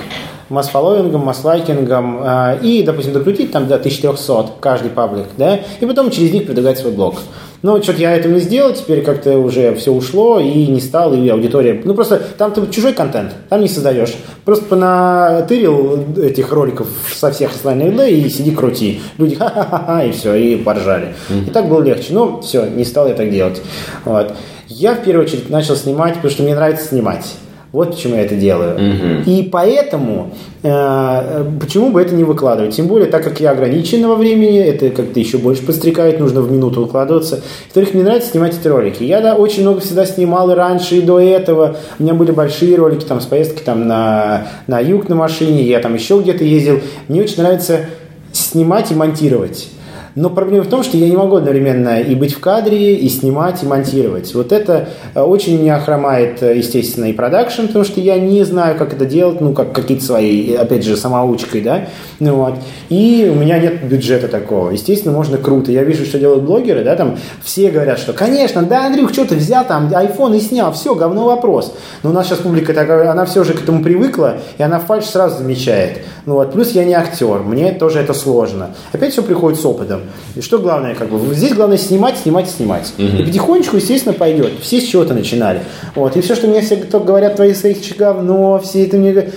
масс-фолловингом, 0.48 1.20
масс-лайкингом 1.20 2.20
э, 2.22 2.58
и, 2.62 2.82
допустим, 2.82 3.12
докрутить 3.12 3.52
там 3.52 3.68
до 3.68 3.74
1300 3.74 4.52
каждый 4.60 4.90
паблик, 4.90 5.26
да, 5.36 5.60
и 5.80 5.84
потом 5.84 6.10
через 6.10 6.32
них 6.32 6.46
продвигать 6.46 6.78
свой 6.78 6.92
блог. 6.92 7.16
Но 7.62 7.82
что-то 7.82 8.00
я 8.00 8.16
этого 8.16 8.32
не 8.32 8.40
сделал, 8.40 8.72
теперь 8.72 9.02
как-то 9.02 9.38
уже 9.38 9.74
все 9.74 9.92
ушло 9.92 10.40
и 10.40 10.66
не 10.66 10.80
стал, 10.80 11.12
и 11.12 11.28
аудитория... 11.28 11.80
Ну, 11.84 11.94
просто 11.94 12.20
там 12.38 12.52
ты 12.52 12.66
чужой 12.70 12.94
контент, 12.94 13.34
там 13.48 13.60
не 13.60 13.68
создаешь. 13.68 14.14
Просто 14.44 14.64
понатырил 14.64 16.04
этих 16.16 16.52
роликов 16.52 16.88
со 17.12 17.30
всех 17.30 17.50
остальных, 17.50 17.94
да, 17.96 18.06
и 18.06 18.28
сиди 18.30 18.50
крути. 18.50 19.00
Люди 19.18 19.34
ха-ха-ха, 19.34 20.04
и 20.04 20.12
все, 20.12 20.34
и 20.34 20.56
поржали. 20.56 21.14
Mm-hmm. 21.28 21.48
И 21.48 21.50
так 21.50 21.68
было 21.68 21.82
легче. 21.82 22.14
Но 22.14 22.40
все, 22.40 22.66
не 22.66 22.84
стал 22.84 23.08
я 23.08 23.14
так 23.14 23.30
делать. 23.30 23.60
Вот. 24.04 24.34
Я 24.68 24.94
в 24.94 25.02
первую 25.02 25.26
очередь 25.26 25.50
начал 25.50 25.76
снимать, 25.76 26.14
потому 26.14 26.30
что 26.30 26.42
мне 26.42 26.54
нравится 26.54 26.86
снимать. 26.86 27.26
Вот 27.72 27.94
почему 27.94 28.16
я 28.16 28.22
это 28.22 28.34
делаю. 28.34 28.74
Угу. 28.74 29.30
И 29.30 29.42
поэтому, 29.44 30.32
э, 30.64 31.44
почему 31.60 31.90
бы 31.90 32.02
это 32.02 32.14
не 32.14 32.24
выкладывать? 32.24 32.74
Тем 32.74 32.88
более, 32.88 33.08
так 33.08 33.22
как 33.22 33.38
я 33.38 33.52
ограничен 33.52 34.06
во 34.08 34.16
времени, 34.16 34.58
это 34.58 34.90
как-то 34.90 35.20
еще 35.20 35.38
больше 35.38 35.64
подстрекает, 35.64 36.18
нужно 36.18 36.40
в 36.40 36.50
минуту 36.50 36.80
выкладываться. 36.80 37.42
Во-вторых, 37.66 37.94
мне 37.94 38.02
нравится 38.02 38.30
снимать 38.30 38.58
эти 38.58 38.66
ролики. 38.66 39.04
Я 39.04 39.20
да, 39.20 39.36
очень 39.36 39.62
много 39.62 39.80
всегда 39.80 40.04
снимал 40.04 40.50
и 40.50 40.54
раньше, 40.54 40.96
и 40.96 41.00
до 41.00 41.20
этого. 41.20 41.76
У 41.98 42.02
меня 42.02 42.14
были 42.14 42.32
большие 42.32 42.76
ролики 42.76 43.04
там, 43.04 43.20
с 43.20 43.26
поездки 43.26 43.62
там, 43.62 43.86
на, 43.86 44.48
на 44.66 44.80
юг 44.80 45.08
на 45.08 45.14
машине, 45.14 45.62
я 45.62 45.78
там 45.78 45.94
еще 45.94 46.20
где-то 46.20 46.42
ездил. 46.42 46.80
Мне 47.06 47.22
очень 47.22 47.40
нравится 47.40 47.86
снимать 48.32 48.90
и 48.90 48.94
монтировать. 48.94 49.68
Но 50.14 50.28
проблема 50.28 50.64
в 50.64 50.68
том, 50.68 50.82
что 50.82 50.96
я 50.96 51.08
не 51.08 51.16
могу 51.16 51.36
одновременно 51.36 52.00
и 52.00 52.14
быть 52.14 52.34
в 52.34 52.40
кадре, 52.40 52.96
и 52.96 53.08
снимать, 53.08 53.62
и 53.62 53.66
монтировать. 53.66 54.34
Вот 54.34 54.52
это 54.52 54.88
э, 55.14 55.20
очень 55.20 55.60
меня 55.60 55.78
хромает, 55.78 56.42
э, 56.42 56.56
естественно, 56.56 57.04
и 57.04 57.12
продакшн, 57.12 57.66
потому 57.66 57.84
что 57.84 58.00
я 58.00 58.18
не 58.18 58.42
знаю, 58.44 58.76
как 58.76 58.92
это 58.92 59.06
делать, 59.06 59.40
ну, 59.40 59.52
как 59.52 59.72
какие-то 59.72 60.04
свои, 60.04 60.54
опять 60.54 60.84
же, 60.84 60.96
самоучкой, 60.96 61.60
да, 61.60 61.88
ну, 62.18 62.34
вот. 62.34 62.54
И 62.88 63.30
у 63.32 63.38
меня 63.38 63.58
нет 63.58 63.84
бюджета 63.84 64.28
такого. 64.28 64.70
Естественно, 64.70 65.14
можно 65.14 65.38
круто. 65.38 65.70
Я 65.70 65.84
вижу, 65.84 66.04
что 66.04 66.18
делают 66.18 66.44
блогеры, 66.44 66.82
да, 66.82 66.96
там 66.96 67.16
все 67.42 67.70
говорят, 67.70 67.98
что, 67.98 68.12
конечно, 68.12 68.62
да, 68.62 68.86
Андрюх, 68.86 69.12
что 69.12 69.24
ты 69.24 69.36
взял 69.36 69.64
там 69.64 69.88
iPhone 69.88 70.36
и 70.36 70.40
снял, 70.40 70.72
все, 70.72 70.94
говно 70.94 71.26
вопрос. 71.26 71.74
Но 72.02 72.10
у 72.10 72.12
нас 72.12 72.26
сейчас 72.26 72.40
публика 72.40 72.74
такая, 72.74 73.10
она 73.10 73.24
все 73.26 73.44
же 73.44 73.54
к 73.54 73.62
этому 73.62 73.82
привыкла, 73.82 74.38
и 74.58 74.62
она 74.62 74.80
фальш 74.80 75.04
сразу 75.04 75.38
замечает. 75.38 76.00
Ну 76.26 76.34
вот, 76.34 76.52
плюс 76.52 76.72
я 76.72 76.84
не 76.84 76.94
актер, 76.94 77.40
мне 77.40 77.72
тоже 77.72 78.00
это 78.00 78.12
сложно. 78.12 78.70
Опять 78.92 79.12
все 79.12 79.22
приходит 79.22 79.58
с 79.58 79.64
опытом. 79.64 80.02
И 80.36 80.40
что 80.40 80.58
главное, 80.58 80.94
как 80.94 81.08
бы, 81.08 81.34
здесь 81.34 81.54
главное 81.54 81.78
снимать, 81.78 82.18
снимать, 82.18 82.48
снимать. 82.48 82.92
И 82.98 83.24
потихонечку, 83.24 83.76
естественно, 83.76 84.12
пойдет. 84.12 84.52
Все 84.60 84.80
с 84.80 84.84
чего-то 84.84 85.14
начинали. 85.14 85.62
Вот, 85.94 86.16
и 86.16 86.20
все, 86.20 86.34
что 86.34 86.46
мне 86.46 86.60
все 86.60 86.76
говорят, 86.76 87.36
твои 87.36 87.54
своих 87.54 87.78
говно, 87.96 88.58
все 88.58 88.86
это 88.86 88.96
мне... 88.96 89.30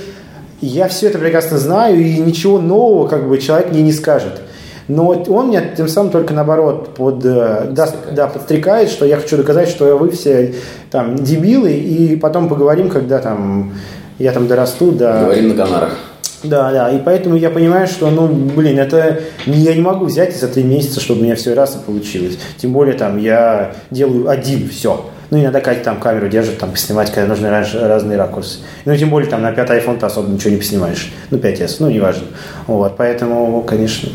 Я 0.61 0.87
все 0.87 1.07
это 1.07 1.19
прекрасно 1.19 1.57
знаю, 1.57 1.99
и 1.99 2.19
ничего 2.19 2.59
нового, 2.59 3.07
как 3.07 3.27
бы, 3.27 3.37
человек 3.37 3.71
мне 3.71 3.81
не 3.81 3.91
скажет. 3.91 4.41
Но 4.87 5.07
он 5.07 5.49
меня 5.49 5.61
тем 5.75 5.87
самым 5.87 6.11
только 6.11 6.33
наоборот 6.33 6.93
под, 6.95 7.25
э, 7.25 7.67
даст, 7.71 7.95
да, 8.11 8.27
подстрекает, 8.27 8.89
что 8.89 9.05
я 9.05 9.17
хочу 9.17 9.37
доказать, 9.37 9.69
что 9.69 9.97
вы 9.97 10.09
все 10.11 10.55
там 10.91 11.15
дебилы, 11.15 11.71
и 11.71 12.15
потом 12.17 12.49
поговорим, 12.49 12.89
когда 12.89 13.19
там 13.19 13.73
я 14.19 14.31
там 14.31 14.47
дорасту 14.47 14.91
до... 14.91 15.21
Говорим 15.21 15.49
на 15.49 15.55
Канарах. 15.55 15.97
Да, 16.43 16.71
да, 16.71 16.91
и 16.91 16.99
поэтому 16.99 17.35
я 17.35 17.49
понимаю, 17.49 17.87
что, 17.87 18.09
ну, 18.09 18.27
блин, 18.27 18.77
это 18.77 19.21
я 19.45 19.73
не 19.73 19.81
могу 19.81 20.05
взять 20.05 20.35
за 20.35 20.47
три 20.47 20.63
месяца, 20.63 20.99
чтобы 20.99 21.21
у 21.21 21.23
меня 21.23 21.35
все 21.35 21.53
раз 21.53 21.75
и 21.75 21.85
получилось. 21.85 22.37
Тем 22.57 22.73
более, 22.73 22.95
там, 22.95 23.17
я 23.17 23.73
делаю 23.91 24.29
один, 24.29 24.67
все. 24.69 25.05
Ну, 25.29 25.39
иногда 25.39 25.61
Катя 25.61 25.85
там 25.85 25.99
камеру 25.99 26.27
держит, 26.27 26.59
там, 26.59 26.71
поснимать, 26.71 27.11
когда 27.11 27.27
нужны 27.27 27.49
раз, 27.49 27.73
разные 27.73 28.19
ракурсы. 28.19 28.59
Ну, 28.85 28.95
тем 28.95 29.09
более, 29.09 29.27
там, 29.27 29.41
на 29.41 29.51
пятый 29.51 29.79
iPhone 29.79 29.97
ты 29.97 30.05
особо 30.05 30.29
ничего 30.29 30.51
не 30.51 30.57
поснимаешь. 30.57 31.11
Ну, 31.31 31.39
5S, 31.39 31.77
ну, 31.79 31.89
неважно. 31.89 32.27
Вот, 32.67 32.95
поэтому, 32.97 33.63
конечно... 33.63 34.09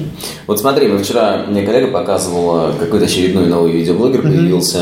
Вот 0.47 0.61
смотри, 0.61 0.87
мы 0.87 0.99
вчера, 0.99 1.45
мне 1.49 1.63
коллега 1.63 1.89
показывала, 1.89 2.73
какой-то 2.79 3.07
очередной 3.07 3.47
новый 3.47 3.73
видеоблогер 3.73 4.21
mm-hmm. 4.21 4.31
появился, 4.31 4.79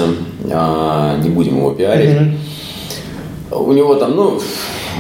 а, 0.53 1.17
не 1.19 1.31
будем 1.31 1.57
его 1.57 1.71
пиарить. 1.71 2.11
Mm-hmm. 2.11 3.65
У 3.65 3.73
него 3.73 3.95
там, 3.95 4.15
ну, 4.17 4.41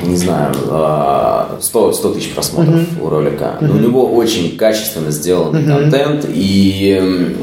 не 0.05 0.16
знаю, 0.16 0.55
100, 0.55 0.68
а, 0.70 1.59
100 1.60 2.14
тысяч 2.14 2.32
просмотров 2.32 2.77
mm-hmm. 2.77 3.05
у 3.05 3.09
ролика. 3.09 3.56
Но 3.60 3.68
mm-hmm. 3.68 3.77
у 3.77 3.81
него 3.81 4.06
очень 4.12 4.56
качественно 4.56 5.10
сделанный 5.10 5.62
mm-hmm. 5.62 5.78
контент, 5.78 6.27
и 6.28 7.36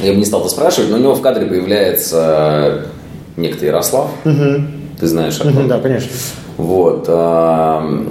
я 0.00 0.12
бы 0.12 0.18
не 0.18 0.24
стал 0.24 0.40
это 0.40 0.50
спрашивать, 0.50 0.90
но 0.90 0.96
у 0.96 1.00
него 1.00 1.14
в 1.14 1.22
кадре 1.22 1.46
появляется 1.46 2.86
некто 3.36 3.66
Ярослав. 3.66 4.10
Угу. 4.24 4.62
Ты 5.00 5.06
знаешь, 5.06 5.40
угу, 5.40 5.68
Да, 5.68 5.80
конечно. 5.80 6.10
Вот. 6.56 7.06
А, 7.08 8.06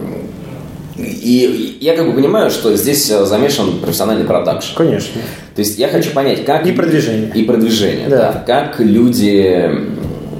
и 0.97 1.77
я 1.79 1.95
как 1.95 2.07
бы 2.07 2.13
понимаю, 2.13 2.49
что 2.49 2.75
здесь 2.75 3.07
замешан 3.07 3.79
профессиональный 3.79 4.25
продакшн. 4.25 4.75
Конечно. 4.75 5.21
То 5.55 5.61
есть 5.61 5.77
я 5.77 5.87
хочу 5.89 6.11
понять, 6.11 6.45
как... 6.45 6.65
И 6.65 6.71
продвижение. 6.71 7.31
И 7.33 7.43
продвижение, 7.43 8.07
да. 8.09 8.17
да. 8.33 8.43
Как 8.45 8.79
люди 8.79 9.69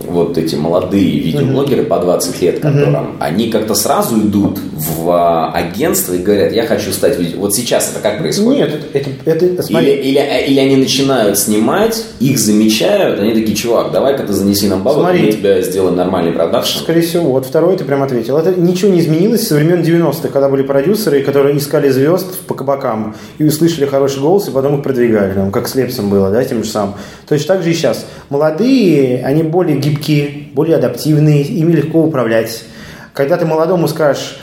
вот 0.08 0.38
эти 0.38 0.56
молодые 0.56 1.20
видеоблогеры 1.20 1.84
по 1.84 2.00
20 2.00 2.42
лет, 2.42 2.60
которым 2.60 3.18
они 3.20 3.50
как-то 3.50 3.76
сразу 3.76 4.18
идут 4.20 4.60
в 4.74 5.10
а, 5.10 5.52
агентство 5.52 6.14
и 6.14 6.20
говорят, 6.20 6.54
я 6.54 6.66
хочу 6.66 6.92
стать 6.92 7.20
видео. 7.20 7.40
Вот 7.40 7.56
сейчас 7.56 7.92
это 7.92 8.00
как 8.00 8.20
происходит? 8.20 8.70
Нет, 8.70 8.82
это, 8.94 9.10
это, 9.26 9.46
это 9.46 9.64
смотри. 9.64 9.92
Или, 9.92 10.10
или, 10.10 10.20
э, 10.20 10.46
или 10.48 10.60
они 10.60 10.76
начинают 10.78 11.38
снимать, 11.38 12.04
их 12.20 12.38
замечают, 12.38 13.20
они 13.20 13.34
такие, 13.34 13.56
чувак, 13.56 13.92
давай-ка 13.92 14.24
ты 14.24 14.34
занеси 14.34 14.68
нам 14.68 14.84
бабу, 14.84 15.04
мы 15.04 15.32
тебя 15.32 15.62
сделаем 15.62 15.96
нормальный 15.96 16.32
продакшн. 16.32 16.80
Скорее 16.80 17.02
всего, 17.02 17.32
вот 17.32 17.46
второй 17.46 17.78
ты 17.78 17.84
прям 17.84 18.04
ответил. 18.04 18.38
Это 18.38 18.60
ничего 18.60 18.92
не 18.92 19.00
изменилось 19.00 19.48
со 19.48 19.56
времен 19.56 19.82
90-х, 19.82 20.30
когда 20.30 20.50
были 20.50 20.64
продюсеры, 20.64 21.22
которые 21.22 21.58
искали 21.58 21.90
звезд 21.90 22.40
по 22.48 22.54
кабакам 22.54 23.16
и 23.38 23.44
услышали 23.44 23.86
хороший 23.86 24.22
голос, 24.22 24.48
и 24.48 24.52
потом 24.52 24.78
их 24.78 24.84
продвигали, 24.84 25.34
там, 25.34 25.52
как 25.52 25.68
с 25.68 25.76
Лепсом 25.76 26.10
было, 26.10 26.30
да, 26.32 26.44
тем 26.44 26.64
же 26.64 26.70
самым. 26.70 26.96
Точно 27.28 27.56
так 27.56 27.64
же 27.64 27.72
и 27.72 27.74
сейчас. 27.74 28.06
Молодые, 28.30 29.24
они 29.26 29.44
более 29.44 29.78
гибкие 29.78 29.97
гибкие, 29.98 30.50
более 30.54 30.78
адаптивные, 30.78 31.44
ими 31.44 31.72
легко 31.74 32.04
управлять. 32.04 32.64
Когда 33.14 33.38
ты 33.38 33.46
молодому 33.46 33.88
скажешь, 33.88 34.38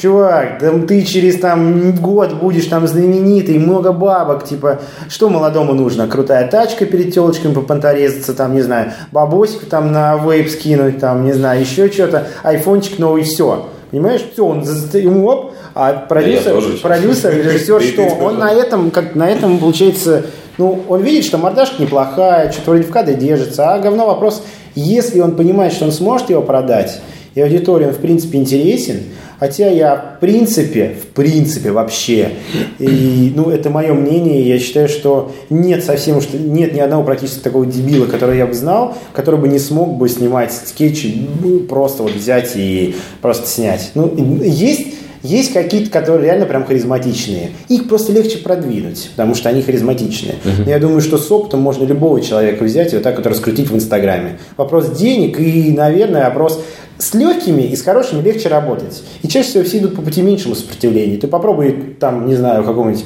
чувак, 0.00 0.58
да 0.60 0.72
ты 0.86 1.02
через 1.02 1.38
там 1.40 1.92
год 1.96 2.34
будешь 2.34 2.66
там 2.66 2.86
знаменитый, 2.86 3.58
много 3.58 3.92
бабок, 3.92 4.44
типа, 4.44 4.80
что 5.08 5.28
молодому 5.28 5.74
нужно? 5.74 6.06
Крутая 6.06 6.48
тачка 6.48 6.86
перед 6.86 7.12
телочками 7.12 7.52
попонторезаться, 7.52 8.34
там, 8.34 8.54
не 8.54 8.62
знаю, 8.62 8.92
бабосик 9.12 9.66
там 9.66 9.92
на 9.92 10.16
вейп 10.16 10.48
скинуть, 10.48 10.98
там, 10.98 11.24
не 11.24 11.32
знаю, 11.32 11.60
еще 11.60 11.90
что-то, 11.90 12.28
айфончик 12.42 12.98
новый, 12.98 13.24
все. 13.24 13.68
Понимаешь, 13.90 14.22
все, 14.32 14.46
он 14.46 14.62
ему 14.62 15.26
оп, 15.26 15.52
а 15.74 15.92
продюсер, 15.92 16.62
продюсер, 16.80 17.36
режиссер, 17.44 17.82
что 17.82 18.02
он 18.02 18.38
на 18.38 18.52
этом, 18.52 18.92
как 18.92 19.16
на 19.16 19.28
этом 19.28 19.58
получается, 19.58 20.26
ну, 20.58 20.84
он 20.88 21.02
видит, 21.02 21.24
что 21.24 21.38
мордашка 21.38 21.82
неплохая, 21.82 22.52
что-то 22.52 22.70
вроде 22.70 22.84
в 22.84 22.90
кадре 22.90 23.14
держится, 23.14 23.74
а 23.74 23.78
говно 23.78 24.06
вопрос, 24.06 24.44
если 24.74 25.20
он 25.20 25.36
понимает, 25.36 25.72
что 25.72 25.84
он 25.84 25.92
сможет 25.92 26.30
его 26.30 26.42
продать, 26.42 27.00
и 27.34 27.40
аудитории 27.40 27.86
он 27.86 27.92
в 27.92 27.98
принципе 27.98 28.38
интересен, 28.38 29.02
хотя 29.38 29.68
я 29.68 30.16
в 30.16 30.20
принципе, 30.20 30.96
в 31.00 31.06
принципе 31.14 31.70
вообще, 31.70 32.30
и, 32.78 33.32
ну 33.34 33.50
это 33.50 33.70
мое 33.70 33.94
мнение, 33.94 34.42
я 34.46 34.58
считаю, 34.58 34.88
что 34.88 35.32
нет 35.48 35.84
совсем, 35.84 36.20
что 36.20 36.36
нет 36.36 36.74
ни 36.74 36.80
одного 36.80 37.04
практически 37.04 37.40
такого 37.40 37.66
дебила, 37.66 38.06
который 38.06 38.36
я 38.38 38.46
бы 38.46 38.54
знал, 38.54 38.96
который 39.12 39.38
бы 39.38 39.48
не 39.48 39.58
смог 39.58 39.96
бы 39.96 40.08
снимать 40.08 40.52
скетчи, 40.52 41.28
ну, 41.42 41.60
просто 41.60 42.02
вот 42.02 42.12
взять 42.12 42.52
и 42.56 42.96
просто 43.22 43.46
снять. 43.46 43.92
Ну, 43.94 44.12
есть 44.42 44.88
есть 45.22 45.52
какие-то, 45.52 45.90
которые 45.90 46.26
реально 46.26 46.46
прям 46.46 46.64
харизматичные. 46.64 47.50
Их 47.68 47.88
просто 47.88 48.12
легче 48.12 48.38
продвинуть, 48.38 49.10
потому 49.10 49.34
что 49.34 49.48
они 49.48 49.62
харизматичные. 49.62 50.36
Uh-huh. 50.44 50.68
Я 50.68 50.78
думаю, 50.78 51.00
что 51.00 51.18
с 51.18 51.30
опытом 51.30 51.60
можно 51.60 51.84
любого 51.84 52.20
человека 52.20 52.64
взять 52.64 52.92
и 52.92 52.96
вот 52.96 53.02
так 53.02 53.16
вот 53.16 53.26
раскрутить 53.26 53.70
в 53.70 53.74
Инстаграме. 53.74 54.38
Вопрос 54.56 54.90
денег 54.90 55.38
и, 55.38 55.72
наверное, 55.72 56.24
вопрос 56.24 56.62
с 56.98 57.14
легкими 57.14 57.62
и 57.62 57.76
с 57.76 57.82
хорошими 57.82 58.22
легче 58.22 58.48
работать. 58.48 59.02
И 59.22 59.28
чаще 59.28 59.48
всего 59.48 59.64
все 59.64 59.78
идут 59.78 59.96
по 59.96 60.02
пути 60.02 60.22
меньшему 60.22 60.54
сопротивлению. 60.54 61.18
Ты 61.18 61.28
попробуй 61.28 61.96
там, 61.98 62.26
не 62.26 62.34
знаю, 62.34 62.64
какого-нибудь 62.64 63.04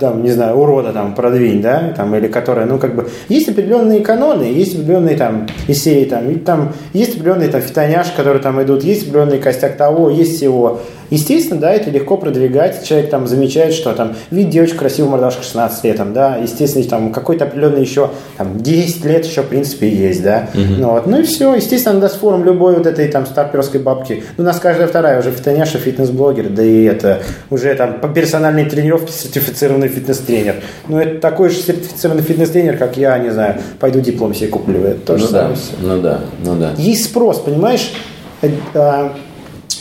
там, 0.00 0.22
не 0.22 0.30
знаю, 0.30 0.56
урода 0.56 0.92
там 0.92 1.14
продвинь, 1.14 1.60
да, 1.60 1.92
там, 1.94 2.14
или 2.16 2.28
которая, 2.28 2.66
ну, 2.66 2.78
как 2.78 2.94
бы, 2.94 3.08
есть 3.28 3.48
определенные 3.48 4.00
каноны, 4.00 4.44
есть 4.44 4.74
определенные 4.74 5.16
там 5.16 5.46
из 5.68 5.82
серии, 5.82 6.04
там, 6.06 6.30
и 6.30 6.36
там, 6.36 6.72
есть 6.94 7.16
определенные 7.16 7.48
там 7.48 7.60
фитоняши, 7.60 8.10
которые 8.16 8.42
там 8.42 8.62
идут, 8.62 8.84
есть 8.84 9.02
определенный 9.02 9.38
костяк 9.38 9.76
того, 9.76 10.08
есть 10.08 10.36
всего. 10.36 10.80
Естественно, 11.10 11.60
да, 11.60 11.72
это 11.72 11.90
легко 11.90 12.16
продвигать, 12.16 12.84
человек 12.84 13.10
там 13.10 13.26
замечает, 13.26 13.74
что 13.74 13.92
там, 13.92 14.14
видит 14.30 14.50
девочку 14.50 14.78
красивую 14.78 15.12
мордашка 15.12 15.42
16 15.42 15.84
лет, 15.84 15.96
там, 15.96 16.12
да, 16.12 16.36
естественно, 16.36 16.84
там, 16.84 17.12
какой-то 17.12 17.44
определенный 17.44 17.80
еще, 17.80 18.10
там, 18.36 18.60
10 18.60 19.04
лет 19.04 19.24
еще, 19.24 19.42
в 19.42 19.46
принципе, 19.46 19.88
есть, 19.88 20.22
да, 20.22 20.48
угу. 20.54 20.62
ну, 20.78 20.90
вот, 20.90 21.06
ну, 21.06 21.20
и 21.20 21.22
все, 21.22 21.54
естественно, 21.54 22.00
даст 22.00 22.18
форум 22.18 22.44
любой 22.44 22.76
вот 22.76 22.86
этой, 22.86 23.08
там, 23.08 23.26
старперской 23.26 23.80
бабки, 23.80 24.24
ну, 24.36 24.44
у 24.44 24.46
нас 24.46 24.58
каждая 24.58 24.86
вторая 24.86 25.18
уже 25.20 25.30
фитоняша, 25.30 25.78
фитнес-блогер, 25.78 26.48
да 26.50 26.62
и 26.62 26.84
это, 26.84 27.22
уже, 27.50 27.74
там, 27.74 28.00
по 28.00 28.08
персональной 28.08 28.64
тренировке 28.64 29.12
сертифицирован 29.12 29.46
сертифицированный 29.56 29.88
фитнес-тренер. 29.88 30.56
Ну, 30.88 30.98
это 30.98 31.20
такой 31.20 31.50
же 31.50 31.56
сертифицированный 31.56 32.22
фитнес-тренер, 32.22 32.76
как 32.76 32.96
я, 32.96 33.18
не 33.18 33.30
знаю, 33.30 33.60
пойду 33.78 34.00
диплом 34.00 34.34
себе 34.34 34.48
куплю. 34.48 34.82
Это 34.82 35.00
то 35.00 35.16
ну, 35.16 35.28
да, 35.30 35.50
ну 35.80 36.00
да, 36.00 36.20
ну 36.44 36.56
да. 36.56 36.72
Есть 36.76 37.04
спрос, 37.04 37.38
понимаешь? 37.38 37.92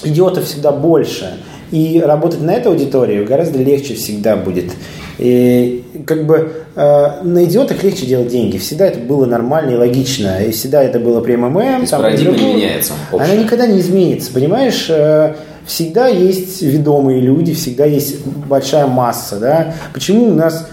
Идиотов 0.06 0.46
всегда 0.46 0.72
больше. 0.72 1.40
И 1.72 2.02
работать 2.04 2.42
на 2.42 2.52
эту 2.52 2.70
аудиторию 2.70 3.26
гораздо 3.26 3.60
легче 3.60 3.96
всегда 3.96 4.38
будет. 4.38 4.72
И 5.18 5.84
как 6.06 6.26
бы 6.26 6.52
э, 6.76 7.24
на 7.24 7.44
идиотах 7.46 7.84
легче 7.84 8.06
делать 8.06 8.28
деньги. 8.28 8.58
Всегда 8.58 8.88
это 8.88 9.00
было 9.00 9.26
нормально 9.26 9.72
и 9.72 9.76
логично. 9.76 10.44
И 10.44 10.52
всегда 10.52 10.84
это 10.84 11.00
было 11.00 11.22
при 11.22 11.36
МММ. 11.36 11.54
То 11.54 11.80
есть 11.80 11.92
там, 11.92 12.02
парадигма 12.02 12.38
не 12.38 12.54
меняется. 12.54 12.94
Общая. 13.12 13.26
Она 13.26 13.44
никогда 13.44 13.66
не 13.66 13.80
изменится, 13.80 14.32
понимаешь? 14.32 14.88
Э, 14.90 15.36
всегда 15.66 16.08
есть 16.08 16.62
ведомые 16.62 17.22
люди, 17.22 17.54
всегда 17.54 17.86
есть 17.86 18.26
большая 18.26 18.88
масса. 18.88 19.40
Да? 19.40 19.74
Почему 19.94 20.28
у 20.28 20.34
нас 20.34 20.68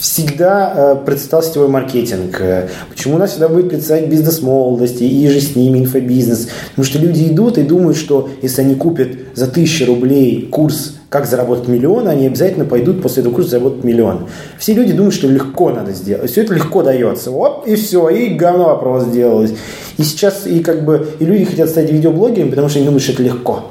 всегда 0.00 0.72
э, 0.74 1.04
процветал 1.04 1.42
сетевой 1.42 1.68
маркетинг, 1.68 2.40
э, 2.40 2.68
почему 2.88 3.16
у 3.16 3.18
нас 3.18 3.30
всегда 3.30 3.48
будет 3.48 3.70
процветать 3.70 4.08
бизнес 4.08 4.42
молодости 4.42 5.04
и 5.04 5.28
же 5.28 5.40
с 5.40 5.56
ними 5.56 5.80
инфобизнес. 5.80 6.48
Потому 6.70 6.84
что 6.84 6.98
люди 6.98 7.24
идут 7.28 7.58
и 7.58 7.62
думают, 7.62 7.96
что 7.96 8.28
если 8.42 8.62
они 8.62 8.74
купят 8.74 9.08
за 9.34 9.46
тысячу 9.46 9.86
рублей 9.86 10.48
курс 10.50 10.94
«Как 11.08 11.26
заработать 11.26 11.68
миллион», 11.68 12.08
они 12.08 12.26
обязательно 12.26 12.64
пойдут 12.64 13.02
после 13.02 13.22
этого 13.22 13.34
курса 13.34 13.50
заработать 13.50 13.84
миллион. 13.84 14.26
Все 14.58 14.74
люди 14.74 14.92
думают, 14.92 15.14
что 15.14 15.28
легко 15.28 15.70
надо 15.70 15.92
сделать. 15.92 16.30
Все 16.30 16.42
это 16.42 16.54
легко 16.54 16.82
дается. 16.82 17.30
Оп, 17.30 17.66
и 17.66 17.76
все, 17.76 18.08
и 18.08 18.34
говно 18.34 18.64
вопрос 18.64 19.04
сделалось. 19.04 19.52
И 19.96 20.02
сейчас 20.02 20.46
и 20.46 20.60
как 20.60 20.84
бы 20.84 21.08
и 21.18 21.24
люди 21.24 21.44
хотят 21.44 21.70
стать 21.70 21.90
видеоблогерами, 21.90 22.50
потому 22.50 22.68
что 22.68 22.78
они 22.78 22.86
думают, 22.86 23.02
что 23.02 23.12
это 23.12 23.22
легко. 23.22 23.70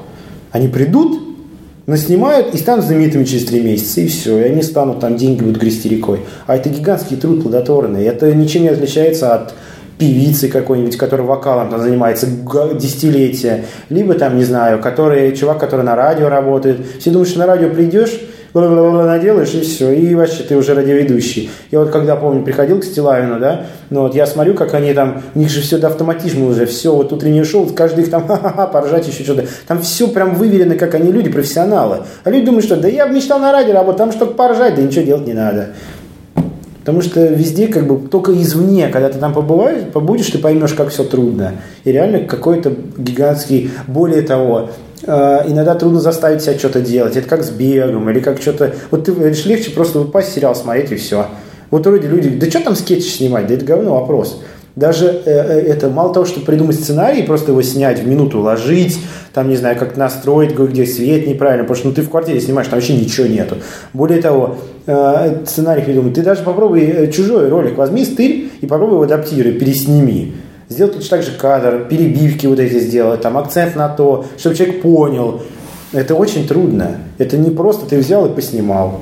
Они 0.52 0.68
придут, 0.68 1.23
наснимают 1.86 2.54
и 2.54 2.58
станут 2.58 2.86
знаменитыми 2.86 3.24
через 3.24 3.46
три 3.46 3.62
месяца, 3.62 4.02
и 4.02 4.08
все. 4.08 4.40
И 4.40 4.44
они 4.44 4.62
станут, 4.62 5.00
там 5.00 5.18
деньги 5.18 5.44
будут 5.44 5.58
грести 5.58 5.90
рекой. 5.90 6.22
А 6.48 6.56
это 6.56 6.70
гигантский 6.70 7.18
труд 7.18 7.44
плодотворный. 7.44 8.04
Это 8.06 8.34
ничем 8.34 8.64
не 8.64 8.70
отличается 8.70 9.34
от 9.34 9.54
певицы 9.98 10.48
какой-нибудь, 10.48 10.98
который 10.98 11.26
вокалом 11.26 11.70
там 11.70 11.82
занимается 11.82 12.28
десятилетия, 12.28 13.66
либо 13.90 14.16
там, 14.16 14.38
не 14.38 14.44
знаю, 14.44 14.82
который, 14.82 15.36
чувак, 15.36 15.60
который 15.60 15.86
на 15.86 15.96
радио 15.96 16.30
работает. 16.30 16.80
Все 17.00 17.12
думают, 17.12 17.30
что 17.30 17.40
на 17.40 17.46
радио 17.46 17.70
придешь, 17.70 18.20
наделаешь, 18.54 19.54
и 19.54 19.62
все, 19.62 19.92
и 19.92 20.14
вообще 20.14 20.44
ты 20.44 20.56
уже 20.56 20.74
радиоведущий. 20.74 21.50
Я 21.72 21.80
вот 21.80 21.90
когда, 21.90 22.16
помню, 22.16 22.44
приходил 22.44 22.80
к 22.80 22.84
Стилавину, 22.84 23.40
да, 23.40 23.66
ну 23.90 24.02
вот 24.02 24.16
я 24.16 24.26
смотрю, 24.26 24.54
как 24.54 24.74
они 24.74 24.94
там, 24.94 25.24
у 25.34 25.40
них 25.40 25.50
же 25.50 25.62
все 25.62 25.78
до 25.78 25.88
автоматизма 25.88 26.48
уже, 26.48 26.66
все, 26.66 26.96
вот 26.96 27.12
утреннее 27.12 27.44
шоу, 27.44 27.66
каждый 27.68 28.04
их 28.04 28.12
там, 28.12 28.28
ха-ха-ха, 28.28 28.68
поржать 28.68 29.08
еще 29.08 29.24
что-то. 29.24 29.46
Там 29.68 29.82
все 29.82 30.08
прям 30.08 30.36
выверено, 30.36 30.76
как 30.76 30.94
они 30.96 31.12
люди, 31.12 31.30
профессионалы. 31.30 32.00
А 32.24 32.30
люди 32.30 32.46
думают, 32.46 32.66
что 32.66 32.76
да 32.76 32.88
я 32.88 33.08
мечтал 33.08 33.40
на 33.40 33.52
радио 33.52 33.74
работать, 33.74 33.98
там 33.98 34.12
что 34.12 34.28
поржать, 34.28 34.76
да 34.76 34.82
ничего 34.82 35.04
делать 35.04 35.26
не 35.26 35.34
надо. 35.34 35.70
Потому 36.84 37.02
что 37.02 37.26
везде 37.28 37.68
как 37.68 37.88
бы 37.88 38.10
только 38.10 38.34
извне, 38.34 38.90
когда 38.90 39.08
ты 39.08 39.18
там 39.18 39.34
побываешь, 39.34 39.84
побудешь, 39.94 40.28
ты 40.28 40.38
поймешь, 40.38 40.74
как 40.74 40.90
все 40.90 41.06
трудно. 41.06 41.54
И 41.86 41.92
реально 41.94 42.26
какой-то 42.26 42.74
гигантский, 42.98 43.72
более 43.88 44.22
того, 44.22 44.70
иногда 45.06 45.76
трудно 45.76 46.00
заставить 46.00 46.42
себя 46.42 46.58
что-то 46.58 46.82
делать. 46.82 47.16
Это 47.16 47.28
как 47.28 47.44
с 47.44 47.50
бегом 47.50 48.10
или 48.10 48.20
как 48.20 48.42
что-то... 48.42 48.74
Вот 48.92 49.06
ты 49.06 49.12
лишь 49.12 49.46
легче 49.46 49.72
просто 49.72 50.00
упасть, 50.02 50.34
сериал 50.34 50.56
смотреть 50.56 50.92
и 50.92 50.96
все. 50.96 51.28
Вот 51.72 51.86
вроде 51.88 52.08
люди, 52.08 52.30
да 52.30 52.50
что 52.50 52.60
там 52.62 52.76
скетч 52.76 53.04
снимать, 53.06 53.48
да 53.48 53.56
это 53.56 53.66
говно 53.66 54.00
вопрос. 54.00 54.40
Даже 54.76 55.06
э, 55.06 55.22
э, 55.26 55.60
это 55.72 55.90
мало 55.90 56.14
того, 56.14 56.26
что 56.26 56.40
придумать 56.40 56.76
сценарий, 56.78 57.22
просто 57.22 57.52
его 57.52 57.62
снять, 57.62 58.00
в 58.00 58.08
минуту 58.08 58.40
уложить, 58.40 58.98
там, 59.34 59.48
не 59.50 59.56
знаю, 59.56 59.78
как 59.78 59.98
настроить, 59.98 60.58
где 60.58 60.86
свет 60.86 61.28
неправильно, 61.28 61.64
потому 61.64 61.78
что 61.78 61.88
ну, 61.90 61.94
ты 61.94 62.02
в 62.02 62.10
квартире 62.10 62.42
снимаешь, 62.42 62.68
там 62.68 62.80
вообще 62.80 62.96
ничего 62.96 63.28
нету. 63.28 63.58
Более 63.94 64.20
того, 64.20 64.58
э, 64.88 65.46
сценарий 65.46 65.84
придумать, 65.84 66.16
ты 66.16 66.24
даже 66.24 66.42
попробуй 66.42 67.12
чужой 67.12 67.50
ролик, 67.50 67.78
возьми 67.78 68.04
стырь 68.04 68.50
и 68.62 68.66
попробуй 68.66 68.96
его 68.96 69.04
адаптируй, 69.04 69.54
пересними. 69.54 70.34
Сделай 70.69 70.91
точно 70.94 71.18
так 71.18 71.26
же 71.26 71.31
кадр, 71.38 71.88
перебивки 71.90 72.48
вот 72.48 72.60
эти 72.60 72.80
сделать, 72.80 73.22
там 73.22 73.38
акцент 73.38 73.76
на 73.76 73.90
то, 73.90 74.26
чтобы 74.38 74.56
человек 74.56 74.81
понял. 74.81 75.41
Это 75.91 76.15
очень 76.15 76.48
трудно. 76.48 76.98
Это 77.18 77.38
не 77.38 77.52
просто 77.52 77.85
ты 77.85 77.98
взял 77.98 78.26
и 78.26 78.34
поснимал. 78.34 79.02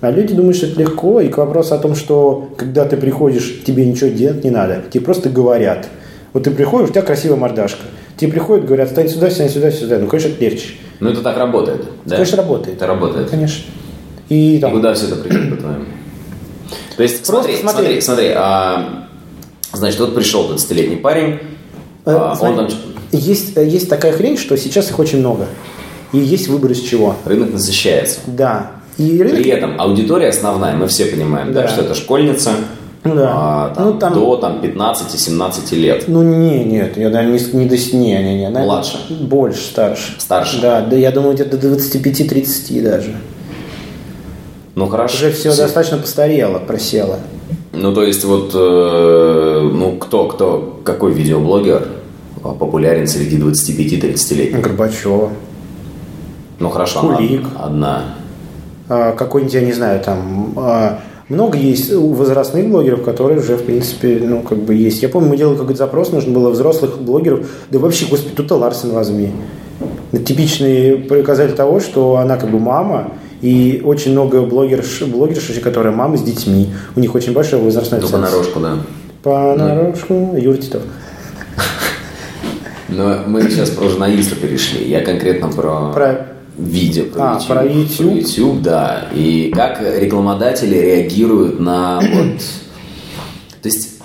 А 0.00 0.10
люди 0.10 0.34
думают, 0.34 0.56
что 0.56 0.66
это 0.66 0.80
легко, 0.80 1.20
и 1.20 1.28
к 1.28 1.38
вопросу 1.38 1.74
о 1.74 1.78
том, 1.78 1.94
что 1.94 2.48
когда 2.56 2.84
ты 2.84 2.96
приходишь, 2.96 3.62
тебе 3.64 3.86
ничего 3.86 4.10
делать 4.10 4.42
не 4.42 4.50
надо, 4.50 4.82
тебе 4.90 5.04
просто 5.04 5.30
говорят. 5.30 5.86
Вот 6.32 6.44
ты 6.44 6.50
приходишь, 6.50 6.88
у 6.90 6.92
тебя 6.92 7.02
красивая 7.02 7.36
мордашка. 7.36 7.84
Тебе 8.16 8.32
приходят, 8.32 8.66
говорят, 8.66 8.90
стань 8.90 9.08
сюда, 9.08 9.30
стань 9.30 9.48
сюда, 9.48 9.70
сюда. 9.70 9.98
Ну, 9.98 10.08
конечно, 10.08 10.28
это 10.28 10.42
легче. 10.42 10.70
Ну, 11.00 11.10
это 11.10 11.22
так 11.22 11.36
работает, 11.36 11.84
да? 12.04 12.16
Конечно, 12.16 12.36
работает. 12.38 12.76
Это 12.76 12.86
работает. 12.86 13.30
Конечно. 13.30 13.64
И, 14.28 14.58
там... 14.58 14.72
и 14.72 14.74
куда 14.74 14.94
все 14.94 15.06
это 15.06 15.16
придет, 15.16 15.50
по-твоему? 15.50 15.84
То 16.96 17.02
есть, 17.02 17.26
смотри, 17.26 17.56
смотри, 17.56 17.84
смотри, 17.84 18.00
смотри 18.00 18.32
а, 18.36 19.03
значит, 19.76 20.00
вот 20.00 20.14
пришел 20.14 20.50
20-летний 20.50 20.96
парень, 20.96 21.40
э, 22.04 22.12
а, 22.12 22.36
он 22.40 22.56
там... 22.56 22.68
Есть, 23.12 23.56
есть 23.56 23.88
такая 23.88 24.12
хрень, 24.12 24.36
что 24.36 24.56
сейчас 24.56 24.90
их 24.90 24.98
очень 24.98 25.18
много. 25.18 25.46
И 26.12 26.18
есть 26.18 26.48
выбор 26.48 26.72
из 26.72 26.80
чего. 26.80 27.16
Рынок 27.24 27.52
насыщается. 27.52 28.20
Да. 28.26 28.72
И 28.98 29.20
рынок... 29.22 29.36
При 29.36 29.50
этом 29.50 29.80
аудитория 29.80 30.28
основная, 30.28 30.76
мы 30.76 30.86
все 30.86 31.06
понимаем, 31.06 31.52
да. 31.52 31.62
Да, 31.62 31.68
что 31.68 31.82
это 31.82 31.94
школьница, 31.94 32.50
да. 33.02 33.32
а, 33.34 33.74
там, 33.74 33.84
ну, 33.84 33.98
там... 33.98 34.14
до 34.14 34.36
там, 34.36 34.60
15-17 34.62 35.74
лет. 35.74 36.04
Ну, 36.06 36.22
не, 36.22 36.64
нет, 36.64 36.96
я 36.96 37.08
не, 37.08 37.38
не 37.38 37.66
до 37.66 37.76
не, 37.96 38.22
не, 38.22 38.38
не. 38.38 38.48
Младше? 38.48 38.98
Больше, 39.10 39.60
старше. 39.60 40.14
Старше? 40.18 40.60
Да, 40.60 40.80
да 40.82 40.96
я 40.96 41.10
думаю, 41.10 41.34
где-то 41.34 41.56
до 41.58 41.74
25-30 41.74 42.82
даже. 42.82 43.14
Ну, 44.74 44.86
хорошо. 44.86 45.16
Уже 45.16 45.32
все 45.32 45.50
Все... 45.50 45.62
достаточно 45.62 45.98
постарело, 45.98 46.58
просело. 46.58 47.18
Ну, 47.76 47.92
то 47.92 48.02
есть, 48.02 48.24
вот, 48.24 48.52
э, 48.54 49.70
ну, 49.72 49.96
кто, 49.96 50.26
кто, 50.26 50.80
какой 50.84 51.12
видеоблогер 51.12 51.88
популярен 52.42 53.06
среди 53.06 53.36
25-30-летних? 53.38 54.60
Горбачева. 54.60 55.30
Ну, 56.58 56.68
хорошо, 56.68 57.00
Кулик. 57.00 57.42
Она 57.56 57.64
одна. 57.66 58.04
А, 58.88 59.12
какой-нибудь, 59.12 59.54
я 59.54 59.60
не 59.62 59.72
знаю, 59.72 60.00
там... 60.00 60.52
А, 60.56 61.00
много 61.28 61.56
есть 61.56 61.92
возрастных 61.92 62.68
блогеров, 62.68 63.02
которые 63.02 63.40
уже, 63.40 63.56
в 63.56 63.64
принципе, 63.64 64.20
ну, 64.22 64.42
как 64.42 64.58
бы 64.58 64.74
есть. 64.74 65.02
Я 65.02 65.08
помню, 65.08 65.30
мы 65.30 65.38
делали 65.38 65.56
какой-то 65.56 65.78
запрос, 65.78 66.12
нужно 66.12 66.32
было 66.32 66.50
взрослых 66.50 67.00
блогеров. 67.00 67.46
Да 67.70 67.78
вообще, 67.78 68.06
господи, 68.06 68.34
тут 68.36 68.50
Ларсен 68.50 68.90
возьми. 68.90 69.30
Типичный 70.12 70.98
показатель 70.98 71.54
того, 71.54 71.80
что 71.80 72.18
она 72.18 72.36
как 72.36 72.50
бы 72.50 72.58
мама, 72.58 73.12
и 73.44 73.82
очень 73.84 74.12
много 74.12 74.40
блогерш, 74.40 75.02
блогерш, 75.02 75.50
которые 75.62 75.94
мамы 75.94 76.16
с 76.16 76.22
детьми. 76.22 76.72
У 76.96 77.00
них 77.00 77.14
очень 77.14 77.34
большая 77.34 77.60
возрастная 77.60 78.00
Ну, 78.00 78.08
понарошку, 78.08 78.58
да. 78.58 78.78
Понарошку, 79.22 80.14
ну. 80.14 80.36
Юрий 80.38 80.62
Титов. 80.62 80.80
Но 82.88 83.18
мы 83.26 83.42
сейчас 83.42 83.68
про 83.68 83.90
журналиста 83.90 84.34
перешли. 84.34 84.88
Я 84.88 85.02
конкретно 85.02 85.48
про... 85.48 85.92
Про 85.92 86.26
видео 86.56 87.04
про, 87.12 87.32
а, 87.32 87.34
YouTube. 87.34 87.48
про 87.48 87.64
YouTube. 87.66 87.96
Про 87.98 88.14
YouTube, 88.14 88.62
да. 88.62 89.08
И 89.12 89.52
как 89.54 89.82
рекламодатели 89.82 90.76
реагируют 90.76 91.60
на 91.60 92.00
вот... 92.14 92.40
То 93.60 93.68
есть 93.68 94.00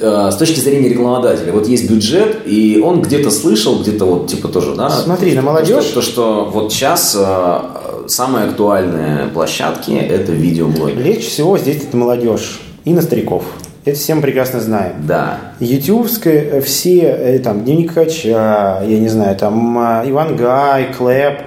э, 0.00 0.30
с 0.32 0.36
точки 0.36 0.60
зрения 0.60 0.88
рекламодателя, 0.88 1.52
вот 1.52 1.68
есть 1.68 1.90
бюджет, 1.90 2.38
и 2.46 2.80
он 2.82 3.02
где-то 3.02 3.30
слышал, 3.30 3.80
где-то 3.82 4.06
вот 4.06 4.28
типа 4.28 4.48
тоже, 4.48 4.74
да? 4.74 4.88
Смотри, 4.88 5.34
на 5.34 5.42
молодежь. 5.42 5.76
То, 5.76 5.82
что, 5.82 5.94
то, 5.94 6.00
что 6.00 6.50
вот 6.54 6.72
сейчас 6.72 7.14
э, 7.18 7.58
самые 8.08 8.46
актуальные 8.48 9.28
площадки 9.28 9.92
это 9.92 10.32
видеоблоги. 10.32 11.00
Легче 11.00 11.28
всего 11.28 11.58
здесь 11.58 11.84
это 11.84 11.96
молодежь 11.96 12.60
и 12.84 12.92
на 12.92 13.02
стариков. 13.02 13.44
Это 13.84 13.98
всем 13.98 14.20
прекрасно 14.20 14.60
знаем. 14.60 14.92
Да. 15.06 15.38
Ютубская, 15.58 16.34
э, 16.34 16.60
все, 16.60 17.00
э, 17.00 17.38
там, 17.38 17.64
Дневник 17.64 17.94
Кача, 17.94 18.82
я 18.86 18.98
не 18.98 19.08
знаю, 19.08 19.36
там, 19.36 19.78
э, 19.78 20.10
Иван 20.10 20.36
Гай, 20.36 20.92
Клэп. 20.92 21.40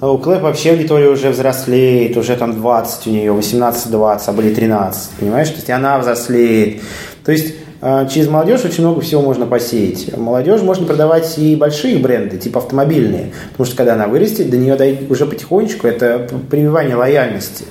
У 0.00 0.18
Клэп 0.18 0.42
вообще 0.42 0.70
аудитория 0.70 1.08
уже 1.08 1.30
взрослеет, 1.30 2.16
уже 2.16 2.36
там 2.36 2.54
20 2.54 3.06
у 3.06 3.10
нее, 3.10 3.32
18-20, 3.32 4.22
а 4.26 4.32
были 4.32 4.54
13, 4.54 5.10
понимаешь? 5.20 5.48
То 5.48 5.56
есть 5.56 5.70
она 5.70 5.98
взрослеет. 5.98 6.82
То 7.24 7.32
есть 7.32 7.54
через 7.80 8.28
молодежь 8.28 8.64
очень 8.64 8.82
много 8.82 9.00
всего 9.00 9.22
можно 9.22 9.46
посеять. 9.46 10.16
Молодежь 10.16 10.62
можно 10.62 10.86
продавать 10.86 11.38
и 11.38 11.56
большие 11.56 11.98
бренды, 11.98 12.38
типа 12.38 12.60
автомобильные, 12.60 13.32
потому 13.52 13.66
что 13.66 13.76
когда 13.76 13.94
она 13.94 14.06
вырастет, 14.06 14.50
до 14.50 14.56
нее 14.56 14.76
уже 15.08 15.26
потихонечку 15.26 15.86
это 15.86 16.26
прививание 16.50 16.96
лояльности. 16.96 17.64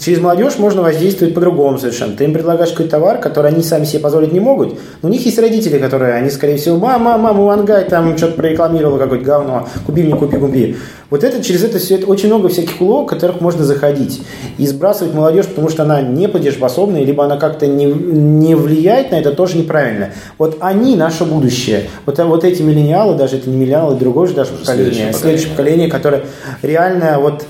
Через 0.00 0.20
молодежь 0.20 0.58
можно 0.58 0.82
воздействовать 0.82 1.34
по-другому 1.34 1.78
совершенно. 1.78 2.16
Ты 2.16 2.24
им 2.24 2.32
предлагаешь 2.32 2.70
какой-то 2.70 2.92
товар, 2.92 3.18
который 3.18 3.50
они 3.50 3.62
сами 3.62 3.84
себе 3.84 4.00
позволить 4.00 4.32
не 4.32 4.40
могут, 4.40 4.78
но 5.02 5.08
у 5.08 5.12
них 5.12 5.24
есть 5.24 5.38
родители, 5.38 5.78
которые, 5.78 6.14
они, 6.14 6.30
скорее 6.30 6.56
всего, 6.56 6.76
мама, 6.76 7.16
мама, 7.16 7.44
Вангай 7.44 7.84
там 7.84 8.16
что-то 8.16 8.34
прорекламировала 8.34 8.98
какое-то 8.98 9.24
говно, 9.24 9.68
купи 9.86 10.02
мне, 10.02 10.16
купи, 10.16 10.36
купи. 10.36 10.76
Вот 11.10 11.24
это, 11.24 11.42
через 11.42 11.62
это 11.64 11.78
все, 11.78 11.96
это 11.96 12.06
очень 12.06 12.28
много 12.28 12.48
всяких 12.48 12.80
уловок, 12.80 13.06
в 13.06 13.14
которых 13.14 13.40
можно 13.40 13.64
заходить. 13.64 14.22
И 14.58 14.66
сбрасывать 14.66 15.14
молодежь, 15.14 15.46
потому 15.46 15.68
что 15.68 15.82
она 15.84 16.02
не 16.02 16.28
платежеспособная, 16.28 17.04
либо 17.04 17.24
она 17.24 17.36
как-то 17.36 17.66
не, 17.66 17.86
не 17.86 18.54
влияет 18.54 19.10
на 19.10 19.16
это, 19.16 19.32
тоже 19.32 19.56
неправильно. 19.56 20.10
Вот 20.38 20.58
они 20.60 20.96
наше 20.96 21.24
будущее. 21.24 21.84
Вот, 22.04 22.18
вот 22.18 22.44
эти 22.44 22.62
миллениалы, 22.62 23.16
даже 23.16 23.36
это 23.36 23.50
не 23.50 23.56
миллениалы, 23.56 23.96
другое 23.96 24.26
же 24.26 24.34
даже 24.34 24.50
поколение, 24.52 24.74
следующее 24.74 25.12
поколение, 25.12 25.18
следующее 25.18 25.50
поколение 25.50 25.90
которое 25.90 26.24
реально 26.62 27.18
вот 27.20 27.44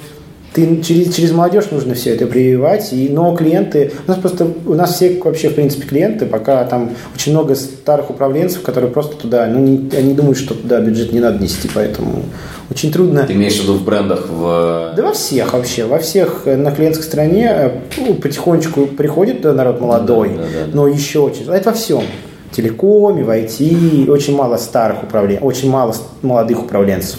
ты 0.56 0.80
через, 0.80 1.14
через 1.14 1.32
молодежь 1.32 1.66
нужно 1.70 1.94
все 1.94 2.14
это 2.14 2.26
прививать, 2.26 2.90
и, 2.94 3.10
но 3.10 3.36
клиенты, 3.36 3.92
у 4.06 4.10
нас 4.10 4.18
просто, 4.18 4.48
у 4.64 4.72
нас 4.72 4.94
все 4.94 5.20
вообще, 5.22 5.50
в 5.50 5.54
принципе, 5.54 5.86
клиенты, 5.86 6.24
пока 6.24 6.64
там 6.64 6.92
очень 7.14 7.32
много 7.32 7.54
старых 7.54 8.08
управленцев, 8.08 8.62
которые 8.62 8.90
просто 8.90 9.16
туда, 9.16 9.46
ну, 9.48 9.58
не, 9.58 9.94
они 9.94 10.14
думают, 10.14 10.38
что 10.38 10.54
туда 10.54 10.80
бюджет 10.80 11.12
не 11.12 11.20
надо 11.20 11.42
нести, 11.42 11.68
поэтому 11.74 12.22
очень 12.70 12.90
трудно. 12.90 13.24
Ты 13.24 13.34
имеешь 13.34 13.58
в 13.58 13.64
виду 13.64 13.74
в 13.74 13.84
брендах? 13.84 14.30
В... 14.30 14.94
Да 14.96 15.02
во 15.02 15.12
всех 15.12 15.52
вообще, 15.52 15.84
во 15.84 15.98
всех 15.98 16.44
э, 16.46 16.56
на 16.56 16.70
клиентской 16.70 17.04
стороне 17.04 17.52
э, 17.54 17.70
ну, 17.98 18.14
потихонечку 18.14 18.86
приходит 18.86 19.44
народ 19.44 19.82
молодой, 19.82 20.30
да, 20.30 20.36
да, 20.36 20.42
да, 20.42 20.72
но 20.72 20.88
еще 20.88 21.18
очень, 21.18 21.46
это 21.50 21.68
во 21.68 21.76
всем 21.76 22.02
телекоме, 22.50 23.24
в 23.24 23.28
IT, 23.28 24.08
очень 24.08 24.34
мало 24.34 24.56
старых 24.56 25.02
управленцев, 25.02 25.44
очень 25.44 25.68
мало 25.68 25.94
молодых 26.22 26.62
управленцев 26.62 27.18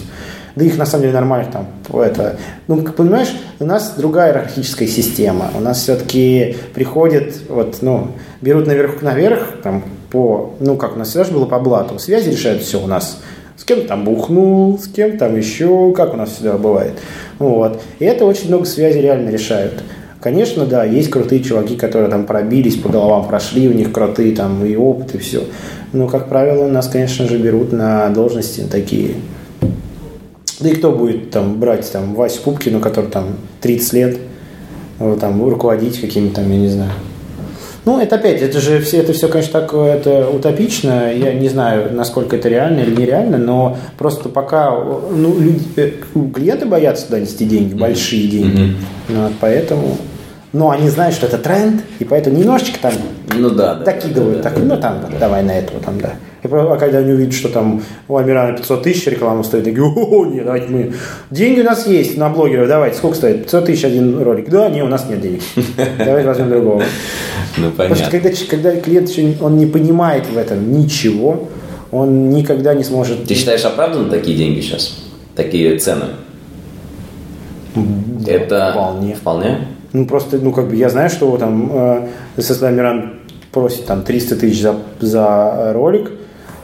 да 0.58 0.64
их 0.64 0.76
на 0.76 0.86
самом 0.86 1.02
деле 1.02 1.14
нормальных 1.14 1.52
там, 1.52 1.66
это, 2.02 2.36
ну, 2.66 2.82
как 2.82 2.96
понимаешь, 2.96 3.28
у 3.60 3.64
нас 3.64 3.94
другая 3.96 4.30
иерархическая 4.30 4.88
система, 4.88 5.50
у 5.56 5.60
нас 5.60 5.78
все-таки 5.82 6.56
приходят, 6.74 7.32
вот, 7.48 7.78
ну, 7.80 8.08
берут 8.40 8.66
наверх, 8.66 9.00
наверх, 9.00 9.54
там, 9.62 9.84
по, 10.10 10.54
ну, 10.58 10.76
как 10.76 10.96
у 10.96 10.98
нас 10.98 11.08
всегда 11.08 11.24
же 11.24 11.32
было 11.32 11.46
по 11.46 11.60
блату, 11.60 12.00
связи 12.00 12.30
решают 12.30 12.62
все 12.62 12.82
у 12.82 12.88
нас, 12.88 13.20
с 13.56 13.62
кем 13.62 13.86
там 13.86 14.04
бухнул, 14.04 14.80
с 14.80 14.88
кем 14.88 15.16
там 15.16 15.36
еще, 15.36 15.92
как 15.92 16.14
у 16.14 16.16
нас 16.16 16.30
всегда 16.30 16.58
бывает, 16.58 16.94
вот, 17.38 17.80
и 18.00 18.04
это 18.04 18.24
очень 18.24 18.48
много 18.48 18.64
связей 18.64 19.00
реально 19.00 19.30
решают. 19.30 19.74
Конечно, 20.20 20.66
да, 20.66 20.82
есть 20.82 21.10
крутые 21.10 21.44
чуваки, 21.44 21.76
которые 21.76 22.10
там 22.10 22.26
пробились, 22.26 22.74
по 22.74 22.88
головам 22.88 23.28
прошли, 23.28 23.68
у 23.68 23.72
них 23.72 23.92
крутые 23.92 24.34
там 24.34 24.66
и 24.66 24.74
опыт, 24.74 25.14
и 25.14 25.18
все. 25.18 25.44
Но, 25.92 26.08
как 26.08 26.28
правило, 26.28 26.66
нас, 26.66 26.88
конечно 26.88 27.28
же, 27.28 27.38
берут 27.38 27.70
на 27.70 28.08
должности 28.08 28.62
такие 28.68 29.14
да 30.60 30.68
и 30.68 30.74
кто 30.74 30.92
будет 30.92 31.30
там 31.30 31.58
брать 31.58 31.90
там 31.90 32.14
Васю 32.14 32.42
Пупкину, 32.42 32.80
который 32.80 33.10
там 33.10 33.36
30 33.60 33.92
лет, 33.92 34.18
там 35.20 35.48
руководить 35.48 36.00
какими-то 36.00 36.36
там, 36.36 36.50
я 36.50 36.58
не 36.58 36.68
знаю. 36.68 36.92
Ну, 37.84 37.98
это 37.98 38.16
опять, 38.16 38.42
это 38.42 38.60
же 38.60 38.80
все, 38.80 38.98
это 38.98 39.14
все, 39.14 39.28
конечно, 39.28 39.60
так 39.60 39.72
это 39.72 40.28
утопично. 40.28 41.10
Я 41.10 41.32
не 41.32 41.48
знаю, 41.48 41.94
насколько 41.94 42.36
это 42.36 42.46
реально 42.50 42.80
или 42.80 42.94
нереально, 42.94 43.38
но 43.38 43.78
просто 43.96 44.28
пока 44.28 44.70
ну, 44.70 45.38
люди, 45.38 45.64
э, 45.76 45.92
клиенты 46.34 46.66
боятся 46.66 47.06
туда 47.06 47.20
нести 47.20 47.46
деньги, 47.46 47.72
mm-hmm. 47.72 47.78
большие 47.78 48.28
деньги. 48.28 48.60
Mm-hmm. 48.60 49.22
Вот, 49.22 49.32
поэтому. 49.40 49.96
Но 50.52 50.70
они 50.70 50.90
знают, 50.90 51.14
что 51.14 51.26
это 51.26 51.38
тренд, 51.38 51.82
и 51.98 52.04
поэтому 52.04 52.36
немножечко 52.36 52.78
там 52.78 52.92
ну, 53.34 53.48
да, 53.50 53.74
докидывают. 53.74 54.42
Да, 54.42 54.50
да, 54.50 54.50
так, 54.50 54.58
да, 54.58 54.74
ну, 54.74 54.80
там, 54.80 55.00
да. 55.10 55.18
давай 55.18 55.42
на 55.42 55.52
этого, 55.52 55.80
там, 55.80 55.98
да. 55.98 56.12
И 56.42 56.48
а 56.50 56.76
когда 56.76 56.98
они 56.98 57.12
увидят, 57.12 57.34
что 57.34 57.48
там 57.48 57.82
у 58.06 58.16
Амирана 58.16 58.56
500 58.56 58.82
тысяч 58.82 59.06
реклама 59.06 59.42
стоит, 59.42 59.66
они 59.66 59.74
говорят, 59.74 59.98
о, 59.98 60.26
нет, 60.26 60.44
давайте 60.44 60.68
мы... 60.68 60.92
Деньги 61.30 61.60
у 61.60 61.64
нас 61.64 61.86
есть 61.86 62.16
на 62.16 62.28
блогеров, 62.28 62.68
давайте, 62.68 62.96
сколько 62.96 63.16
стоит? 63.16 63.44
500 63.44 63.66
тысяч 63.66 63.84
один 63.84 64.22
ролик. 64.22 64.48
Да, 64.48 64.68
не, 64.68 64.82
у 64.82 64.88
нас 64.88 65.06
нет 65.08 65.20
денег. 65.20 65.42
Давайте 65.98 66.28
возьмем 66.28 66.50
другого. 66.50 66.82
Ну, 67.56 67.70
понятно. 67.72 67.96
Потому 67.96 67.96
что 67.96 68.10
когда, 68.10 68.30
когда 68.48 68.80
клиент 68.80 69.08
еще, 69.08 69.34
он 69.40 69.58
не 69.58 69.66
понимает 69.66 70.26
в 70.26 70.38
этом 70.38 70.72
ничего, 70.72 71.48
он 71.90 72.30
никогда 72.30 72.74
не 72.74 72.84
сможет... 72.84 73.24
Ты 73.24 73.34
считаешь 73.34 73.64
оправданно 73.64 74.08
такие 74.08 74.36
деньги 74.36 74.60
сейчас? 74.60 74.98
Такие 75.34 75.76
цены? 75.78 76.06
Да, 77.74 78.32
Это 78.32 78.70
вполне. 78.72 79.14
Вполне? 79.14 79.58
Ну, 79.92 80.06
просто, 80.06 80.38
ну, 80.38 80.52
как 80.52 80.68
бы 80.68 80.76
я 80.76 80.88
знаю, 80.88 81.10
что 81.10 81.36
там 81.38 81.70
э, 81.72 82.08
СССР 82.36 82.66
Амиран 82.66 83.14
просит 83.52 83.86
там 83.86 84.02
300 84.02 84.36
тысяч 84.36 84.60
за, 84.60 84.76
за 85.00 85.72
ролик, 85.72 86.12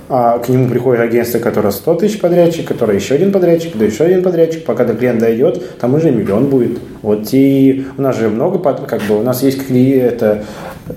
а 0.08 0.38
к 0.38 0.48
нему 0.48 0.68
приходит 0.68 1.00
агентство, 1.00 1.38
которое 1.38 1.70
100 1.70 1.94
тысяч 1.94 2.20
подрядчик, 2.20 2.66
которое 2.66 2.98
еще 2.98 3.14
один 3.14 3.32
подрядчик, 3.32 3.76
да 3.76 3.84
еще 3.84 4.04
один 4.04 4.22
подрядчик, 4.22 4.64
пока 4.64 4.84
до 4.84 4.94
клиента 4.94 5.26
дойдет, 5.26 5.78
там 5.78 5.94
уже 5.94 6.10
миллион 6.10 6.46
будет. 6.46 6.78
Вот 7.02 7.28
и 7.32 7.86
у 7.96 8.02
нас 8.02 8.18
же 8.18 8.28
много, 8.28 8.58
как 8.58 9.02
бы 9.02 9.18
у 9.18 9.22
нас 9.22 9.42
есть 9.42 9.70
это, 9.70 10.44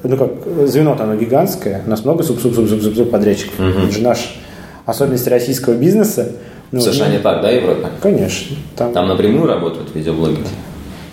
ну 0.04 0.18
как, 0.18 0.32
звено 0.68 0.98
оно 1.00 1.16
гигантское, 1.16 1.84
у 1.86 1.90
нас 1.90 2.04
много 2.04 2.24
суб-суб-суб-суб 2.24 3.10
подрядчиков. 3.10 3.60
Угу. 3.60 3.86
Это 3.86 3.92
же 3.92 4.02
наш 4.02 4.40
особенность 4.86 5.28
российского 5.28 5.74
бизнеса. 5.76 6.34
Ну, 6.72 6.80
в 6.80 6.84
США 6.84 7.06
ну, 7.08 7.14
не 7.14 7.20
так, 7.20 7.42
да, 7.42 7.50
Европа? 7.50 7.90
Конечно. 8.02 8.58
Там, 8.76 8.92
там 8.92 9.08
напрямую 9.08 9.48
работают 9.48 9.96
видеоблогеры. 9.96 10.44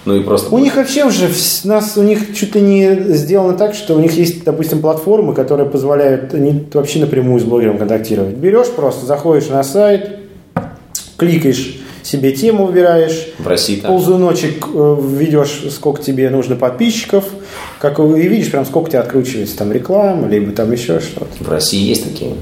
Ну 0.05 0.16
и 0.16 0.22
просто... 0.22 0.55
У 0.55 0.59
них 0.59 0.76
вообще 0.76 1.05
уже 1.05 1.28
нас 1.64 1.97
у 1.97 2.02
них 2.02 2.35
чуть 2.35 2.55
ли 2.55 2.60
не 2.60 3.14
сделано 3.14 3.56
так, 3.56 3.74
что 3.74 3.94
у 3.94 4.01
них 4.01 4.12
есть, 4.12 4.44
допустим, 4.44 4.81
платформы, 4.81 5.35
которые 5.35 5.68
позволяют 5.68 6.32
не, 6.35 6.66
вообще 6.72 6.98
напрямую 6.98 7.40
с 7.40 7.44
блогером 7.44 7.78
контактировать. 7.78 8.35
Берешь 8.35 8.68
просто, 8.68 9.06
заходишь 9.06 9.48
на 9.48 9.62
сайт, 9.62 10.18
кликаешь 11.16 11.78
себе 12.02 12.32
тему 12.32 12.66
выбираешь. 12.66 13.28
В 13.39 13.48
России 13.48 13.76
так. 13.76 13.90
Ползуночек 13.90 14.66
э, 14.72 14.97
введешь, 15.02 15.62
сколько 15.70 16.02
тебе 16.02 16.28
нужно 16.31 16.55
подписчиков, 16.55 17.24
как 17.81 17.98
и 17.98 18.02
видишь, 18.02 18.51
прям 18.51 18.66
сколько 18.66 18.90
тебе 18.90 19.01
откручивается 19.01 19.56
там 19.56 19.72
реклама, 19.72 20.28
либо 20.28 20.52
там 20.52 20.70
еще 20.70 21.01
что-то. 21.01 21.43
В 21.43 21.48
России 21.48 21.81
есть 21.81 22.05
такие 22.05 22.35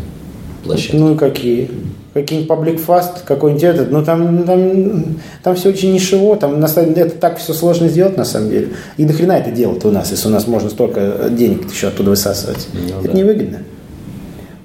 площадки? 0.64 0.97
Ну 0.97 1.14
и 1.14 1.16
какие? 1.16 1.70
Какие-нибудь 2.14 2.51
Public 2.51 2.86
Fast, 2.86 3.24
какой-нибудь 3.24 3.64
этот, 3.64 3.90
ну 3.90 4.05
там, 4.05 4.44
там, 4.44 5.16
там 5.43 5.55
все 5.55 5.70
очень 5.70 5.93
нишево, 5.93 6.36
там 6.36 6.60
на 6.60 6.68
самом 6.68 6.94
деле 6.94 7.06
это 7.06 7.16
так 7.16 7.39
все 7.39 7.55
сложно 7.55 7.89
сделать 7.89 8.16
на 8.16 8.24
самом 8.24 8.51
деле. 8.51 8.68
И 8.98 9.05
нахрена 9.05 9.32
это 9.32 9.51
делать 9.51 9.84
у 9.84 9.90
нас, 9.90 10.10
если 10.10 10.28
у 10.28 10.30
нас 10.30 10.47
можно 10.47 10.68
столько 10.68 11.28
денег 11.30 11.72
еще 11.72 11.89
оттуда 11.89 12.10
высасывать? 12.10 12.68
Ну, 12.72 13.01
это 13.01 13.12
да. 13.12 13.18
невыгодно. 13.18 13.59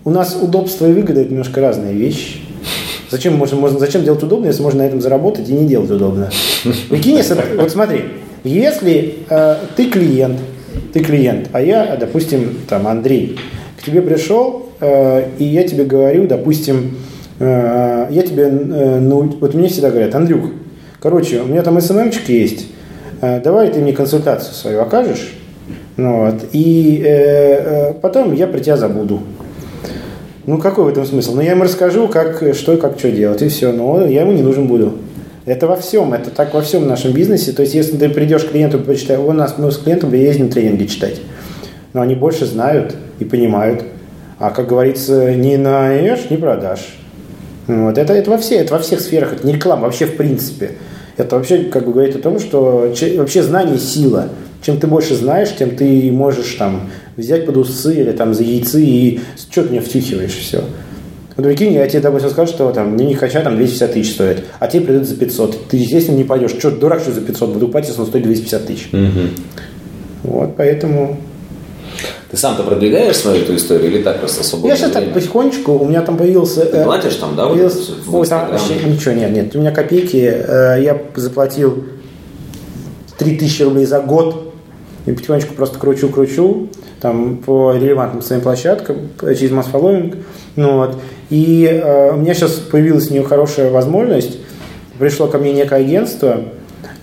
У 0.03 0.09
нас 0.09 0.37
удобство 0.39 0.85
и 0.85 0.93
выгода 0.93 1.21
это 1.21 1.31
немножко 1.31 1.61
разные 1.61 1.93
вещи. 1.93 2.41
Зачем, 3.09 3.35
можно, 3.35 3.57
можно, 3.57 3.79
зачем 3.79 4.03
делать 4.03 4.21
удобно, 4.21 4.47
если 4.47 4.61
можно 4.61 4.83
на 4.83 4.87
этом 4.87 4.99
заработать 4.99 5.47
и 5.47 5.53
не 5.53 5.65
делать 5.65 5.89
удобно? 5.89 6.29
Прикинь, 6.89 7.21
вот 7.57 7.71
смотри, 7.71 8.03
если 8.43 9.19
э, 9.29 9.55
ты 9.77 9.89
клиент, 9.89 10.39
ты 10.91 10.99
клиент, 10.99 11.47
а 11.53 11.61
я, 11.61 11.95
допустим, 11.95 12.57
там 12.67 12.85
Андрей, 12.87 13.39
к 13.79 13.85
тебе 13.85 14.01
пришел, 14.01 14.69
э, 14.81 15.29
и 15.39 15.45
я 15.45 15.65
тебе 15.65 15.85
говорю, 15.85 16.27
допустим, 16.27 16.97
Э, 16.97 17.16
я 17.39 18.23
тебе, 18.23 18.45
э, 18.45 18.99
ну, 18.99 19.29
вот 19.39 19.53
мне 19.53 19.67
всегда 19.67 19.91
говорят, 19.91 20.15
Андрюх, 20.15 20.49
короче, 20.99 21.41
у 21.41 21.45
меня 21.45 21.61
там 21.61 21.79
СММчик 21.79 22.27
есть, 22.29 22.67
э, 23.21 23.41
давай 23.41 23.69
ты 23.71 23.79
мне 23.79 23.93
консультацию 23.93 24.53
свою 24.53 24.81
окажешь, 24.81 25.33
ну, 25.97 26.25
вот, 26.25 26.45
и 26.51 27.03
э, 27.05 27.93
потом 28.01 28.33
я 28.33 28.47
про 28.47 28.59
тебя 28.59 28.77
забуду. 28.77 29.21
Ну, 30.47 30.59
какой 30.59 30.85
в 30.85 30.87
этом 30.87 31.05
смысл? 31.05 31.35
Ну, 31.35 31.41
я 31.41 31.51
ему 31.51 31.63
расскажу, 31.63 32.07
как, 32.07 32.41
что 32.53 32.73
и 32.73 32.77
как 32.77 32.97
что 32.97 33.11
делать, 33.11 33.41
и 33.41 33.49
все, 33.49 33.73
но 33.73 34.05
я 34.05 34.21
ему 34.21 34.31
не 34.31 34.41
нужен 34.41 34.67
буду. 34.67 34.93
Это 35.45 35.67
во 35.67 35.75
всем, 35.75 36.13
это 36.13 36.29
так 36.29 36.53
во 36.53 36.61
всем 36.61 36.87
нашем 36.87 37.11
бизнесе. 37.11 37.51
То 37.51 37.61
есть, 37.61 37.73
если 37.73 37.97
ты 37.97 38.09
придешь 38.09 38.43
к 38.43 38.51
клиенту 38.51 38.79
почитай, 38.79 39.17
у 39.17 39.31
нас 39.33 39.55
мы 39.57 39.71
с 39.71 39.77
клиентом 39.77 40.13
ездим 40.13 40.49
тренинги 40.49 40.85
читать. 40.85 41.21
Но 41.93 42.01
они 42.01 42.15
больше 42.15 42.45
знают 42.45 42.95
и 43.19 43.25
понимают. 43.25 43.83
А, 44.39 44.51
как 44.51 44.67
говорится, 44.67 45.35
не 45.35 45.57
наешь, 45.57 46.29
не 46.29 46.37
продашь. 46.37 46.97
Вот. 47.67 47.97
Это, 47.97 48.13
это, 48.13 48.31
во 48.31 48.37
все, 48.37 48.55
это 48.55 48.73
во 48.73 48.79
всех 48.79 49.01
сферах, 49.01 49.33
это 49.33 49.45
не 49.45 49.53
реклама, 49.53 49.83
вообще 49.83 50.05
в 50.05 50.15
принципе. 50.15 50.71
Это 51.17 51.35
вообще 51.35 51.63
как 51.65 51.85
бы 51.85 51.93
говорит 51.93 52.15
о 52.15 52.19
том, 52.19 52.39
что 52.39 52.91
вообще 53.17 53.43
знание– 53.43 53.77
сила. 53.79 54.29
Чем 54.61 54.79
ты 54.79 54.87
больше 54.87 55.15
знаешь, 55.15 55.55
тем 55.57 55.75
ты 55.75 56.11
можешь 56.11 56.53
там 56.55 56.89
взять 57.15 57.45
под 57.45 57.57
усы 57.57 57.95
или 57.95 58.11
там 58.11 58.33
за 58.33 58.43
яйцы 58.43 58.83
и 58.83 59.19
что 59.49 59.63
ты 59.63 59.69
мне 59.69 59.81
втюхиваешь, 59.81 60.33
все. 60.33 60.63
Вот 61.35 61.45
прикинь, 61.45 61.73
я 61.73 61.87
тебе, 61.87 62.01
допустим, 62.01 62.31
скажу, 62.31 62.51
что 62.51 62.71
там 62.71 62.97
не 62.97 63.13
хача 63.13 63.41
там 63.41 63.57
250 63.57 63.93
тысяч 63.93 64.13
стоит, 64.13 64.43
а 64.59 64.67
тебе 64.67 64.85
придут 64.85 65.07
за 65.07 65.15
500. 65.15 65.67
Ты, 65.69 65.77
естественно, 65.77 66.17
не 66.17 66.23
пойдешь. 66.23 66.51
Что, 66.57 66.71
дурак, 66.71 67.01
что 67.01 67.11
за 67.11 67.21
500? 67.21 67.53
Буду 67.53 67.67
платить, 67.67 67.89
если 67.89 68.01
он 68.01 68.07
стоит 68.07 68.23
250 68.23 68.65
тысяч. 68.65 68.89
Угу. 68.91 70.31
Вот, 70.31 70.55
поэтому 70.57 71.17
ты 72.29 72.35
сам-то 72.35 72.63
продвигаешь 72.63 73.15
свою 73.15 73.43
эту 73.43 73.55
историю 73.55 73.89
или 73.89 74.03
так 74.03 74.19
просто 74.19 74.43
свободно? 74.43 74.71
Я 74.71 74.77
сейчас 74.77 74.91
так 74.91 75.13
потихонечку, 75.13 75.73
у 75.73 75.87
меня 75.87 76.01
там 76.01 76.17
появился... 76.17 76.65
Ты 76.65 76.83
платишь 76.83 77.15
там, 77.15 77.35
да? 77.35 77.47
Появился, 77.47 77.93
вот, 78.05 78.21
ой, 78.21 78.27
там 78.27 78.51
вообще 78.51 78.73
ничего, 78.85 79.13
нет, 79.13 79.31
нет. 79.31 79.55
У 79.55 79.59
меня 79.59 79.71
копейки, 79.71 80.17
э, 80.17 80.81
я 80.81 81.01
заплатил 81.15 81.85
3000 83.17 83.63
рублей 83.63 83.85
за 83.85 84.01
год 84.01 84.53
и 85.05 85.11
потихонечку 85.13 85.53
просто 85.53 85.79
кручу-кручу 85.79 86.69
там 86.99 87.37
по 87.37 87.73
релевантным 87.73 88.21
своим 88.21 88.41
площадкам 88.41 89.09
через 89.19 89.51
масс 89.51 89.67
following. 89.71 90.23
Ну, 90.55 90.77
вот. 90.77 90.97
И 91.29 91.65
э, 91.65 92.11
у 92.11 92.17
меня 92.17 92.33
сейчас 92.33 92.53
появилась 92.53 93.09
у 93.09 93.13
нее 93.13 93.23
хорошая 93.23 93.71
возможность. 93.71 94.37
Пришло 94.99 95.27
ко 95.27 95.37
мне 95.37 95.53
некое 95.53 95.79
агентство, 95.79 96.41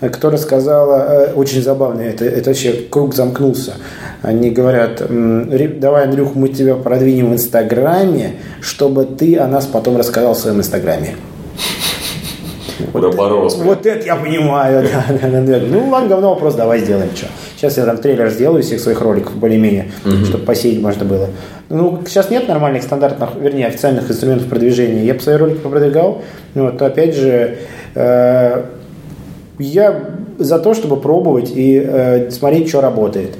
которое 0.00 0.38
сказала, 0.38 1.06
э, 1.08 1.32
очень 1.34 1.62
забавно, 1.62 2.00
это, 2.00 2.24
это 2.24 2.50
вообще 2.50 2.72
круг 2.90 3.14
замкнулся. 3.14 3.74
Они 4.22 4.50
говорят, 4.50 5.02
давай, 5.80 6.04
Андрюх, 6.04 6.34
мы 6.34 6.48
тебя 6.48 6.76
продвинем 6.76 7.30
в 7.30 7.34
Инстаграме, 7.34 8.36
чтобы 8.60 9.04
ты 9.04 9.36
о 9.36 9.46
нас 9.46 9.66
потом 9.66 9.96
рассказал 9.96 10.34
в 10.34 10.38
своем 10.38 10.58
Инстаграме. 10.58 11.16
Вот, 12.92 13.54
вот 13.64 13.86
это 13.86 14.06
я 14.06 14.16
понимаю, 14.16 14.86
да, 15.10 15.28
да, 15.28 15.40
да. 15.40 15.60
Ну, 15.66 15.88
ладно, 15.90 16.08
говно 16.08 16.30
вопрос, 16.30 16.54
давай 16.54 16.80
сделаем 16.80 17.10
что. 17.14 17.26
Сейчас 17.56 17.76
я 17.76 17.84
там 17.84 17.98
трейлер 17.98 18.30
сделаю 18.30 18.62
всех 18.62 18.80
своих 18.80 19.00
роликов 19.00 19.34
более-менее, 19.36 19.92
угу. 20.04 20.24
чтобы 20.24 20.44
посеять 20.44 20.80
можно 20.80 21.04
было. 21.04 21.28
Ну, 21.68 22.02
сейчас 22.06 22.30
нет 22.30 22.48
нормальных 22.48 22.82
стандартных, 22.82 23.30
вернее, 23.36 23.66
официальных 23.66 24.10
инструментов 24.10 24.48
продвижения. 24.48 25.04
Я 25.04 25.14
бы 25.14 25.20
свои 25.20 25.36
ролики 25.36 25.58
продвигал, 25.58 26.22
но 26.54 26.64
вот 26.64 26.82
опять 26.82 27.14
же, 27.14 27.58
э, 27.94 28.64
я 29.58 30.10
за 30.38 30.58
то, 30.58 30.74
чтобы 30.74 30.96
пробовать 30.96 31.52
и 31.54 31.80
э, 31.84 32.30
смотреть, 32.30 32.68
что 32.68 32.80
работает. 32.80 33.30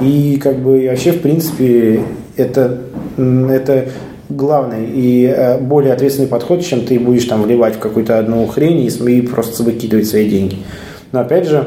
И 0.00 0.38
как 0.42 0.58
бы 0.58 0.86
вообще, 0.88 1.12
в 1.12 1.22
принципе, 1.22 2.00
это, 2.36 2.78
это 3.16 3.86
главный 4.28 4.86
и 4.92 5.24
э, 5.26 5.58
более 5.58 5.92
ответственный 5.92 6.28
подход, 6.28 6.64
чем 6.64 6.84
ты 6.84 6.98
будешь 6.98 7.24
там 7.24 7.42
вливать 7.42 7.76
в 7.76 7.78
какую-то 7.78 8.18
одну 8.18 8.46
хрень 8.46 8.80
и, 8.80 8.88
и 8.88 9.22
просто 9.22 9.62
выкидывать 9.62 10.06
свои 10.06 10.28
деньги. 10.28 10.58
Но 11.12 11.20
опять 11.20 11.48
же, 11.48 11.66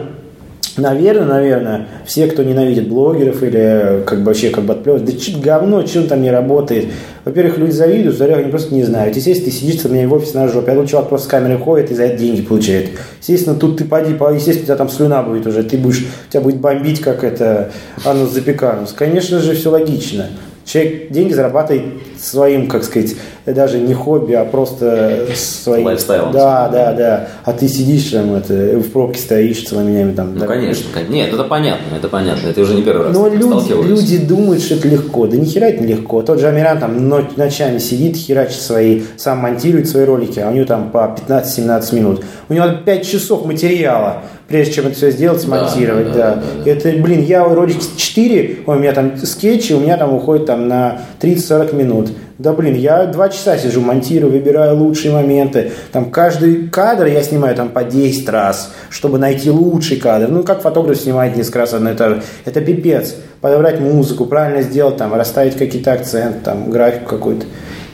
Наверное, 0.78 1.26
наверное, 1.26 1.88
все, 2.06 2.28
кто 2.28 2.44
ненавидит 2.44 2.88
блогеров 2.88 3.41
или 3.41 4.03
как 4.06 4.19
бы 4.19 4.26
вообще 4.26 4.52
как 4.52 4.64
бы 4.64 4.74
отплевывают, 4.74 5.10
да 5.10 5.19
что 5.19 5.40
говно, 5.40 5.86
что 5.88 6.07
там 6.07 6.22
не 6.22 6.30
работает. 6.30 6.86
Во-первых, 7.28 7.58
люди 7.58 7.72
завидуют, 7.72 8.12
во-вторых, 8.12 8.38
они 8.38 8.49
просто 8.49 8.74
не 8.74 8.84
знают. 8.84 9.14
Естественно, 9.18 9.52
ты 9.52 9.58
сидишь 9.58 9.84
у 9.84 9.90
меня 9.90 10.08
в 10.08 10.14
офисе 10.14 10.38
на 10.38 10.48
жопе, 10.48 10.72
а 10.72 10.76
тут 10.76 10.90
чувак 10.90 11.10
просто 11.10 11.28
с 11.28 11.30
камерой 11.30 11.58
ходит 11.58 11.91
и 11.91 11.94
за 11.94 12.04
это 12.04 12.18
деньги 12.18 12.41
получает. 12.41 12.91
Естественно, 13.20 13.54
тут 13.58 13.78
ты 13.78 13.84
поди, 13.84 14.12
естественно, 14.12 14.62
у 14.62 14.66
тебя 14.66 14.76
там 14.78 14.90
слюна 14.90 15.24
будет 15.24 15.45
уже, 15.45 15.64
ты 15.64 15.78
будешь, 15.78 16.06
тебя 16.30 16.40
будет 16.40 16.62
бомбить, 16.62 17.02
как 17.02 17.26
это 17.26 17.70
анус 18.06 18.32
запеканус. 18.32 18.94
Конечно 18.94 19.40
же, 19.40 19.56
все 19.56 19.70
логично. 19.70 20.28
Человек 20.68 21.11
деньги 21.11 21.31
зарабатывает 21.31 21.84
своим, 22.19 22.68
как 22.68 22.84
сказать, 22.84 23.15
даже 23.45 23.80
не 23.80 23.94
хобби, 23.94 24.34
а 24.34 24.44
просто 24.44 25.26
своим. 25.34 25.85
Лайфстайлом. 25.85 26.34
Да, 26.34 26.68
да, 26.68 26.91
да. 26.91 27.27
А 27.45 27.53
ты 27.53 27.69
сидишь 27.69 28.10
там, 28.10 28.35
это, 28.35 28.53
в 28.53 28.91
пробке 28.91 29.18
стоишь 29.18 29.64
целыми 29.64 29.91
днями 29.91 30.11
там. 30.11 30.34
Ну, 30.34 30.41
да, 30.41 30.45
конечно. 30.45 30.85
Нет, 31.07 31.34
это 31.34 31.45
понятно, 31.45 31.95
это 31.95 32.10
понятно. 32.10 32.49
Это 32.49 32.60
уже 32.60 32.76
не 32.76 32.81
первый 32.81 33.06
раз. 33.06 33.15
Но 33.15 33.30
люди, 33.30 33.88
люди 33.88 34.18
думают, 34.18 34.61
что 34.61 34.76
это 34.76 34.89
легко. 34.89 35.26
Да 35.26 35.38
ни 35.38 35.45
хера 35.45 35.69
это 35.69 35.81
нелегко. 35.81 36.22
Тот 36.22 36.41
же 36.41 36.49
Амиран 36.49 36.80
там 36.80 37.07
ночами 37.07 37.77
сидит, 37.77 38.18
херачит 38.18 38.60
свои, 38.60 39.03
сам 39.15 39.38
монтирует 39.38 39.88
свои 39.88 40.03
ролики, 40.03 40.41
а 40.41 40.49
у 40.49 40.53
него 40.53 40.65
там 40.65 40.91
по 40.91 41.15
15-17 41.27 41.95
минут. 41.95 42.26
У 42.49 42.53
него 42.53 42.68
5 42.84 43.07
часов 43.07 43.45
материала 43.45 44.23
прежде 44.48 44.74
чем 44.74 44.88
это 44.88 44.95
все 44.95 45.11
сделать, 45.11 45.41
смонтировать, 45.41 46.11
да. 46.14 46.14
да, 46.14 46.36
да, 46.36 46.64
да. 46.64 46.72
Это, 46.72 46.90
блин, 47.02 47.24
я 47.24 47.44
ролик 47.44 47.78
4, 47.98 48.60
у 48.65 48.74
меня 48.74 48.94
там 48.94 49.18
скетчи, 49.18 49.74
у 49.74 49.80
меня 49.80 49.98
там 49.98 50.14
уходит 50.14 50.45
там 50.45 50.68
на 50.68 51.02
30-40 51.22 51.76
минут. 51.76 52.10
Да 52.38 52.53
блин, 52.53 52.76
я 52.76 53.06
два 53.07 53.30
часа 53.30 53.57
сижу, 53.57 53.82
монтирую, 53.82 54.32
выбираю 54.32 54.78
лучшие 54.78 55.11
моменты. 55.11 55.72
Там 55.91 56.11
каждый 56.11 56.68
кадр 56.69 57.07
я 57.07 57.24
снимаю 57.24 57.56
там 57.56 57.69
по 57.69 57.84
10 57.84 58.30
раз, 58.30 58.74
чтобы 58.91 59.18
найти 59.18 59.49
лучший 59.49 59.98
кадр. 59.98 60.28
Ну, 60.28 60.44
как 60.44 60.61
фотограф 60.61 60.98
снимает 60.98 61.36
несколько 61.36 61.60
раз 61.60 61.74
одно 61.74 61.91
и 61.91 61.95
то 61.95 62.10
же. 62.10 62.24
Это 62.45 62.61
пипец. 62.61 63.15
Подобрать 63.41 63.80
музыку, 63.80 64.26
правильно 64.26 64.61
сделать, 64.61 64.98
там, 64.98 65.15
расставить 65.15 65.57
какие-то 65.57 65.94
акценты, 65.94 66.40
там, 66.44 66.69
графику 66.69 67.10
какую-то. 67.10 67.48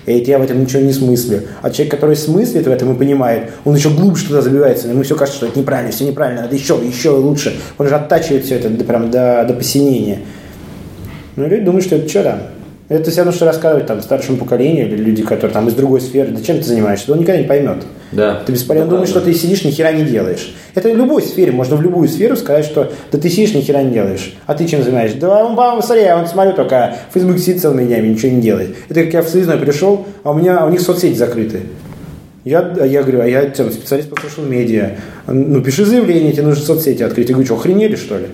И 0.06 0.18
я 0.18 0.38
в 0.38 0.42
этом 0.42 0.62
ничего 0.62 0.82
не 0.82 0.94
смыслю. 0.94 1.44
А 1.62 1.70
человек, 1.70 1.92
который 1.94 2.16
смыслит 2.16 2.68
в 2.68 2.72
этом 2.72 2.94
и 2.94 2.98
понимает, 2.98 3.52
он 3.64 3.76
еще 3.76 3.90
глубже 3.90 4.28
туда 4.28 4.42
забивается, 4.42 4.90
ему 4.90 5.04
все 5.04 5.16
кажется, 5.16 5.38
что 5.38 5.48
это 5.48 5.60
неправильно, 5.60 5.92
все 5.92 6.06
неправильно, 6.06 6.42
надо 6.42 6.56
еще, 6.56 6.80
еще 6.84 7.12
лучше. 7.12 7.58
Он 7.78 7.88
же 7.88 7.96
оттачивает 7.96 8.46
все 8.46 8.56
это 8.56 8.70
до, 8.70 8.84
прям 8.84 9.12
до, 9.12 9.46
до 9.48 9.54
посинения. 9.54 10.20
Ну, 11.36 11.48
люди 11.48 11.64
думают, 11.64 11.86
что 11.86 11.96
это 11.96 12.10
что 12.10 12.24
там? 12.24 12.40
Это 12.90 13.12
все 13.12 13.22
равно, 13.22 13.32
что 13.32 13.46
рассказывать 13.46 13.88
там 13.88 14.02
старшему 14.02 14.38
поколению 14.38 14.88
или 14.88 14.98
люди, 14.98 15.24
которые 15.24 15.52
там 15.52 15.68
из 15.70 15.74
другой 15.74 16.02
сферы, 16.02 16.32
да 16.32 16.42
чем 16.42 16.58
ты 16.58 16.64
занимаешься, 16.64 17.12
он 17.14 17.20
никогда 17.20 17.42
не 17.42 17.48
поймет. 17.48 17.78
Да. 18.12 18.42
Ты 18.46 18.52
бесполезно 18.52 18.88
да, 18.88 18.92
думаешь, 18.92 19.12
да. 19.14 19.20
что 19.20 19.30
ты 19.30 19.34
сидишь, 19.34 19.64
ни 19.64 19.72
хера 19.72 19.94
не 19.94 20.04
делаешь. 20.04 20.54
Это 20.76 20.90
в 20.90 20.98
любой 20.98 21.22
сфере, 21.22 21.52
можно 21.52 21.78
в 21.78 21.82
любую 21.82 22.10
сферу 22.10 22.36
сказать, 22.36 22.66
что 22.66 22.92
да 23.12 23.18
ты 23.18 23.30
сидишь, 23.30 23.54
ни 23.54 23.62
хера 23.62 23.82
не 23.82 23.92
делаешь. 23.92 24.36
А 24.46 24.54
ты 24.54 24.68
чем 24.68 24.84
занимаешься? 24.84 25.18
Да, 25.18 25.46
он, 25.46 25.56
по 25.56 25.82
смотри, 25.82 26.04
я 26.04 26.18
вот 26.18 26.30
смотрю 26.30 26.54
только, 26.54 26.98
Facebook 27.14 27.40
сидит 27.40 27.62
целыми 27.62 27.86
днями, 27.86 28.10
ничего 28.10 28.32
не 28.32 28.42
делает. 28.42 28.76
Это 28.90 29.04
как 29.06 29.14
я 29.14 29.22
в 29.22 29.30
Союзной 29.30 29.58
пришел, 29.58 30.06
а 30.24 30.32
у 30.32 30.34
меня, 30.34 30.60
а 30.60 30.66
у 30.66 30.70
них 30.70 30.82
соцсети 30.82 31.16
закрыты. 31.16 31.62
Я, 32.44 32.74
я 32.84 33.02
говорю, 33.02 33.22
а 33.22 33.26
я 33.26 33.44
там, 33.46 33.72
специалист 33.72 34.10
по 34.10 34.16
social 34.16 34.48
медиа. 34.48 34.98
Ну, 35.28 35.62
пиши 35.62 35.86
заявление, 35.86 36.34
тебе 36.34 36.44
нужно 36.44 36.64
соцсети 36.64 37.02
открыть. 37.02 37.30
Я 37.30 37.36
говорю, 37.36 37.46
что, 37.46 37.56
охренели, 37.56 37.96
что 37.96 38.18
ли? 38.18 38.26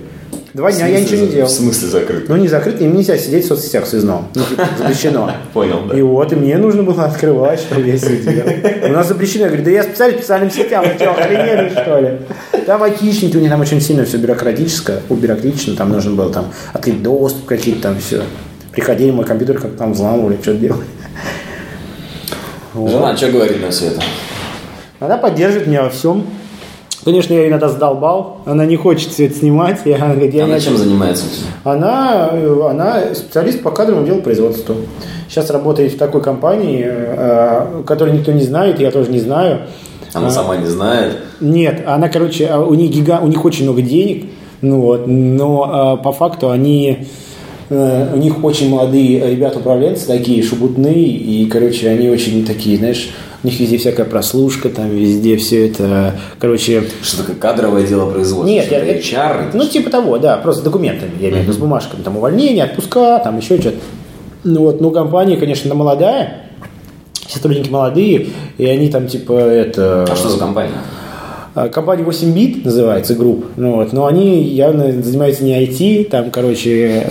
Два 0.54 0.72
дня 0.72 0.88
я 0.88 1.00
ничего 1.00 1.22
не 1.22 1.28
делал. 1.28 1.48
В 1.48 1.52
смысле 1.52 1.88
закрыт? 1.90 2.28
Ну, 2.28 2.36
не 2.38 2.48
закрыт, 2.48 2.82
им 2.82 2.96
нельзя 2.96 3.18
сидеть 3.18 3.46
в 3.46 3.48
соцсетях 3.50 3.86
связном. 3.86 4.30
Ну, 4.34 4.44
типа, 4.44 4.68
запрещено. 4.78 5.32
Понял, 5.54 5.86
да. 5.88 5.96
И 5.96 6.02
вот, 6.02 6.34
и 6.34 6.36
мне 6.36 6.58
нужно 6.58 6.82
было 6.82 7.06
открывать, 7.06 7.60
что 7.60 7.80
я 7.80 7.98
сидел. 7.98 8.46
У 8.84 8.92
нас 8.92 9.08
запрещено. 9.08 9.44
Я 9.44 9.50
говорю, 9.50 9.66
да 9.66 9.72
я 9.72 9.84
специально 9.84 10.18
специальным 10.18 10.52
сетям, 10.52 10.86
вы 10.86 10.96
что, 10.96 11.12
охренели, 11.12 11.70
что 11.70 12.00
ли? 12.00 12.66
Там 12.66 12.82
айтишники, 12.82 13.38
у 13.38 13.40
них 13.40 13.50
там 13.50 13.62
очень 13.62 13.80
сильно 13.80 14.06
все 14.06 14.18
бюрократическое, 14.18 15.02
бюрократично, 15.10 15.76
там 15.76 15.90
нужно 15.90 16.12
было 16.16 16.32
там 16.32 16.52
открыть 16.74 17.04
доступ 17.04 17.46
какие-то 17.46 17.84
там 17.84 18.00
все. 18.00 18.24
Приходили, 18.72 19.12
мой 19.12 19.26
компьютер 19.26 19.60
как 19.60 19.76
там 19.76 19.94
взламывали, 19.94 20.38
что 20.42 20.54
делали. 20.56 20.86
Жена, 22.74 23.16
что 23.16 23.32
говорит 23.32 23.62
на 23.62 23.72
все 23.72 23.88
это? 23.88 24.02
Она 25.00 25.18
поддерживает 25.18 25.68
меня 25.68 25.84
во 25.84 25.90
всем. 25.90 26.26
Конечно, 27.10 27.34
я 27.34 27.40
ее 27.40 27.50
иногда 27.50 27.70
задолбал, 27.70 28.42
она 28.46 28.68
не 28.68 28.76
хочет 28.76 29.10
все 29.10 29.26
это 29.26 29.34
снимать. 29.34 29.80
Я, 29.84 30.14
я 30.14 30.44
она 30.44 30.60
чем 30.60 30.78
занимается? 30.78 31.26
Она, 31.64 32.30
она 32.30 33.16
специалист 33.16 33.64
по 33.64 33.72
кадровому 33.72 34.06
делу 34.06 34.22
производства. 34.22 34.76
Сейчас 35.28 35.50
работает 35.50 35.92
в 35.92 35.98
такой 35.98 36.22
компании, 36.22 36.86
э, 36.88 37.82
которую 37.88 38.16
никто 38.16 38.32
не 38.32 38.44
знает, 38.44 38.80
я 38.80 38.92
тоже 38.92 39.10
не 39.10 39.20
знаю. 39.20 39.62
Она 40.14 40.28
а, 40.28 40.30
сама 40.30 40.58
не 40.58 40.68
знает? 40.68 41.18
Нет, 41.40 41.82
она, 41.88 42.10
короче, 42.10 42.46
а 42.46 42.60
у 42.60 42.76
них, 42.76 42.92
гига, 42.92 43.22
у 43.22 43.28
них 43.28 43.44
очень 43.44 43.64
много 43.64 43.82
денег, 43.82 44.30
ну 44.62 44.80
вот, 44.80 45.08
но 45.08 45.64
а, 45.64 45.98
по 45.98 46.12
факту 46.12 46.52
они 46.52 46.90
э, 46.92 47.06
у 47.70 48.18
них 48.18 48.44
очень 48.44 48.70
молодые 48.70 49.30
ребята-управленцы, 49.30 50.08
такие 50.08 50.42
шубутные, 50.44 51.06
и, 51.06 51.46
короче, 51.46 51.90
они 51.90 52.10
очень 52.10 52.46
такие, 52.46 52.78
знаешь, 52.78 53.10
у 53.44 53.48
них 53.48 53.60
везде 53.60 53.78
всякая 53.78 54.06
прослушка, 54.06 54.70
там 54.70 54.90
везде 54.90 55.38
все 55.38 55.68
это, 55.68 56.16
короче... 56.40 56.84
Что 57.02 57.18
такое 57.18 57.36
кадровое 57.36 57.86
дело 57.86 58.10
производства? 58.10 58.50
Нет, 58.50 58.72
я, 58.72 58.84
HR? 58.84 59.52
Ну, 59.54 59.66
типа 59.66 59.90
того, 59.90 60.18
да, 60.18 60.38
просто 60.38 60.64
документами, 60.64 61.12
я 61.20 61.30
имею 61.30 61.42
в 61.42 61.44
виду, 61.44 61.54
с 61.54 61.58
бумажками, 61.58 62.02
там 62.02 62.18
увольнение, 62.18 62.66
отпуска, 62.66 63.20
там 63.24 63.38
еще 63.38 63.60
что-то. 63.60 63.78
Ну 64.44 64.62
вот, 64.62 64.82
ну 64.82 64.92
компания, 64.92 65.38
конечно, 65.38 65.74
молодая, 65.76 66.46
сотрудники 67.28 67.70
молодые, 67.70 68.28
и 68.58 68.66
они 68.66 68.90
там 68.90 69.08
типа 69.08 69.34
это... 69.34 70.06
А 70.10 70.16
что 70.16 70.30
за 70.30 70.40
компания? 70.40 70.74
А, 71.56 71.70
компания 71.70 72.04
8 72.04 72.32
бит 72.32 72.66
называется, 72.66 73.16
групп, 73.16 73.46
ну, 73.56 73.76
вот, 73.78 73.94
но 73.94 74.06
они 74.06 74.44
явно 74.44 74.92
занимаются 74.92 75.44
не 75.44 75.60
IT, 75.66 76.10
там, 76.10 76.32
короче, 76.32 77.08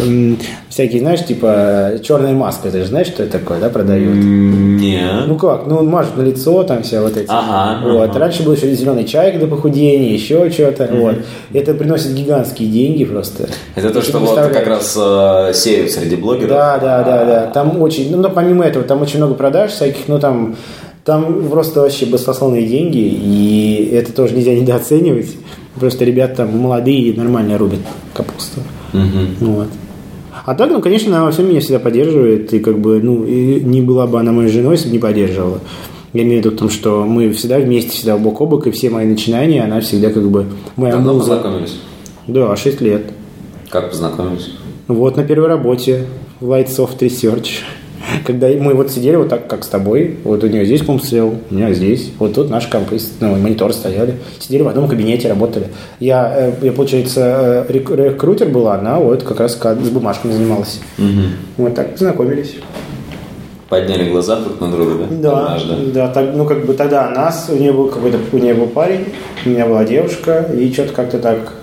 всякие, 0.69 1.01
знаешь, 1.01 1.25
типа 1.25 1.95
черная 2.03 2.33
маска, 2.33 2.71
ты 2.71 2.79
же 2.81 2.87
знаешь, 2.87 3.09
что 3.09 3.25
это 3.25 3.39
такое, 3.39 3.59
да, 3.59 3.69
продают? 3.69 4.15
Не. 4.15 5.25
Ну 5.27 5.37
как, 5.37 5.67
ну 5.67 5.79
он 5.79 5.89
мажет 5.89 6.17
на 6.17 6.23
лицо, 6.23 6.63
там 6.63 6.83
все 6.83 7.01
вот 7.01 7.17
эти. 7.17 7.27
Ага. 7.29 7.81
Вот. 7.85 8.11
Ага. 8.11 8.19
Раньше 8.19 8.45
был 8.45 8.53
еще 8.53 8.73
зеленый 8.75 9.05
чай 9.05 9.37
для 9.37 9.47
похудения, 9.47 10.13
еще 10.13 10.51
что-то. 10.51 10.85
Mm-hmm. 10.85 11.01
Вот. 11.01 11.17
Это 11.53 11.75
приносит 11.75 12.15
гигантские 12.15 12.69
деньги 12.69 13.05
просто. 13.05 13.49
Это 13.75 13.91
то, 13.91 14.03
что 14.03 14.19
вот 14.19 14.37
как 14.37 14.67
раз 14.67 14.97
э, 14.97 15.53
сеют 15.55 15.91
среди 15.91 16.17
блогеров. 16.17 16.51
Да, 16.51 16.79
да, 16.79 17.03
да, 17.03 17.25
да. 17.25 17.47
Там 17.47 17.81
очень, 17.83 18.15
ну, 18.15 18.31
помимо 18.31 18.65
этого, 18.65 18.85
там 18.85 19.03
очень 19.03 19.19
много 19.19 19.35
продаж 19.35 19.73
всяких, 19.73 20.07
ну 20.09 20.19
там 20.19 20.57
там 21.09 21.49
просто 21.49 21.81
вообще 21.81 22.05
баснословные 22.05 22.67
деньги, 22.67 22.99
и 22.99 23.89
это 23.95 24.13
тоже 24.13 24.35
нельзя 24.35 24.55
недооценивать. 24.55 25.37
Просто 25.81 26.05
ребята 26.05 26.37
там 26.37 26.59
молодые 26.59 27.01
и 27.01 27.17
нормально 27.17 27.57
рубят 27.57 27.81
капусту. 28.13 28.61
Угу. 28.93 29.53
Вот. 29.53 29.69
А 30.45 30.55
так, 30.55 30.71
ну, 30.71 30.83
конечно, 30.83 31.17
она 31.17 31.25
во 31.25 31.31
всем 31.31 31.49
меня 31.49 31.61
всегда 31.61 31.79
поддерживает, 31.79 32.53
и 32.53 32.59
как 32.59 32.79
бы, 32.79 33.01
ну, 33.01 33.25
и 33.25 33.59
не 33.61 33.81
была 33.81 34.07
бы 34.07 34.21
она 34.21 34.33
моей 34.33 34.51
женой, 34.51 34.73
если 34.75 34.89
бы 34.89 34.93
не 34.93 34.99
поддерживала. 34.99 35.61
Я 36.13 36.25
имею 36.25 36.43
в 36.43 36.45
виду 36.45 36.55
в 36.55 36.59
том, 36.59 36.69
что 36.69 37.07
мы 37.07 37.33
всегда 37.33 37.59
вместе, 37.59 37.93
всегда 37.93 38.19
бок 38.19 38.43
о 38.43 38.47
бок, 38.47 38.67
и 38.67 38.71
все 38.71 38.91
мои 38.91 39.07
начинания, 39.07 39.65
она 39.65 39.81
всегда 39.81 40.11
как 40.11 40.29
бы 40.29 40.45
моя 40.77 40.93
Давно 40.93 41.15
муза. 41.15 41.37
познакомились? 41.37 41.77
Да, 42.27 42.55
6 42.55 42.83
лет. 42.83 43.07
Как 43.71 43.93
познакомились? 43.93 44.51
Вот 44.89 45.17
на 45.17 45.25
первой 45.25 45.49
работе 45.49 46.05
в 46.41 46.51
Lightsoft 46.53 46.99
Research. 46.99 47.63
Когда 48.25 48.49
мы 48.49 48.75
вот 48.75 48.91
сидели 48.91 49.17
вот 49.17 49.29
так, 49.29 49.47
как 49.47 49.65
с 49.65 49.69
тобой, 49.69 50.17
вот 50.25 50.43
у 50.45 50.47
нее 50.47 50.65
здесь 50.65 50.83
комп 50.83 51.03
стоял, 51.03 51.35
у 51.51 51.55
меня 51.55 51.73
здесь, 51.73 52.13
вот 52.19 52.35
тут 52.35 52.51
наш 52.51 52.67
компресс, 52.67 53.13
ну, 53.21 53.37
монитор 53.37 53.73
стояли, 53.73 54.17
сидели 54.39 54.63
в 54.63 54.69
одном 54.69 54.89
кабинете, 54.89 55.29
работали. 55.29 55.69
Я, 56.01 56.33
э, 56.37 56.53
я 56.63 56.73
получается, 56.73 57.65
э, 57.69 57.73
рекрутер 57.73 58.49
была, 58.49 58.75
она 58.75 58.99
вот 58.99 59.23
как 59.23 59.41
раз 59.41 59.59
с 59.59 59.89
бумажками 59.91 60.33
занималась. 60.33 60.81
Угу. 60.99 61.65
Вот 61.65 61.75
так 61.75 61.93
познакомились. 61.93 62.55
Подняли 63.69 64.11
глаза 64.11 64.37
друг 64.41 64.61
на 64.61 64.71
друга, 64.71 65.05
да? 65.11 65.17
Да, 65.17 65.59
да. 65.69 65.77
да 65.93 66.09
так, 66.09 66.35
ну 66.35 66.47
как 66.47 66.65
бы 66.65 66.73
тогда 66.73 67.11
нас, 67.11 67.51
у 67.51 67.57
нее 67.57 67.73
был 67.73 67.89
какой-то, 67.89 68.19
у 68.33 68.39
нее 68.39 68.55
был 68.55 68.67
парень, 68.67 69.07
у 69.45 69.51
меня 69.51 69.67
была 69.67 69.85
девушка, 69.85 70.49
и 70.57 70.73
что-то 70.73 70.95
как-то 70.95 71.19
так 71.19 71.58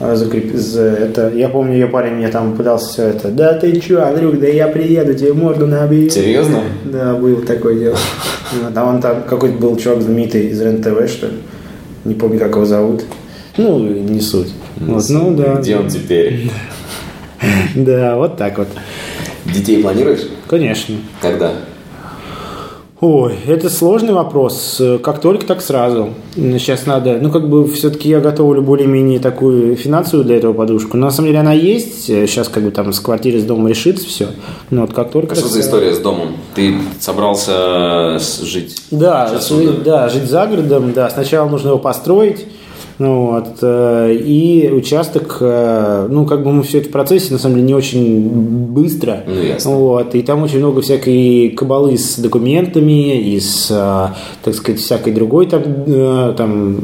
закреп... 0.00 0.54
это, 0.54 1.30
я 1.34 1.48
помню, 1.48 1.74
ее 1.74 1.86
парень 1.86 2.14
мне 2.14 2.28
там 2.28 2.56
пытался 2.56 2.88
все 2.88 3.02
это, 3.08 3.28
да 3.28 3.52
ты 3.54 3.78
че, 3.80 3.98
Андрюк, 3.98 4.40
да 4.40 4.46
я 4.46 4.66
приеду, 4.68 5.14
тебе 5.14 5.34
морду 5.34 5.66
набью. 5.66 6.08
Серьезно? 6.08 6.62
Да, 6.84 7.14
был 7.14 7.42
такое 7.42 7.78
дело. 7.78 7.96
Там 8.74 8.96
он 8.96 9.00
там 9.00 9.22
какой-то 9.28 9.58
был 9.58 9.76
чувак 9.76 10.02
знаменитый 10.02 10.48
из 10.48 10.60
РЕН-ТВ, 10.60 11.08
что 11.08 11.26
ли. 11.28 11.34
Не 12.04 12.14
помню, 12.14 12.38
как 12.40 12.56
его 12.56 12.64
зовут. 12.64 13.04
Ну, 13.56 13.78
не 13.78 14.20
суть. 14.20 14.52
Вот, 14.76 15.04
ну, 15.08 15.36
да. 15.36 15.56
Где 15.56 15.76
он 15.76 15.88
теперь? 15.88 16.50
Да, 17.74 18.16
вот 18.16 18.36
так 18.36 18.58
вот. 18.58 18.68
Детей 19.46 19.82
планируешь? 19.82 20.26
Конечно. 20.48 20.96
Когда? 21.22 21.52
Ой, 23.02 23.34
это 23.46 23.70
сложный 23.70 24.12
вопрос. 24.12 24.80
Как 25.02 25.22
только, 25.22 25.46
так 25.46 25.62
сразу. 25.62 26.10
Сейчас 26.34 26.84
надо... 26.84 27.18
Ну, 27.18 27.30
как 27.30 27.48
бы, 27.48 27.66
все-таки 27.66 28.10
я 28.10 28.20
готовлю 28.20 28.60
более-менее 28.60 29.20
такую 29.20 29.74
финансовую 29.74 30.26
для 30.26 30.36
этого 30.36 30.52
подушку. 30.52 30.98
Но, 30.98 31.06
на 31.06 31.10
самом 31.10 31.28
деле, 31.28 31.40
она 31.40 31.54
есть. 31.54 32.04
Сейчас, 32.04 32.50
как 32.50 32.62
бы, 32.62 32.70
там, 32.70 32.92
с 32.92 33.00
квартиры, 33.00 33.40
с 33.40 33.44
домом 33.44 33.68
решится 33.68 34.06
все. 34.06 34.28
Но 34.68 34.82
вот 34.82 34.92
как 34.92 35.12
только... 35.12 35.32
А 35.32 35.34
что 35.34 35.48
за 35.48 35.60
история 35.60 35.94
с 35.94 35.98
домом? 35.98 36.36
Ты 36.54 36.74
собрался 36.98 38.18
жить? 38.18 38.82
Да, 38.90 39.30
жить, 39.48 39.82
да, 39.82 40.10
жить 40.10 40.24
за 40.24 40.46
городом, 40.46 40.92
да. 40.92 41.08
Сначала 41.08 41.48
нужно 41.48 41.68
его 41.68 41.78
построить 41.78 42.46
ну, 43.00 43.30
вот, 43.30 43.60
э, 43.62 44.14
и 44.14 44.70
участок, 44.70 45.38
э, 45.40 46.06
ну, 46.10 46.26
как 46.26 46.44
бы 46.44 46.52
мы 46.52 46.62
все 46.62 46.80
это 46.80 46.90
в 46.90 46.92
процессе, 46.92 47.32
на 47.32 47.38
самом 47.38 47.54
деле, 47.54 47.68
не 47.68 47.74
очень 47.74 48.28
быстро. 48.28 49.24
Ну, 49.26 49.42
ясно. 49.42 49.70
Вот, 49.70 50.14
и 50.14 50.20
там 50.20 50.42
очень 50.42 50.58
много 50.58 50.82
всякой 50.82 51.48
кабалы 51.56 51.96
с 51.96 52.18
документами, 52.18 53.18
и 53.18 53.40
с, 53.40 53.70
э, 53.70 54.14
так 54.44 54.54
сказать, 54.54 54.82
всякой 54.82 55.14
другой 55.14 55.46
там, 55.46 55.62
там 56.36 56.80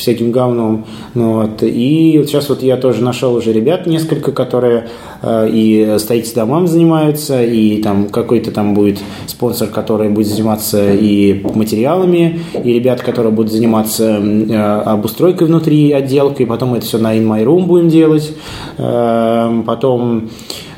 всяким 0.00 0.32
говном. 0.32 0.86
Ну, 1.14 1.34
вот. 1.34 1.62
И 1.62 2.16
вот 2.18 2.28
сейчас 2.28 2.48
вот 2.48 2.62
я 2.62 2.76
тоже 2.76 3.02
нашел 3.02 3.34
уже 3.34 3.52
ребят 3.52 3.86
несколько, 3.86 4.32
которые 4.32 4.88
э, 5.22 5.48
и 5.50 5.96
строительством 5.98 6.40
домам 6.40 6.66
занимаются, 6.66 7.42
и 7.42 7.82
там 7.82 8.08
какой-то 8.08 8.50
там 8.50 8.74
будет 8.74 8.98
спонсор, 9.26 9.68
который 9.68 10.08
будет 10.08 10.26
заниматься 10.26 10.92
и 10.92 11.42
материалами, 11.54 12.40
и 12.64 12.72
ребят, 12.72 13.02
которые 13.02 13.32
будут 13.32 13.52
заниматься 13.52 14.18
э, 14.18 14.80
обустройкой 14.86 15.46
внутри, 15.46 15.92
отделкой, 15.92 16.46
потом 16.46 16.74
это 16.74 16.86
все 16.86 16.98
на 16.98 17.16
In 17.16 17.26
My 17.26 17.44
Room 17.44 17.66
будем 17.66 17.88
делать. 17.88 18.32
Э, 18.78 19.62
потом 19.66 20.30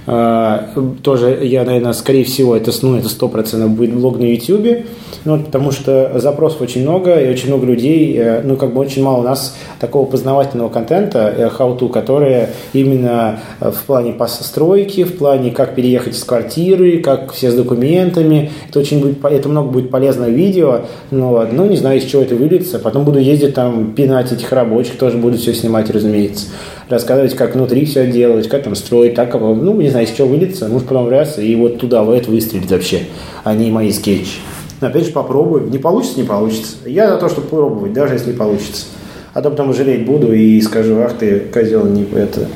тоже 0.05 1.39
я, 1.43 1.65
наверное, 1.65 1.93
скорее 1.93 2.25
всего, 2.25 2.57
это, 2.57 2.73
ну, 2.83 2.97
это 2.97 3.09
100% 3.09 3.69
будет 3.69 3.95
блог 3.95 4.19
на 4.19 4.25
YouTube, 4.25 4.87
ну, 5.25 5.39
потому 5.39 5.71
что 5.71 6.19
запросов 6.19 6.61
очень 6.61 6.83
много, 6.83 7.15
и 7.21 7.31
очень 7.31 7.49
много 7.49 7.67
людей, 7.67 8.17
э, 8.19 8.43
ну, 8.43 8.57
как 8.57 8.75
бы 8.75 8.81
очень 8.81 9.05
мало 9.05 9.21
у 9.21 9.23
нас 9.23 9.57
такого 9.79 10.07
познавательного 10.07 10.71
контента, 10.71 11.33
э, 11.37 11.49
how-to, 11.57 11.89
которые 11.89 12.51
именно 12.73 13.39
в 13.61 13.85
плане 13.87 14.13
постройки, 14.13 15.05
в 15.05 15.19
плане 15.19 15.53
как 15.53 15.77
переехать 15.77 16.17
из 16.17 16.25
квартиры, 16.25 16.99
как 16.99 17.33
все 17.33 17.53
с 17.53 17.55
документами, 17.55 18.51
это 18.69 18.81
очень 18.81 19.01
будет, 19.01 19.25
это 19.25 19.49
много 19.49 19.71
будет 19.71 19.91
полезного 19.91 20.31
видео, 20.31 20.81
ну, 21.13 21.47
ну, 21.53 21.67
не 21.67 21.77
знаю, 21.77 21.99
из 21.99 22.05
чего 22.05 22.23
это 22.23 22.35
выльется, 22.35 22.81
потом 22.81 23.05
буду 23.05 23.21
ездить 23.21 23.55
там, 23.55 23.93
пинать 23.93 24.33
этих 24.33 24.51
рабочих, 24.51 24.99
тоже 24.99 25.17
буду 25.17 25.39
все 25.39 25.55
снимать, 25.55 25.91
разумеется 25.91 26.47
рассказывать, 26.93 27.35
как 27.35 27.55
внутри 27.55 27.85
все 27.85 28.07
делать, 28.07 28.49
как 28.49 28.63
там 28.63 28.75
строить, 28.75 29.15
так, 29.15 29.35
ну, 29.35 29.81
не 29.81 29.89
знаю, 29.89 30.07
из 30.07 30.13
чего 30.13 30.29
выльется, 30.29 30.69
может 30.69 30.87
потом 30.87 31.09
раз, 31.09 31.39
и 31.39 31.55
вот 31.57 31.79
туда, 31.79 32.03
в 32.05 32.11
это 32.11 32.31
выстрелить 32.31 32.71
вообще, 32.71 33.01
а 33.43 33.55
не 33.55 33.71
мои 33.71 33.91
скетчи. 33.91 34.39
Но 34.83 34.89
опять 34.89 35.07
же 35.07 35.13
попробуем. 35.13 35.71
Не 35.71 35.79
получится, 35.79 36.19
не 36.21 36.27
получится. 36.27 36.77
Я 36.87 37.09
за 37.09 37.17
то, 37.17 37.29
чтобы 37.29 37.47
пробовать, 37.47 37.93
даже 37.93 38.15
если 38.15 38.33
не 38.33 38.37
получится. 38.37 38.87
А 39.33 39.41
то 39.41 39.51
потом 39.51 39.73
жалеть 39.73 40.05
буду 40.05 40.33
и 40.33 40.61
скажу, 40.61 40.99
ах 40.99 41.17
ты, 41.19 41.39
козел, 41.39 41.87
не 41.87 42.03
это. 42.03 42.49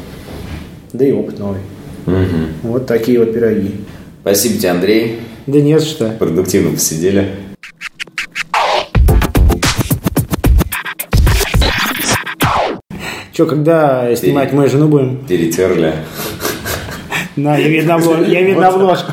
Да 0.92 1.06
и 1.06 1.12
опыт 1.12 1.38
новый. 1.38 1.60
Угу. 2.06 2.70
Вот 2.70 2.86
такие 2.86 3.20
вот 3.20 3.32
пироги. 3.32 3.76
Спасибо 4.22 4.58
тебе, 4.58 4.70
Андрей. 4.70 5.20
Да 5.46 5.60
не 5.60 5.78
за 5.78 5.86
что. 5.86 6.08
Продуктивно 6.18 6.72
посидели. 6.72 7.28
Че, 13.36 13.44
когда 13.44 14.16
снимать 14.16 14.52
мою 14.54 14.70
жену 14.70 14.88
будем? 14.88 15.18
Перетерли. 15.28 15.92
На, 17.36 17.58
я 17.58 17.68
видно, 17.68 18.00
я 18.26 18.40
видно 18.40 18.68
обложку. 18.68 19.12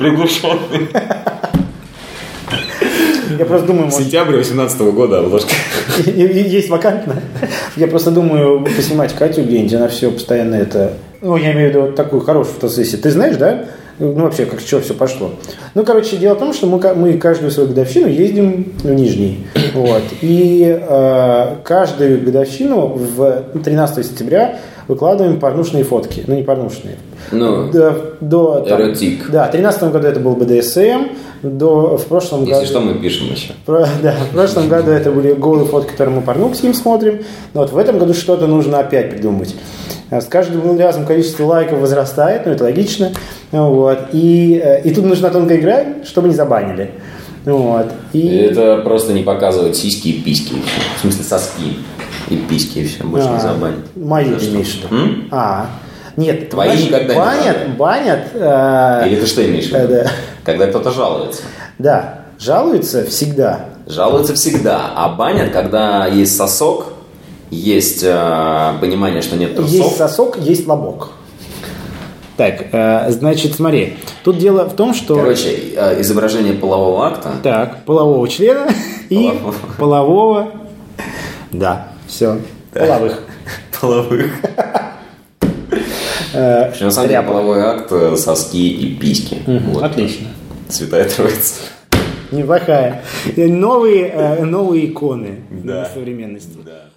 Приглушенный. 0.00 0.88
Я 3.38 3.44
просто 3.44 3.66
думаю... 3.66 3.90
Сентябрь 3.90 4.36
18 4.36 4.80
года 4.80 5.18
обложка. 5.18 5.50
Есть 6.06 6.70
вакантно. 6.70 7.16
Я 7.76 7.86
просто 7.86 8.10
думаю 8.12 8.64
поснимать 8.64 9.14
Катю 9.14 9.42
где-нибудь, 9.42 9.74
она 9.74 9.88
все 9.88 10.10
постоянно 10.10 10.54
это... 10.54 10.94
Ну, 11.20 11.36
я 11.36 11.52
имею 11.52 11.68
в 11.68 11.70
виду 11.70 11.80
вот 11.82 11.96
такую 11.96 12.22
хорошую 12.22 12.54
фотосессию. 12.54 13.02
Ты 13.02 13.10
знаешь, 13.10 13.36
да? 13.36 13.66
Ну, 14.00 14.14
вообще, 14.14 14.46
как 14.46 14.60
что 14.60 14.80
все 14.80 14.94
пошло. 14.94 15.30
Ну, 15.74 15.84
короче, 15.84 16.16
дело 16.16 16.34
в 16.34 16.38
том, 16.38 16.54
что 16.54 16.66
мы, 16.66 16.78
мы 16.94 17.18
каждую 17.18 17.50
свою 17.50 17.68
годовщину 17.68 18.08
ездим 18.08 18.72
в 18.82 18.90
Нижний. 18.90 19.46
Вот. 19.74 20.02
И 20.20 20.78
э, 20.80 21.56
каждую 21.62 22.22
годовщину 22.22 22.86
в 22.88 23.44
13 23.62 24.04
сентября 24.04 24.58
выкладываем 24.88 25.38
порнушные 25.38 25.84
фотки. 25.84 26.24
Ну, 26.26 26.34
не 26.34 26.42
порнушные. 26.42 26.96
Ну, 27.30 27.70
до, 27.70 28.16
до, 28.20 28.60
там, 28.60 28.80
эротик. 28.80 29.30
Да, 29.30 29.46
в 29.46 29.52
13 29.52 29.92
году 29.92 30.08
это 30.08 30.18
был 30.18 30.34
БДСМ, 30.34 31.12
до, 31.42 31.96
в 31.96 32.06
прошлом 32.06 32.40
Если 32.40 32.52
году... 32.52 32.66
что, 32.66 32.80
мы 32.80 32.94
пишем 32.94 33.30
еще. 33.30 33.52
Про, 33.64 33.86
да, 34.02 34.14
в 34.30 34.34
прошлом 34.34 34.68
году 34.70 34.90
это 34.90 35.12
были 35.12 35.34
голые 35.34 35.66
фотки, 35.66 35.92
которые 35.92 36.16
мы 36.16 36.22
порнух 36.22 36.56
с 36.56 36.62
ним 36.62 36.74
смотрим. 36.74 37.20
Но 37.54 37.60
вот 37.60 37.72
в 37.72 37.78
этом 37.78 37.98
году 37.98 38.14
что-то 38.14 38.46
нужно 38.46 38.80
опять 38.80 39.10
придумать. 39.10 39.54
С 40.10 40.24
каждым 40.24 40.78
разом 40.78 41.06
количество 41.06 41.44
лайков 41.44 41.78
возрастает, 41.78 42.44
ну 42.44 42.52
это 42.52 42.64
логично. 42.64 43.12
Вот. 43.52 43.98
И, 44.12 44.60
э, 44.62 44.82
и 44.82 44.92
тут 44.92 45.04
нужна 45.04 45.30
тонкая 45.30 45.58
игра, 45.58 45.84
чтобы 46.04 46.28
не 46.28 46.34
забанили. 46.34 46.90
Вот. 47.44 47.92
И... 48.12 48.36
Это 48.36 48.78
просто 48.78 49.12
не 49.12 49.22
показывать 49.22 49.76
сиськи 49.76 50.08
и 50.08 50.20
письки. 50.20 50.54
В 50.96 51.00
смысле 51.00 51.24
соски 51.24 51.76
и 52.28 52.36
письки 52.36 52.80
и 52.80 52.86
все. 52.86 53.04
Больше 53.04 53.28
а, 53.28 53.34
не 53.34 53.40
забанят. 53.40 53.96
Мои 53.96 54.34
ты 54.34 54.46
имеешь 54.46 54.80
виду? 54.90 55.28
А, 55.30 55.66
нет, 56.16 56.50
твои 56.50 56.70
знаешь, 56.70 56.86
никогда 56.86 57.14
банят, 57.14 57.68
не 57.68 57.74
банят. 57.74 58.20
Э, 58.34 59.02
Или 59.06 59.20
ты 59.20 59.26
что 59.26 59.46
имеешь 59.46 59.70
в 59.70 59.72
виду? 59.72 59.88
Да. 59.88 60.10
Когда 60.44 60.66
кто-то 60.66 60.90
жалуется. 60.90 61.42
Да, 61.78 62.20
жалуются 62.38 63.04
всегда. 63.06 63.66
Жалуются 63.86 64.34
всегда, 64.34 64.90
а 64.94 65.08
банят, 65.10 65.50
когда 65.50 66.06
есть 66.06 66.36
сосок, 66.36 66.92
есть 67.50 68.02
э, 68.02 68.72
понимание, 68.80 69.22
что 69.22 69.36
нет 69.36 69.56
трусов. 69.56 69.74
Есть 69.74 69.96
сосок, 69.96 70.38
есть 70.38 70.66
лобок. 70.66 71.10
Так, 72.36 72.68
э, 72.72 73.10
значит, 73.10 73.54
смотри. 73.54 73.96
Тут 74.24 74.38
дело 74.38 74.64
в 74.64 74.74
том, 74.74 74.94
что... 74.94 75.16
Короче, 75.16 75.74
э, 75.76 76.00
изображение 76.00 76.54
полового 76.54 77.06
акта. 77.06 77.32
Так, 77.42 77.84
полового 77.84 78.26
члена 78.28 78.68
и 79.10 79.38
полового... 79.76 80.52
Да, 81.52 81.88
все. 82.06 82.38
Половых. 82.72 83.24
Половых. 83.80 84.30
Э, 86.32 86.72
на 86.80 86.90
самом 86.90 87.08
деле 87.08 87.22
половой 87.22 87.60
акт, 87.60 87.90
э, 87.90 88.16
соски 88.16 88.70
и 88.70 88.94
письки. 88.94 89.38
Отлично. 89.82 90.28
Святая 90.68 91.08
Троица. 91.08 91.56
Неплохая. 92.30 93.02
Новые, 93.36 94.44
новые 94.44 94.86
иконы 94.86 95.40
современности. 95.92 96.56
Да. 96.64 96.89